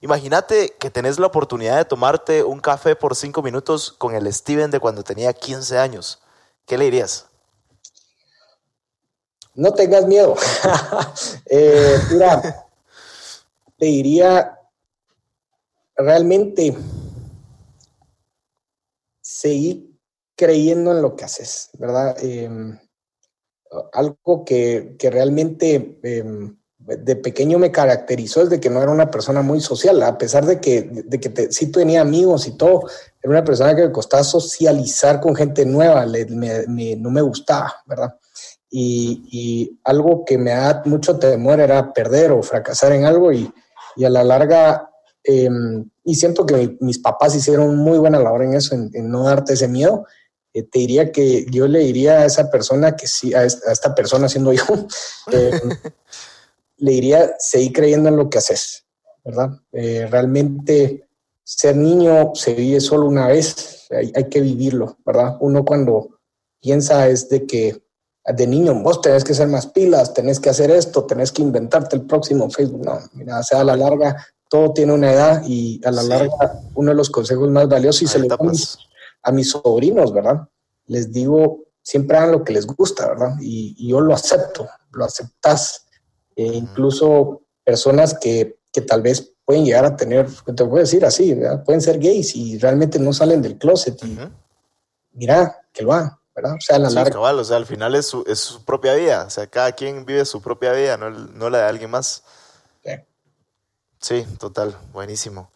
Imagínate 0.01 0.75
que 0.77 0.91
tenés 0.91 1.17
la 1.17 1.25
oportunidad 1.25 1.77
de 1.77 1.85
tomarte 1.85 2.43
un 2.43 2.59
café 2.59 2.95
por 2.95 3.15
cinco 3.15 3.41
minutos 3.41 3.93
con 3.93 4.13
el 4.13 4.31
Steven 4.31 4.69
de 4.69 4.79
cuando 4.79 5.03
tenía 5.03 5.33
15 5.33 5.79
años. 5.79 6.19
¿Qué 6.67 6.77
le 6.77 6.85
dirías? 6.85 7.25
No 9.55 9.73
tengas 9.73 10.05
miedo. 10.05 10.35
eh, 11.47 11.99
te 13.79 13.85
diría 13.85 14.59
realmente 15.95 16.77
seguir 19.19 19.92
creyendo 20.35 20.91
en 20.91 21.01
lo 21.01 21.15
que 21.15 21.25
haces, 21.25 21.69
¿verdad? 21.77 22.15
Em, 22.21 22.77
algo 23.93 24.45
que, 24.45 24.95
realmente 24.99 25.99
em, 26.03 26.55
de 26.77 27.15
pequeño 27.15 27.59
me 27.59 27.71
caracterizó 27.71 28.41
es 28.41 28.49
de 28.49 28.59
que 28.59 28.69
no 28.69 28.81
era 28.81 28.91
una 28.91 29.09
persona 29.09 29.41
muy 29.41 29.61
social, 29.61 30.01
a 30.03 30.17
pesar 30.17 30.45
de 30.45 30.59
que, 30.59 30.81
de 30.81 31.19
que 31.19 31.51
sí 31.51 31.71
tenía 31.71 32.01
amigos 32.01 32.45
y 32.45 32.57
todo, 32.57 32.89
era 33.21 33.31
una 33.31 33.43
persona 33.43 33.75
que 33.75 33.85
me 33.85 33.91
costaba 33.91 34.23
socializar 34.23 35.21
con 35.21 35.33
gente 35.33 35.65
nueva, 35.65 36.05
no 36.05 37.09
me 37.09 37.21
gustaba, 37.21 37.73
¿verdad? 37.85 38.15
Y, 38.69 39.79
algo 39.83 40.25
que 40.25 40.37
me 40.37 40.51
da 40.51 40.81
mucho 40.85 41.17
temor 41.17 41.59
era 41.59 41.93
perder 41.93 42.31
o 42.31 42.41
fracasar 42.41 42.91
en 42.91 43.05
algo 43.05 43.31
y, 43.31 43.49
a 44.03 44.09
la 44.09 44.23
larga, 44.23 44.89
em, 45.23 45.89
y 46.03 46.15
siento 46.15 46.45
que 46.45 46.75
mis 46.81 46.99
papás 46.99 47.35
hicieron 47.35 47.77
muy 47.77 47.97
buena 47.97 48.19
labor 48.19 48.43
en 48.43 48.55
eso, 48.55 48.75
en 48.75 49.09
no 49.09 49.23
darte 49.23 49.53
ese 49.53 49.67
miedo 49.67 50.05
eh, 50.53 50.63
te 50.63 50.79
diría 50.79 51.11
que 51.11 51.45
yo 51.49 51.67
le 51.67 51.79
diría 51.79 52.19
a 52.19 52.25
esa 52.25 52.49
persona 52.49 52.95
que 52.95 53.07
sí, 53.07 53.33
a 53.33 53.43
esta, 53.43 53.95
persona 53.95 54.29
siendo 54.29 54.53
yo, 54.53 54.63
eh, 55.31 55.59
le 56.77 56.91
diría, 56.91 57.35
seguir 57.39 57.73
creyendo 57.73 58.09
en 58.09 58.17
lo 58.17 58.29
que 58.29 58.37
haces, 58.37 58.85
¿verdad? 59.23 59.49
Eh, 59.71 60.07
realmente 60.09 61.07
ser 61.43 61.75
niño 61.75 62.33
se 62.35 62.53
vive 62.53 62.79
solo 62.79 63.07
una 63.07 63.27
vez, 63.27 63.87
hay, 63.91 64.11
hay, 64.15 64.29
que 64.29 64.41
vivirlo, 64.41 64.97
¿verdad? 65.05 65.37
Uno 65.39 65.65
cuando 65.65 66.19
piensa 66.61 67.07
es 67.07 67.27
de 67.29 67.45
que 67.45 67.83
de 68.25 68.47
niño 68.47 68.73
vos 68.75 69.01
tenés 69.01 69.23
que 69.23 69.33
ser 69.33 69.47
más 69.47 69.67
pilas, 69.67 70.13
tenés 70.13 70.39
que 70.39 70.49
hacer 70.49 70.71
esto, 70.71 71.03
tenés 71.05 71.31
que 71.31 71.41
inventarte 71.41 71.97
el 71.97 72.03
próximo 72.03 72.49
Facebook. 72.49 72.85
No, 72.85 72.99
mira, 73.13 73.39
o 73.39 73.43
sea, 73.43 73.61
a 73.61 73.63
la 73.65 73.75
larga 73.75 74.15
todo 74.49 74.71
tiene 74.71 74.93
una 74.93 75.11
edad 75.11 75.41
y 75.45 75.81
a 75.83 75.91
la 75.91 76.03
larga 76.03 76.61
uno 76.75 76.91
de 76.91 76.95
los 76.95 77.09
consejos 77.09 77.49
más 77.49 77.67
valiosos 77.67 78.03
y 78.03 78.07
se 78.07 78.19
le 78.19 78.27
a 79.23 79.31
mis 79.31 79.51
sobrinos, 79.51 80.13
¿verdad? 80.13 80.47
Les 80.85 81.11
digo, 81.11 81.63
siempre 81.81 82.17
hagan 82.17 82.31
lo 82.31 82.43
que 82.43 82.53
les 82.53 82.67
gusta, 82.67 83.07
¿verdad? 83.07 83.35
Y, 83.41 83.87
yo 83.87 84.01
lo 84.01 84.13
acepto, 84.13 84.67
lo 84.91 85.05
aceptas. 85.05 85.85
E 86.35 86.45
incluso 86.45 87.41
personas 87.63 88.17
que, 88.19 88.57
que, 88.71 88.81
tal 88.81 89.01
vez 89.01 89.33
pueden 89.45 89.65
llegar 89.65 89.85
a 89.85 89.95
tener, 89.95 90.27
te 90.55 90.63
voy 90.63 90.79
a 90.79 90.81
decir 90.81 91.05
así, 91.05 91.33
¿verdad? 91.33 91.63
pueden 91.63 91.81
ser 91.81 91.99
gays 91.99 92.35
y 92.35 92.57
realmente 92.57 92.99
no 92.99 93.13
salen 93.13 93.41
del 93.41 93.57
closet. 93.57 94.03
Y 94.03 94.17
mira, 95.13 95.61
que 95.71 95.83
lo 95.83 95.93
hagan. 95.93 96.17
¿verdad? 96.35 96.55
O 96.55 96.61
sea, 96.61 96.79
la 96.79 96.89
sí, 96.89 96.95
larga. 96.95 97.11
Cabal, 97.11 97.39
o 97.39 97.43
sea, 97.43 97.57
al 97.57 97.65
final 97.65 97.93
es 97.95 98.07
su, 98.07 98.23
es 98.27 98.39
su 98.39 98.65
propia 98.65 98.95
vida. 98.95 99.25
O 99.27 99.29
sea, 99.29 99.47
cada 99.47 99.71
quien 99.73 100.05
vive 100.05 100.25
su 100.25 100.41
propia 100.41 100.71
vida, 100.71 100.97
no, 100.97 101.09
no 101.09 101.49
la 101.49 101.59
de 101.59 101.63
alguien 101.65 101.91
más. 101.91 102.23
Sí. 102.83 102.91
Sí, 104.01 104.25
total, 104.39 104.75
buenísimo. 104.91 105.51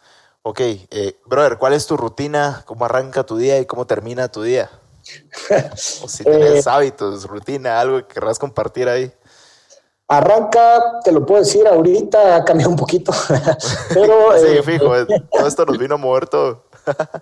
Ok, 0.50 0.62
eh, 0.62 1.20
brother, 1.26 1.58
¿cuál 1.58 1.74
es 1.74 1.88
tu 1.88 1.98
rutina? 1.98 2.64
¿Cómo 2.66 2.86
arranca 2.86 3.26
tu 3.26 3.36
día 3.36 3.60
y 3.60 3.66
cómo 3.66 3.86
termina 3.86 4.32
tu 4.32 4.44
día? 4.44 4.70
o 6.02 6.08
si 6.08 6.24
tienes 6.24 6.66
eh, 6.66 6.70
hábitos, 6.70 7.26
rutina, 7.26 7.82
algo 7.82 7.98
que 7.98 8.14
querrás 8.14 8.40
compartir 8.40 8.88
ahí. 8.88 9.12
Arranca, 10.08 11.02
te 11.04 11.12
lo 11.12 11.26
puedo 11.26 11.42
decir, 11.42 11.68
ahorita 11.68 12.38
ha 12.38 12.46
cambiado 12.46 12.72
un 12.72 12.78
poquito. 12.78 13.12
pero, 13.94 14.40
sí, 14.40 14.58
eh, 14.58 14.64
fijo, 14.64 14.90
todo 15.30 15.48
esto 15.50 15.66
nos 15.66 15.78
vino 15.78 15.96
a 15.96 15.98
mover 15.98 16.28
todo. 16.30 16.64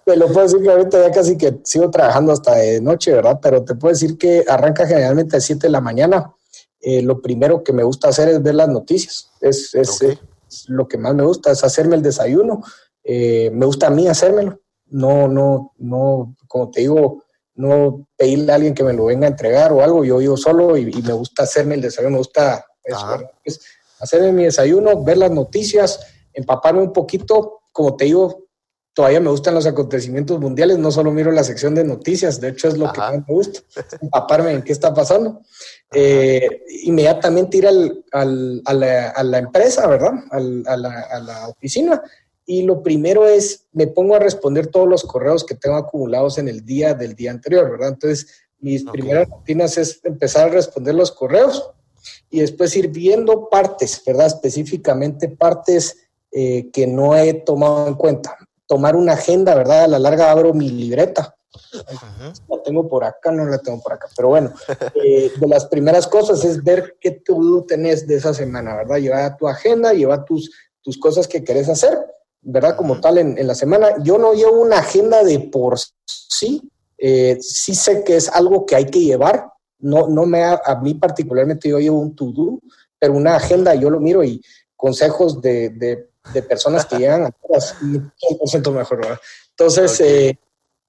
te 0.06 0.16
lo 0.18 0.28
puedo 0.28 0.44
decir 0.44 0.62
que 0.62 0.70
ahorita 0.70 1.08
ya 1.08 1.12
casi 1.12 1.36
que 1.36 1.62
sigo 1.64 1.90
trabajando 1.90 2.32
hasta 2.32 2.54
de 2.54 2.80
noche, 2.80 3.12
¿verdad? 3.12 3.40
Pero 3.42 3.64
te 3.64 3.74
puedo 3.74 3.92
decir 3.92 4.20
que 4.20 4.46
arranca 4.48 4.86
generalmente 4.86 5.36
a 5.36 5.40
7 5.42 5.66
de 5.66 5.72
la 5.72 5.82
mañana. 5.82 6.32
lo 6.80 7.20
primero 7.24 7.64
que 7.64 7.74
me 7.74 7.82
gusta 7.82 8.10
hacer 8.10 8.30
es 8.30 8.44
ver 8.44 8.54
las 8.54 8.70
noticias. 8.70 9.32
Es, 9.42 9.74
es, 9.74 10.00
es, 10.04 10.20
lo 10.68 10.88
que 10.88 11.00
más 11.00 11.16
me 11.16 11.24
gusta, 11.24 11.52
es 11.52 11.64
hacerme 11.64 11.96
el 11.96 12.04
desayuno 12.04 12.62
eh, 13.08 13.52
me 13.54 13.68
gusta 13.68 13.88
a 13.88 13.92
mí 13.92 14.08
hacérmelo, 14.08 14.60
no, 14.88 15.28
no, 15.28 15.74
no, 15.78 16.36
como 16.48 16.72
te 16.72 16.82
digo, 16.82 17.24
no 17.54 18.08
pedirle 18.18 18.52
a 18.52 18.56
alguien 18.56 18.74
que 18.74 18.84
me 18.84 18.94
lo 18.94 19.06
venga 19.06 19.28
a 19.28 19.30
entregar 19.30 19.72
o 19.72 19.84
algo, 19.84 20.04
yo 20.04 20.18
vivo 20.18 20.36
solo 20.36 20.76
y, 20.76 20.86
me 20.86 21.14
gusta 21.14 21.44
hacerme 21.44 21.76
el 21.76 21.82
desayuno, 21.82 22.12
me 22.12 22.18
gusta 22.18 22.66
hacerme 24.00 24.32
mi 24.32 24.44
desayuno, 24.46 25.04
ver 25.04 25.18
las 25.18 25.32
noticias, 25.32 26.00
empaparme 26.34 26.82
un 26.82 26.92
poquito, 26.92 27.60
como 27.72 27.96
te 27.96 28.06
digo, 28.06 28.48
todavía 28.94 29.20
me 29.20 29.30
gustan 29.30 29.54
los 29.54 29.68
acontecimientos 29.68 30.40
mundiales, 30.40 30.80
no 30.80 30.92
solo 30.92 31.12
miro 31.12 31.32
la 31.32 31.44
sección 31.44 31.76
de 31.76 31.84
noticias, 31.84 32.42
de 32.42 32.50
hecho 32.50 32.70
es 32.70 32.78
lo 32.78 32.92
que 32.92 33.00
más 33.00 33.14
me 33.14 33.24
gusta, 33.28 33.60
empaparme 34.02 34.52
en 34.52 34.64
qué 34.64 34.72
está 34.72 34.94
pasando. 34.94 35.42
Eh, 35.94 36.64
inmediatamente 36.84 37.58
ir 37.58 37.68
al, 37.68 38.04
al, 38.12 38.62
a, 38.66 38.74
la, 38.74 39.10
a, 39.10 39.24
la, 39.24 39.38
empresa, 39.38 39.86
¿verdad? 39.88 40.14
Al, 40.32 40.64
a, 40.66 40.76
la, 40.76 41.02
a 41.02 41.20
la 41.20 41.48
oficina 41.50 42.02
y 42.46 42.62
lo 42.62 42.84
primero 42.84 43.28
es, 43.28 43.68
me 43.72 43.88
pongo 43.88 44.16
a 44.16 44.20
responder 44.20 44.68
todos 44.68 44.88
los 44.88 45.04
correos 45.04 45.44
que 45.44 45.56
tengo 45.56 45.78
acumulados 45.78 46.38
en 46.38 46.48
el 46.48 46.64
día 46.64 46.94
del 46.94 47.16
día 47.16 47.32
anterior, 47.32 47.72
¿verdad? 47.72 47.90
Entonces, 47.90 48.28
mis 48.60 48.84
primeras 48.84 49.28
rutinas 49.30 49.78
es 49.78 50.00
empezar 50.04 50.48
a 50.50 50.52
responder 50.52 50.94
los 50.94 51.12
correos 51.12 51.72
y 52.30 52.42
después 52.42 52.76
ir 52.76 52.90
viendo 52.90 53.50
partes, 53.50 54.02
¿verdad? 54.06 54.28
Específicamente 54.28 55.30
partes 55.30 55.98
eh, 56.32 56.70
que 56.72 56.86
no 56.86 57.16
he 57.16 57.34
tomado 57.34 57.88
en 57.88 57.96
cuenta. 57.96 58.38
Tomar 58.68 58.96
una 58.96 59.14
agenda, 59.14 59.56
¿verdad? 59.56 59.86
A 59.86 59.88
la 59.88 60.00
larga 60.00 60.32
abro 60.32 60.54
mi 60.54 60.70
libreta. 60.70 61.36
La 62.48 62.62
tengo 62.64 62.88
por 62.88 63.06
acá, 63.06 63.32
no 63.32 63.46
la 63.46 63.58
tengo 63.58 63.82
por 63.82 63.94
acá. 63.94 64.08
Pero 64.16 64.30
bueno, 64.30 64.54
eh, 65.04 65.32
de 65.36 65.48
las 65.48 65.66
primeras 65.66 66.06
cosas 66.06 66.44
es 66.46 66.64
ver 66.64 66.98
qué 67.00 67.12
tú 67.12 67.66
tenés 67.68 68.06
de 68.06 68.16
esa 68.16 68.36
semana, 68.36 68.76
¿verdad? 68.76 68.98
Lleva 68.98 69.36
tu 69.36 69.48
agenda, 69.48 69.94
lleva 69.94 70.24
tus, 70.26 70.52
tus 70.82 70.98
cosas 70.98 71.28
que 71.28 71.44
querés 71.44 71.70
hacer 71.70 71.98
¿verdad? 72.46 72.78
Como 72.78 73.02
tal 73.02 73.18
en, 73.18 73.48
la 73.48 73.56
semana. 73.56 73.96
Yo 74.04 74.18
no 74.18 74.34
llevo 74.34 74.62
una 74.62 74.78
agenda 74.78 75.24
de 75.24 75.40
por 75.40 75.78
sí, 76.06 76.62
eh, 76.98 77.38
sí 77.42 77.76
sé 77.76 78.04
que 78.04 78.16
es 78.16 78.30
algo 78.30 78.66
que 78.66 78.76
hay 78.76 78.86
que 78.86 79.02
llevar, 79.02 79.50
no, 79.80 80.08
no 80.08 80.26
me, 80.26 80.44
a 80.44 80.80
mí 80.82 80.94
particularmente 80.94 81.68
yo 81.68 81.80
llevo 81.80 82.00
un 82.00 82.16
to-do, 82.16 82.60
pero 82.98 83.14
una 83.14 83.36
agenda 83.36 83.76
yo 83.76 83.90
lo 83.90 84.00
miro 84.00 84.24
y 84.24 84.42
consejos 84.76 85.42
de, 85.42 85.70
de, 85.70 86.08
personas 86.44 86.86
que 86.86 86.98
llegan 86.98 87.26
a 87.26 87.32
todas, 87.32 87.76
100% 87.82 88.72
mejor, 88.72 88.98
¿verdad? 88.98 89.20
Entonces, 89.52 90.00
eh, 90.02 90.40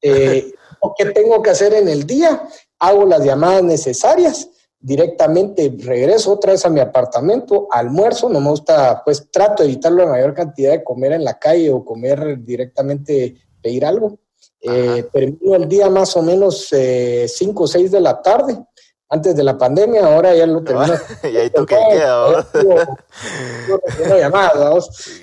eh, 0.01 0.53
¿qué 0.97 1.05
tengo 1.07 1.43
que 1.43 1.51
hacer 1.51 1.75
en 1.75 1.89
el 1.89 2.07
día? 2.07 2.49
Hago 2.79 3.05
las 3.05 3.23
llamadas 3.23 3.63
necesarias 3.63 4.49
directamente 4.87 5.75
regreso 5.81 6.35
otra 6.35 6.53
vez 6.53 6.65
a 6.65 6.71
mi 6.71 6.79
apartamento, 6.79 7.67
almuerzo, 7.73 8.29
no 8.29 8.41
me 8.41 8.51
gusta, 8.51 9.03
pues 9.05 9.29
trato 9.33 9.65
de 9.65 9.71
evitar 9.71 9.91
la 9.91 10.07
mayor 10.07 10.33
cantidad 10.33 10.71
de 10.71 10.85
comer 10.85 11.11
en 11.11 11.25
la 11.25 11.41
calle 11.41 11.73
o 11.73 11.85
comer 11.85 12.39
directamente, 12.45 13.35
pedir 13.61 13.85
algo. 13.85 14.21
Eh, 14.61 15.05
termino 15.13 15.57
el 15.57 15.69
día 15.69 15.91
más 15.91 16.17
o 16.17 16.23
menos 16.23 16.69
5 16.69 16.73
eh, 16.77 17.27
o 17.57 17.67
6 17.67 17.91
de 17.91 18.01
la 18.01 18.23
tarde, 18.23 18.65
antes 19.09 19.35
de 19.35 19.43
la 19.43 19.59
pandemia, 19.59 20.07
ahora 20.07 20.37
ya 20.37 20.47
lo 20.47 20.63
termino. 20.63 20.95
y 21.25 21.37
ahí 21.37 21.51
tú 21.51 21.67
qué 21.67 21.77
queda, 21.91 22.47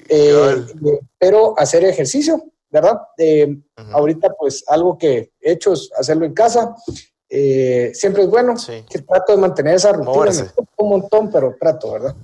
eh, 0.09 0.65
pero 1.17 1.57
hacer 1.57 1.85
ejercicio, 1.85 2.51
¿verdad? 2.69 2.99
Ahorita 3.93 4.27
pues 4.37 4.65
algo 4.67 4.97
que 4.97 5.31
he 5.39 5.53
hecho 5.53 5.71
es 5.71 5.89
hacerlo 5.97 6.25
en 6.25 6.33
casa. 6.33 6.75
Eh, 7.35 7.91
siempre 7.95 8.23
es 8.23 8.29
bueno. 8.29 8.53
Que 8.87 8.99
trato 8.99 9.31
de 9.31 9.39
mantener 9.39 9.73
esa 9.73 9.91
rutina. 9.91 10.53
un 10.77 10.89
montón, 10.89 11.31
pero 11.31 11.55
trato, 11.59 11.93
¿verdad? 11.93 12.15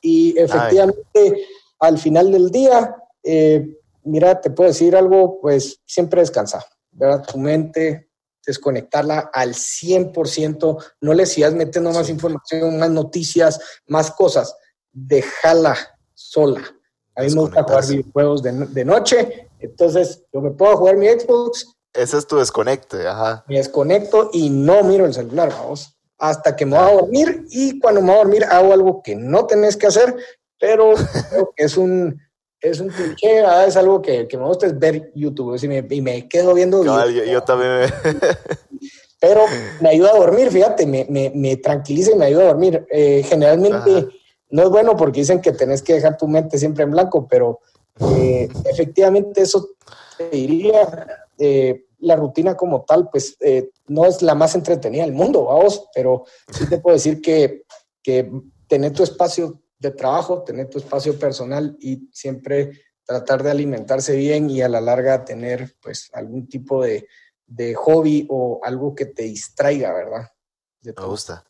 Y 0.00 0.36
efectivamente, 0.38 1.46
al 1.78 1.98
final 1.98 2.32
del 2.32 2.50
día, 2.50 2.96
eh, 3.22 3.78
mira, 4.04 4.40
te 4.40 4.50
puedo 4.50 4.68
decir 4.68 4.96
algo, 4.96 5.38
pues 5.42 5.78
siempre 5.84 6.22
descansa, 6.22 6.64
¿verdad? 6.90 7.22
Tu 7.22 7.36
mente, 7.38 8.08
desconectarla 8.44 9.30
al 9.32 9.52
100%, 9.52 10.84
no 11.02 11.14
le 11.14 11.26
sigas 11.26 11.52
metiendo 11.52 11.92
más 11.92 12.08
información, 12.08 12.78
más 12.78 12.90
noticias, 12.90 13.60
más 13.86 14.10
cosas, 14.10 14.56
déjala 14.90 15.76
sola. 16.14 16.62
A 17.14 17.22
mí 17.22 17.28
me 17.28 17.42
gusta 17.42 17.62
jugar 17.62 17.86
videojuegos 17.86 18.42
de, 18.42 18.52
de, 18.52 18.84
noche, 18.86 19.50
entonces 19.60 20.24
yo 20.32 20.40
me 20.40 20.50
puedo 20.50 20.78
jugar 20.78 20.96
mi 20.96 21.08
Xbox. 21.08 21.66
Ese 21.94 22.18
es 22.18 22.26
tu 22.26 22.36
desconecte, 22.36 23.06
ajá. 23.06 23.44
Me 23.48 23.58
desconecto 23.58 24.30
y 24.32 24.50
no 24.50 24.82
miro 24.82 25.04
el 25.04 25.14
celular, 25.14 25.50
vamos, 25.50 25.94
hasta 26.18 26.56
que 26.56 26.64
me 26.64 26.78
voy 26.78 26.88
a 26.88 26.94
dormir 26.94 27.46
y 27.50 27.78
cuando 27.78 28.00
me 28.00 28.08
voy 28.08 28.16
a 28.16 28.24
dormir 28.24 28.44
hago 28.44 28.72
algo 28.72 29.02
que 29.02 29.16
no 29.16 29.46
tenés 29.46 29.76
que 29.76 29.86
hacer, 29.86 30.14
pero 30.58 30.92
es 31.56 31.76
un 31.76 32.20
es 32.60 32.78
un 32.78 32.90
cliché, 32.90 33.42
es 33.66 33.76
algo 33.76 34.00
que, 34.00 34.28
que, 34.28 34.38
me 34.38 34.44
gusta 34.44 34.66
es 34.66 34.78
ver 34.78 35.10
YouTube 35.16 35.58
y 35.60 35.68
me, 35.68 35.84
y 35.90 36.00
me 36.00 36.28
quedo 36.28 36.54
viendo 36.54 36.84
yo, 36.84 37.10
yo, 37.10 37.42
también 37.42 37.92
Pero 39.20 39.42
me 39.80 39.90
ayuda 39.90 40.10
a 40.10 40.18
dormir, 40.18 40.50
fíjate, 40.50 40.84
me, 40.84 41.06
me, 41.08 41.30
me 41.32 41.56
tranquiliza 41.56 42.10
y 42.10 42.16
me 42.16 42.24
ayuda 42.24 42.42
a 42.42 42.46
dormir. 42.46 42.84
Eh, 42.90 43.22
generalmente 43.24 44.08
no 44.50 44.64
es 44.64 44.68
bueno 44.68 44.96
porque 44.96 45.20
dicen 45.20 45.40
que 45.40 45.52
tenés 45.52 45.80
que 45.80 45.94
dejar 45.94 46.16
tu 46.16 46.26
mente 46.26 46.58
siempre 46.58 46.82
en 46.82 46.90
blanco, 46.90 47.28
pero 47.28 47.60
eh, 48.00 48.48
efectivamente 48.64 49.42
eso 49.42 49.68
te 50.18 50.28
diría, 50.30 51.21
eh, 51.38 51.86
la 51.98 52.16
rutina 52.16 52.56
como 52.56 52.84
tal, 52.84 53.08
pues 53.10 53.36
no 53.86 54.06
es 54.06 54.22
la 54.22 54.34
más 54.34 54.54
entretenida 54.56 55.04
del 55.04 55.12
mundo, 55.12 55.44
vamos, 55.44 55.88
pero 55.94 56.24
sí 56.50 56.68
te 56.68 56.78
puedo 56.78 56.96
decir 56.96 57.20
que, 57.20 57.62
que 58.02 58.28
tener 58.66 58.92
tu 58.92 59.04
espacio 59.04 59.62
de 59.78 59.90
trabajo, 59.90 60.42
tener 60.42 60.68
tu 60.68 60.78
espacio 60.78 61.18
personal 61.18 61.76
y 61.80 62.08
siempre 62.12 62.72
tratar 63.04 63.42
de 63.42 63.50
alimentarse 63.50 64.16
bien 64.16 64.48
y 64.48 64.62
a 64.62 64.68
la 64.68 64.80
larga 64.80 65.24
tener 65.24 65.76
pues 65.82 66.08
algún 66.12 66.48
tipo 66.48 66.82
de, 66.82 67.06
hobby 67.76 68.26
o 68.30 68.60
algo 68.62 68.94
que 68.94 69.06
te 69.06 69.24
distraiga, 69.24 69.92
¿verdad? 69.92 70.30
Me 70.80 70.92
gusta. 70.92 71.44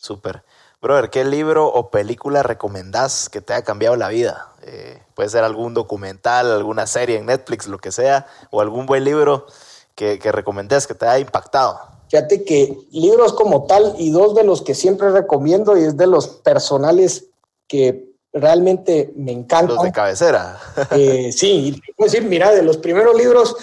Súper. 0.00 0.44
Brother, 0.80 1.10
¿qué 1.10 1.24
libro 1.24 1.66
o 1.66 1.90
película 1.90 2.42
recomendás 2.44 3.28
que 3.28 3.40
te 3.40 3.52
haya 3.52 3.64
cambiado 3.64 3.96
la 3.96 4.08
vida? 4.08 4.51
Eh, 4.64 5.00
puede 5.14 5.28
ser 5.28 5.44
algún 5.44 5.74
documental, 5.74 6.50
alguna 6.50 6.86
serie 6.86 7.18
en 7.18 7.26
Netflix, 7.26 7.66
lo 7.66 7.78
que 7.78 7.92
sea, 7.92 8.26
o 8.50 8.60
algún 8.60 8.86
buen 8.86 9.04
libro 9.04 9.46
que, 9.94 10.18
que 10.18 10.32
recomendés 10.32 10.86
que 10.86 10.94
te 10.94 11.06
haya 11.06 11.18
impactado. 11.18 11.80
Fíjate 12.08 12.44
que 12.44 12.76
libros 12.90 13.32
como 13.32 13.64
tal 13.66 13.94
y 13.98 14.10
dos 14.10 14.34
de 14.34 14.44
los 14.44 14.62
que 14.62 14.74
siempre 14.74 15.10
recomiendo 15.10 15.76
y 15.76 15.84
es 15.84 15.96
de 15.96 16.06
los 16.06 16.28
personales 16.28 17.26
que 17.66 18.12
realmente 18.32 19.12
me 19.16 19.32
encantan. 19.32 19.76
Los 19.76 19.84
de 19.84 19.92
cabecera. 19.92 20.58
Eh, 20.90 21.32
sí, 21.32 21.80
puedo 21.96 22.10
decir, 22.10 22.28
mira, 22.28 22.50
de 22.50 22.62
los 22.62 22.76
primeros 22.76 23.16
libros 23.16 23.56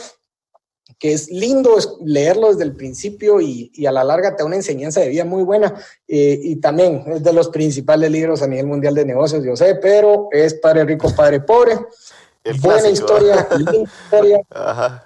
que 1.00 1.14
es 1.14 1.32
lindo 1.32 1.78
leerlo 2.04 2.50
desde 2.50 2.66
el 2.66 2.76
principio 2.76 3.40
y, 3.40 3.72
a 3.88 3.92
la 3.92 4.04
larga 4.04 4.36
te 4.36 4.44
da 4.44 4.46
una 4.46 4.58
enseñanza 4.58 5.00
de 5.00 5.08
vida 5.08 5.24
muy 5.24 5.44
buena. 5.44 5.74
Eh, 6.08 6.40
y 6.44 6.56
también 6.58 7.06
es 7.08 7.24
de 7.24 7.34
los 7.34 7.48
principales 7.50 8.12
libros 8.12 8.42
a 8.42 8.48
nivel 8.48 8.68
mundial 8.68 8.94
de 8.94 9.06
negocios, 9.06 9.44
yo 9.44 9.56
sé, 9.56 9.76
pero 9.76 10.28
es 10.32 10.54
Padre 10.56 10.84
Rico, 10.84 11.14
Padre 11.16 11.40
Pobre. 11.40 11.78
buena 12.62 12.90
historia, 12.90 13.48
linda 13.58 13.76
historia. 13.78 14.42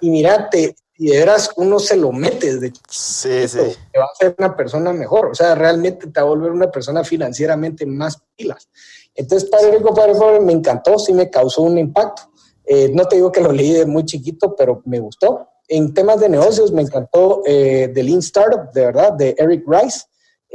Y 0.00 0.10
mira, 0.10 0.50
te, 0.50 0.74
y 0.96 1.08
de 1.08 1.18
veras 1.18 1.50
uno 1.56 1.78
se 1.78 1.96
lo 1.96 2.12
mete 2.12 2.56
de 2.58 2.72
sí, 2.88 3.48
sí. 3.48 3.58
te 3.92 3.98
va 3.98 4.04
a 4.04 4.12
hacer 4.12 4.34
una 4.38 4.56
persona 4.56 4.92
mejor, 4.92 5.26
o 5.26 5.34
sea, 5.34 5.54
realmente 5.54 6.08
te 6.08 6.20
va 6.20 6.26
a 6.26 6.30
volver 6.30 6.50
una 6.50 6.70
persona 6.70 7.04
financieramente 7.04 7.86
más 7.86 8.20
pilas. 8.36 8.68
Entonces, 9.14 9.48
Padre 9.48 9.78
Rico, 9.78 9.94
Padre 9.94 10.14
Pobre 10.14 10.40
me 10.40 10.52
encantó, 10.52 10.98
sí 10.98 11.12
me 11.12 11.30
causó 11.30 11.62
un 11.62 11.78
impacto. 11.78 12.22
Eh, 12.64 12.90
no 12.92 13.06
te 13.06 13.16
digo 13.16 13.30
que 13.30 13.40
lo 13.40 13.52
leí 13.52 13.72
de 13.72 13.86
muy 13.86 14.04
chiquito, 14.04 14.56
pero 14.56 14.82
me 14.86 14.98
gustó. 14.98 15.48
En 15.68 15.94
temas 15.94 16.20
de 16.20 16.28
negocios 16.28 16.72
me 16.72 16.82
encantó 16.82 17.42
eh, 17.46 17.90
The 17.94 18.02
Lean 18.02 18.18
Startup, 18.18 18.72
de 18.72 18.84
verdad, 18.86 19.12
de 19.12 19.34
Eric 19.38 19.64
Rice. 19.66 20.02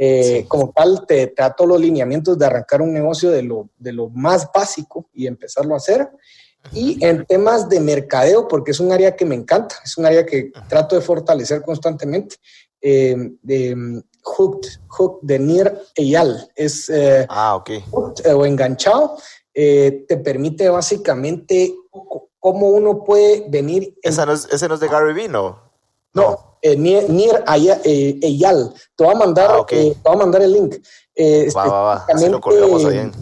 Eh, 0.02 0.46
como 0.48 0.72
tal, 0.72 1.04
te 1.06 1.26
trato 1.26 1.66
los 1.66 1.78
lineamientos 1.78 2.38
de 2.38 2.46
arrancar 2.46 2.80
un 2.80 2.92
negocio 2.92 3.30
de 3.30 3.42
lo, 3.42 3.68
de 3.76 3.92
lo 3.92 4.08
más 4.08 4.48
básico 4.54 5.10
y 5.12 5.26
empezarlo 5.26 5.74
a 5.74 5.76
hacer. 5.76 6.08
Y 6.72 7.04
en 7.04 7.24
temas 7.26 7.68
de 7.68 7.80
mercadeo, 7.80 8.46
porque 8.46 8.70
es 8.70 8.80
un 8.80 8.92
área 8.92 9.16
que 9.16 9.24
me 9.24 9.34
encanta, 9.34 9.76
es 9.84 9.96
un 9.96 10.06
área 10.06 10.24
que 10.24 10.52
trato 10.68 10.94
de 10.94 11.02
fortalecer 11.02 11.62
constantemente, 11.62 12.36
eh, 12.80 13.16
de 13.42 14.02
Hooked, 14.22 14.68
Hooked 14.88 15.26
de 15.26 15.38
Nir 15.38 15.72
Eyal, 15.96 16.50
es 16.54 16.88
eh, 16.88 17.26
ah, 17.28 17.62
eh, 17.66 18.32
o 18.32 18.46
enganchado, 18.46 19.16
te 19.52 20.16
permite 20.22 20.68
básicamente 20.68 21.74
cómo 22.40 22.68
uno 22.68 23.04
puede 23.04 23.46
venir. 23.48 23.96
¿Ese 24.02 24.26
no 24.26 24.32
es 24.32 24.80
de 24.80 24.88
Gary 24.88 25.12
Vee, 25.12 25.28
no? 25.28 25.70
No, 26.12 26.58
Nir, 26.76 27.44
Eyal, 27.46 28.74
te 28.96 29.04
voy 29.04 29.14
a 29.14 29.16
mandar, 29.16 29.50
ah, 29.52 29.64
te 29.64 29.96
voy 30.02 30.12
a 30.12 30.16
mandar 30.16 30.42
el 30.42 30.52
link. 30.52 30.76
va, 31.54 31.64
va, 31.66 31.82
va, 31.82 32.06
lo 32.18 32.88
ahí 32.88 33.12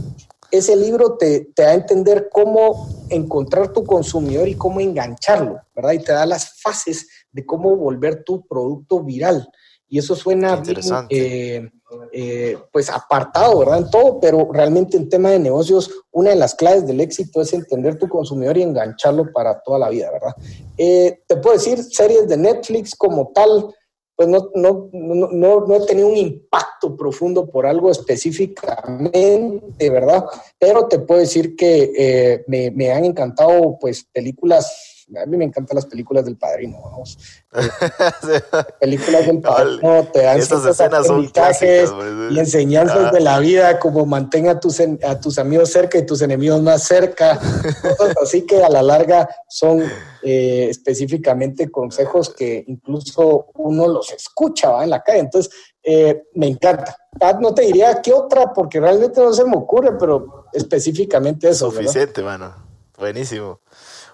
ese 0.51 0.77
libro 0.77 1.17
te, 1.17 1.51
te, 1.55 1.63
da 1.63 1.71
a 1.71 1.75
entender 1.75 2.29
cómo 2.33 2.89
encontrar 3.11 3.73
tu 3.73 3.85
consumidor 3.85 4.49
y 4.49 4.55
cómo 4.55 4.81
engancharlo, 4.81 5.61
¿verdad? 5.75 5.93
Y 5.93 5.99
te 5.99 6.13
da 6.13 6.25
las 6.27 6.61
fases 6.61 7.09
de 7.33 7.45
cómo 7.45 7.77
volver 7.77 8.25
tu 8.25 8.47
producto 8.47 9.03
viral. 9.03 9.49
Y 9.89 9.99
eso 9.99 10.15
suena 10.15 10.57
bien, 10.57 10.81
eh, 11.09 11.71
eh, 12.13 12.59
pues 12.71 12.91
apartado, 12.91 13.59
¿verdad? 13.61 13.79
En 13.79 13.91
todo, 13.91 14.21
pero 14.21 14.51
realmente 14.53 14.97
en 14.97 15.09
tema 15.09 15.31
de 15.31 15.39
negocios, 15.39 15.91
una 16.11 16.31
de 16.31 16.37
las 16.37 16.55
claves 16.55 16.87
del 16.87 17.01
éxito 17.01 17.41
es 17.41 17.53
entender 17.55 17.97
tu 17.97 18.09
consumidor 18.09 18.59
y 18.59 18.63
engancharlo 18.63 19.33
para 19.33 19.61
toda 19.61 19.79
la 19.79 19.89
vida, 19.89 20.11
¿verdad? 20.13 20.35
Eh, 20.77 21.21
te 21.27 21.37
puedo 21.37 21.57
decir, 21.57 21.83
series 21.83 22.29
de 22.29 22.37
Netflix 22.37 22.95
como 22.95 23.33
tal, 23.35 23.75
pues 24.15 24.29
no, 24.29 24.51
no, 24.55 24.91
no, 24.93 25.67
no, 25.67 25.77
he 25.77 25.87
tenido 25.87 26.09
un 26.09 26.17
impacto 26.17 26.95
profundo 26.95 27.49
por 27.49 27.65
algo 27.65 27.91
específicamente, 27.91 29.89
¿verdad? 29.89 30.25
Pero 30.59 30.89
te 30.89 30.99
puedo 30.99 31.21
decir 31.21 31.57
que 31.57 31.93
eh, 31.97 32.45
me, 32.49 32.71
me, 32.71 32.91
han 32.91 33.07
encantado 33.07 33.79
pues 33.81 34.05
películas 34.13 34.98
a 35.17 35.27
mí 35.27 35.37
me 35.37 35.45
encantan 35.45 35.77
las 35.77 35.87
películas 35.87 36.25
del 36.25 36.37
padrino, 36.37 36.79
vamos. 36.83 37.19
películas 38.81 39.27
del 39.27 39.41
padrino 39.41 40.07
te 40.13 40.23
dan 40.23 40.39
Estas 40.39 40.67
escenas 40.67 41.07
son 41.07 41.27
clásicas, 41.29 41.93
y 42.31 42.39
enseñanzas 42.39 43.07
ah. 43.07 43.11
de 43.11 43.21
la 43.21 43.39
vida, 43.39 43.79
como 43.79 44.05
mantenga 44.05 44.53
a 44.53 44.61
tus, 44.61 44.81
a 44.81 45.21
tus 45.21 45.39
amigos 45.39 45.71
cerca 45.71 45.99
y 45.99 46.05
tus 46.05 46.21
enemigos 46.23 46.61
más 46.63 46.83
cerca. 46.85 47.41
así 48.23 48.43
que 48.43 48.63
a 48.63 48.69
la 48.69 48.83
larga 48.83 49.29
son 49.49 49.83
eh, 50.23 50.67
específicamente 50.69 51.71
consejos 51.71 52.35
que 52.35 52.65
incluso 52.67 53.47
uno 53.55 53.89
los 53.89 54.13
escucha 54.13 54.71
¿va? 54.71 54.85
en 54.85 54.91
la 54.91 55.03
calle. 55.03 55.21
Entonces, 55.21 55.53
eh, 55.83 56.25
me 56.35 56.49
encanta. 56.49 56.97
Ah, 57.21 57.39
no 57.41 57.55
te 57.55 57.63
diría 57.63 58.03
qué 58.03 58.13
otra, 58.13 58.53
porque 58.53 58.79
realmente 58.79 59.21
no 59.21 59.33
se 59.33 59.45
me 59.45 59.57
ocurre, 59.57 59.97
pero 59.99 60.45
específicamente 60.53 61.49
eso. 61.49 61.71
Suficiente, 61.71 62.23
mano. 62.23 62.55
Buenísimo. 62.99 63.61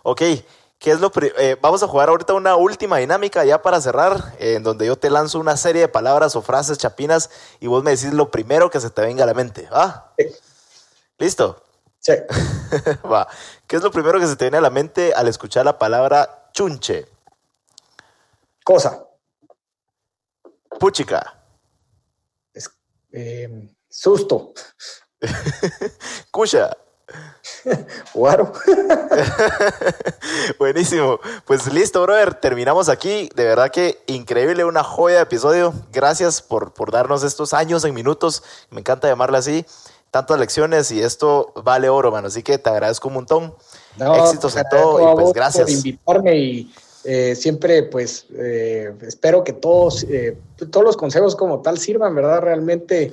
Ok, 0.02 0.22
¿Qué 0.84 0.90
es 0.90 1.00
lo 1.00 1.10
eh, 1.38 1.56
vamos 1.62 1.82
a 1.82 1.88
jugar 1.88 2.10
ahorita 2.10 2.34
una 2.34 2.56
última 2.56 2.98
dinámica 2.98 3.42
ya 3.42 3.62
para 3.62 3.80
cerrar, 3.80 4.34
en 4.38 4.62
donde 4.62 4.84
yo 4.84 4.96
te 4.96 5.08
lanzo 5.08 5.38
una 5.40 5.56
serie 5.56 5.80
de 5.80 5.88
palabras 5.88 6.36
o 6.36 6.42
frases 6.42 6.76
chapinas 6.76 7.30
y 7.58 7.68
vos 7.68 7.82
me 7.82 7.92
decís 7.92 8.12
lo 8.12 8.30
primero 8.30 8.68
que 8.68 8.78
se 8.78 8.90
te 8.90 9.00
venga 9.00 9.24
a 9.24 9.26
la 9.26 9.32
mente. 9.32 9.66
¿Va? 9.70 10.12
¿Listo? 11.16 11.64
Sí. 12.00 12.12
Va. 13.10 13.26
¿Qué 13.66 13.76
es 13.76 13.82
lo 13.82 13.90
primero 13.90 14.20
que 14.20 14.26
se 14.26 14.36
te 14.36 14.44
viene 14.44 14.58
a 14.58 14.60
la 14.60 14.68
mente 14.68 15.14
al 15.14 15.26
escuchar 15.26 15.64
la 15.64 15.78
palabra 15.78 16.50
chunche? 16.52 17.08
Cosa. 18.62 19.06
Puchica. 20.78 21.46
Eh, 23.10 23.74
susto. 23.88 24.52
Cucha. 26.30 26.76
Guaro. 28.14 28.52
Buenísimo. 30.58 31.20
Pues 31.44 31.72
listo, 31.72 32.02
brother. 32.02 32.34
Terminamos 32.34 32.88
aquí. 32.88 33.28
De 33.34 33.44
verdad 33.44 33.70
que 33.70 33.98
increíble, 34.06 34.64
una 34.64 34.84
joya 34.84 35.16
de 35.16 35.22
episodio. 35.22 35.72
Gracias 35.92 36.42
por, 36.42 36.72
por 36.72 36.90
darnos 36.90 37.22
estos 37.22 37.52
años 37.52 37.84
en 37.84 37.94
minutos. 37.94 38.42
Me 38.70 38.80
encanta 38.80 39.08
llamarle 39.08 39.38
así. 39.38 39.66
Tantas 40.10 40.38
lecciones 40.38 40.90
y 40.92 41.02
esto 41.02 41.52
vale 41.56 41.88
oro, 41.88 42.10
mano. 42.10 42.28
Así 42.28 42.42
que 42.42 42.58
te 42.58 42.70
agradezco 42.70 43.08
un 43.08 43.14
montón. 43.14 43.54
Éxitos 43.98 44.56
en 44.56 44.64
todo 44.70 45.12
y 45.12 45.14
pues 45.14 45.32
gracias. 45.32 45.66
Por 45.66 45.74
invitarme 45.74 46.36
y 46.36 46.74
eh, 47.04 47.34
siempre 47.34 47.82
pues 47.82 48.26
eh, 48.34 48.92
espero 49.02 49.44
que 49.44 49.52
todos, 49.52 50.04
eh, 50.04 50.36
todos 50.70 50.84
los 50.84 50.96
consejos 50.96 51.36
como 51.36 51.60
tal 51.60 51.78
sirvan, 51.78 52.14
¿verdad? 52.14 52.40
Realmente 52.40 53.12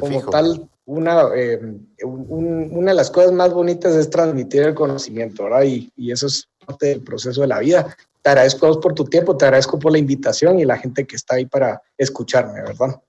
como 0.00 0.22
tal 0.30 0.68
una, 0.86 1.28
eh, 1.34 1.60
una 2.04 2.90
de 2.90 2.96
las 2.96 3.10
cosas 3.10 3.32
más 3.32 3.52
bonitas 3.52 3.94
es 3.94 4.10
transmitir 4.10 4.62
el 4.62 4.74
conocimiento, 4.74 5.44
¿verdad? 5.44 5.62
Y, 5.62 5.90
y, 5.96 6.12
eso 6.12 6.26
es 6.26 6.48
parte 6.66 6.86
del 6.86 7.02
proceso 7.02 7.40
de 7.40 7.46
la 7.46 7.58
vida. 7.58 7.96
Te 8.22 8.30
agradezco 8.30 8.80
por 8.80 8.94
tu 8.94 9.04
tiempo, 9.04 9.36
te 9.36 9.44
agradezco 9.46 9.78
por 9.78 9.92
la 9.92 9.98
invitación 9.98 10.58
y 10.58 10.64
la 10.64 10.78
gente 10.78 11.06
que 11.06 11.16
está 11.16 11.36
ahí 11.36 11.46
para 11.46 11.82
escucharme, 11.96 12.62
¿verdad? 12.62 13.00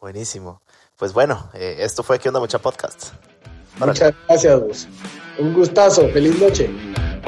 Buenísimo. 0.00 0.62
Pues 0.96 1.12
bueno, 1.12 1.50
eh, 1.54 1.76
esto 1.78 2.02
fue 2.02 2.18
¿Qué 2.18 2.28
onda 2.28 2.40
mucha 2.40 2.58
podcast? 2.58 3.12
Muchas 3.78 4.12
gracias, 4.26 4.60
vos. 4.60 4.88
Un 5.38 5.54
gustazo. 5.54 6.08
Feliz 6.08 6.40
noche. 6.40 6.68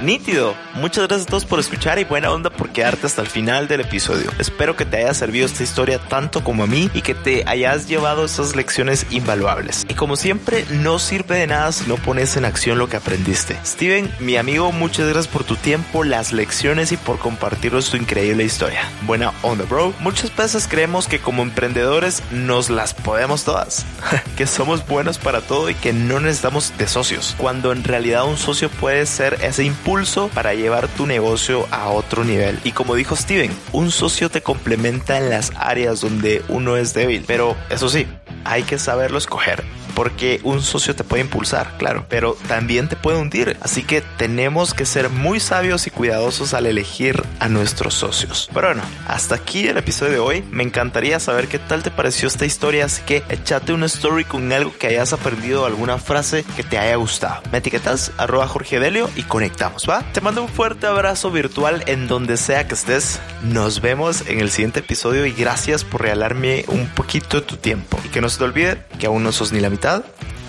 Nítido. 0.02 0.54
Muchas 0.76 1.06
gracias 1.06 1.26
a 1.26 1.30
todos 1.30 1.44
por 1.44 1.60
escuchar 1.60 1.98
y 1.98 2.04
buena 2.04 2.30
onda 2.30 2.48
por 2.48 2.70
quedarte 2.70 3.06
hasta 3.06 3.20
el 3.20 3.28
final 3.28 3.68
del 3.68 3.82
episodio. 3.82 4.30
Espero 4.38 4.74
que 4.74 4.86
te 4.86 4.96
haya 4.96 5.12
servido 5.12 5.44
esta 5.44 5.62
historia 5.62 5.98
tanto 5.98 6.42
como 6.42 6.64
a 6.64 6.66
mí 6.66 6.90
y 6.94 7.02
que 7.02 7.14
te 7.14 7.44
hayas 7.46 7.86
llevado 7.86 8.24
esas 8.24 8.56
lecciones 8.56 9.06
invaluables. 9.10 9.84
Y 9.90 9.94
como 9.94 10.16
siempre, 10.16 10.64
no 10.70 10.98
sirve 10.98 11.36
de 11.36 11.48
nada 11.48 11.70
si 11.72 11.86
no 11.86 11.96
pones 11.96 12.36
en 12.38 12.46
acción 12.46 12.78
lo 12.78 12.88
que 12.88 12.96
aprendiste. 12.96 13.58
Steven, 13.62 14.10
mi 14.20 14.38
amigo, 14.38 14.72
muchas 14.72 15.06
gracias 15.06 15.28
por 15.28 15.44
tu 15.44 15.56
tiempo, 15.56 16.02
las 16.02 16.32
lecciones 16.32 16.92
y 16.92 16.96
por 16.96 17.18
compartirnos 17.18 17.90
tu 17.90 17.98
increíble 17.98 18.44
historia. 18.44 18.80
Buena 19.02 19.34
onda, 19.42 19.66
bro. 19.66 19.92
Muchas 20.00 20.34
veces 20.34 20.66
creemos 20.66 21.08
que 21.08 21.18
como 21.18 21.42
emprendedores 21.42 22.22
nos 22.30 22.70
las 22.70 22.94
podemos 22.94 23.44
todas, 23.44 23.84
que 24.38 24.46
somos 24.46 24.86
buenos 24.86 25.18
para 25.18 25.42
todo 25.42 25.68
y 25.68 25.74
que 25.74 25.92
no 25.92 26.20
necesitamos 26.20 26.72
de 26.78 26.88
socios, 26.88 27.34
cuando 27.36 27.72
en 27.72 27.84
realidad 27.84 28.24
un 28.24 28.38
socio 28.38 28.70
puede 28.70 29.04
ser 29.04 29.36
ese 29.42 29.64
impulso 29.64 29.89
para 30.32 30.54
llevar 30.54 30.86
tu 30.86 31.04
negocio 31.04 31.66
a 31.72 31.88
otro 31.88 32.22
nivel. 32.22 32.60
Y 32.62 32.70
como 32.70 32.94
dijo 32.94 33.16
Steven, 33.16 33.50
un 33.72 33.90
socio 33.90 34.30
te 34.30 34.40
complementa 34.40 35.18
en 35.18 35.30
las 35.30 35.50
áreas 35.56 36.00
donde 36.00 36.44
uno 36.48 36.76
es 36.76 36.94
débil, 36.94 37.24
pero 37.26 37.56
eso 37.70 37.88
sí, 37.88 38.06
hay 38.44 38.62
que 38.62 38.78
saberlo 38.78 39.18
escoger 39.18 39.64
porque 39.94 40.40
un 40.42 40.62
socio 40.62 40.94
te 40.94 41.04
puede 41.04 41.22
impulsar, 41.22 41.76
claro, 41.78 42.06
pero 42.08 42.36
también 42.48 42.88
te 42.88 42.96
puede 42.96 43.18
hundir. 43.18 43.56
Así 43.60 43.82
que 43.82 44.02
tenemos 44.16 44.74
que 44.74 44.86
ser 44.86 45.10
muy 45.10 45.40
sabios 45.40 45.86
y 45.86 45.90
cuidadosos 45.90 46.54
al 46.54 46.66
elegir 46.66 47.22
a 47.38 47.48
nuestros 47.48 47.94
socios. 47.94 48.48
Pero 48.52 48.68
bueno, 48.68 48.82
hasta 49.06 49.34
aquí 49.34 49.66
el 49.66 49.76
episodio 49.76 50.12
de 50.12 50.18
hoy. 50.18 50.44
Me 50.50 50.62
encantaría 50.62 51.20
saber 51.20 51.48
qué 51.48 51.58
tal 51.58 51.82
te 51.82 51.90
pareció 51.90 52.28
esta 52.28 52.46
historia, 52.46 52.84
así 52.84 53.02
que 53.02 53.22
échate 53.28 53.72
una 53.72 53.86
story 53.86 54.24
con 54.24 54.52
algo 54.52 54.72
que 54.78 54.88
hayas 54.88 55.12
aprendido, 55.12 55.66
alguna 55.66 55.98
frase 55.98 56.44
que 56.56 56.62
te 56.62 56.78
haya 56.78 56.96
gustado. 56.96 57.42
Me 57.52 57.58
etiquetas 57.58 58.12
arroba 58.18 58.48
Jorge 58.48 58.80
Delio 58.80 59.10
y 59.16 59.22
conectamos, 59.22 59.86
¿va? 59.88 60.02
Te 60.12 60.20
mando 60.20 60.42
un 60.42 60.48
fuerte 60.48 60.86
abrazo 60.86 61.30
virtual 61.30 61.82
en 61.86 62.08
donde 62.08 62.36
sea 62.36 62.66
que 62.66 62.74
estés. 62.74 63.20
Nos 63.42 63.80
vemos 63.80 64.24
en 64.26 64.40
el 64.40 64.50
siguiente 64.50 64.80
episodio 64.80 65.26
y 65.26 65.32
gracias 65.32 65.84
por 65.84 66.02
regalarme 66.02 66.64
un 66.68 66.86
poquito 66.88 67.40
de 67.40 67.46
tu 67.46 67.56
tiempo. 67.56 67.98
Y 68.04 68.08
que 68.08 68.20
no 68.20 68.28
se 68.28 68.38
te 68.38 68.44
olvide 68.44 68.82
que 68.98 69.06
aún 69.06 69.22
no 69.22 69.32
sos 69.32 69.52
ni 69.52 69.60
la 69.60 69.68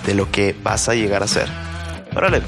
de 0.05 0.13
lo 0.13 0.29
que 0.31 0.55
vas 0.61 0.89
a 0.89 0.95
llegar 0.95 1.23
a 1.23 1.27
ser. 1.27 1.47
Órale. 2.15 2.41